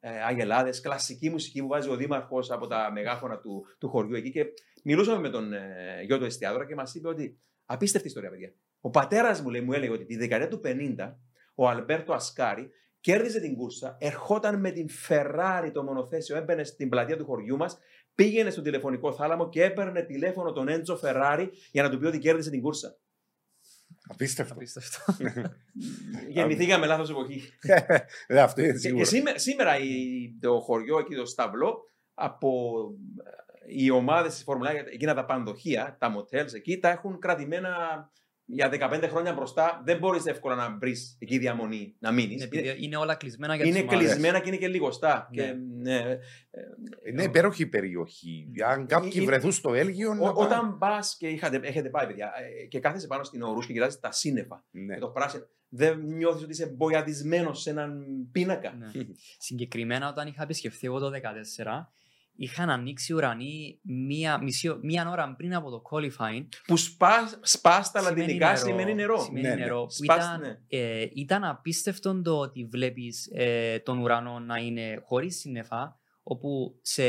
ε, 0.00 0.22
αγελάδες, 0.22 0.80
κλασική 0.80 1.30
μουσική 1.30 1.60
που 1.60 1.66
βάζει 1.68 1.88
ο 1.88 1.96
Δήμαρχος 1.96 2.50
από 2.50 2.66
τα 2.66 2.90
μεγάφωνα 2.92 3.38
του, 3.38 3.66
του 3.78 3.88
χωριού 3.88 4.14
εκεί. 4.14 4.30
Και 4.30 4.44
μιλούσαμε 4.84 5.18
με 5.18 5.28
τον 5.28 5.52
ε, 5.52 6.02
γιο 6.06 6.18
του 6.18 6.24
εστιατόρα 6.24 6.66
και 6.66 6.74
μας 6.74 6.94
είπε 6.94 7.08
ότι 7.08 7.38
απίστευτη 7.64 8.06
ιστορία, 8.06 8.30
παιδιά. 8.30 8.52
Ο 8.80 8.90
πατέρας 8.90 9.40
μου, 9.42 9.50
λέει, 9.50 9.60
μου 9.60 9.72
έλεγε 9.72 9.92
ότι 9.92 10.04
τη 10.04 10.16
δεκαετία 10.16 10.48
του 10.48 10.60
50 10.64 11.14
ο 11.54 11.68
Αλμπέρτο 11.68 12.12
Ασκάρη 12.12 12.70
κέρδιζε 13.00 13.40
την 13.40 13.56
κούρσα, 13.56 13.96
ερχόταν 14.00 14.60
με 14.60 14.70
την 14.70 14.88
Ferrari 15.08 15.70
το 15.72 15.82
μονοθέσιο, 15.82 16.36
έμπαινε 16.36 16.64
στην 16.64 16.88
πλατεία 16.88 17.16
του 17.16 17.24
χωριού 17.24 17.56
μας, 17.56 17.78
πήγαινε 18.14 18.50
στον 18.50 18.64
τηλεφωνικό 18.64 19.12
θάλαμο 19.12 19.48
και 19.48 19.62
έπαιρνε 19.64 20.02
τηλέφωνο 20.02 20.52
τον 20.52 20.68
Έντζο 20.68 20.96
Φεράρι 20.96 21.50
για 21.70 21.82
να 21.82 21.90
του 21.90 21.98
πει 21.98 22.06
ότι 22.06 22.18
κέρδισε 22.18 22.50
την 22.50 22.60
κούρσα. 22.62 22.96
Απίστευτο. 24.08 24.54
Απίστευτο. 24.54 25.04
Γεννηθήκαμε 26.28 26.86
λάθος 26.86 27.10
εποχή. 27.10 27.42
Ε, 28.26 28.40
Αυτό 28.42 28.60
είναι 28.62 28.72
Και, 28.72 28.78
σίγουρο. 28.78 29.02
και 29.02 29.08
σήμερα, 29.08 29.38
σήμερα 29.38 29.78
η- 29.78 30.38
το 30.40 30.60
χωριό 30.60 30.98
εκεί, 30.98 31.14
το 31.14 31.26
Σταυλό, 31.26 31.78
από 32.14 32.50
ε, 33.24 33.74
οι 33.82 33.90
ομάδες 33.90 34.32
της 34.34 34.42
Φόρμουλα 34.42 34.70
1, 34.70 34.74
εκείνα 34.92 35.14
τα 35.14 35.24
πανδοχεία, 35.24 35.96
τα 36.00 36.08
μοτέλ 36.08 36.46
εκεί, 36.54 36.78
τα 36.78 36.88
έχουν 36.90 37.18
κρατημένα 37.18 37.70
για 38.54 38.70
15 38.72 39.06
χρόνια 39.08 39.32
μπροστά. 39.32 39.82
Δεν 39.84 39.98
μπορείς 39.98 40.26
εύκολα 40.26 40.54
να 40.54 40.76
βρεις 40.78 41.16
εκεί 41.18 41.38
διαμονή, 41.38 41.94
να 41.98 42.12
μείνεις. 42.12 42.42
Επειδή 42.42 42.76
είναι 42.84 42.96
όλα 42.96 43.14
κλεισμένα 43.14 43.54
για 43.54 43.64
Είναι 43.64 43.74
τις 43.74 43.82
ομάδες. 43.82 44.04
κλεισμένα 44.08 44.38
και 44.40 44.48
είναι 44.48 44.56
και 44.56 44.68
λιγοστά. 44.68 45.28
Ναι. 45.34 45.42
Και, 45.42 45.54
ναι, 45.80 45.96
ε, 45.98 46.20
Είναι 47.08 47.22
υπέροχη 47.22 47.66
περιοχή. 47.66 48.48
Αν 48.66 48.86
κάποιοι 48.86 49.12
Ε, 49.14 49.24
βρεθούν 49.24 49.52
στο 49.52 49.70
Βέλγιο. 49.70 50.14
να 50.14 50.28
Ό, 50.28 50.32
πάνε. 50.32 50.46
όταν 50.54 50.78
πας 50.78 51.16
και 51.18 51.28
είχατε, 51.28 51.60
έχετε 51.62 51.88
πάει, 51.88 52.06
παιδιά, 52.06 52.32
ε, 52.62 52.66
και 52.66 52.80
κάθεσαι 52.80 53.06
πάνω 53.06 53.22
στην 53.24 53.42
ορούς 53.42 53.66
και 53.66 53.72
κοιτάζεις 53.72 54.00
τα 54.00 54.12
σύννεφα 54.12 54.64
Ναι. 54.70 54.94
και 54.94 55.00
το 55.00 55.08
πράσινο, 55.08 55.44
δεν 55.68 55.98
νιώθεις 56.00 56.42
ότι 56.42 56.52
είσαι 56.52 56.66
μποιαδισμένο 56.66 57.54
σε 57.54 57.70
έναν 57.70 58.04
πίνακα. 58.32 58.74
Ναι. 58.78 58.86
Συγκεκριμένα 59.38 60.08
όταν 60.08 60.26
είχα 60.26 60.42
επισκεφθεί 60.42 60.86
εγώ 60.86 60.98
το 60.98 61.10
2014, 61.10 61.92
είχαν 62.34 62.70
ανοίξει 62.70 63.12
ουρανοί 63.12 63.80
μία, 63.82 64.42
μισή, 64.42 64.78
μία 64.82 65.10
ώρα 65.10 65.34
πριν 65.36 65.54
από 65.54 65.70
το 65.70 65.82
qualifying. 65.90 66.48
Που 66.66 66.76
σπά, 66.76 67.30
σπά 67.42 67.82
στα 67.82 68.00
Σημαίνει 68.00 68.20
λατινικά 68.20 68.46
νερό. 68.46 68.64
σημαίνει 68.66 68.94
νερό. 68.94 69.18
Σημαίνει 69.20 69.46
Ναι, 69.48 69.54
ναι. 69.54 69.60
νερό. 69.60 69.84
Που 69.84 69.90
Σπάς, 69.92 70.24
ήταν, 70.24 70.40
ναι. 70.40 70.58
ε, 70.68 71.08
ήταν 71.14 71.44
απίστευτο 71.44 72.22
το 72.22 72.38
ότι 72.38 72.64
βλέπεις 72.64 73.30
ε, 73.34 73.78
τον 73.78 73.98
ουρανό 73.98 74.38
να 74.38 74.56
είναι 74.56 75.02
χωρίς 75.04 75.38
σύννεφα, 75.38 76.00
όπου 76.22 76.78
σε 76.82 77.02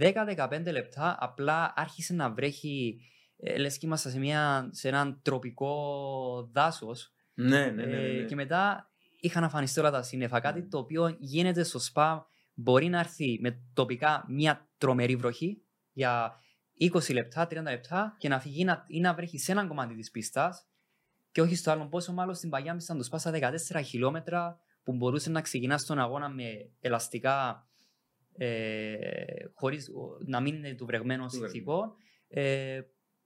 10-15 0.00 0.62
λεπτά 0.70 1.16
απλά 1.20 1.72
άρχισε 1.76 2.14
να 2.14 2.30
βρέχει, 2.30 3.00
ε, 3.36 3.58
λες 3.58 3.78
και 3.78 3.86
είμαστε 3.86 4.10
σε, 4.10 4.18
μια, 4.18 4.68
σε 4.72 4.88
έναν 4.88 5.20
τροπικό 5.22 6.50
δάσος 6.52 7.12
Ναι, 7.34 7.46
ναι, 7.46 7.70
ναι. 7.70 7.84
ναι, 7.84 7.96
ε, 7.96 8.12
ναι. 8.12 8.24
και 8.24 8.34
μετά 8.34 8.90
είχαν 9.20 9.44
αφανιστεί 9.44 9.80
όλα 9.80 9.90
τα 9.90 10.02
σύννεφα. 10.02 10.40
Κάτι 10.40 10.68
το 10.68 10.78
οποίο 10.78 11.16
γίνεται 11.18 11.62
στο 11.62 11.78
ΣΠΑ 11.78 12.26
μπορεί 12.54 12.88
να 12.88 12.98
έρθει 12.98 13.38
με 13.40 13.62
τοπικά 13.74 14.24
μια 14.28 14.68
τρομερή 14.78 15.16
βροχή 15.16 15.62
για 15.92 16.40
20 16.80 17.12
λεπτά, 17.12 17.46
30 17.50 17.62
λεπτά 17.62 18.16
και 18.18 18.28
να 18.28 18.40
φύγει 18.40 18.64
να, 18.64 18.84
ή 18.88 19.00
να 19.00 19.14
βρέχει 19.14 19.38
σε 19.38 19.52
έναν 19.52 19.68
κομμάτι 19.68 19.94
της 19.94 20.10
πίστας 20.10 20.66
και 21.30 21.40
όχι 21.40 21.56
στο 21.56 21.70
άλλο. 21.70 21.88
Πόσο 21.88 22.12
μάλλον 22.12 22.34
στην 22.34 22.50
παγιά 22.50 22.74
πίστα 22.74 22.96
τους 22.96 23.06
σπάσα 23.06 23.52
14 23.74 23.80
χιλιόμετρα 23.84 24.58
που 24.82 24.92
μπορούσε 24.92 25.30
να 25.30 25.40
ξεκινάς 25.40 25.84
τον 25.84 25.98
αγώνα 25.98 26.28
με 26.28 26.70
ελαστικά 26.80 27.66
ε, 28.36 29.24
χωρίς 29.54 29.90
να 30.26 30.40
μην 30.40 30.54
είναι 30.54 30.74
του 30.74 30.86
βρεγμένο 30.86 31.24
Του 31.24 31.30
συνθηκό. 31.30 31.94
Ε, 32.28 32.80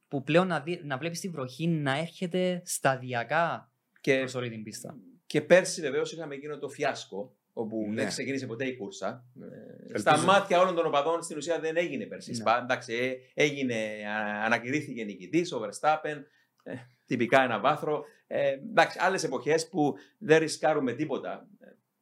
που 0.09 0.23
πλέον 0.23 0.47
να, 0.47 0.61
δει, 0.61 0.81
να 0.85 0.99
βλέπεις 0.99 1.21
τη 1.21 1.29
βροχή 1.29 1.67
να 1.69 1.99
έρχεται 1.99 2.63
σταδιακά 2.65 3.73
Και, 4.01 4.19
προς 4.19 4.35
όλη 4.35 4.51
την 4.51 4.63
πίστα. 4.63 4.97
και 5.27 5.43
πέρσι 5.43 5.81
βεβαίως 5.81 6.13
είχαμε 6.13 6.35
εκείνο 6.35 6.59
το 6.59 6.69
φιάσκο 6.69 7.37
όπου 7.59 7.87
Ναι. 7.89 7.95
δεν 7.95 8.07
ξεκίνησε 8.09 8.47
ποτέ 8.47 8.67
η 8.67 8.77
κούρσα. 8.77 9.25
Ε, 9.41 9.83
Ελπίζω. 9.83 9.99
Στα 9.99 10.19
μάτια 10.19 10.61
όλων 10.61 10.75
των 10.75 10.87
οπαδών 10.87 11.23
στην 11.23 11.37
ουσία 11.37 11.61
δεν 11.61 11.77
έγινε 11.77 12.07
πέρσι. 12.07 12.31
Ναι. 12.31 12.37
Σπα. 12.37 12.59
Εντάξει, 12.63 12.95
ε, 12.95 13.43
έγινε, 13.43 13.75
α, 14.09 14.45
ανακηρύχθηκε 14.45 15.05
νικητής 15.05 15.53
ο 15.53 15.61
Verstappen. 15.65 16.23
Ε, 16.63 16.75
τυπικά 17.07 17.43
ένα 17.43 17.61
βάθρο. 17.61 18.05
Ε, 18.27 18.49
εντάξει, 18.49 18.99
άλλες 19.01 19.25
εποχές 19.25 19.69
που 19.69 19.95
δεν 20.19 20.39
ρισκάρουμε 20.39 20.93
τίποτα. 20.93 21.49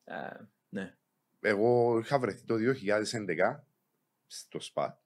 Ε, 0.05 0.15
ε, 0.15 0.49
ναι. 0.69 0.95
Εγώ 1.41 1.99
είχα 1.99 2.19
βρεθεί 2.19 2.45
το 2.45 2.55
2011 2.55 3.65
στο 4.27 4.61
ΣΠΑ. 4.61 5.03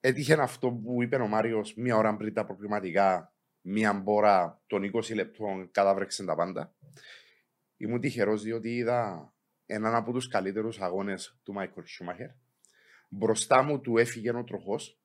Έτυχε 0.00 0.42
αυτό 0.42 0.70
που 0.70 1.02
είπε 1.02 1.16
ο 1.16 1.26
Μάριος 1.26 1.74
μία 1.74 1.96
ώρα 1.96 2.16
πριν 2.16 2.34
τα 2.34 2.44
προκληματικά, 2.44 3.34
μία 3.60 3.92
μπόρα 3.92 4.62
των 4.66 4.90
20 4.94 5.14
λεπτών 5.14 5.70
κατάβρεξε 5.70 6.24
τα 6.24 6.34
πάντα. 6.34 6.74
Ήμουν 7.80 8.00
τυχερός 8.00 8.42
διότι 8.42 8.74
είδα 8.74 9.32
έναν 9.66 9.94
από 9.94 10.12
τους 10.12 10.28
καλύτερους 10.28 10.80
αγώνες 10.80 11.38
του 11.42 11.52
Μάικλ 11.52 11.80
Σούμαχερ. 11.84 12.28
Μπροστά 13.08 13.62
μου 13.62 13.80
του 13.80 13.98
έφυγε 13.98 14.30
ο 14.36 14.44
τροχός. 14.44 15.00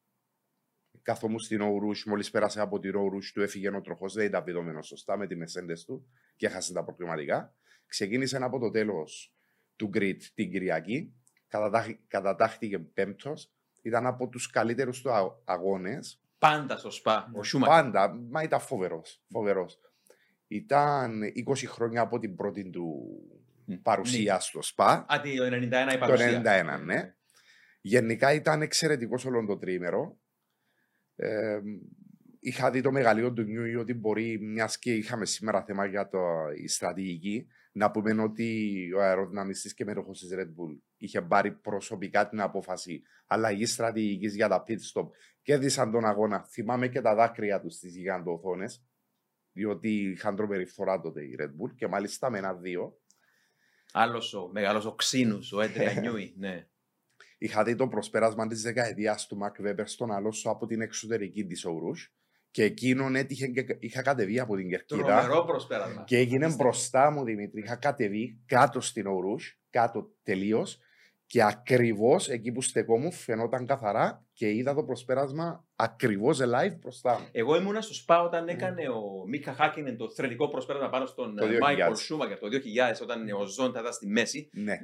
Καθόμουν 1.02 1.40
στην 1.40 1.62
Ορούш, 1.62 2.06
μόλις 2.06 2.30
πέρασε 2.32 2.62
από 2.62 2.80
τη 2.80 2.96
Ορούш, 2.96 3.32
του 3.32 3.42
έφυγε 3.42 3.70
ο 3.76 3.82
τροχός. 3.82 4.14
Δεν 4.14 4.26
ήταν 4.26 4.44
βιδωμένο 4.44 4.82
σωστά 4.82 5.18
με 5.18 5.28
τη 5.28 5.36
μεσέντε 5.36 5.74
του 5.86 6.08
και 6.36 6.46
έχασε 6.46 6.74
τα 6.74 6.84
προκληματικά. 6.84 7.56
Ξεκίνησε 7.86 8.38
από 8.44 8.60
το 8.60 8.70
τέλος 8.70 9.34
του 9.76 9.90
Grid 9.94 10.18
την 10.34 10.52
Κυριακή. 10.52 11.14
Κατατάχ- 11.48 11.98
Κατατάχθηκε 12.08 12.80
πέμπτος. 12.80 13.52
Ήταν 13.82 14.06
από 14.06 14.28
τους 14.28 14.50
καλύτερους 14.50 15.02
του 15.02 15.12
αγώνες. 15.46 16.22
Πάντα 16.38 16.78
στο 16.78 16.92
σπα 16.92 17.30
Ναι. 17.32 17.40
ο 17.40 17.44
Σούμαχερ. 17.44 17.84
Πάντα, 17.84 18.14
μα 18.30 18.44
ήταν 18.44 18.60
φοβερός. 18.60 19.22
Φοβερός. 19.30 19.80
Ήταν 20.54 21.22
20 21.50 21.66
χρόνια 21.66 22.02
από 22.02 22.20
την 22.20 22.36
πρώτη 22.36 22.70
του 22.70 23.06
Μμ. 23.66 23.74
παρουσία 23.82 24.40
στο 24.40 24.62
ΣΠΑ. 24.62 24.92
Α, 24.92 25.06
το 25.08 25.46
91 25.46 25.90
η 25.90 25.92
Το 25.92 25.98
παρουσία. 26.00 26.42
91, 26.80 26.84
ναι. 26.86 27.16
Γενικά 27.82 28.34
ήταν 28.34 28.62
εξαιρετικός 28.62 29.26
όλο 29.26 29.46
το 29.46 29.58
τρίμερο. 29.58 30.18
Ε, 31.16 31.60
είχα 32.40 32.72
δει 32.72 32.82
το 32.82 32.92
μεγαλείο 32.92 33.34
του 33.34 33.42
Νιούι 33.42 33.76
ότι 33.76 33.94
μπορεί, 33.94 34.40
μιας 34.42 34.80
και 34.80 34.94
είχαμε 34.94 35.26
σήμερα 35.26 35.64
θέμα 35.64 35.86
για 35.86 36.08
το, 36.08 36.20
η 36.64 36.68
στρατηγική, 36.68 37.48
να 37.72 37.92
πούμε 37.92 38.22
ότι 38.22 38.90
ο 38.96 39.02
αεροδυναμιστής 39.02 39.74
και 39.74 39.86
μετοχό 39.86 40.12
της 40.12 40.30
Red 40.34 40.48
Bull 40.48 40.80
είχε 40.98 41.22
πάρει 41.22 41.52
προσωπικά 41.52 42.30
την 42.30 42.42
απόφαση 42.42 43.02
αλλαγής 43.28 43.74
στρατηγικής 43.74 44.36
για 44.36 44.48
τα 44.48 44.64
pit 44.68 44.72
stop. 44.72 45.08
Κέρδισαν 45.42 45.92
τον 45.92 46.06
αγώνα. 46.06 46.44
Θυμάμαι 46.44 46.88
και 46.88 47.02
τα 47.02 47.16
δάκρυα 47.16 47.60
τους 47.60 47.74
στις 47.74 47.96
γιγαντοοθόνε, 47.96 48.66
διότι 49.54 49.90
είχαν 49.90 50.36
τρομερή 50.36 50.66
φθορά 50.66 51.02
τότε 51.02 51.22
η 51.24 51.36
Red 51.40 51.46
Bull 51.46 51.76
και 51.76 51.88
μάλιστα 51.88 52.30
με 52.30 52.38
ένα-δύο. 52.38 52.98
Άλλος 53.92 54.34
ο 54.34 54.50
μεγάλος 54.52 54.86
ο 54.86 54.96
Ξύνους, 54.96 55.52
ο 55.52 55.62
Έντρια 55.62 55.94
Νιούι. 56.02 56.34
Ναι. 56.38 56.68
Είχα 57.38 57.64
δει 57.64 57.76
το 57.76 57.88
προσπέρασμα 57.88 58.48
της 58.48 58.62
δεκαετίας 58.62 59.28
του 59.28 59.38
Μακ 59.38 59.62
Βέμπερ 59.62 59.88
στον 59.88 60.12
Αλόσο 60.12 60.50
από 60.50 60.66
την 60.66 60.82
εξωτερική 60.82 61.46
της 61.46 61.66
Ορούш 61.66 62.14
και 62.52 62.64
εκείνον 62.64 63.16
έτυχε 63.16 63.48
και 63.48 63.78
είχα 63.80 64.02
κατεβεί 64.02 64.40
από 64.40 64.56
την 64.56 64.70
κερκίδα 64.70 65.04
Τρομερό 65.04 65.46
προσπέρασμα. 65.46 66.04
και 66.04 66.18
έγινε 66.18 66.56
μπροστά 66.56 67.12
μου 67.12 67.24
Δημήτρη. 67.24 67.62
Είχα 67.62 67.76
κατεβεί 67.76 68.42
κάτω 68.46 68.82
στην 68.82 69.08
Ορούш, 69.08 69.60
κάτω 69.70 70.14
τελείως 70.24 70.80
και 71.34 71.44
ακριβώς 71.44 72.30
εκεί 72.30 72.52
που 72.52 72.62
στεκόμουν 72.62 73.12
φαινόταν 73.12 73.66
καθαρά 73.66 74.26
και 74.34 74.50
είδα 74.50 74.74
το 74.74 74.84
προσπέρασμα 74.84 75.66
ακριβώς 75.76 76.40
live 76.42 76.76
μπροστά 76.80 77.20
μου. 77.20 77.28
Εγώ 77.32 77.56
ήμουνα 77.56 77.82
στο 77.82 77.94
ΣΠΑ 77.94 78.22
όταν 78.22 78.48
έκανε 78.48 78.82
ο 78.90 79.28
Μίκα 79.28 79.54
Χάκινεν 79.54 79.98
το 79.98 80.10
θρελικό 80.10 80.50
προσπέρασμα 80.50 80.90
πάνω 80.90 81.06
στον 81.06 81.36
Το 81.36 81.46
2000. 81.46 81.60
Μάικλ 81.60 81.94
Σούμακερ 81.94 82.40
το 82.40 82.48
2000 82.48 83.02
όταν 83.02 83.30
ο 83.42 83.46
Ζώντα 83.46 83.80
ήταν 83.80 83.94
στη 83.94 84.08
μέση. 84.08 84.50
Ναι. 84.54 84.78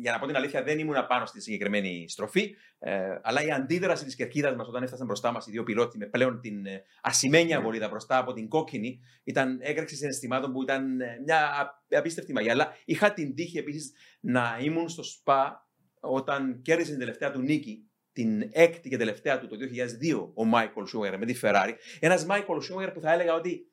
Για 0.00 0.12
να 0.12 0.18
πω 0.18 0.26
την 0.26 0.36
αλήθεια, 0.36 0.62
δεν 0.62 0.78
ήμουνα 0.78 1.06
πάνω 1.06 1.26
στη 1.26 1.40
συγκεκριμένη 1.40 2.04
στροφή. 2.08 2.54
Ε, 2.78 3.18
αλλά 3.22 3.44
η 3.44 3.50
αντίδραση 3.50 4.04
της 4.04 4.14
κερκίδας 4.16 4.54
μας 4.56 4.68
όταν 4.68 4.82
έφτασαν 4.82 5.06
μπροστά 5.06 5.32
μας 5.32 5.46
οι 5.46 5.50
δύο 5.50 5.62
πιλότοι 5.62 5.98
με 5.98 6.06
πλέον 6.06 6.40
την 6.40 6.66
ε, 6.66 6.82
ασημένια 7.02 7.56
Ναι. 7.58 7.62
βολίδα 7.64 7.88
μπροστά 7.88 8.18
από 8.18 8.32
την 8.32 8.48
κόκκινη 8.48 9.00
ήταν 9.24 9.58
έκρηξη 9.62 9.96
συναισθημάτων 9.96 10.52
που 10.52 10.62
ήταν 10.62 11.00
ε, 11.00 11.06
μια 11.24 11.38
α- 11.38 11.82
απίστευτη 11.98 12.32
μαγεία. 12.32 12.52
Αλλά 12.52 12.72
είχα 12.84 13.12
την 13.12 13.34
τύχη 13.34 13.58
επίσης 13.58 13.92
να 14.20 14.58
ήμουν 14.60 14.88
στο 14.88 15.02
Σπα 15.02 15.65
όταν 16.06 16.62
κέρδισε 16.62 16.90
την 16.90 16.98
τελευταία 16.98 17.30
του 17.30 17.40
νίκη, 17.40 17.90
την 18.12 18.48
έκτη 18.52 18.88
και 18.88 18.96
τελευταία 18.96 19.38
του 19.38 19.46
το 19.46 19.56
2002, 19.56 20.30
ο 20.34 20.44
Μάικλ 20.44 20.84
Σουμάχερ 20.84 21.18
με 21.18 21.26
τη 21.26 21.38
Ferrari. 21.42 21.72
Ένας 22.00 22.24
Μάικλ 22.26 22.58
Σουμάχερ 22.58 22.92
που 22.92 23.00
θα 23.00 23.12
έλεγα 23.12 23.34
ότι 23.34 23.70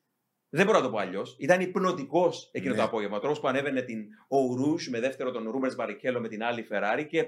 δεν 0.49 0.65
μπορώ 0.65 0.77
να 0.77 0.83
το 0.83 0.91
πω 0.91 0.97
αλλιώς. 0.97 1.35
Ήταν 1.39 1.61
υπνωτικός 1.61 2.49
εκείνο 2.51 2.71
Ναι. 2.71 2.79
το 2.79 2.85
απόγευμα. 2.85 3.17
Ο 3.17 3.19
τρόπος 3.19 3.39
που 3.39 3.47
ανέβαινε 3.47 3.81
την 3.81 4.05
Eau 4.27 4.50
Rouge 4.50 4.87
με 4.87 4.99
δεύτερο 4.99 5.31
τον 5.31 5.49
Ρούμπενς 5.49 5.73
Μπαρικέλο 5.75 6.19
με 6.19 6.27
την 6.27 6.43
άλλη 6.43 6.67
Ferrari 6.71 7.05
και 7.09 7.27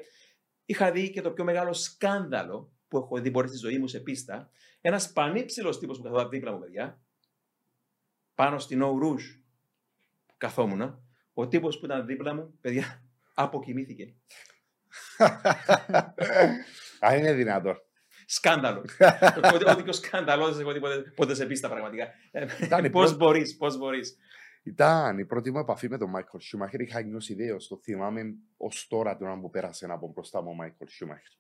είχα 0.66 0.92
δει 0.92 1.10
και 1.10 1.22
το 1.22 1.32
πιο 1.32 1.44
μεγάλο 1.44 1.74
σκάνδαλο 1.74 2.74
που 2.88 2.98
έχω 2.98 3.20
δει 3.22 3.30
μπορεί 3.30 3.48
στη 3.48 3.58
ζωή 3.58 3.78
μου 3.78 3.88
σε 3.88 4.00
πίστα. 4.00 4.50
Ένας 4.82 5.12
πανύψηλος 5.12 5.80
τύπος 5.80 5.98
που 5.98 6.04
καθόταν 6.04 6.30
δίπλα 6.30 6.52
μου, 6.52 6.60
παιδιά, 6.60 7.02
πάνω 8.36 8.60
στην 8.60 8.82
Eau 8.82 8.97
Rouge 8.97 9.24
που 10.26 10.34
καθόμουν. 10.38 11.04
Ο 11.34 11.48
τύπος 11.48 11.80
που 11.80 11.86
ήταν 11.86 12.06
δίπλα 12.06 12.34
μου, 12.34 12.58
παιδιά, 12.62 13.04
αποκοιμήθηκε. 13.34 14.16
Αν 17.00 17.18
είναι 17.18 17.34
δυνατόν. 17.34 17.78
Σκάνδαλο. 18.26 18.80
Ό,τι- 19.54 19.70
Ό,τι 19.70 19.84
πιο 19.84 19.94
σκάνδαλος 19.94 20.52
δεν 20.52 20.62
έχω 20.62 20.74
δει 20.74 20.80
ποτέ, 20.80 21.02
ποτέ 21.16 21.36
σε 21.36 21.46
πίστα 21.46 21.70
πραγματικά. 21.70 22.08
Ήταν 22.62 22.86
η 22.86 22.90
Πώς 22.90 23.02
πρώτη- 23.04 23.18
μπορείς, 23.18 23.58
πώς 23.58 23.78
μπορείς. 23.78 24.18
Ήταν 24.64 25.18
η 25.20 25.26
πρώτη 25.26 25.52
μου 25.52 25.60
επαφή 25.60 25.90
με 25.90 25.98
τον 25.98 26.10
Μάικλ 26.10 26.38
Σούμαχερ. 26.40 26.80
Είχα 26.82 27.02
νιώσει 27.02 27.34
ιδέω. 27.34 27.58
Το 27.58 27.80
θυμάμαι 27.84 28.22
ως 28.58 28.88
τώρα 28.90 29.16
την 29.18 29.26
ώρα 29.26 29.40
που 29.40 29.50
πέρασε 29.50 29.86
από 29.90 30.12
μπροστά 30.14 30.42
μου 30.42 30.50
ο 30.50 30.54
Μάικλ 30.54 30.84
Σούμαχερ. 30.88 31.32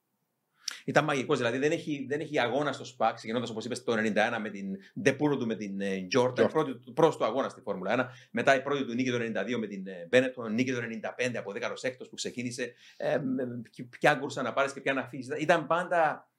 Ήταν 0.87 1.03
μαγικός. 1.03 1.37
Δηλαδή 1.37 1.57
δεν 1.57 1.71
έχει, 1.71 2.05
δεν 2.09 2.19
έχει 2.19 2.39
αγώνα 2.39 2.71
στο 2.71 2.83
Σπα, 2.83 3.13
ξεκινώντας 3.13 3.47
όπως 3.49 3.65
είπες 3.65 3.83
το 3.83 3.93
91 3.93 4.37
με 4.41 4.49
την 4.49 4.75
ντεμπούτο 5.01 5.37
του 5.37 5.45
με 5.45 5.55
την 5.55 5.81
ε, 5.81 6.07
Jordan, 6.17 6.43
Jordan. 6.43 6.49
πρώτη 6.51 6.75
του 6.77 6.93
πρώτος 6.93 7.17
του 7.17 7.25
αγώνας 7.25 7.51
στη 7.51 7.61
Φόρμουλα 7.61 8.09
1. 8.11 8.27
Μετά 8.31 8.55
η 8.55 8.61
πρώτη 8.61 8.85
του 8.85 8.93
νίκη 8.93 9.11
το 9.11 9.17
92 9.17 9.57
με 9.59 9.67
την 9.67 9.87
ε, 9.87 10.09
Benetton, 10.11 10.49
νίκη 10.51 10.71
το 10.73 10.79
95 11.27 11.35
από 11.35 11.51
16ο 11.51 12.09
που 12.09 12.15
ξεκίνησε. 12.15 12.73
Ε, 12.97 13.17
με- 13.17 13.45
με- 13.45 13.61
ποια 13.89 14.15
κούρσα 14.15 14.41
να 14.41 14.53
πάρεις 14.53 14.73
και 14.73 14.81
ποια 14.81 14.93
να 14.93 15.01
αφήσεις. 15.01 15.35
Ήταν 15.41 15.67
πάντα 15.67 16.29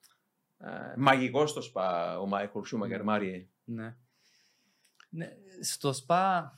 ε, 0.58 0.66
μαγικός 0.96 1.50
στο 1.50 1.60
Σπα 1.60 2.18
ο 2.20 2.26
Μάικλ 2.26 2.62
Σουμάχερ, 2.64 3.02
Μάριε. 3.02 3.46
Ναι. 3.64 3.96
Ναι, 5.08 5.28
στο 5.60 5.92
Σπα, 5.92 6.52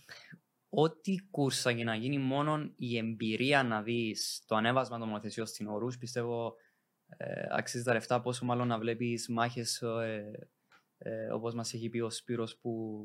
ό,τι 0.69 1.15
κούρσα 1.31 1.73
και 1.73 1.85
να 1.85 1.95
γίνει 1.95 2.19
μόνο 2.19 2.73
η 2.77 2.97
εμπειρία 2.99 3.63
να 3.63 3.83
δεις 3.83 4.43
το 4.47 4.57
ανέβασμα 4.57 4.99
των 4.99 5.09
μονοθεσιών 5.09 5.47
στην 5.47 5.67
Eau 5.67 5.78
Rouge, 5.78 5.99
πιστεύω 5.99 6.55
ε, 7.17 7.47
αξίζει 7.51 7.85
τα 7.85 7.93
λεφτά, 7.93 8.21
πόσο 8.21 8.45
μάλλον 8.45 8.69
να 8.69 8.79
βλέπεις 8.79 9.29
μάχες 9.29 9.83
ε, 9.83 10.49
ε, 10.99 11.33
όπως 11.33 11.55
μας 11.55 11.75
έχει 11.75 11.89
πει 11.89 12.01
ο 12.01 12.11
Σπύρος 12.11 12.57
που 12.57 13.03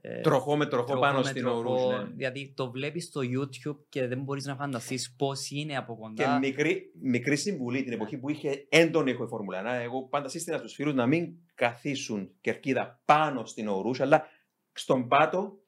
ε, 0.00 0.20
Τροχό 0.20 0.56
με 0.56 0.66
τροχό 0.66 0.84
τροχό 0.84 1.00
πάνω 1.00 1.18
με 1.18 1.24
στην 1.24 1.42
τροχό, 1.42 1.58
ορούς. 1.58 1.98
Ναι. 1.98 2.14
Δηλαδή 2.14 2.52
το 2.56 2.70
βλέπεις 2.70 3.04
στο 3.04 3.20
YouTube 3.20 3.78
και 3.88 4.06
δεν 4.06 4.22
μπορείς 4.22 4.44
να 4.44 4.56
φανταστείς 4.56 5.14
πώς 5.18 5.50
είναι 5.50 5.76
από 5.76 5.94
Και 5.94 6.22
κοντά. 6.22 6.38
μικρή, 6.38 6.92
μικρή 7.00 7.36
συμβουλή 7.36 7.82
την 7.82 7.92
εποχή 7.92 8.18
που 8.18 8.30
είχε 8.30 8.66
έντονη 8.68 9.10
ήχο 9.10 9.24
η 9.24 9.26
Φόρμουλα 9.26 9.62
1. 9.62 9.82
Εγώ 9.82 10.02
πάντα 10.02 10.28
σύστηνα 10.28 10.58
στου 10.58 10.68
φίλου 10.68 10.94
να 10.94 11.06
μην 11.06 11.28
καθίσουν 11.54 12.30
κερκίδα 12.40 13.00
πάνω 13.04 13.44
στην 13.44 13.68
ορούσα, 13.68 14.02
αλλά 14.02 14.24
στον 14.72 15.08
πάτο 15.08 15.58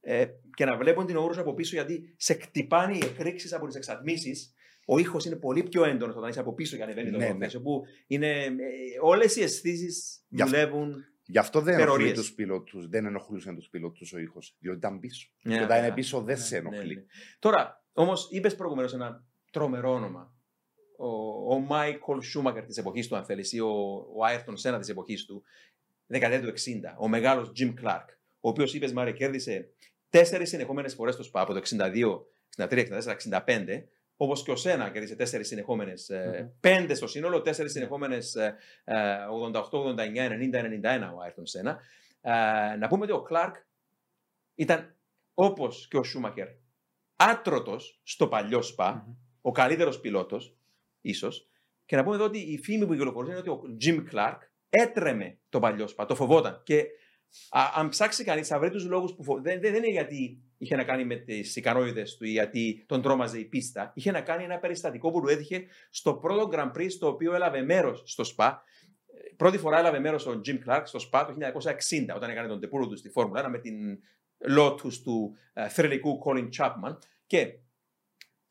ε, 0.00 0.26
και 0.54 0.64
να 0.64 0.76
βλέπουν 0.76 1.06
την 1.06 1.16
ορούσα 1.16 1.40
από 1.40 1.54
πίσω 1.54 1.74
γιατί 1.74 2.14
σε 2.16 2.34
κτυπάνε 2.34 2.96
οι 2.96 3.00
εκρήξεις 3.04 3.52
από 3.52 3.66
τις 3.66 3.76
εξατμίσεις. 3.76 4.54
Ο 4.92 4.98
ήχος 4.98 5.24
είναι 5.24 5.36
πολύ 5.36 5.62
πιο 5.62 5.84
έντονος 5.84 6.16
όταν 6.16 6.28
είσαι 6.30 6.40
από 6.40 6.54
πίσω 6.54 6.76
για 6.76 6.86
να 6.86 6.92
ανεβαίνεις 6.92 7.12
το 7.18 7.18
Ναι, 7.24 7.26
μονοθέσιο. 7.32 7.60
Που 7.60 7.82
είναι. 8.06 8.28
Ε, 8.44 8.54
Όλες 9.00 9.36
οι 9.36 9.42
αισθήσεις 9.42 10.20
Γι' 10.28 10.42
αυτό- 10.42 10.56
δουλεύουν. 10.56 11.04
Γι' 11.26 11.38
αυτό 11.38 11.60
δεν 11.60 11.74
ενοχλεί 11.74 11.92
Υπερορίες. 11.92 12.18
τους 12.18 12.32
πιλότους, 12.34 12.88
δεν 12.88 13.04
ενοχλούσαν 13.04 13.54
τους 13.54 13.68
πιλότους 13.68 14.12
ο 14.12 14.18
ήχος. 14.18 14.56
Διότι 14.60 14.78
ήταν 14.78 15.00
πίσω. 15.00 15.28
Ναι, 15.42 15.56
και 15.56 15.62
όταν 15.62 15.80
ναι, 15.80 15.86
είναι 15.86 15.94
πίσω 15.94 16.22
δεν 16.22 16.36
ναι, 16.36 16.42
σε 16.44 16.60
Ναι, 16.60 16.68
ενοχλεί. 16.68 16.94
ναι. 16.94 17.02
Τώρα, 17.38 17.84
όμως, 17.92 18.28
είπες 18.30 18.54
προηγουμένως 18.54 18.92
ένα 18.94 19.24
τρομερό 19.50 19.92
όνομα. 19.92 20.32
Ο, 20.96 21.06
ο 21.54 21.58
Μάικολ 21.58 22.20
Σούμακερ 22.22 22.64
της 22.66 22.76
εποχής 22.76 23.08
του, 23.08 23.16
αν 23.16 23.24
θέλεις, 23.24 23.52
ή 23.52 23.60
ο, 23.60 23.68
ο 24.16 24.24
Άιρτον 24.24 24.56
Σένα 24.56 24.78
της 24.78 24.88
εποχής 24.88 25.24
του, 25.24 25.42
δεκαετία 26.06 26.40
του 26.40 26.48
60, 26.48 26.96
ο 26.98 27.08
μεγάλος 27.08 27.52
Jim 27.58 27.74
Clark, 27.84 28.04
ο 28.40 28.48
οποίος 28.48 28.74
είπες, 28.74 28.92
Μάρε, 28.92 29.12
κέρδισε 29.12 29.68
τέσσερις 30.10 30.48
συνεχόμενες 30.48 30.94
φορές 30.94 31.16
το 31.16 31.22
ΣΠΑ 31.22 31.40
από 31.40 31.52
το 31.52 31.58
62, 31.58 32.26
63, 32.56 32.84
64, 32.84 33.16
65. 33.16 33.88
Όπως 34.22 34.42
και 34.42 34.50
ο 34.50 34.56
Σένα 34.56 34.90
κέρδισε 34.90 35.16
τέσσερις 35.16 35.48
συνεχόμενες, 35.48 36.10
Μμμ. 36.10 36.48
πέντε 36.60 36.94
στο 36.94 37.06
σύνολο, 37.06 37.42
τέσσερις 37.42 37.72
συνεχόμενες 37.72 38.36
88, 39.30 39.78
89, 39.78 40.28
90, 40.28 40.58
91 40.58 41.12
ο 41.14 41.20
Άιρτον 41.20 41.46
Σένα. 41.46 41.80
Ε, 42.20 42.30
να 42.76 42.88
πούμε 42.88 43.04
ότι 43.04 43.12
ο 43.12 43.26
Clark 43.30 43.52
ήταν 44.54 44.96
όπως 45.34 45.88
και 45.88 45.96
ο 45.96 46.02
Σούμακερ 46.02 46.48
άτρωτος 47.16 48.00
στο 48.02 48.28
παλιό 48.28 48.62
ΣΠΑ, 48.62 49.04
Μμμ. 49.06 49.14
ο 49.40 49.52
καλύτερος 49.52 50.00
πιλότος, 50.00 50.56
ίσως. 51.00 51.48
Και 51.84 51.96
να 51.96 52.02
πούμε 52.02 52.14
εδώ 52.14 52.24
ότι 52.24 52.38
η 52.38 52.58
φήμη 52.58 52.86
που 52.86 52.92
κυκλοφορούσε 52.92 53.32
είναι 53.32 53.40
ότι 53.40 53.50
ο 53.50 53.62
Jim 53.84 54.04
Clark 54.12 54.38
έτρεμε 54.68 55.38
το 55.48 55.58
παλιό 55.58 55.86
ΣΠΑ, 55.86 56.06
το 56.06 56.14
φοβόταν. 56.14 56.60
Και 56.64 56.84
α, 57.50 57.60
αν 57.74 57.88
ψάξει 57.88 58.24
κανείς, 58.24 58.48
θα 58.48 58.58
βρει 58.58 58.70
τους 58.70 58.84
λόγους 58.84 59.14
που 59.14 59.24
φοβόταν. 59.24 59.42
Δεν, 59.42 59.60
δεν 59.60 59.74
είναι 59.74 59.90
γιατί 59.90 60.42
είχε 60.58 60.76
να 60.76 60.84
κάνει 60.84 61.04
με 61.04 61.16
τις 61.16 61.56
ικανότητε 61.56 62.02
του 62.18 62.24
ή 62.24 62.30
γιατί 62.30 62.84
τον 62.86 63.02
τρόμαζε 63.02 63.38
η 63.38 63.44
πίστα. 63.44 63.92
Είχε 63.94 64.10
να 64.10 64.20
κάνει 64.20 64.44
ένα 64.44 64.58
περιστατικό 64.58 65.10
που 65.10 65.20
του 65.20 65.28
έτυχε 65.28 65.64
στο 65.90 66.14
πρώτο 66.14 66.48
Grand 66.52 66.72
Prix 66.76 66.90
στο 66.90 67.08
οποίο 67.08 67.34
έλαβε 67.34 67.62
μέρος 67.62 68.02
στο 68.06 68.24
ΣΠΑ. 68.24 68.62
Ε, 69.06 69.34
Πρώτη 69.36 69.58
φορά 69.58 69.78
έλαβε 69.78 69.98
μέρος 69.98 70.26
ο 70.26 70.40
Jim 70.46 70.58
Clark 70.66 70.82
στο 70.84 70.98
ΣΠΑ 70.98 71.26
το 71.26 71.32
1960, 71.32 72.14
όταν 72.14 72.30
έκανε 72.30 72.48
τον 72.48 72.60
τεπούρο 72.60 72.86
του 72.86 72.96
στη 72.96 73.08
Φόρμουλα 73.08 73.46
1 73.46 73.50
με 73.50 73.58
την 73.58 73.98
Lotus 74.58 74.94
του 75.04 75.36
ε, 75.52 75.68
θρελικού 75.68 76.18
Colin 76.26 76.48
Chapman. 76.58 76.96
Και 77.26 77.58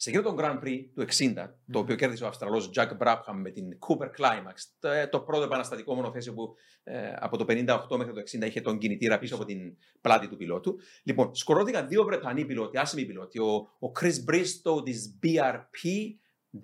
σε 0.01 0.09
εκείνο 0.09 0.23
τον 0.23 0.35
Grand 0.39 0.63
Prix 0.63 0.85
του 0.95 1.05
60, 1.17 1.33
το 1.71 1.79
οποίο 1.79 1.95
κέρδισε 1.95 2.23
ο 2.23 2.27
Αυστραλός 2.27 2.71
Jack 2.75 2.97
Brabham 2.97 3.33
με 3.33 3.49
την 3.51 3.77
Cooper 3.79 4.05
Climax, 4.17 4.53
το, 4.79 4.89
ε, 4.89 5.07
το 5.07 5.19
πρώτο 5.19 5.43
επαναστατικό 5.43 5.95
μονοθέσιο 5.95 6.33
που 6.33 6.53
ε, 6.83 7.13
από 7.19 7.37
το 7.37 7.45
58 7.47 7.97
μέχρι 7.97 8.13
το 8.13 8.21
60 8.21 8.45
είχε 8.45 8.61
τον 8.61 8.77
κινητήρα 8.77 9.19
πίσω 9.19 9.35
από 9.35 9.45
την 9.45 9.77
πλάτη 10.01 10.27
του 10.27 10.37
πιλότου. 10.37 10.79
Λοιπόν, 11.03 11.35
σκορώθηκαν 11.35 11.87
δύο 11.87 12.03
Βρετανοί 12.03 12.45
πιλότοι, 12.45 12.77
άσημοι 12.77 13.05
πιλότοι, 13.05 13.39
ο, 13.39 13.55
ο 13.79 13.91
Chris 13.99 14.31
Bristow 14.31 14.83
της 14.85 15.19
BRP, 15.23 15.89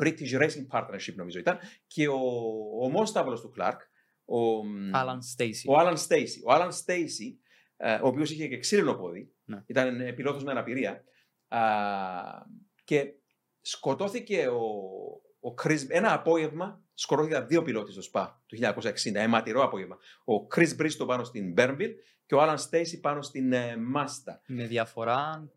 British 0.03 0.41
Racing 0.41 0.67
Partnership 0.71 1.13
νομίζω 1.15 1.39
ήταν, 1.39 1.57
και 1.87 2.07
ο, 2.07 2.19
ο 2.81 2.89
Μόσταυλος 2.89 3.41
του 3.41 3.53
Clark, 3.57 3.77
ο, 4.25 4.37
Alan 4.93 5.19
Stacey. 5.37 5.67
ο 5.67 5.79
Alan 5.79 5.95
Stacey. 6.07 6.41
Ο 6.47 6.53
Alan 6.53 6.69
Stacey, 6.69 7.35
ε, 7.77 7.93
ο 7.93 8.07
οποίος 8.07 8.31
είχε 8.31 8.47
και 8.47 8.57
ξύλινο 8.57 8.93
πόδι, 8.93 9.33
Ναι. 9.45 9.63
ήταν 9.65 9.99
ε, 10.01 10.11
πιλότος 10.11 10.43
με 10.43 10.51
αναπηρία, 10.51 11.03
α, 11.47 11.59
και 12.83 13.13
σκοτώθηκε 13.65 14.47
ο, 14.47 15.49
ο 15.49 15.53
Chris, 15.63 15.79
ένα 15.87 16.13
απόγευμα 16.13 16.81
σκοτώθηκαν 16.93 17.47
δύο 17.47 17.61
πιλότοι 17.61 17.91
στο 17.91 18.01
ΣΠΑ 18.01 18.43
το 18.45 18.73
1960, 18.81 18.91
αιματηρό 19.13 19.63
απόγευμα. 19.63 19.97
Ο 20.25 20.47
Chris 20.55 20.81
Bristow 20.81 21.07
πάνω 21.07 21.23
στην 21.23 21.53
Bernville 21.57 21.93
και 22.25 22.35
ο 22.35 22.41
Alan 22.41 22.55
Stacey 22.55 22.99
πάνω 23.01 23.21
στην 23.21 23.53
ε, 23.53 23.75
Mazda. 23.95 24.37
Με 24.45 24.65
διαφορά 24.65 25.49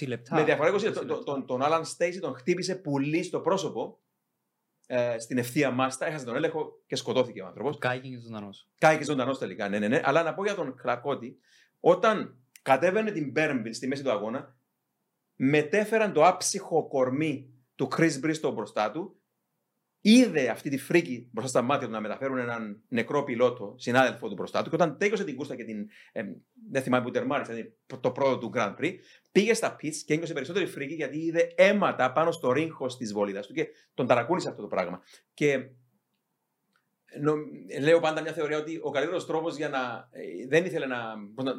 20 0.00 0.06
λεπτά. 0.06 0.34
Με 0.34 0.44
διαφορά 0.44 0.72
20 0.72 0.74
20 0.74 0.82
λεπτά. 0.82 1.06
Τον, 1.06 1.24
τον, 1.24 1.46
τον 1.46 1.60
Alan 1.62 1.82
Stacey 1.96 2.18
τον 2.20 2.34
χτύπησε 2.34 2.74
πουλί 2.74 3.22
στο 3.22 3.40
πρόσωπο 3.40 3.98
ε, 4.86 5.18
στην 5.18 5.38
ευθεία 5.38 5.76
Mazda, 5.80 6.06
έχασε 6.06 6.24
τον 6.24 6.36
έλεγχο 6.36 6.82
και 6.86 6.96
σκοτώθηκε 6.96 7.42
ο 7.42 7.46
άνθρωπος. 7.46 7.78
Κάηκε 7.78 8.08
και 8.08 8.18
ζωντανός. 8.18 8.68
Κάηκε 8.78 9.04
ζωντανός 9.04 9.38
τελικά. 9.38 9.68
Ναι, 9.68 9.78
ναι, 9.78 9.88
ναι. 9.88 10.00
Αλλά 10.04 10.22
να 10.22 10.34
πω 10.34 10.44
για 10.44 10.54
τον 10.54 10.74
Κλαρκώτη, 10.76 11.38
όταν 11.80 12.38
κατέβαινε 12.62 13.10
την 13.10 13.30
Μπέρμπιλ 13.30 13.72
στη 13.72 13.86
μέση 13.86 14.02
του 14.02 14.10
αγώνα, 14.10 14.56
μετέφεραν 15.36 16.12
το 16.12 16.26
άψυχο 16.26 16.88
κορμί 16.88 17.48
του 17.74 17.88
Chris 17.96 18.20
Bristow 18.24 18.52
μπροστά 18.54 18.90
του, 18.90 19.18
είδε 20.00 20.48
αυτή 20.48 20.70
τη 20.70 20.78
φρίκη 20.78 21.28
μπροστά 21.32 21.50
στα 21.50 21.62
μάτια 21.62 21.86
του 21.86 21.92
να 21.92 22.00
μεταφέρουν 22.00 22.38
έναν 22.38 22.82
νεκρό 22.88 23.24
πιλότο, 23.24 23.74
συνάδελφο 23.78 24.28
του 24.28 24.34
μπροστά 24.34 24.62
του, 24.62 24.68
και 24.68 24.74
όταν 24.74 24.98
τέλειωσε 24.98 25.24
την 25.24 25.36
κούρσα 25.36 25.56
και 25.56 25.64
την. 25.64 25.88
Ε, 26.12 26.22
δεν 26.70 26.82
θυμάμαι 26.82 27.04
που 27.04 27.10
τερμάρισε, 27.10 27.52
δηλαδή 27.52 27.76
το 28.00 28.10
πρώτο 28.10 28.38
του 28.38 28.50
Grand 28.54 28.74
Prix, 28.80 28.94
πήγε 29.32 29.54
στα 29.54 29.76
pits 29.82 29.96
και 30.06 30.14
ένιωσε 30.14 30.32
περισσότερη 30.32 30.66
φρίκη 30.66 30.94
γιατί 30.94 31.18
είδε 31.18 31.52
αίματα 31.54 32.12
πάνω 32.12 32.32
στο 32.32 32.52
ρίγκο 32.52 32.86
της 32.86 33.12
βολίδας 33.12 33.46
του 33.46 33.52
και 33.52 33.66
τον 33.94 34.06
ταρακούνησε 34.06 34.48
αυτό 34.48 34.62
το 34.62 34.68
πράγμα. 34.68 35.02
Και 35.34 35.68
νο, 37.20 37.34
λέω 37.80 38.00
πάντα 38.00 38.20
μια 38.20 38.32
θεωρία 38.32 38.58
ότι 38.58 38.80
ο 38.82 38.90
καλύτερος 38.90 39.26
τρόπος 39.26 39.56
για 39.56 39.68
να. 39.68 40.08
ε, 40.10 40.46
δεν 40.48 40.64
ήθελε 40.64 40.86
να, 40.86 40.98
πώς 41.34 41.44
να. 41.44 41.52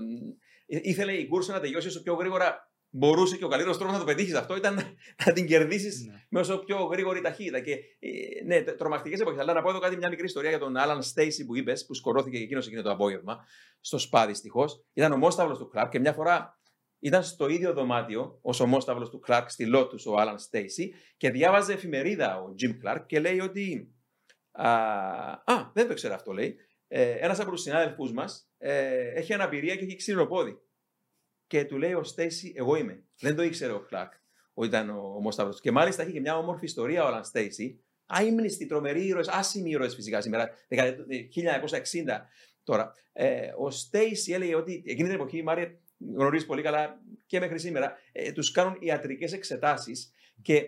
ε, 0.65 0.79
ήθελε 0.81 1.13
η 1.13 1.27
κούρσα 1.27 1.53
να 1.53 1.59
τελειώσει 1.59 1.87
όσο 1.87 2.01
πιο 2.01 2.13
γρήγορα 2.13 2.71
μπορούσε 2.97 3.37
και 3.37 3.45
ο 3.45 3.47
καλύτερος 3.47 3.77
τρόπος 3.77 3.93
να 3.93 3.99
το 3.99 4.05
πετύχεις 4.05 4.33
αυτό 4.33 4.55
ήταν 4.55 4.73
να, 4.75 4.83
να 5.25 5.33
την 5.33 5.47
κερδίσεις 5.47 6.05
Ναι. 6.05 6.25
με 6.29 6.39
όσο 6.39 6.57
πιο 6.57 6.77
γρήγορη 6.83 7.21
ταχύτητα. 7.21 7.59
Και 7.59 7.71
ε, 7.99 8.43
ναι, 8.45 8.61
τρομακτικές 8.61 9.19
εποχές. 9.19 9.39
Αλλά 9.39 9.53
να 9.53 9.61
πω 9.61 9.69
εδώ 9.69 9.79
κάτι, 9.79 9.97
μια 9.97 10.09
μικρή 10.09 10.25
ιστορία 10.25 10.49
για 10.49 10.59
τον 10.59 10.77
Άλαν 10.77 11.03
Στέισι 11.03 11.45
που 11.45 11.55
είπες, 11.55 11.85
που 11.85 11.93
σκορώθηκε 11.93 12.37
και 12.37 12.43
εκείνος 12.43 12.67
εκείνο 12.67 12.81
το 12.81 12.91
απόγευμα 12.91 13.45
στο 13.79 13.97
ΣΠΑ 13.97 14.27
δυστυχώς. 14.27 14.85
Ήταν 14.93 15.11
ο 15.11 15.17
μόσταυλο 15.17 15.57
του 15.57 15.67
Κλαρκ 15.67 15.89
και 15.91 15.99
μια 15.99 16.13
φορά 16.13 16.59
ήταν 16.99 17.23
στο 17.23 17.47
ίδιο 17.47 17.73
δωμάτιο 17.73 18.39
ως 18.41 18.59
ο 18.59 18.65
μόσταυλο 18.65 19.09
του 19.09 19.19
Κλαρκ 19.19 19.49
στη 19.49 19.71
Lotus 19.75 20.03
ο 20.05 20.15
Άλαν 20.19 20.39
Στέισι 20.39 20.93
και 21.17 21.29
διάβαζε 21.29 21.73
εφημερίδα 21.73 22.37
ο 22.41 22.53
Jim 22.61 22.71
Clark 22.85 23.01
και 23.05 23.19
λέει 23.19 23.39
ότι. 23.39 23.93
Α, 24.51 24.69
α 25.45 25.71
δεν 25.73 25.87
το 25.87 25.93
ξέρω 25.93 26.13
αυτό, 26.13 26.31
λέει. 26.31 26.55
Ε, 26.87 27.11
Ένας 27.11 27.39
από 27.39 27.51
τους 27.51 27.61
συνάδελφούς 27.61 28.11
μας 28.11 28.49
ε, 28.57 29.07
έχει 29.13 29.33
αναπηρία 29.33 29.75
και 29.75 29.83
έχει 29.85 29.95
ξύλινο 29.95 30.25
πόδι. 30.25 30.59
Και 31.47 31.65
του 31.65 31.77
λέει 31.77 31.93
ο 31.93 32.03
Στέισι, 32.03 32.53
εγώ 32.55 32.75
είμαι. 32.75 33.03
Δεν 33.19 33.35
το 33.35 33.43
ήξερε 33.43 33.71
ο 33.71 33.79
Κλαρκ 33.79 34.13
ότι 34.53 34.67
ήταν 34.67 34.89
ο, 34.89 35.13
ο 35.17 35.21
Μόσταυρος. 35.21 35.59
Και 35.61 35.71
μάλιστα 35.71 36.03
έχει 36.03 36.11
και 36.11 36.19
μια 36.19 36.37
όμορφη 36.37 36.65
ιστορία 36.65 37.03
ο 37.03 37.07
Αλαν 37.07 37.23
Στέισι. 37.23 37.79
Αίμνηστη, 38.19 38.65
τρομερή 38.65 39.05
ήρωες, 39.05 39.27
άσημοι 39.27 39.69
ήρωες 39.69 39.95
φυσικά 39.95 40.21
σήμερα, 40.21 40.49
δεκαετία- 40.67 41.05
1960 41.29 42.29
τώρα. 42.63 42.91
Ε, 43.13 43.51
ο 43.57 43.69
Στέισι 43.69 44.31
έλεγε 44.33 44.55
ότι 44.55 44.83
εκείνη 44.85 45.07
την 45.07 45.17
εποχή, 45.17 45.37
η 45.37 45.43
Μάρια 45.43 45.79
γνωρίζεις 46.15 46.47
πολύ 46.47 46.61
καλά 46.61 47.01
και 47.25 47.39
μέχρι 47.39 47.59
σήμερα, 47.59 47.97
ε, 48.11 48.31
τους 48.31 48.51
κάνουν 48.51 48.77
ιατρικές 48.79 49.33
εξετάσεις 49.33 50.11
και 50.41 50.63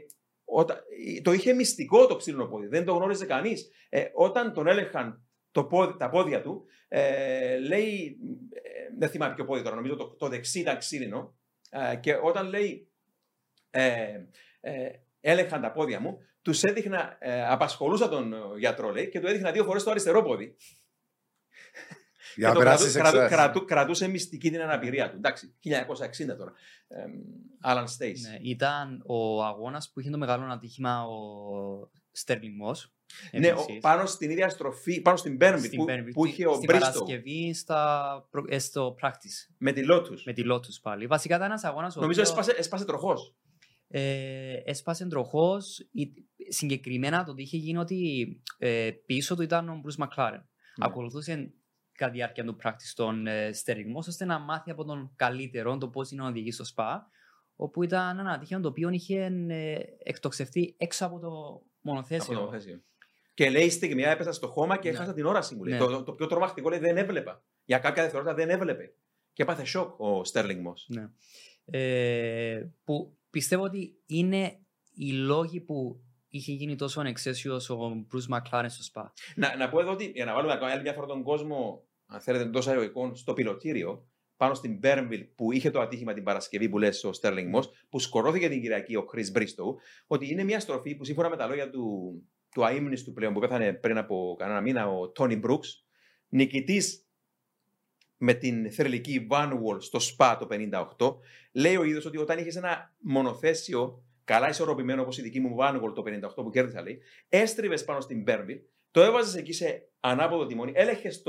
όταν, 0.46 0.78
το 1.22 1.32
είχε 1.32 1.54
μυστικό 1.54 2.08
το 2.08 2.16
ξύλινο 2.16 2.46
πόδι, 2.46 2.68
δεν 2.68 2.86
το 2.86 2.94
γνώριζε 2.94 3.26
κανείς. 3.26 3.72
Ε, 3.90 4.06
όταν 4.14 4.54
τον 4.54 4.68
έλεγχαν 4.68 5.27
το 5.58 5.66
πόδι, 5.66 5.98
τα 5.98 6.10
πόδια 6.10 6.42
του, 6.42 6.66
ε, 6.88 7.58
λέει, 7.60 8.18
ε, 8.54 8.60
δεν 8.98 9.10
θυμάμαι 9.10 9.34
ποιο 9.34 9.46
πόδι 9.46 9.62
τώρα, 9.64 9.76
νομίζω 9.76 9.96
το, 9.96 10.08
το 10.08 10.28
δεξί 10.28 10.60
ήταν 10.60 10.78
ξύλινο, 10.78 11.38
ε, 11.70 11.96
και 11.96 12.16
όταν 12.24 12.48
λέει 12.50 12.88
ε, 13.70 14.20
ε, 14.60 14.90
έλεγχαν 15.22 15.62
τα 15.62 15.72
πόδια 15.72 16.00
μου, 16.00 16.20
τους 16.42 16.64
έδειχνα, 16.64 17.18
ε, 17.20 17.46
απασχολούσα 17.48 18.10
τον 18.10 18.34
ε, 18.34 18.38
γιατρό, 18.60 18.90
λέει, 18.92 19.10
και 19.10 19.20
του 19.20 19.28
έδειχνα 19.28 19.52
δύο 19.52 19.64
φορές 19.64 19.84
το 19.84 19.90
αριστερό 19.92 20.24
πόδι. 20.24 20.56
Για 22.36 22.48
Και 22.48 22.54
να 22.54 22.54
το 22.54 22.60
περάσεις 22.60 22.94
κρατού- 22.94 23.02
κρατού- 23.12 23.22
εξετάσει. 23.24 23.50
κρατού- 23.52 23.68
κρατούσε 23.68 24.08
μυστική 24.08 24.50
την 24.52 24.62
αναπηρία 24.62 25.10
του. 25.10 25.16
Εντάξει, 25.16 25.56
1960 25.60 26.36
τώρα. 26.38 26.54
Άλαν 27.62 27.88
Στέις. 27.88 28.22
Ναι, 28.30 28.38
ήταν 28.42 29.04
ο 29.06 29.44
αγώνας 29.44 29.92
που 29.92 30.00
είχε 30.00 30.10
το 30.10 30.18
μεγάλο 30.18 30.46
ατύχημα 30.52 31.04
ο 31.04 31.90
Στέρλινγκ 32.12 32.56
Μος. 32.58 32.92
Ναι, 33.32 33.52
ο- 33.52 33.66
πάνω 33.82 34.06
στην 34.06 34.30
ίδια 34.30 34.50
στροφή, 34.50 35.02
πάνω 35.02 35.18
στην 35.18 35.38
Bernville 35.42 35.64
στην 35.66 35.78
που, 35.80 35.86
Bernville, 35.90 36.12
που 36.14 36.26
είχε 36.26 36.48
ο 36.48 36.54
στην 36.54 36.66
Μπρίστο 36.66 36.92
Παρασκευή 36.92 37.54
στα, 37.54 38.28
προ- 38.32 38.46
ε, 38.54 38.60
στο 38.60 38.96
practice 39.02 39.54
με 39.58 39.72
τη 39.72 39.82
Lotus. 39.92 40.22
με 40.26 40.34
τη 40.34 40.42
Lotus 40.52 40.80
πάλι. 40.82 41.08
Βασικά 41.08 41.36
ήταν 41.36 41.48
ένας 41.48 41.64
αγώνας 41.64 41.96
ο 41.96 42.00
Νομίζω 42.02 42.22
οποίος, 42.22 42.38
έσπασε, 42.38 42.60
έσπασε 42.60 42.86
τροχός. 42.86 43.36
ε, 43.88 44.54
έσπασε 44.66 45.06
τροχός. 45.08 45.80
Ή- 45.92 46.14
Συγκεκριμένα 46.50 47.24
το 47.24 47.34
τι 47.34 47.42
είχε 47.42 47.58
γίνει 47.58 47.78
ότι 47.78 48.28
ε, 48.58 48.92
πίσω 49.06 49.36
του 49.36 49.42
ήταν 49.42 49.70
ο 49.70 49.82
Bruce 49.86 50.04
McLaren. 50.04 50.32
Ναι. 50.32 50.86
Ακολουθούσε 50.86 51.54
κατά 51.92 52.12
τη 52.12 52.18
διάρκεια 52.18 52.44
του 52.44 52.56
πράκτη 52.56 52.88
στον 52.88 53.28
ε, 53.28 53.54
στεριγμό, 53.54 53.98
ώστε 54.08 54.26
να 54.26 54.40
μάθει 54.40 54.72
από 54.72 54.84
τον 54.86 55.14
καλύτερο 55.16 55.78
το 55.78 55.88
πώς 55.90 56.12
είναι 56.12 56.22
να 56.22 56.28
οδηγεί 56.30 56.52
στο 56.52 56.64
ΣΠΑ. 56.64 57.10
Όπου 57.56 57.84
ήταν 57.84 58.20
ένα 58.20 58.32
ατύχημα 58.32 58.60
το 58.60 58.68
οποίο 58.68 58.90
είχε 58.90 59.32
ε, 59.48 59.78
εκτοξευτεί 60.04 60.76
έξω 60.78 61.06
από 61.06 61.20
το 61.20 61.28
Από 61.28 61.64
μονοθέσιο. 61.82 62.34
το 62.34 62.40
μονοθέσιο. 62.40 62.82
Και 63.38 63.50
λέει 63.50 63.70
στιγμή 63.70 64.02
έπεσα 64.04 64.32
στο 64.32 64.48
χώμα 64.48 64.78
και 64.78 64.90
Ναι. 64.90 64.96
έχασα 64.96 65.14
την 65.14 65.26
όραση 65.26 65.56
μου. 65.56 65.64
λέει. 65.64 65.80
Ναι. 65.80 65.86
Το, 65.86 65.92
το, 65.92 66.04
το 66.04 66.12
πιο 66.14 66.28
τρομακτικό 66.28 66.70
λέει 66.70 66.80
δεν 66.80 66.98
έβλεπα. 66.98 67.44
Για 67.66 67.78
κάποια 67.78 68.02
δευτερόλεπτα 68.04 68.38
δεν 68.46 68.50
έβλεπε. 68.50 68.94
Και 69.34 69.44
έπαθε 69.44 69.66
σοκ 69.66 70.00
ο 70.00 70.24
Στέρλινγκ 70.24 70.62
Μος. 70.62 70.88
Ναι. 70.90 71.10
Ε, 71.66 72.68
που 72.84 73.18
πιστεύω 73.30 73.64
ότι 73.64 73.96
είναι 74.06 74.60
οι 74.96 75.12
λόγοι 75.12 75.60
που 75.62 76.02
είχε 76.28 76.52
γίνει 76.52 76.76
τόσο 76.76 77.00
ανεξαίσιος 77.00 77.70
ο 77.70 78.04
Μπρουζ 78.08 78.26
Μακλάρεν 78.26 78.70
στο 78.70 78.84
ΣΠΑ. 78.84 79.14
Να, 79.36 79.56
να 79.58 79.70
πω 79.70 79.80
εδώ 79.80 79.92
ότι 79.92 80.12
για 80.16 80.26
να 80.26 80.34
βάλουμε 80.34 80.54
ακόμα 80.54 80.72
άλλη 80.72 80.82
μια 80.82 80.94
φορά 80.94 81.08
τον 81.08 81.24
κόσμο, 81.24 81.88
αν 82.06 82.20
θέλετε, 82.22 82.44
εντό 82.44 82.62
αεροικών, 82.68 83.16
στο 83.16 83.34
πιλωτήριο, 83.34 84.08
πάνω 84.38 84.54
στην 84.54 84.78
Μπέρνβιλ 84.78 85.24
που 85.36 85.52
είχε 85.52 85.72
το 85.72 85.80
ατύχημα 85.82 86.14
την 86.14 86.24
Παρασκευή 86.24 86.70
που 86.70 86.78
λες 86.78 87.04
ο 87.04 87.14
Στέρλινγκ 87.14 87.50
Μος, 87.50 87.70
που 87.90 88.00
σκορώθηκε 88.00 88.50
την 88.50 88.62
Κυριακή 88.62 88.96
ο 88.96 89.06
Chris 89.14 89.38
Bristow, 89.38 89.76
ότι 90.08 90.32
είναι 90.32 90.44
μια 90.44 90.60
στροφή 90.60 90.96
που 90.96 91.04
σύμφωνα 91.04 91.30
με 91.30 91.38
τα 91.38 91.48
λόγια 91.48 91.70
του, 91.70 92.14
του 92.52 92.66
αείμνηστου 92.66 93.14
πλέον 93.14 93.34
που 93.34 93.40
πέθανε 93.40 93.74
πριν 93.74 93.98
από 93.98 94.36
κανένα 94.40 94.62
μήνα, 94.62 94.88
ο 94.88 95.10
Τόνι 95.10 95.36
Μπρούξ, 95.36 95.86
νικητής 96.30 97.08
με 98.18 98.34
την 98.34 98.72
θρελική 98.72 99.28
Van 99.32 99.52
Wall 99.52 99.82
στο 99.82 100.00
ΣΠΑ 100.00 100.38
το 100.38 100.48
58, 100.98 101.16
λέει 101.52 101.76
ο 101.76 101.84
ίδιος 101.84 102.06
ότι 102.06 102.18
όταν 102.18 102.38
είχες 102.38 102.56
ένα 102.56 102.96
μονοθέσιο 103.00 104.04
καλά 104.24 104.50
ισορροπημένο 104.50 105.02
όπως 105.02 105.18
η 105.18 105.22
δική 105.22 105.40
μου 105.40 105.56
Van 105.60 105.82
Wall 105.82 105.94
το 105.96 106.04
58 106.06 106.44
που 106.44 106.50
κέρδισα, 106.50 106.82
λέει, 106.82 107.02
έστριβες 107.30 107.84
πάνω 107.84 108.00
στην 108.00 108.22
Μπέρνβιλ, 108.22 108.60
το 108.92 109.02
έβαζες 109.02 109.36
εκεί 109.36 109.54
σε 109.54 109.90
ανάποδο 110.00 110.46
τιμόνι, 110.46 110.72
έλεγχες 110.76 111.24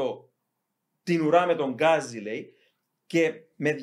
την 1.03 1.21
ουρά 1.21 1.47
με 1.47 1.55
τον 1.55 1.73
γκάζι, 1.73 2.19
λέει, 2.19 2.55
και 3.07 3.43
με 3.61 3.77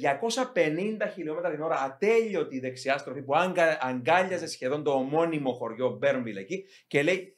250 0.54 1.10
χιλιόμετρα 1.14 1.52
την 1.52 1.62
ώρα 1.62 1.82
ατέλειωτη 1.82 2.60
δεξιά 2.60 2.98
στροφή 2.98 3.22
που 3.22 3.36
αγκα, 3.36 3.78
αγκάλιαζε 3.82 4.48
σχεδόν 4.48 4.84
το 4.84 4.92
ομώνυμο 4.92 5.54
χωριό 5.54 5.90
Μπέρνβιλ 5.90 6.38
εκεί 6.38 6.66
και 6.88 7.04
λέει 7.04 7.38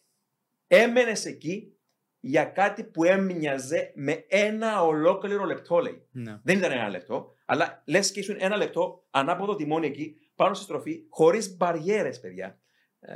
έμενες 0.68 1.26
εκεί 1.26 1.72
για 2.19 2.45
κάτι 2.45 2.84
που 2.84 3.03
έμοιαζε 3.03 3.91
με 3.95 4.26
ένα 4.27 4.84
ολόκληρο 4.84 5.45
λεπτό, 5.45 5.80
λέει. 5.80 6.07
Ναι. 6.11 6.39
Δεν 6.43 6.57
ήταν 6.57 6.72
ένα 6.72 6.89
λεπτό, 6.89 7.35
αλλά 7.45 7.84
λες 7.85 8.11
και 8.11 8.19
ήσουν 8.19 8.35
ένα 8.39 8.57
λεπτό 8.57 9.07
ανάποδο 9.09 9.55
τιμόνι 9.55 9.88
εκεί, 9.88 10.15
πάνω 10.35 10.53
στη 10.53 10.64
στροφή, 10.64 11.05
χωρίς 11.09 11.57
μπαριέρες, 11.57 12.19
παιδιά. 12.19 12.59
Ε, 12.99 13.15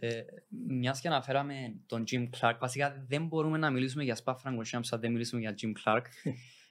Ε, 0.00 0.24
Μιας 0.48 1.00
και 1.00 1.08
αναφέραμε 1.08 1.54
τον 1.86 2.04
Jim 2.10 2.28
Clark, 2.40 2.56
βασικά 2.60 3.04
δεν 3.08 3.26
μπορούμε 3.26 3.58
να 3.58 3.70
μιλήσουμε 3.70 4.04
για 4.04 4.18
Spa 4.24 4.32
Francorchamps 4.32 4.88
αν 4.90 5.00
δεν 5.00 5.10
μιλήσουμε 5.12 5.40
για 5.40 5.54
Jim 5.60 5.72
Clark. 5.84 6.02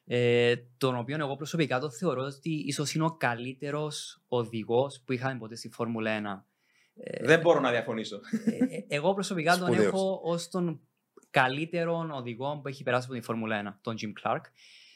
Ε, 0.09 0.55
τον 0.77 0.97
οποίο 0.97 1.17
εγώ 1.19 1.35
προσωπικά 1.35 1.79
το 1.79 1.89
θεωρώ 1.89 2.23
ότι 2.23 2.49
ίσως 2.49 2.93
είναι 2.93 3.03
ο 3.05 3.11
καλύτερος 3.11 4.23
οδηγός 4.27 5.01
που 5.05 5.13
είχαμε 5.13 5.39
ποτέ 5.39 5.55
στη 5.55 5.69
Φόρμουλα 5.69 6.45
1. 6.45 7.03
Ε, 7.03 7.25
δεν 7.25 7.39
μπορώ 7.39 7.59
να 7.59 7.71
διαφωνήσω. 7.71 8.19
ε, 8.45 8.75
ε, 8.75 8.85
εγώ 8.87 9.13
προσωπικά 9.13 9.57
τον 9.57 9.67
Σπουδαίος. 9.67 9.85
έχω 9.85 10.19
ως 10.23 10.49
τον 10.49 10.81
καλύτερο 11.29 12.09
οδηγό 12.13 12.59
που 12.61 12.67
έχει 12.67 12.83
περάσει 12.83 13.05
από 13.09 13.15
τη 13.19 13.21
Φόρμουλα 13.21 13.77
1, 13.77 13.79
τον 13.81 13.95
Jim 13.99 14.11
Clark. 14.23 14.41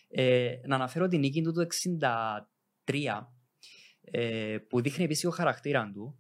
Ε, 0.07 0.55
να 0.65 0.75
αναφέρω 0.75 1.07
την 1.07 1.19
νίκη 1.19 1.41
του 1.41 1.51
το 1.51 1.61
63, 1.61 3.27
ε, 4.01 4.57
που 4.69 4.81
δείχνει 4.81 5.03
επίσης 5.03 5.25
ο 5.25 5.29
χαρακτήρα 5.29 5.91
του. 5.93 6.15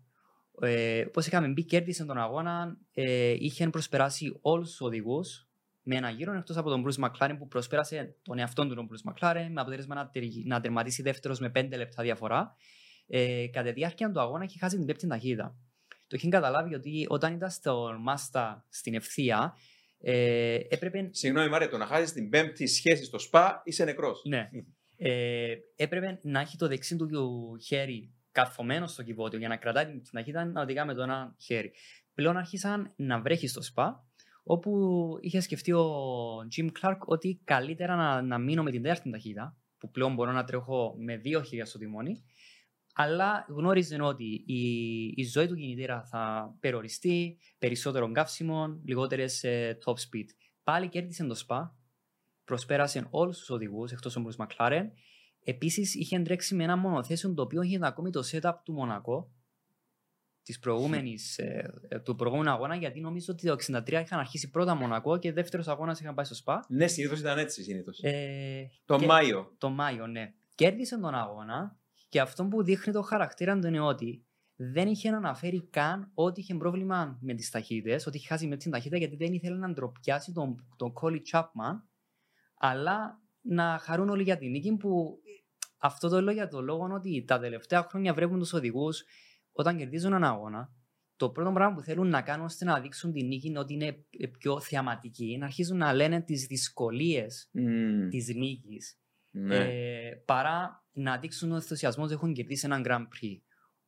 Ε, 0.61 1.05
Πώ 1.13 1.19
είχαμε 1.19 1.47
μπει, 1.47 1.63
κέρδισε 1.65 2.05
τον 2.05 2.17
αγώνα, 2.17 2.77
ε, 2.93 3.35
είχε 3.39 3.69
προσπεράσει 3.69 4.37
όλους 4.41 4.69
τους 4.69 4.81
οδηγούς 4.81 5.50
με 5.83 5.95
ένα 5.95 6.09
γύρο 6.09 6.33
εκτό 6.33 6.59
από 6.59 6.69
τον 6.69 6.85
Bruce 6.85 7.05
McLaren 7.05 7.35
που 7.37 7.47
προσπέρασε 7.47 8.15
τον 8.21 8.39
εαυτόν 8.39 8.67
του 8.67 8.75
τον 8.75 8.89
Bruce 8.89 9.11
McLaren 9.11 9.47
με 9.49 9.61
αποτέλεσμα 9.61 9.95
να, 9.95 10.09
τερ- 10.09 10.45
να 10.45 10.61
τερματίσει 10.61 11.01
δεύτερος 11.01 11.39
με 11.39 11.51
5 11.55 11.67
λεπτά 11.75 12.03
διαφορά. 12.03 12.55
Ε, 13.07 13.47
κατά 13.47 13.67
τη 13.67 13.73
διάρκεια 13.73 14.11
του 14.11 14.19
αγώνα 14.19 14.43
είχε 14.43 14.57
χάσει 14.59 14.77
την 14.77 14.85
πέπτη 14.85 15.07
ταχύτητα. 15.07 15.55
Το 16.07 16.15
είχε 16.17 16.29
καταλάβει 16.29 16.75
ότι 16.75 17.05
όταν 17.09 17.33
ήταν 17.33 17.49
στο 17.49 17.97
Μάστα 17.99 18.65
στην 18.69 18.93
ευθεία, 18.93 19.57
ε, 19.99 20.57
έπρεπε 20.69 21.09
Συγγνώμη, 21.11 21.49
Μάρια, 21.49 21.69
το 21.69 21.77
να 21.77 21.85
χάσεις 21.85 22.11
την 22.13 22.29
πέμπτη 22.29 22.67
σχέση 22.67 23.03
στο 23.03 23.17
ΣΠΑ 23.17 23.61
είσαι 23.65 23.83
νεκρός. 23.83 24.21
ναι. 24.27 24.49
Ε, 25.03 25.55
έπρεπε 25.75 26.19
να 26.23 26.39
έχει 26.39 26.57
το 26.57 26.67
δεξί 26.67 26.95
του 26.95 27.57
χέρι 27.65 28.13
καρφωμένο 28.31 28.87
στο 28.87 29.03
κυβότιο 29.03 29.39
για 29.39 29.47
να 29.47 29.57
κρατάει 29.57 29.85
την 29.85 30.01
ταχύτητα 30.11 30.45
να 30.45 30.61
οδηγά 30.61 30.85
με 30.85 30.93
το 30.93 31.01
ένα 31.01 31.35
χέρι. 31.39 31.71
Πλέον 32.13 32.37
άρχισαν 32.37 32.93
να 32.95 33.21
βρέχει 33.21 33.47
στο 33.47 33.61
σπα, 33.61 34.05
όπου 34.43 34.71
είχε 35.21 35.39
σκεφτεί 35.39 35.71
ο 35.71 35.87
Jim 36.55 36.69
Clark 36.81 36.97
ότι 37.05 37.41
καλύτερα 37.43 37.95
να, 37.95 38.21
να 38.21 38.37
μείνω 38.37 38.63
με 38.63 38.71
την 38.71 38.81
τέταρτη 38.81 39.11
ταχύτητα, 39.11 39.57
που 39.77 39.91
πλέον 39.91 40.13
μπορώ 40.13 40.31
να 40.31 40.43
τρέχω 40.43 40.95
με 40.97 41.17
δύο 41.17 41.41
χέρια 41.41 41.65
στο 41.65 41.77
τιμόνι, 41.77 42.23
αλλά 42.93 43.45
γνώριζε 43.49 44.01
ότι 44.01 44.43
η, 44.45 44.61
η 45.15 45.23
ζωή 45.23 45.47
του 45.47 45.55
κινητήρα 45.55 46.03
θα 46.03 46.55
περιοριστεί, 46.59 47.37
περισσότερο 47.57 48.11
καύσιμο, 48.11 48.79
λιγότερες 48.85 49.45
top 49.85 49.93
speed. 49.93 50.25
Πάλι 50.63 50.89
κέρδισε 50.89 51.23
το 51.23 51.35
σπα, 51.35 51.75
προσπέρασε 52.43 53.07
όλους 53.09 53.37
τους 53.37 53.49
οδηγούς 53.49 53.91
εκτός 53.91 54.15
από 54.15 54.25
τον 54.25 54.35
Μακλάρεν. 54.37 54.91
Επίσης 55.43 55.95
είχε 55.95 56.19
τρέξει 56.19 56.55
με 56.55 56.63
ένα 56.63 56.77
μονοθέσιο 56.77 57.33
το 57.33 57.41
οποίο 57.41 57.61
είχε 57.61 57.79
ακόμη 57.81 58.09
το 58.09 58.21
setup 58.31 58.53
του 58.63 58.73
Μονακό 58.73 59.31
της 60.51 60.59
προηγούμενης, 60.59 61.37
ε, 61.37 61.73
ε, 61.87 61.99
του 61.99 62.15
προηγούμενου 62.15 62.49
αγώνα, 62.49 62.75
γιατί 62.75 62.99
νομίζω 62.99 63.33
ότι 63.33 63.47
το 63.47 63.51
63 63.53 64.01
είχαν 64.01 64.19
αρχίσει 64.19 64.49
πρώτα 64.49 64.75
Μονακό 64.75 65.17
και 65.17 65.31
δεύτερος 65.33 65.67
αγώνας 65.67 65.99
είχαν 65.99 66.13
πάει 66.13 66.25
στο 66.25 66.35
ΣΠΑ. 66.35 66.65
Ναι, 66.69 66.87
συνήθως 66.87 67.19
ήταν 67.19 67.37
έτσι. 67.37 67.63
Συνήθως. 67.63 67.99
Ε, 68.01 68.69
το 68.85 68.97
και- 68.97 69.05
Μάιο. 69.05 69.55
το 69.57 69.69
Μάιο, 69.69 70.07
ναι. 70.07 70.33
Κέρδισε 70.55 70.99
τον 70.99 71.15
αγώνα 71.15 71.77
και 72.09 72.19
αυτό 72.21 72.45
που 72.45 72.63
δείχνει 72.63 72.93
το 72.93 73.01
χαρακτήρα 73.01 73.59
του 73.59 73.67
είναι 73.67 73.79
ότι 73.79 74.25
δεν 74.55 74.87
είχε 74.87 75.09
να 75.09 75.17
αναφέρει 75.17 75.67
καν 75.69 76.11
ότι 76.13 76.39
είχε 76.39 76.55
πρόβλημα 76.55 77.17
με 77.21 77.33
τις 77.33 77.49
ταχύτητες, 77.49 78.07
ότι 78.07 78.17
είχε 78.17 78.27
χάσει 78.27 78.47
με 78.47 78.57
την 78.57 78.71
ταχύτητα 78.71 78.97
γιατί 78.97 79.15
δεν 79.15 79.33
ήθελε 79.33 79.57
να 79.57 79.69
ντροπιάσει 79.69 80.31
τον, 80.31 80.67
τον 80.75 80.93
Κόλλι 80.93 81.21
Chapman, 81.31 81.81
αλλά 82.57 83.21
να 83.41 83.79
χαρούν 83.81 84.09
όλοι 84.09 84.23
για 84.23 84.37
την 84.37 84.49
νίκη 84.51 84.77
που 84.77 85.19
αυτό 85.77 86.09
το 86.09 86.21
λέω 86.21 86.33
για 86.33 86.47
το 86.47 86.61
λόγο 86.61 86.89
ότι 86.93 87.23
τα 87.27 87.39
τελευταία 87.39 87.83
χρόνια 87.89 88.13
βλέπουν 88.13 88.39
τους 88.39 88.53
οδηγούς 88.53 89.03
όταν 89.51 89.77
κερδίζουν 89.77 90.13
έναν 90.13 90.23
αγώνα. 90.23 90.73
Το 91.15 91.29
πρώτο 91.29 91.51
πράγμα 91.51 91.75
που 91.75 91.81
θέλουν 91.81 92.07
να 92.09 92.21
κάνουν 92.21 92.45
ώστε 92.45 92.65
να 92.65 92.79
δείξουν 92.79 93.11
την 93.11 93.27
νίκη 93.27 93.47
είναι 93.47 93.59
ότι 93.59 93.73
είναι 93.73 94.05
πιο 94.37 94.59
θεαματική, 94.59 95.37
να 95.37 95.45
αρχίζουν 95.45 95.77
να 95.77 95.93
λένε 95.93 96.21
τις 96.21 96.45
δυσκολίες 96.45 97.49
Μμμ, 97.51 98.09
της 98.09 98.27
νίκης 98.35 98.99
ναι. 99.31 99.55
ε, 99.55 100.21
παρά 100.25 100.85
να 100.91 101.17
δείξουν 101.17 101.47
τον 101.47 101.57
ενθουσιασμός 101.57 102.05
ότι 102.05 102.13
έχουν 102.13 102.33
κερδίσει 102.33 102.65
έναν 102.65 102.83
Grand 102.85 103.01
Prix. 103.01 103.41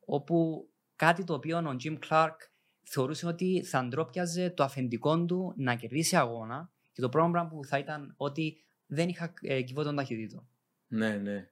Όπου 0.04 0.68
κάτι 0.96 1.24
το 1.24 1.34
οποίο 1.34 1.58
ο 1.58 1.76
Jim 1.84 1.98
Clark 2.08 2.36
θεωρούσε 2.82 3.26
ότι 3.26 3.64
θα 3.64 3.84
ντρόπιαζε 3.84 4.50
το 4.50 4.62
αφεντικό 4.62 5.24
του 5.24 5.54
να 5.56 5.74
κερδίσει 5.74 6.16
αγώνα 6.16 6.72
και 6.92 7.00
το 7.00 7.08
πρώτο 7.08 7.30
πράγμα 7.30 7.50
που 7.50 7.64
θα 7.64 7.78
ήταν 7.78 8.14
ότι 8.16 8.64
δεν 8.86 9.08
είχα 9.08 9.32
ε, 9.40 9.62
κυβότον 9.62 9.96
ταχυτήτων. 9.96 10.48
Ναι, 10.86 11.16
ναι. 11.16 11.48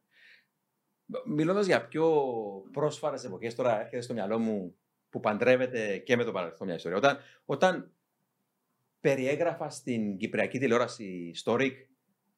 Μιλώντας 1.26 1.66
για 1.66 1.86
πιο 1.86 2.22
πρόσφατε 2.72 3.26
εποχές, 3.26 3.54
τώρα 3.54 3.80
έρχεται 3.80 4.02
στο 4.02 4.14
μυαλό 4.14 4.38
μου 4.38 4.76
που 5.10 5.20
παντρεύεται 5.20 5.98
και 5.98 6.16
με 6.16 6.24
το 6.24 6.32
παρελθόν 6.32 6.66
μια 6.66 6.76
ιστορία. 6.76 6.98
Όταν, 6.98 7.18
όταν 7.44 7.92
περιέγραφα 9.00 9.70
στην 9.70 10.16
Κυπριακή 10.16 10.58
τηλεόραση 10.58 11.30
στο 11.34 11.56
ΡΙΚ 11.56 11.76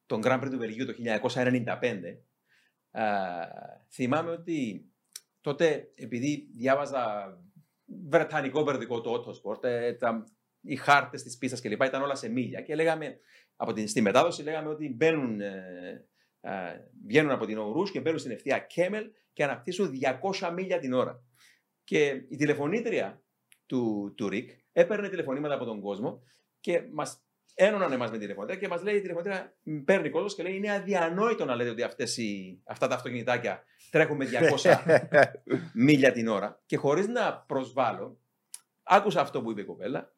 τον 0.06 0.20
Grand 0.24 0.40
Prix 0.40 0.48
του 0.50 0.58
Βελγίου 0.58 0.86
το 0.86 0.94
1995, 1.24 1.76
α, 2.90 3.02
θυμάμαι 3.90 4.30
ότι 4.30 4.88
τότε 5.40 5.90
επειδή 5.94 6.48
διάβαζα 6.52 7.36
βρετανικό 8.08 8.64
περιοδικό 8.64 9.00
το 9.00 9.12
Autosport, 9.14 9.64
ε, 9.64 9.92
τα, 9.92 10.24
οι 10.60 10.76
χάρτες 10.76 11.22
της 11.22 11.38
πίστας 11.38 11.60
κλπ. 11.60 11.82
ήταν 11.82 12.02
όλα 12.02 12.14
σε 12.14 12.28
μίλια 12.28 12.60
και 12.60 12.74
λέγαμε, 12.74 13.18
από 13.56 13.72
την, 13.72 13.88
στη 13.88 14.00
μετάδοση 14.00 14.42
λέγαμε 14.42 14.68
ότι 14.68 14.94
μπαίνουν 14.94 15.40
ε, 15.40 15.46
ε, 15.46 16.04
βγαίνουν 17.06 17.30
από 17.30 17.46
την 17.46 17.58
Ορούς 17.58 17.90
και 17.90 18.00
μπαίνουν 18.00 18.18
στην 18.18 18.30
ευθεία 18.30 18.58
Κέμελ 18.58 19.10
και 19.32 19.44
αναπτύσσουν 19.44 19.90
200 20.40 20.52
μίλια 20.54 20.78
την 20.78 20.92
ώρα. 20.92 21.22
Και 21.84 22.24
η 22.28 22.36
τηλεφωνήτρια 22.36 23.22
του, 23.66 24.12
του 24.16 24.28
ΡΙΚ 24.28 24.50
έπαιρνε 24.72 25.08
τηλεφωνήματα 25.08 25.54
από 25.54 25.64
τον 25.64 25.80
κόσμο 25.80 26.22
και 26.60 26.82
μας 26.92 27.24
ένωναν 27.54 27.92
εμά 27.92 28.04
με 28.06 28.10
τη 28.12 28.18
τηλεφωνήτρια 28.18 28.58
και 28.60 28.68
μας 28.68 28.82
λέει 28.82 28.96
η 28.96 29.00
τηλεφωνήτρια, 29.00 29.56
μ, 29.62 29.78
παίρνει 29.78 30.10
κόσμο 30.10 30.28
και 30.28 30.42
λέει: 30.42 30.56
Είναι 30.56 30.72
αδιανόητο 30.72 31.44
να 31.44 31.54
λέτε 31.54 31.70
ότι 31.70 31.82
αυτές 31.82 32.16
οι, 32.16 32.60
αυτά 32.64 32.88
τα 32.88 32.94
αυτοκινητάκια 32.94 33.64
τρέχουν 33.90 34.16
με 34.16 34.26
200 34.62 34.76
μίλια 35.86 36.12
την 36.12 36.28
ώρα. 36.28 36.62
Και 36.66 36.76
χωρίς 36.76 37.08
να 37.08 37.36
προσβάλλω, 37.36 38.18
άκουσα 38.82 39.20
αυτό 39.20 39.42
που 39.42 39.50
είπε 39.50 39.60
η 39.60 39.64
κοπέλα 39.64 40.13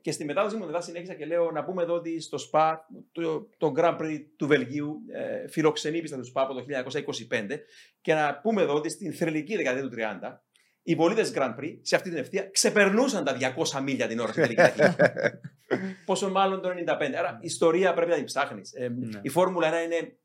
και 0.00 0.12
στη 0.12 0.24
μετάδοση 0.24 0.56
μου 0.56 0.66
μετά 0.66 0.80
συνέχισα 0.80 1.14
και 1.14 1.24
λέω 1.24 1.50
να 1.50 1.64
πούμε 1.64 1.82
εδώ 1.82 1.94
ότι 1.94 2.20
στο 2.20 2.38
ΣΠΑ, 2.38 2.86
το, 3.12 3.48
το 3.58 3.72
Grand 3.76 3.98
Prix 3.98 4.18
του 4.36 4.46
Βελγίου, 4.46 5.00
ε, 5.12 5.48
φιλοξενεί 5.48 6.00
πίστα 6.00 6.16
του 6.16 6.24
ΣΠΑ 6.24 6.42
από 6.42 6.54
το 6.54 6.64
1925 7.30 7.58
και 8.00 8.14
να 8.14 8.40
πούμε 8.42 8.62
εδώ 8.62 8.74
ότι 8.74 8.90
στην 8.90 9.12
θρελική 9.12 9.56
δεκαετία 9.56 9.82
του 9.82 9.90
30 9.96 10.38
οι 10.82 10.96
πολίτες 10.96 11.32
Grand 11.34 11.54
Prix 11.60 11.78
σε 11.82 11.96
αυτή 11.96 12.08
την 12.08 12.18
ευθεία 12.18 12.48
ξεπερνούσαν 12.50 13.24
τα 13.24 13.36
200 13.72 13.80
μίλια 13.82 14.06
την 14.06 14.18
ώρα 14.18 14.32
στην 14.32 14.42
τελική 14.42 14.60
ταχύτητα. 14.60 15.14
Πόσο 16.04 16.30
μάλλον 16.30 16.60
το 16.60 16.68
95. 16.68 16.72
Άρα 17.18 17.38
η 17.40 17.46
ιστορία 17.46 17.94
πρέπει 17.94 18.10
να 18.10 18.16
την 18.16 18.24
ψάχνεις. 18.24 18.72
Ναι. 18.72 19.20
Η 19.22 19.28
Φόρμουλα 19.28 19.70
1 19.70 19.84
είναι 19.84 20.16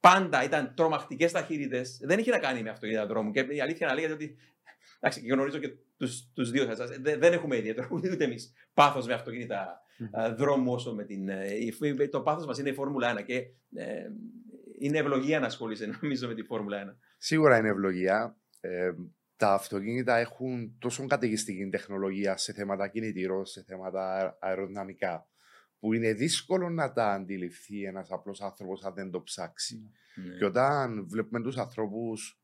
πάντα 0.00 0.44
ήταν 0.44 0.72
τρομακτικές 0.76 1.32
ταχύτητες. 1.32 2.00
Δεν 2.02 2.18
είχε 2.18 2.30
να 2.30 2.38
κάνει 2.38 2.62
με 2.62 2.70
αυτοκίνητα 2.70 3.06
δρόμου. 3.06 3.30
Και 3.30 3.40
η 3.40 3.60
αλήθεια 3.60 3.86
να 3.86 3.94
λέγεται 3.94 4.12
ότι. 4.12 4.36
Εντάξει, 5.06 5.22
και 5.22 5.32
γνωρίζω 5.32 5.58
και 5.58 5.72
τους 6.34 6.50
δύο 6.50 6.74
σας. 6.74 6.90
Δεν 7.00 7.32
έχουμε 7.32 7.56
ιδιαίτερο 7.56 7.88
ούτε 7.92 8.24
εμείς 8.24 8.52
πάθος 8.74 9.06
με 9.06 9.12
αυτοκίνητα 9.14 9.80
α, 10.20 10.34
δρόμου 10.34 10.72
όσο 10.72 10.94
με 10.94 11.04
την. 11.04 11.28
ε, 11.28 11.54
η- 11.54 12.08
Το 12.10 12.20
πάθος 12.20 12.46
μας 12.46 12.58
είναι 12.58 12.68
η 12.68 12.72
Φόρμουλα 12.74 13.14
1 13.18 13.22
και 13.24 13.36
ε, 13.74 14.06
είναι 14.78 14.98
ευλογία 14.98 15.40
να 15.40 15.46
ασχολείσαι 15.46 15.86
νομίζω 16.00 16.28
με 16.28 16.34
τη 16.34 16.42
Φόρμουλα 16.42 16.84
1. 16.84 16.96
Σίγουρα 17.18 17.58
είναι 17.58 17.68
ευλογία. 17.68 18.36
Ε, 18.60 18.92
τα 19.36 19.52
αυτοκίνητα 19.52 20.16
έχουν 20.16 20.76
τόσο 20.78 21.06
καταιγιστική 21.06 21.68
τεχνολογία 21.68 22.36
σε 22.36 22.52
θέματα 22.52 22.88
κινητήρων, 22.88 23.46
σε 23.46 23.62
θέματα 23.66 24.12
αε- 24.14 24.32
αεροδυναμικά, 24.40 25.28
που 25.78 25.92
είναι 25.92 26.12
δύσκολο 26.12 26.68
να 26.70 26.92
τα 26.92 27.10
αντιληφθεί 27.12 27.82
ένας 27.84 28.10
απλός 28.10 28.40
άνθρωπος 28.40 28.84
αν 28.84 28.94
δεν 28.94 29.10
το 29.10 29.22
ψάξει. 29.22 29.90
Ναι. 30.14 30.36
Και 30.36 30.44
όταν 30.44 31.06
βλέπουμε 31.08 31.40
τους 31.42 31.56
ανθρώπους 31.56 32.38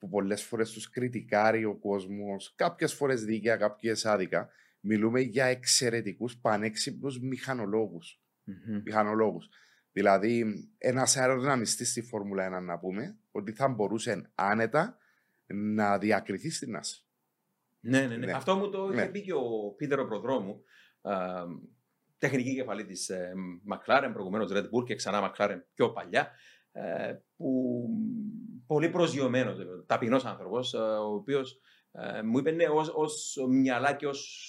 που 0.00 0.08
πολλές 0.08 0.42
φορές 0.42 0.70
τους 0.72 0.90
κριτικάρει 0.90 1.64
ο 1.64 1.74
κόσμος, 1.78 2.52
κάποιες 2.56 2.92
φορές 2.94 3.24
δίκαια, 3.24 3.56
κάποιες 3.56 4.06
άδικα, 4.06 4.48
μιλούμε 4.80 5.20
για 5.20 5.44
εξαιρετικούς 5.44 6.36
πανέξυπνους 6.38 7.20
μηχανολόγους. 7.20 8.20
Μμμ. 8.44 8.80
μηχανολόγους. 8.84 9.48
Δηλαδή, 9.92 10.44
ένας 10.78 11.16
αεροδυναμιστής 11.16 11.90
στη 11.90 12.02
Φόρμουλα 12.02 12.44
1, 12.44 12.60
να 12.60 12.78
πούμε, 12.78 13.18
ότι 13.30 13.52
θα 13.52 13.68
μπορούσε 13.68 14.30
άνετα 14.34 14.98
να 15.46 15.98
διακριθεί 15.98 16.50
στην 16.50 16.76
NASA. 16.76 17.04
Ναι, 17.80 18.00
ναι, 18.06 18.16
ναι. 18.16 18.26
Ναι. 18.26 18.32
Αυτό 18.32 18.56
μου 18.56 18.70
το 18.70 18.88
είχε 18.92 19.04
Ναι. 19.04 19.10
πει 19.10 19.22
και 19.22 19.32
ο 19.32 19.74
Πίτερο 19.76 20.06
Προδρόμου, 20.06 20.62
α, 21.00 21.44
τεχνική 22.18 22.54
κεφαλή 22.54 22.84
της 22.84 23.08
ε, 23.08 23.32
McLaren, 23.72 24.10
προηγουμένως 24.12 24.50
Red 24.54 24.64
Bull 24.70 24.84
και 24.84 24.94
ξανά 24.94 25.32
McLaren 25.36 25.58
πιο 25.74 25.92
παλιά, 25.92 26.30
ε, 26.72 27.14
που 27.36 27.84
πολύ 28.70 28.88
προσγειωμένος, 28.88 29.58
ταπεινός 29.86 30.24
άνθρωπος, 30.24 30.74
ο 30.74 31.14
οποίος 31.14 31.58
μου 32.24 32.38
είπε 32.38 32.50
ναι, 32.50 32.64
ως 32.94 33.36
μυαλά 33.48 33.92
και 33.94 34.06
ως 34.06 34.46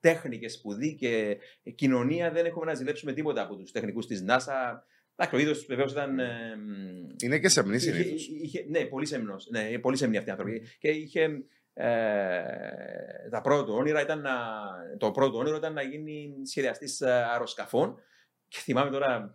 τέχνη 0.00 0.38
και 0.38 0.48
σπουδή 0.48 0.94
και 0.94 1.36
κοινωνία 1.74 2.30
δεν 2.30 2.44
έχουμε 2.46 2.64
να 2.64 2.74
ζηλέψουμε 2.74 3.12
τίποτα 3.12 3.42
από 3.42 3.56
τους 3.56 3.70
τεχνικούς 3.72 4.06
της 4.06 4.24
NASA. 4.28 4.52
Εντάξει, 5.16 5.36
ο 5.36 5.38
ίδιο 5.38 5.54
βεβαίως 5.68 5.92
ήταν. 5.92 6.18
ε, 6.18 6.56
Είναι 7.22 7.38
και 7.38 7.48
σεμνή 7.48 7.76
Είχε- 7.76 7.92
συνήθως. 7.92 8.28
είχε- 8.28 8.66
ναι, 8.68 8.84
πολύ 8.84 9.06
σεμνός. 9.06 9.48
Ναι, 9.50 9.78
πολύ 9.78 9.96
σεμνοί 9.96 10.16
αυτοί 10.16 10.28
οι 10.28 10.32
άνθρωποι. 10.32 10.62
Και 10.78 10.88
είχε. 10.88 11.28
Ε, 11.72 11.88
τα 13.30 13.40
πρώτα 13.42 13.64
του 13.64 13.74
όνειρα 13.74 14.00
ήταν 14.02 14.20
να, 14.20 14.32
το 14.98 15.10
πρώτο 15.10 15.38
όνειρο 15.38 15.56
ήταν 15.56 15.72
να 15.72 15.82
γίνει 15.82 16.32
σχεδιαστής 16.46 17.02
αεροσκαφών. 17.02 17.98
Και 18.48 18.58
θυμάμαι 18.60 18.90
τώρα, 18.90 19.20
μ, 19.20 19.26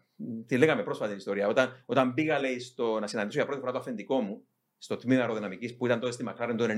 τη 0.46 0.58
λέγαμε 0.58 0.84
πρόσφατα 0.84 1.10
την 1.10 1.18
ιστορία. 1.18 1.48
Όταν, 1.48 1.84
όταν 1.86 2.14
πήγα 2.14 2.40
λέει, 2.40 2.60
στο, 2.60 3.00
να 3.00 3.08
συναντήσω 3.08 3.38
για 3.38 3.46
πρώτη 3.46 3.60
φορά 3.60 3.72
το 3.72 3.78
αφεντικό 3.78 4.22
μου 4.22 4.44
στο 4.78 4.98
τμήμα 4.98 5.22
αεροδυναμικής 5.22 5.76
που 5.76 5.86
ήταν 5.86 6.00
τότε 6.00 6.14
στη 6.14 6.24
McLaren 6.28 6.56
το 6.58 6.66
1991, 6.68 6.70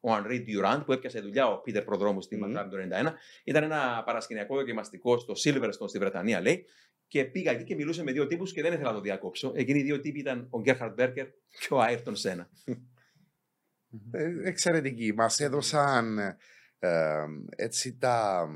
ο 0.00 0.10
Henri 0.14 0.44
Durant 0.46 0.82
που 0.84 0.92
έπιασε 0.92 1.20
δουλειά 1.20 1.46
ο 1.46 1.60
Πίτερ 1.60 1.84
Προδρόμου 1.84 2.20
στη 2.20 2.36
Μμμ. 2.36 2.52
McLaren 2.56 2.68
το 2.70 2.76
1991, 2.76 3.12
ήταν 3.44 3.62
ένα 3.62 4.02
παρασκηνιακό 4.06 4.56
δοκιμαστικό 4.56 5.18
στο 5.18 5.34
Silverstone 5.44 5.88
στη 5.88 5.98
Βρετανία, 5.98 6.40
λέει. 6.40 6.64
Και 7.06 7.24
πήγα 7.24 7.50
εκεί 7.50 7.64
και 7.64 7.74
μιλούσε 7.74 8.02
με 8.02 8.12
δύο 8.12 8.26
τύπους 8.26 8.52
και 8.52 8.62
δεν 8.62 8.72
ήθελα 8.72 8.88
να 8.88 8.94
το 8.94 9.00
διακόψω. 9.00 9.52
Εκείνοι 9.54 9.78
οι 9.78 9.82
δύο 9.82 10.00
τύποι 10.00 10.18
ήταν 10.18 10.46
ο 10.50 10.60
Γκέρχαρντ 10.60 10.94
Μπέρκερ 10.94 11.26
και 11.58 11.74
ο 11.74 11.80
Άιρτον 11.80 12.16
Σένα. 12.16 12.48
Ε, 14.10 14.48
εξαιρετικοί. 14.48 15.12
Μας 15.12 15.40
έδωσαν 15.40 16.18
ε, 16.78 17.24
έτσι 17.56 17.98
τα. 17.98 18.48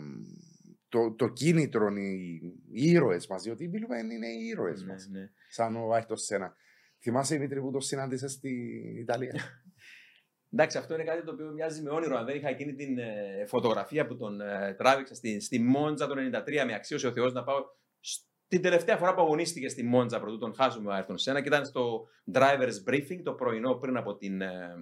Το, 0.97 1.15
το 1.15 1.29
κίνητρο 1.29 1.87
οι, 1.89 2.41
οι 2.73 2.91
ήρωες 2.91 3.27
μας, 3.27 3.43
διότι 3.43 3.69
μιλούμε 3.69 3.99
είναι 3.99 4.27
οι 4.27 4.47
ήρωες 4.47 4.83
Ναι, 4.83 4.93
μας. 4.93 5.09
ναι. 5.11 5.31
Σαν 5.49 5.77
ο 5.77 5.93
Άιχτο 5.93 6.17
Σένα. 6.17 6.55
Θυμάσαι 7.03 7.35
Δημήτρη 7.35 7.61
που 7.61 7.71
το 7.71 7.81
συνάντησες 7.81 8.33
στην 8.33 8.97
Ιταλία; 8.97 9.33
Εντάξει, 10.53 10.79
αυτό 10.79 10.95
είναι 10.95 11.05
κάτι 11.05 11.25
το 11.25 11.33
οποίο 11.33 11.53
μοιάζει 11.53 11.83
με 11.83 11.91
όνειρο. 11.91 12.17
Αν 12.17 12.25
δεν 12.25 12.37
είχα 12.37 12.49
εκείνη 12.49 12.75
την 12.75 12.99
ε, 12.99 13.45
φωτογραφία 13.47 14.07
που 14.07 14.17
τον 14.17 14.41
ε, 14.41 14.75
τράβηξα 14.79 15.15
στη, 15.15 15.41
στη 15.41 15.59
Μόντζα 15.59 16.07
το 16.07 16.15
93, 16.15 16.65
με 16.67 16.75
αξίωσε 16.75 17.07
ο 17.07 17.13
Θεός 17.13 17.33
να 17.33 17.45
πάω 17.45 17.57
στην 18.01 18.63
τελευταία 18.63 18.97
φορά 18.97 19.15
που 19.15 19.21
αγωνίστηκε 19.21 19.69
στη 19.69 19.83
Μόντζα 19.83 20.21
πρωτού 20.21 20.39
τον 20.39 20.55
χάσουμε 20.55 20.89
ο 20.91 20.93
Άιρτον 20.93 21.19
Σένα 21.19 21.41
και 21.41 21.49
ήταν 21.49 21.65
στο 21.67 22.07
driver's 22.33 22.91
briefing 22.91 23.21
το 23.23 23.33
πρωινό 23.33 23.75
πριν 23.75 23.97
από 23.97 24.17
την 24.17 24.41
ε, 24.41 24.75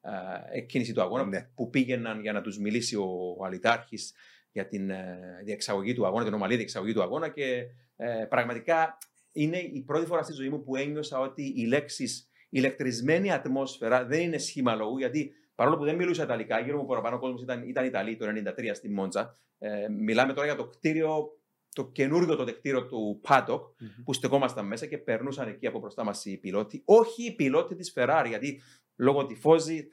ε, 0.00 0.58
εκκίνηση 0.58 0.92
του 0.92 1.00
αγώνα 1.02 1.24
Ναι. 1.24 1.50
που 1.54 1.70
πήγαιναν 1.70 2.20
για 2.20 2.32
να 2.32 2.40
τους 2.40 2.58
μιλήσει 2.58 2.96
ο, 2.96 3.34
ο 3.38 3.44
Αλιτάρχης 3.44 4.14
για 4.52 4.68
την 4.68 4.90
ε, 4.90 5.18
διεξαγωγή 5.44 5.94
του 5.94 6.06
αγώνα, 6.06 6.24
την 6.24 6.34
ομαλή 6.34 6.56
διεξαγωγή 6.56 6.92
του 6.92 7.02
αγώνα 7.02 7.28
και 7.28 7.66
ε, 7.96 8.24
πραγματικά 8.28 8.98
είναι 9.32 9.58
η 9.58 9.82
πρώτη 9.86 10.06
φορά 10.06 10.22
στη 10.22 10.32
ζωή 10.32 10.48
μου 10.48 10.62
που 10.62 10.76
ένιωσα 10.76 11.18
ότι 11.18 11.52
οι 11.56 11.66
λέξεις 11.66 12.30
ηλεκτρισμένη 12.50 13.32
ατμόσφαιρα 13.32 14.04
δεν 14.04 14.20
είναι 14.20 14.38
σχήμα 14.38 14.74
λόγου, 14.74 14.98
γιατί 14.98 15.32
παρόλο 15.54 15.76
που 15.76 15.84
δεν 15.84 15.96
μιλούσα 15.96 16.22
Ιταλικά, 16.22 16.60
γύρω 16.60 16.78
μου 16.78 16.86
παραπάνω 16.86 17.16
ο 17.16 17.18
κόσμος 17.18 17.42
ήταν, 17.42 17.68
ήταν 17.68 17.84
Ιταλοί 17.84 18.16
το 18.16 18.26
1993 18.26 18.70
στη 18.72 18.90
Μόντζα. 18.90 19.38
Ε, 19.58 19.88
μιλάμε 19.88 20.32
τώρα 20.32 20.46
για 20.46 20.56
το 20.56 20.66
κτίριο, 20.66 21.40
το 21.74 21.90
καινούργιο 21.90 22.36
το 22.36 22.44
κτίριο 22.44 22.86
του 22.86 23.20
Paddock, 23.28 23.60
που 24.04 24.12
στεκόμασταν 24.12 24.66
μέσα 24.66 24.86
και 24.86 24.98
περνούσαν 24.98 25.48
εκεί 25.48 25.66
από 25.66 25.78
μπροστά 25.78 26.04
μας 26.04 26.24
οι 26.24 26.38
πιλότοι. 26.38 26.82
Όχι 26.84 27.24
οι 27.24 27.34
πιλότοι 27.34 27.74
της 27.74 27.92
Ferrari, 27.96 28.26
γιατί 28.28 28.60
λόγω 28.96 29.26
τυφώζη 29.26 29.88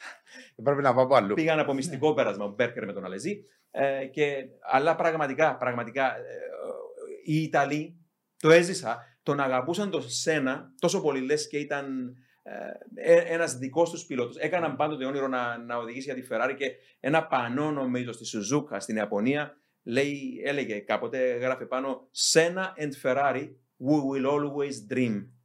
Πρέπει 0.64 0.82
να 0.82 0.94
πάω 0.94 1.04
από 1.04 1.16
αλλού. 1.16 1.34
πήγαν 1.34 1.60
από 1.60 1.74
μυστικό 1.74 2.14
πέρασμα 2.18 2.46
ο 2.46 2.50
Μπέρκερ 2.50 2.86
με 2.86 2.94
τον 2.94 3.06
Αλεζή. 3.06 3.46
Ε, 3.80 4.06
και, 4.06 4.46
αλλά 4.72 4.96
πραγματικά, 4.96 5.58
πραγματικά 5.58 6.18
ε, 6.18 6.22
οι 7.26 7.42
Ιταλοί 7.42 8.06
το 8.40 8.50
έζησα, 8.50 8.98
τον 9.24 9.40
αγαπούσαν 9.40 9.90
τον 9.90 10.10
Σένα 10.10 10.72
τόσο 10.80 11.02
πολύ 11.02 11.22
λες 11.22 11.48
και 11.48 11.58
ήταν 11.58 12.16
ε, 12.44 13.14
ε, 13.14 13.34
ένας 13.34 13.58
δικός 13.58 13.90
τους 13.90 14.06
πιλότος. 14.06 14.36
Έκαναν 14.38 14.76
πάντοτε 14.76 15.06
όνειρο 15.06 15.28
να, 15.28 15.58
να 15.58 15.78
οδηγήσει 15.78 16.12
για 16.12 16.22
τη 16.22 16.28
Ferrari 16.32 16.54
και 16.58 16.72
ένα 17.00 17.28
πανό 17.28 17.72
νομίζω 17.72 18.12
στη 18.12 18.26
Σουζούκα 18.26 18.80
στην 18.80 18.96
Ιαπωνία 18.96 19.58
λέει, 19.84 20.42
έλεγε 20.44 20.80
κάποτε, 20.80 21.38
γράφε 21.38 21.66
πάνω 21.66 22.08
Σένα 22.12 22.74
and 22.78 22.92
Ferrari, 23.04 23.50
we 23.80 23.98
will 24.10 24.26
always 24.26 24.94
dream. 24.94 25.37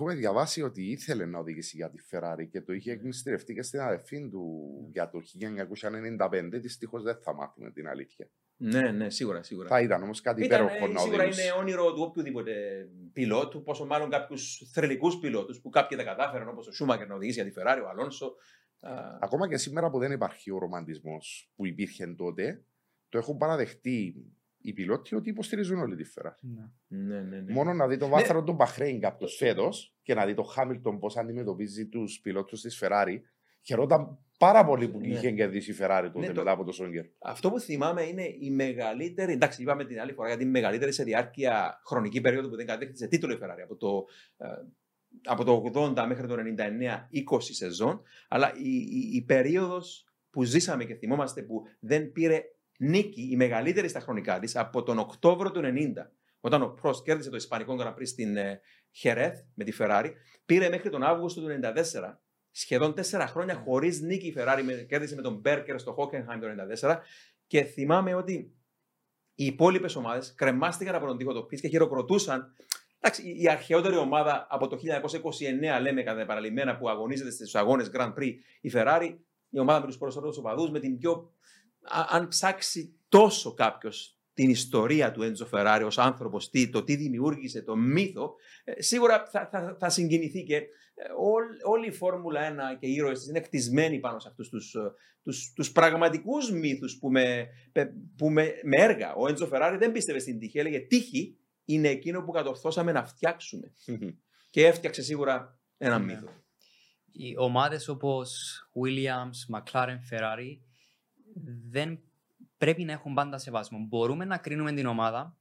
Έχουμε 0.00 0.14
διαβάσει 0.14 0.62
ότι 0.62 0.90
ήθελε 0.90 1.26
να 1.26 1.38
οδηγήσει 1.38 1.76
για 1.76 1.90
τη 1.90 1.98
Ferrari 2.10 2.48
και 2.50 2.60
το 2.60 2.72
είχε 2.72 2.92
εκμυστηρευτεί 2.92 3.54
και 3.54 3.62
στην 3.62 3.80
αδερφή 3.80 4.28
του 4.28 4.66
για 4.92 5.10
το 5.10 5.20
1995. 6.20 6.48
Δυστυχώς 6.52 7.02
δεν 7.02 7.16
θα 7.22 7.34
μάθουμε 7.34 7.70
την 7.70 7.88
αλήθεια. 7.88 8.28
Ναι, 8.56 8.90
ναι, 8.90 9.10
σίγουρα, 9.10 9.42
σίγουρα. 9.42 9.68
Θα 9.68 9.80
ήταν 9.80 10.02
όμως 10.02 10.20
κάτι 10.20 10.44
Ήταν, 10.44 10.64
υπέροχο 10.64 10.84
ε, 10.90 10.92
να 10.92 11.00
σίγουρα 11.00 11.22
οδηγήσει. 11.22 11.46
είναι 11.46 11.58
όνειρο 11.58 11.92
του 11.94 12.02
οποιοδήποτε 12.02 12.52
πιλότου, 13.12 13.62
πόσο 13.62 13.86
μάλλον 13.86 14.10
κάποιους 14.10 14.70
θρελικού 14.72 15.18
πιλότους 15.18 15.60
που 15.60 15.68
κάποιοι 15.68 15.96
δεν 15.96 16.06
κατάφεραν, 16.06 16.48
όπως 16.48 16.66
ο 16.66 16.72
Σούμακερ 16.72 17.06
να 17.08 17.14
οδηγήσει 17.14 17.42
για 17.42 17.50
τη 17.50 17.56
Ferrari, 17.58 17.82
ο 17.84 17.88
Αλόνσο. 17.88 18.34
Α, 18.80 19.18
Ακόμα 19.20 19.48
και 19.48 19.56
σήμερα 19.56 19.90
που 19.90 19.98
δεν 19.98 20.12
υπάρχει 20.12 20.50
ο 20.50 20.58
ρομαντισμός 20.58 21.52
που 21.56 21.66
υπήρχε 21.66 22.06
τότε, 22.06 22.64
το 23.08 23.18
έχουν 23.18 23.36
παραδεχτεί 23.36 24.14
οι 24.68 24.72
πιλότοι 24.72 25.14
ότι 25.14 25.28
υποστηρίζουν 25.28 25.78
όλη 25.78 25.96
τη 25.96 26.04
Ferrari. 26.14 26.38
Ναι. 26.40 26.64
ναι, 26.88 27.20
ναι, 27.20 27.40
ναι. 27.40 27.52
Μόνο 27.52 27.72
να 27.72 27.86
δει 27.86 27.96
το 27.96 28.08
βάθρο 28.08 28.42
του 28.42 28.52
Μπαχρέιν 28.52 29.00
κάποιο 29.00 29.26
φέτος 29.28 29.96
και 30.02 30.14
να 30.14 30.26
δει 30.26 30.34
το 30.34 30.42
Χάμιλτον 30.42 30.98
πώς 30.98 31.16
αντιμετωπίζει 31.16 31.88
τους 31.88 32.20
πιλότους 32.22 32.60
της 32.60 32.82
Ferrari. 32.84 33.16
Χαιρόταν 33.62 34.18
πάρα 34.38 34.64
πολύ 34.64 34.88
που 34.88 34.98
Ναι. 34.98 35.06
είχε 35.06 35.30
κερδίσει 35.30 35.70
η 35.70 35.74
Ferrari 35.80 36.00
τότε 36.12 36.18
Ναι, 36.18 36.26
το- 36.26 36.32
μετά 36.34 36.50
από 36.50 36.64
το 36.64 36.72
Σόγκερ. 36.72 37.04
Αυτό 37.18 37.50
που 37.50 37.60
θυμάμαι 37.60 38.02
είναι 38.02 38.22
η 38.40 38.50
μεγαλύτερη. 38.50 39.32
Εντάξει, 39.32 39.62
είπαμε 39.62 39.84
την 39.84 40.00
άλλη 40.00 40.12
φορά 40.12 40.28
γιατί 40.28 40.42
η 40.44 40.46
μεγαλύτερη 40.46 40.92
σε 40.92 41.04
διάρκεια 41.04 41.80
χρονική 41.86 42.20
περίοδο 42.20 42.48
που 42.48 42.56
δεν 42.56 42.66
κατέκτησε 42.66 43.06
τίτλο 43.06 43.32
η 43.32 43.38
Ferrari 43.42 43.60
από 43.62 43.76
το, 43.76 44.04
ε, 44.36 44.46
από 45.24 45.44
το 45.44 45.62
80 45.74 46.04
μέχρι 46.08 46.26
το 46.26 46.34
99, 46.38 47.08
20 47.10 47.40
σεζόν. 47.40 48.02
Αλλά 48.28 48.52
η, 48.56 48.70
η, 48.76 49.10
η 49.12 49.22
περίοδος 49.22 50.06
που 50.30 50.42
ζήσαμε 50.44 50.84
και 50.84 50.94
θυμόμαστε 50.94 51.42
που 51.42 51.62
δεν 51.80 52.12
πήρε 52.12 52.42
νίκη, 52.78 53.28
η 53.30 53.36
μεγαλύτερη 53.36 53.88
στα 53.88 54.00
χρονικά 54.00 54.38
της, 54.38 54.56
από 54.56 54.82
τον 54.82 54.98
Οκτώβριο 54.98 55.50
του 55.50 55.60
90, 55.64 55.66
όταν 56.40 56.62
ο 56.62 56.74
Prost 56.82 57.02
κέρδισε 57.04 57.30
το 57.30 57.36
Ισπανικό 57.36 57.76
Grand 57.80 57.94
Prix 57.94 58.06
στην 58.06 58.36
ε, 58.36 58.60
Χερέθ 58.90 59.40
με 59.54 59.64
τη 59.64 59.72
Ferrari, 59.78 60.10
πήρε 60.46 60.68
μέχρι 60.68 60.90
τον 60.90 61.02
Αύγουστο 61.02 61.40
του 61.40 61.46
94 61.62 62.14
σχεδόν 62.50 62.94
τέσσερα 62.94 63.26
χρόνια 63.26 63.54
χωρίς 63.54 64.00
νίκη 64.00 64.26
η 64.26 64.34
Ferrari. 64.38 64.60
με- 64.64 64.72
Κέρδισε 64.88 65.14
με 65.14 65.22
τον 65.22 65.34
Μπέρκερ 65.34 65.78
στο 65.78 65.94
Hockenheim 65.98 66.38
το 66.40 66.46
1994. 66.82 66.98
Και 67.46 67.62
θυμάμαι 67.62 68.14
ότι 68.14 68.32
οι 69.34 69.44
υπόλοιπες 69.44 69.96
ομάδες 69.96 70.34
κρεμάστηκαν 70.34 70.94
από 70.94 71.06
τον 71.06 71.16
τοίχο 71.16 71.32
το 71.32 71.42
πιτ 71.42 71.60
και 71.60 71.68
χειροκροτούσαν. 71.68 72.54
Εντάξει, 73.00 73.22
η- 73.28 73.42
η 73.42 73.48
αρχαιότερη 73.48 73.96
ομάδα 73.96 74.46
από 74.50 74.66
το 74.68 74.76
1929, 74.76 75.80
λέμε 75.80 76.02
κατά 76.02 76.20
επαναλημμένα, 76.20 76.76
που 76.76 76.88
αγωνίζεται 76.88 77.30
στους 77.30 77.54
αγώνες 77.54 77.90
Grand 77.94 78.14
Prix, 78.18 78.32
η 78.60 78.70
Ferrari, 78.74 79.16
η 79.48 79.58
ομάδα 79.58 79.80
με 79.80 79.86
τους 79.86 79.98
περισσότερους 79.98 80.36
οπαδούς, 80.38 80.70
με 80.70 80.80
την 80.80 80.98
πιο. 80.98 81.30
Α- 81.88 82.06
αν 82.10 82.28
ψάξει 82.28 82.98
τόσο 83.08 83.54
κάποιος 83.54 84.18
την 84.32 84.50
ιστορία 84.50 85.12
του 85.12 85.22
Έντζο 85.22 85.46
Φεράρι 85.46 85.84
ως 85.84 85.98
άνθρωπος, 85.98 86.50
τι, 86.50 86.70
το 86.70 86.82
τι 86.84 86.96
δημιούργησε, 86.96 87.62
το 87.62 87.76
μύθο, 87.76 88.34
ε, 88.64 88.82
σίγουρα 88.82 89.26
θα, 89.30 89.48
θα, 89.52 89.76
θα 89.80 89.88
συγκινηθεί 89.88 90.42
και 90.44 90.62
όλη, 91.18 91.48
όλη 91.64 91.86
η 91.86 91.92
Φόρμουλα 91.92 92.74
1 92.74 92.78
και 92.78 92.86
οι 92.86 92.92
ήρωες 92.92 93.18
της 93.18 93.28
είναι 93.28 93.40
κτισμένοι 93.40 93.98
πάνω 94.00 94.18
σε 94.18 94.28
αυτούς 94.28 94.48
τους, 94.48 94.74
ε, 94.74 94.80
τους, 95.22 95.52
τους 95.54 95.72
πραγματικούς 95.72 96.50
μύθους 96.50 96.98
που 96.98 97.10
με, 97.10 97.48
που 98.16 98.30
με, 98.30 98.52
με 98.62 98.82
έργα. 98.82 99.14
Ο 99.14 99.28
Έντζο 99.28 99.46
Φεράρι 99.46 99.76
δεν 99.76 99.92
πίστευε 99.92 100.18
στην 100.18 100.38
τύχη, 100.38 100.58
έλεγε 100.58 100.78
τύχη 100.80 101.36
είναι 101.64 101.88
εκείνο 101.88 102.22
που 102.22 102.30
κατορθώσαμε 102.30 102.92
να 102.92 103.04
φτιάξουμε. 103.04 103.72
και 104.50 104.66
έφτιαξε 104.66 105.02
σίγουρα 105.02 105.58
ένα 105.76 105.98
Ναι. 105.98 106.04
μύθο. 106.04 106.28
Οι 107.12 107.34
ομάδες 107.38 107.88
όπως 107.88 108.60
Williams, 108.84 109.56
McLaren, 109.58 109.98
Ferrari 110.10 110.58
δεν 111.70 112.00
πρέπει 112.58 112.84
να 112.84 112.92
έχουν 112.92 113.14
πάντα 113.14 113.38
σεβασμό. 113.38 113.78
Μπορούμε 113.88 114.24
να 114.24 114.36
κρίνουμε 114.36 114.72
την 114.72 114.86
ομάδα, 114.86 115.36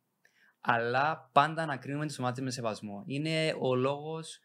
αλλά 0.61 1.29
πάντα 1.31 1.65
να 1.65 1.77
κρίνουμε 1.77 2.05
τις 2.05 2.19
ομάδες 2.19 2.43
με 2.43 2.51
σεβασμό. 2.51 3.03
Είναι 3.05 3.55
ο 3.59 3.75
λόγος 3.75 4.39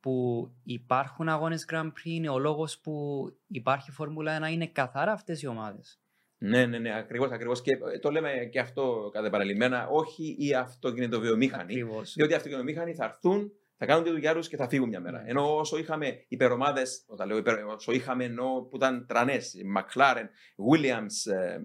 που 0.00 0.48
υπάρχουν 0.64 1.28
αγώνες 1.28 1.66
Grand 1.72 1.86
Prix, 1.86 2.04
είναι 2.04 2.28
ο 2.28 2.38
λόγος 2.38 2.78
που 2.78 3.24
υπάρχει 3.46 3.90
Φόρμουλα 3.90 4.48
1, 4.48 4.52
είναι 4.52 4.66
καθαρά 4.66 5.12
αυτές 5.12 5.42
οι 5.42 5.46
ομάδες. 5.46 5.98
Ναι, 6.38 6.66
ναι, 6.66 6.78
ναι, 6.78 6.96
ακριβώς, 6.96 7.30
ακριβώς. 7.30 7.62
Και 7.62 7.70
ε, 7.94 7.98
το 7.98 8.10
λέμε 8.10 8.30
και 8.52 8.60
αυτό 8.60 9.10
κατά 9.12 9.30
παραλυμμένα, 9.30 9.88
όχι 9.88 10.36
οι 10.38 10.54
αυτοκινητοβιομήχανοι. 10.54 11.72
Ακριβώς. 11.72 12.12
Διότι 12.14 12.32
οι 12.32 12.34
αυτοκινητομήχανοι 12.34 12.94
θα 12.94 13.04
έρθουν, 13.04 13.52
θα 13.84 13.90
κάνουν 13.92 14.04
τη 14.04 14.10
δουλειά 14.10 14.34
τους 14.34 14.48
και 14.48 14.56
θα 14.56 14.68
φύγουν 14.68 14.88
μια 14.88 15.00
μέρα. 15.00 15.22
Ναι. 15.22 15.30
Ενώ 15.30 15.56
όσο 15.56 15.78
είχαμε 15.78 16.24
υπερομάδες, 16.28 17.04
όταν 17.06 17.28
λέω 17.28 17.36
υπερ, 17.36 17.64
όσο 17.64 17.92
είχαμε 17.92 18.24
ενώ 18.24 18.66
που 18.70 18.76
ήταν 18.76 19.06
τρανές, 19.06 19.54
McLaren, 19.76 20.26
Williams, 20.72 21.32
ε, 21.32 21.58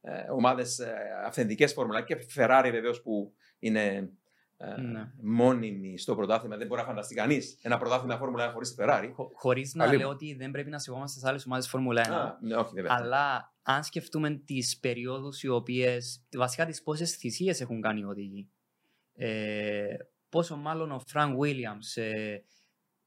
ε, 0.00 0.30
ομάδες 0.30 0.80
αυθεντικές 1.26 1.72
φορμουλά 1.72 2.02
και 2.02 2.16
Ferrari 2.36 2.68
βεβαίως 2.72 3.02
που 3.02 3.34
είναι 3.58 4.10
ε, 4.56 4.80
Ναι. 4.80 5.12
μόνιμη 5.22 5.98
στο 5.98 6.14
πρωτάθλημα. 6.16 6.56
Δεν 6.56 6.66
μπορεί 6.66 6.80
να 6.80 6.86
φανταστεί 6.86 7.14
κανείς 7.14 7.58
ένα 7.62 7.78
πρωτάθλημα 7.78 8.16
Φόρμουλα 8.16 8.48
1 8.50 8.52
χωρίς 8.52 8.74
τη 8.74 8.82
Ferrari. 8.84 9.10
Χω- 9.14 9.30
χωρίς 9.34 9.74
να 9.74 9.84
Καλή 9.84 9.96
λέω 9.96 10.06
μου. 10.06 10.12
ότι 10.14 10.34
δεν 10.34 10.50
πρέπει 10.50 10.70
να 10.70 10.78
σεβόμαστε 10.78 11.18
στις 11.18 11.30
άλλες 11.30 11.46
ομάδες 11.46 11.68
Φόρμουλα 11.68 12.02
1. 12.02 12.12
Α, 12.12 12.38
ναι, 12.40 12.54
όχι, 12.56 12.74
βέβαια. 12.74 12.96
Αλλά 12.98 13.54
αν 13.62 13.84
σκεφτούμε 13.84 14.30
τις 14.44 14.78
περιόδους 14.78 15.42
οι 15.42 15.48
οποίες, 15.48 16.26
βασικά 16.36 16.66
τις 16.66 16.82
πόσες 16.82 17.16
θυσίες 17.16 17.60
έχουν 17.60 17.80
κάνει 17.80 18.00
οι 18.00 18.04
οδηγοί. 18.04 18.50
Ε, 19.14 19.94
πόσο 20.32 20.56
μάλλον 20.56 20.92
ο 20.92 20.98
Φρανκ 21.06 21.40
Βίλιαμς, 21.40 21.96
ε, 21.96 22.44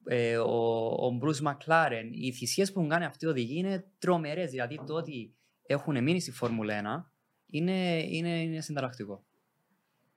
ε, 0.06 0.38
ο, 0.38 0.86
ο 1.06 1.10
Μπρους 1.10 1.42
Μακλάρεν, 1.42 2.10
οι 2.14 2.32
θυσίες 2.32 2.72
που 2.72 2.80
έχουν 2.80 2.92
κάνει 2.92 3.06
αυτοί 3.06 3.26
οι 3.26 3.28
οδηγοί 3.28 3.58
είναι 3.58 3.86
τρομερές. 4.00 4.50
Δηλαδή 4.50 4.82
το 4.86 4.94
ότι 4.94 5.36
έχουν 5.66 6.04
μείνει 6.04 6.20
στη 6.20 6.32
Φόρμουλα 6.32 7.06
1 7.06 7.12
είναι, 7.48 8.04
είναι, 8.04 8.42
είναι 8.42 8.62
συνταρακτικό. 8.62 9.26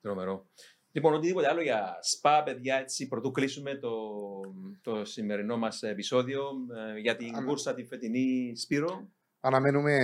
Τρομερό. 0.01 0.49
Λοιπόν, 0.93 1.15
οτιδήποτε 1.15 1.49
άλλο 1.49 1.63
για 1.63 1.99
Σπα, 2.01 2.43
παιδιά, 2.43 2.77
έτσι, 2.77 3.09
προτού 3.09 3.31
κλείσουμε 3.31 3.75
το, 3.75 3.91
το 4.83 5.05
σημερινό 5.05 5.57
μας 5.57 5.83
επεισόδιο 5.83 6.43
ε, 6.97 6.99
για 6.99 7.17
την 7.17 7.37
Αν- 7.37 7.45
κούρσα 7.45 7.75
τη 7.75 7.85
φετινή 7.85 8.57
Σπύρο. 8.57 9.09
Αναμένουμε 9.41 9.97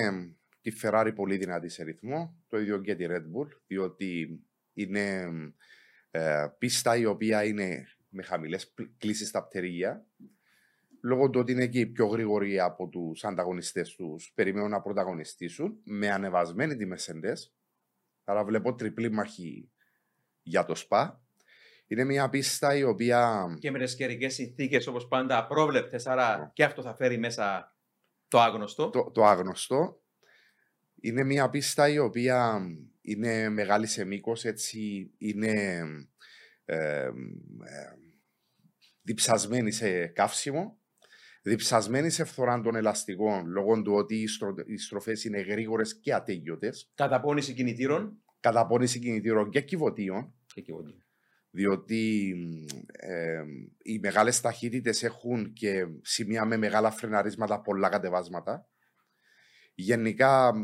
τη 0.60 0.70
Ferrari 0.82 1.12
πολύ 1.14 1.36
δυνατή 1.36 1.68
σε 1.68 1.82
ρυθμό, 1.85 2.43
το 2.48 2.59
ίδιο 2.59 2.81
και 2.81 2.94
τη 2.94 3.05
Red 3.09 3.22
Bull, 3.22 3.48
διότι 3.66 4.40
είναι 4.74 5.26
ε, 6.16 6.46
πίστα 6.58 6.96
η 6.96 7.04
οποία 7.04 7.44
είναι 7.44 7.86
με 8.08 8.22
χαμηλές 8.22 8.74
κλήσεις 8.98 9.28
στα 9.28 9.44
πτερίγια. 9.46 10.06
Λόγω 11.02 11.30
του 11.30 11.40
ότι 11.40 11.52
είναι 11.52 11.66
και 11.66 11.78
οι 11.78 11.86
πιο 11.86 12.06
γρήγοροι 12.06 12.60
από 12.60 12.88
τους 12.88 13.24
ανταγωνιστές 13.24 13.94
τους, 13.94 14.32
περιμένουν 14.34 14.70
να 14.70 14.80
πρωταγωνιστήσουν 14.80 15.80
με 15.84 16.10
ανεβασμένη 16.10 16.76
τη 16.76 16.86
Mercedes. 16.92 17.50
Άρα 18.24 18.44
βλέπω 18.44 18.74
τριπλή 18.74 19.10
μαχή 19.10 19.70
για 20.42 20.64
το 20.64 20.74
ΣΠΑ. 20.74 21.24
Είναι 21.86 22.04
μια 22.04 22.28
πίστα 22.28 22.76
η 22.76 22.82
οποία 22.82 23.46
και 23.60 23.70
με 23.70 23.78
τις 23.78 23.94
καιρικές 23.94 24.34
συνθήκες 24.34 24.86
όπως 24.86 25.08
πάντα 25.08 25.38
απρόβλεπτες. 25.38 26.06
Άρα 26.06 26.50
και 26.54 26.64
αυτό 26.64 26.82
θα 26.82 26.94
φέρει 26.94 27.18
μέσα 27.18 27.76
το 28.28 28.40
άγνωστο. 28.40 28.90
το, 28.90 29.10
το 29.10 29.24
άγνωστο. 29.24 30.02
Είναι 31.00 31.24
μια 31.24 31.50
πίστα 31.50 31.88
η 31.88 31.98
οποία 31.98 32.60
είναι 33.06 33.48
μεγάλη 33.48 33.86
σε 33.86 34.05
μήκος, 34.05 34.44
έτσι 34.44 35.10
είναι 35.18 35.82
ε, 36.64 37.05
ε, 37.05 37.10
διψασμένη 39.02 39.70
σε 39.72 40.06
καύσιμο, 40.06 40.78
διψασμένη 41.43 42.10
σε 42.10 42.24
φθορά 42.24 42.60
των 42.60 42.74
ελαστικών, 42.74 43.47
λόγω 43.47 43.82
του 43.82 43.93
ότι 43.94 44.14
οι, 44.20 44.26
στρο, 44.26 44.55
οι 44.66 44.76
στροφές 44.76 45.24
είναι 45.24 45.40
γρήγορες 45.40 45.98
και 46.01 46.14
ατέλειωτες, 46.14 46.90
Καταπώνηση 46.94 47.55
κινητήρων. 47.55 48.22
καταπώνηση 48.40 48.98
κινητήρων 48.98 49.51
και 49.51 49.60
κυβωτίων, 49.60 50.35
Και 50.55 50.60
κυβωτίων. 50.60 51.05
διότι 51.51 52.35
ε, 52.93 53.43
οι 53.82 53.98
μεγάλες 53.98 54.40
ταχύτητες 54.40 55.02
έχουν 55.02 55.52
και 55.52 55.86
σημεία 56.02 56.44
με 56.44 56.56
μεγάλα 56.56 56.90
φρεναρίσματα, 56.90 57.60
πολλά 57.60 57.89
κατεβάσματα. 57.89 58.68
Γενικά 59.74 60.56
μ, 60.56 60.62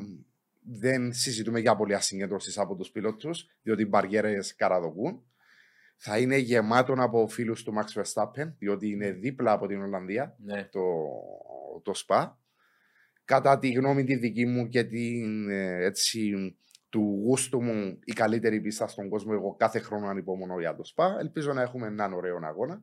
δεν 0.72 1.12
συζητούμε 1.12 1.60
για 1.60 1.76
πολύ 1.76 1.94
ασυγκέντρωσης 1.94 2.58
από 2.58 2.76
τους 2.76 2.90
πιλότους, 2.90 3.46
διότι 3.62 3.82
οι 3.82 3.86
μπαριέρες 3.88 4.54
καραδοκούν. 4.54 5.22
Θα 5.96 6.18
είναι 6.18 6.36
γεμάτο 6.36 6.94
από 6.98 7.28
φίλους 7.28 7.62
του 7.62 7.72
Max 7.76 8.00
Verstappen, 8.00 8.52
διότι 8.58 8.90
είναι 8.90 9.10
δίπλα 9.10 9.52
από 9.52 9.66
την 9.66 9.82
Ολλανδία 9.82 10.36
Ναι. 10.38 10.64
το, 10.64 10.80
το 11.82 11.94
ΣΠΑ. 11.94 12.38
Κατά 13.24 13.58
τη 13.58 13.70
γνώμη 13.70 14.04
τη 14.04 14.16
δική 14.16 14.46
μου 14.46 14.68
και 14.68 14.84
την, 14.84 15.50
ε, 15.50 15.84
έτσι, 15.84 16.32
του 16.88 17.20
γούστου 17.24 17.62
μου 17.62 17.98
η 18.04 18.12
καλύτερη 18.12 18.60
πίστα 18.60 18.88
στον 18.88 19.08
κόσμο, 19.08 19.32
εγώ 19.34 19.54
κάθε 19.54 19.78
χρόνο 19.78 20.06
ανυπομονώ 20.06 20.60
για 20.60 20.74
το 20.74 20.84
ΣΠΑ. 20.84 21.16
Ελπίζω 21.20 21.52
να 21.52 21.62
έχουμε 21.62 21.86
έναν 21.86 22.12
ωραίο 22.12 22.38
αγώνα. 22.42 22.82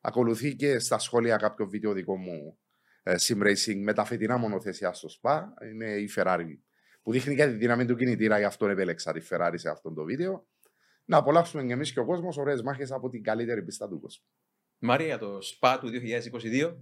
Ακολουθεί 0.00 0.54
και 0.54 0.78
στα 0.78 0.98
σχόλια 0.98 1.36
κάποιο 1.36 1.66
βίντεο 1.66 1.92
δικό 1.92 2.16
μου 2.16 2.58
ε, 3.02 3.14
sim 3.18 3.42
racing 3.42 3.80
με 3.82 3.92
τα 3.92 4.04
φετινά 4.04 4.36
μονοθεσιά 4.36 4.92
στο 4.92 5.08
ΣΠΑ. 5.08 5.54
Είναι 5.70 5.86
η 5.86 6.10
Ferrari 6.16 6.58
που 7.02 7.12
δείχνει 7.12 7.34
και 7.34 7.46
τη 7.46 7.52
δύναμη 7.52 7.84
του 7.84 7.96
κινητήρα, 7.96 8.38
γι' 8.38 8.44
αυτό 8.44 8.68
επέλεξα 8.68 9.12
τη 9.12 9.26
Ferrari 9.30 9.54
σε 9.54 9.68
αυτό 9.68 9.92
το 9.92 10.04
βίντεο. 10.04 10.46
Να 11.04 11.16
απολαύσουμε 11.16 11.64
και 11.64 11.72
εμείς 11.72 11.92
και 11.92 12.00
ο 12.00 12.04
κόσμος 12.04 12.36
ωραίες 12.36 12.62
μάχες 12.62 12.92
από 12.92 13.08
την 13.08 13.22
καλύτερη 13.22 13.62
πίστα 13.64 13.88
του 13.88 14.00
κόσμου. 14.00 14.24
Μαρία, 14.78 15.18
το 15.18 15.40
ΣΠΑ 15.40 15.78
του 15.78 15.88
2022. 15.88 16.76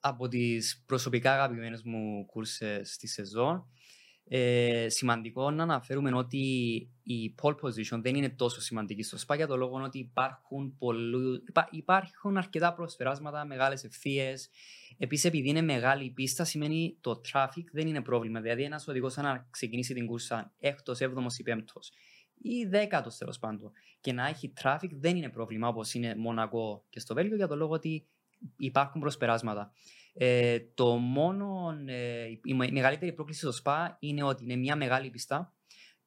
από 0.00 0.28
τις 0.28 0.82
προσωπικά 0.86 1.32
αγαπημένες 1.32 1.82
μου 1.82 2.26
κούρσες 2.26 2.92
στη 2.92 3.06
σεζόν. 3.06 3.66
Ε, 4.28 4.86
σημαντικό 4.88 5.50
να 5.50 5.62
αναφέρουμε 5.62 6.16
ότι 6.16 6.38
η 7.02 7.34
pole 7.42 7.54
position 7.54 8.00
δεν 8.02 8.14
είναι 8.14 8.30
τόσο 8.30 8.60
σημαντική 8.60 9.02
στο 9.02 9.18
ΣΠΑ 9.18 9.36
για 9.36 9.46
το 9.46 9.56
λόγο 9.56 9.82
ότι 9.82 9.98
υπάρχουν, 9.98 10.76
πολλού, 10.78 11.42
υπά- 11.46 11.68
υπάρχουν 11.70 12.36
αρκετά 12.36 12.74
προσφεράσματα, 12.74 13.44
μεγάλες 13.44 13.84
ευθείες. 13.84 14.50
Επίσης 14.98 15.24
επειδή 15.24 15.48
είναι 15.48 15.62
μεγάλη 15.62 16.04
η 16.04 16.10
πίστα 16.10 16.44
σημαίνει 16.44 16.96
το 17.00 17.20
traffic 17.32 17.64
δεν 17.72 17.86
είναι 17.86 18.02
πρόβλημα. 18.02 18.40
Δηλαδή 18.40 18.62
ένας 18.62 18.88
οδηγός 18.88 19.16
να 19.16 19.48
ξεκινήσει 19.50 19.94
την 19.94 20.06
κούρσα 20.06 20.54
έκτος, 20.58 21.00
έβδομος 21.00 21.38
ή 21.38 21.42
πέμπτος 21.42 21.92
ή 22.42 22.64
δέκατος 22.64 23.16
τέλος 23.16 23.38
πάντων 23.38 23.72
και 24.00 24.12
να 24.12 24.26
έχει 24.26 24.52
traffic 24.62 24.90
δεν 24.90 25.16
είναι 25.16 25.28
πρόβλημα 25.28 25.68
όπως 25.68 25.94
είναι 25.94 26.14
Μονακό 26.16 26.84
και 26.90 27.00
στο 27.00 27.14
Βέλγιο 27.14 27.36
για 27.36 27.48
το 27.48 27.56
λόγο 27.56 27.72
ότι 27.72 28.06
υπάρχουν 28.56 29.00
προσπεράσματα. 29.00 29.72
Ε, 30.18 30.60
το 30.74 30.96
μόνο, 30.96 31.76
ε, 31.86 32.26
η 32.42 32.54
με- 32.54 32.70
μεγαλύτερη 32.70 33.12
πρόκληση 33.12 33.40
στο 33.40 33.52
ΣΠΑ 33.52 33.96
είναι 34.00 34.22
ότι 34.22 34.44
είναι 34.44 34.56
μια 34.56 34.76
μεγάλη 34.76 35.10
πιστά, 35.10 35.54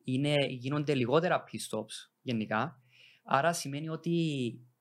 είναι, 0.03 0.33
γίνονται 0.49 0.93
λιγότερα 0.95 1.43
pit 1.43 1.77
stops 1.77 2.11
γενικά, 2.21 2.81
άρα 3.23 3.53
σημαίνει 3.53 3.89
ότι 3.89 4.13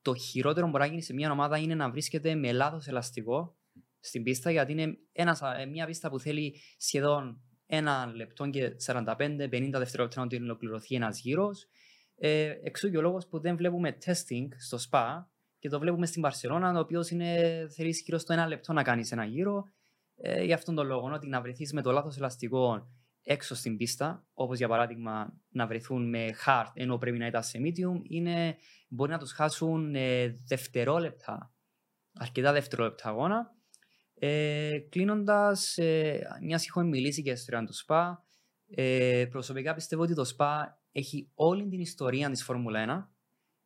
το 0.01 0.15
χειρότερο 0.15 0.65
που 0.65 0.71
μπορεί 0.71 0.83
να 0.83 0.89
γίνει 0.89 1.01
σε 1.01 1.13
μια 1.13 1.31
ομάδα 1.31 1.57
είναι 1.57 1.75
να 1.75 1.89
βρίσκεται 1.89 2.35
με 2.35 2.51
λάθος 2.51 2.87
ελαστικό 2.87 3.55
στην 3.99 4.23
πίστα, 4.23 4.51
γιατί 4.51 4.71
είναι 4.71 4.97
ένας, 5.11 5.41
ε, 5.41 5.65
μια 5.65 5.85
πίστα 5.85 6.09
που 6.09 6.19
θέλει 6.19 6.55
σχεδόν 6.77 7.41
ένα 7.65 8.11
λεπτό 8.15 8.49
και 8.49 8.75
45-50 8.77 9.79
δευτερόλεπτα 9.79 10.21
να 10.21 10.27
την 10.27 10.43
ολοκληρωθεί 10.43 10.95
ένας 10.95 11.19
γύρος. 11.19 11.67
Ε, 12.15 12.53
εξού 12.63 12.89
και 12.89 12.97
ο 12.97 13.01
λόγος 13.01 13.27
που 13.27 13.39
δεν 13.39 13.55
βλέπουμε 13.55 13.97
testing 14.05 14.47
στο 14.57 14.77
SPA 14.89 15.23
και 15.59 15.69
το 15.69 15.79
βλέπουμε 15.79 16.05
στην 16.05 16.21
Παρσελώνα, 16.21 16.71
ο 16.71 16.79
οποίος 16.79 17.07
θέλει 17.75 18.01
γύρω 18.05 18.17
στο 18.17 18.33
ένα 18.33 18.47
λεπτό 18.47 18.73
να 18.73 18.83
κάνεις 18.83 19.11
ένα 19.11 19.23
γύρο. 19.23 19.63
Ε, 20.15 20.43
για 20.43 20.55
αυτόν 20.55 20.75
τον 20.75 20.87
λόγο, 20.87 21.13
ότι 21.13 21.27
να 21.27 21.41
βρεθείς 21.41 21.73
με 21.73 21.81
το 21.81 21.91
λάθος 21.91 22.17
ελαστικό 22.17 22.87
έξω 23.23 23.55
στην 23.55 23.77
πίστα, 23.77 24.27
όπως 24.33 24.57
για 24.57 24.67
παράδειγμα 24.67 25.33
να 25.49 25.67
βρεθούν 25.67 26.09
με 26.09 26.27
hard 26.45 26.71
ενώ 26.73 26.97
πρέπει 26.97 27.17
να 27.17 27.25
ήταν 27.25 27.43
σε 27.43 27.59
medium, 27.61 28.01
είναι, 28.03 28.57
μπορεί 28.87 29.11
να 29.11 29.17
τους 29.17 29.31
χάσουν 29.31 29.95
ε, 29.95 30.27
δευτερόλεπτα, 30.47 31.53
αρκετά 32.13 32.51
δευτερόλεπτα 32.51 33.09
αγώνα. 33.09 33.53
Ε, 34.13 34.79
Κλείνοντας, 34.89 35.77
ε, 35.77 36.21
μια 36.41 36.61
έχω 36.67 36.81
μιλήσει 36.81 37.21
για 37.21 37.33
ιστορία 37.33 37.65
του 37.65 37.73
SPA. 37.85 38.13
Ε, 38.75 39.25
προσωπικά 39.29 39.73
πιστεύω 39.73 40.01
ότι 40.01 40.13
το 40.13 40.35
SPA 40.37 40.63
έχει 40.91 41.31
όλη 41.33 41.67
την 41.67 41.79
ιστορία 41.79 42.29
της 42.29 42.43
Φόρμουλα 42.43 43.09
1. 43.09 43.18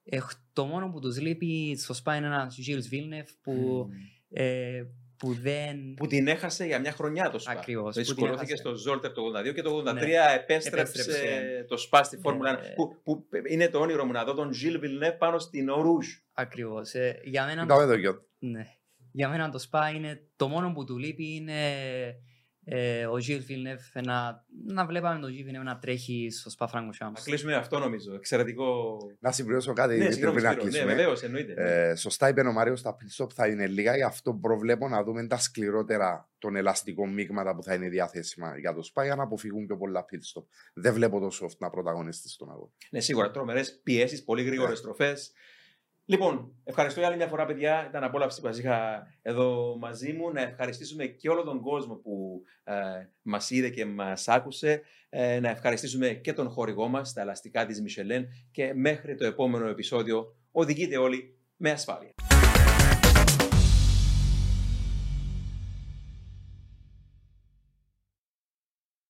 Ε, 0.03 0.19
το 0.53 0.65
μόνο 0.65 0.89
που 0.89 0.99
τους 0.99 1.19
λείπει 1.19 1.77
στο 1.77 1.95
SPA 2.03 2.15
είναι 2.17 2.25
ένας 2.25 2.57
Gilles 2.67 2.93
Villeneuve 2.93 3.29
που, 3.41 3.87
ε, 4.29 4.83
που 5.17 5.33
δεν... 5.33 5.93
Που 5.93 6.07
την 6.07 6.27
έχασε 6.27 6.65
για 6.65 6.79
μια 6.79 6.91
χρονιά 6.91 7.29
το 7.29 7.39
ΣΠΑ. 7.39 7.51
Ακριβώς, 7.51 7.85
που 7.85 7.91
την 7.91 8.03
Δυσκολώθηκε 8.03 8.53
έχασε. 8.53 8.61
στο 8.61 8.75
Ζόλτερ 8.75 9.11
το 9.11 9.21
82 9.49 9.53
και 9.53 9.61
το 9.61 9.77
83 9.77 9.93
Ναι, 9.93 10.01
επέστρεψε, 10.35 11.01
επέστρεψε. 11.01 11.65
το 11.67 11.77
ΣΠΑ 11.77 12.03
στη 12.03 12.17
Φόρμουλα 12.17 12.59
1. 12.59 12.61
Ναι. 12.61 12.73
Που, 12.73 13.01
που 13.03 13.27
είναι 13.49 13.69
το 13.69 13.79
όνειρο 13.79 14.05
μου 14.05 14.11
να 14.11 14.23
δω 14.23 14.33
τον 14.33 14.49
Gilles 14.49 14.83
Villeneuve 14.83 15.17
πάνω 15.17 15.39
στην 15.39 15.69
Ορούζ. 15.69 16.07
Ακριβώς. 16.33 16.93
Ε, 16.93 17.19
για 17.23 17.45
μένα... 17.45 17.63
Είδαμε 17.63 17.85
το 17.85 17.93
γιο. 17.95 18.25
Ναι. 18.39 18.65
για 19.11 19.29
μένα 19.29 19.49
το 19.49 19.67
Spa 19.71 19.95
είναι 19.95 20.27
το 20.35 20.47
μόνο 20.47 20.71
που 20.73 20.85
του 20.85 20.97
λείπει 20.97 21.35
είναι 21.35 21.53
ε, 22.65 23.05
ο 23.05 23.17
Γιλ 23.17 23.43
Βιλνεύ 23.43 23.77
να, 24.03 24.45
να 24.67 24.85
βλέπαμε 24.85 25.19
τον 25.19 25.29
Γιλ 25.31 25.43
Βιλνεύ 25.43 25.63
να 25.63 25.79
τρέχει 25.79 26.27
στο 26.31 26.51
Spa 26.57 26.65
Francorchamps. 26.67 27.11
Να 27.13 27.21
κλείσουμε 27.23 27.55
αυτό 27.55 27.79
νομίζω. 27.79 28.13
Εξαιρετικό. 28.13 28.97
Να 29.19 29.31
συμπληρώσω 29.31 29.73
κάτι 29.73 29.87
Ναι, 29.89 29.93
Δημήτρη, 29.93 30.13
συγγνώμη, 30.13 30.35
πριν 30.41 30.47
να 30.47 30.51
Σπύρο. 30.51 30.65
Ναι, 30.65 30.71
κλείσουμε. 30.71 30.93
βεβαίως, 30.95 31.23
εννοείται. 31.23 31.53
Ε, 31.89 31.95
σωστά 31.95 32.29
είπε 32.29 32.41
ο 32.41 32.51
Μάριο, 32.51 32.81
τα 32.81 32.95
pit 32.95 33.23
stop 33.23 33.29
θα 33.33 33.47
είναι 33.47 33.67
λίγα. 33.67 33.95
Γι' 33.95 34.03
αυτό 34.03 34.33
προβλέπω 34.33 34.87
να 34.87 35.03
δούμε 35.03 35.27
τα 35.27 35.37
σκληρότερα 35.37 36.29
των 36.37 36.55
ελαστικών 36.55 37.13
μείγματα 37.13 37.55
που 37.55 37.63
θα 37.63 37.73
είναι 37.73 37.89
διαθέσιμα 37.89 38.57
για 38.57 38.73
το 38.73 38.89
spa 38.93 39.03
για 39.03 39.15
να 39.15 39.23
αποφύγουν 39.23 39.65
πιο 39.65 39.77
πολλά 39.77 40.05
pit 40.11 40.39
stop. 40.39 40.43
Δεν 40.73 40.93
βλέπω 40.93 41.19
το 41.19 41.27
soft 41.41 41.57
να 41.57 41.69
πρωταγωνιστεί 41.69 42.29
στον 42.29 42.49
αγώνα. 42.51 42.71
Ναι, 42.91 42.99
σίγουρα 42.99 43.31
τρομερές 43.31 43.79
πιέσεις, 43.83 44.23
πολύ 44.23 44.43
γρήγορες 44.43 44.71
Ναι. 44.71 44.77
στροφές. 44.77 45.31
Λοιπόν, 46.05 46.55
ευχαριστώ 46.63 46.99
για 46.99 47.07
άλλη 47.07 47.17
μια 47.17 47.27
φορά, 47.27 47.45
παιδιά. 47.45 47.85
Ήταν 47.89 48.03
απόλαυση 48.03 48.41
που 48.41 48.47
σας 48.47 48.57
είχα 48.57 49.07
εδώ 49.21 49.77
μαζί 49.79 50.13
μου. 50.13 50.31
Να 50.31 50.41
ευχαριστήσουμε 50.41 51.05
και 51.05 51.29
όλο 51.29 51.43
τον 51.43 51.61
κόσμο 51.61 51.95
που 51.95 52.41
ε, 52.63 52.73
μας 53.21 53.49
είδε 53.49 53.69
και 53.69 53.85
μας 53.85 54.27
άκουσε. 54.27 54.81
Ε, 55.09 55.39
να 55.39 55.49
ευχαριστήσουμε 55.49 56.07
και 56.09 56.33
τον 56.33 56.49
χορηγό 56.49 56.87
μας, 56.87 57.13
τα 57.13 57.21
ελαστικά 57.21 57.65
της 57.65 57.81
Michelin. 57.81 58.23
Και 58.51 58.73
μέχρι 58.73 59.15
το 59.15 59.25
επόμενο 59.25 59.67
επεισόδιο, 59.67 60.35
οδηγείτε 60.51 60.97
όλοι 60.97 61.37
με 61.55 61.71
ασφάλεια. 61.71 62.32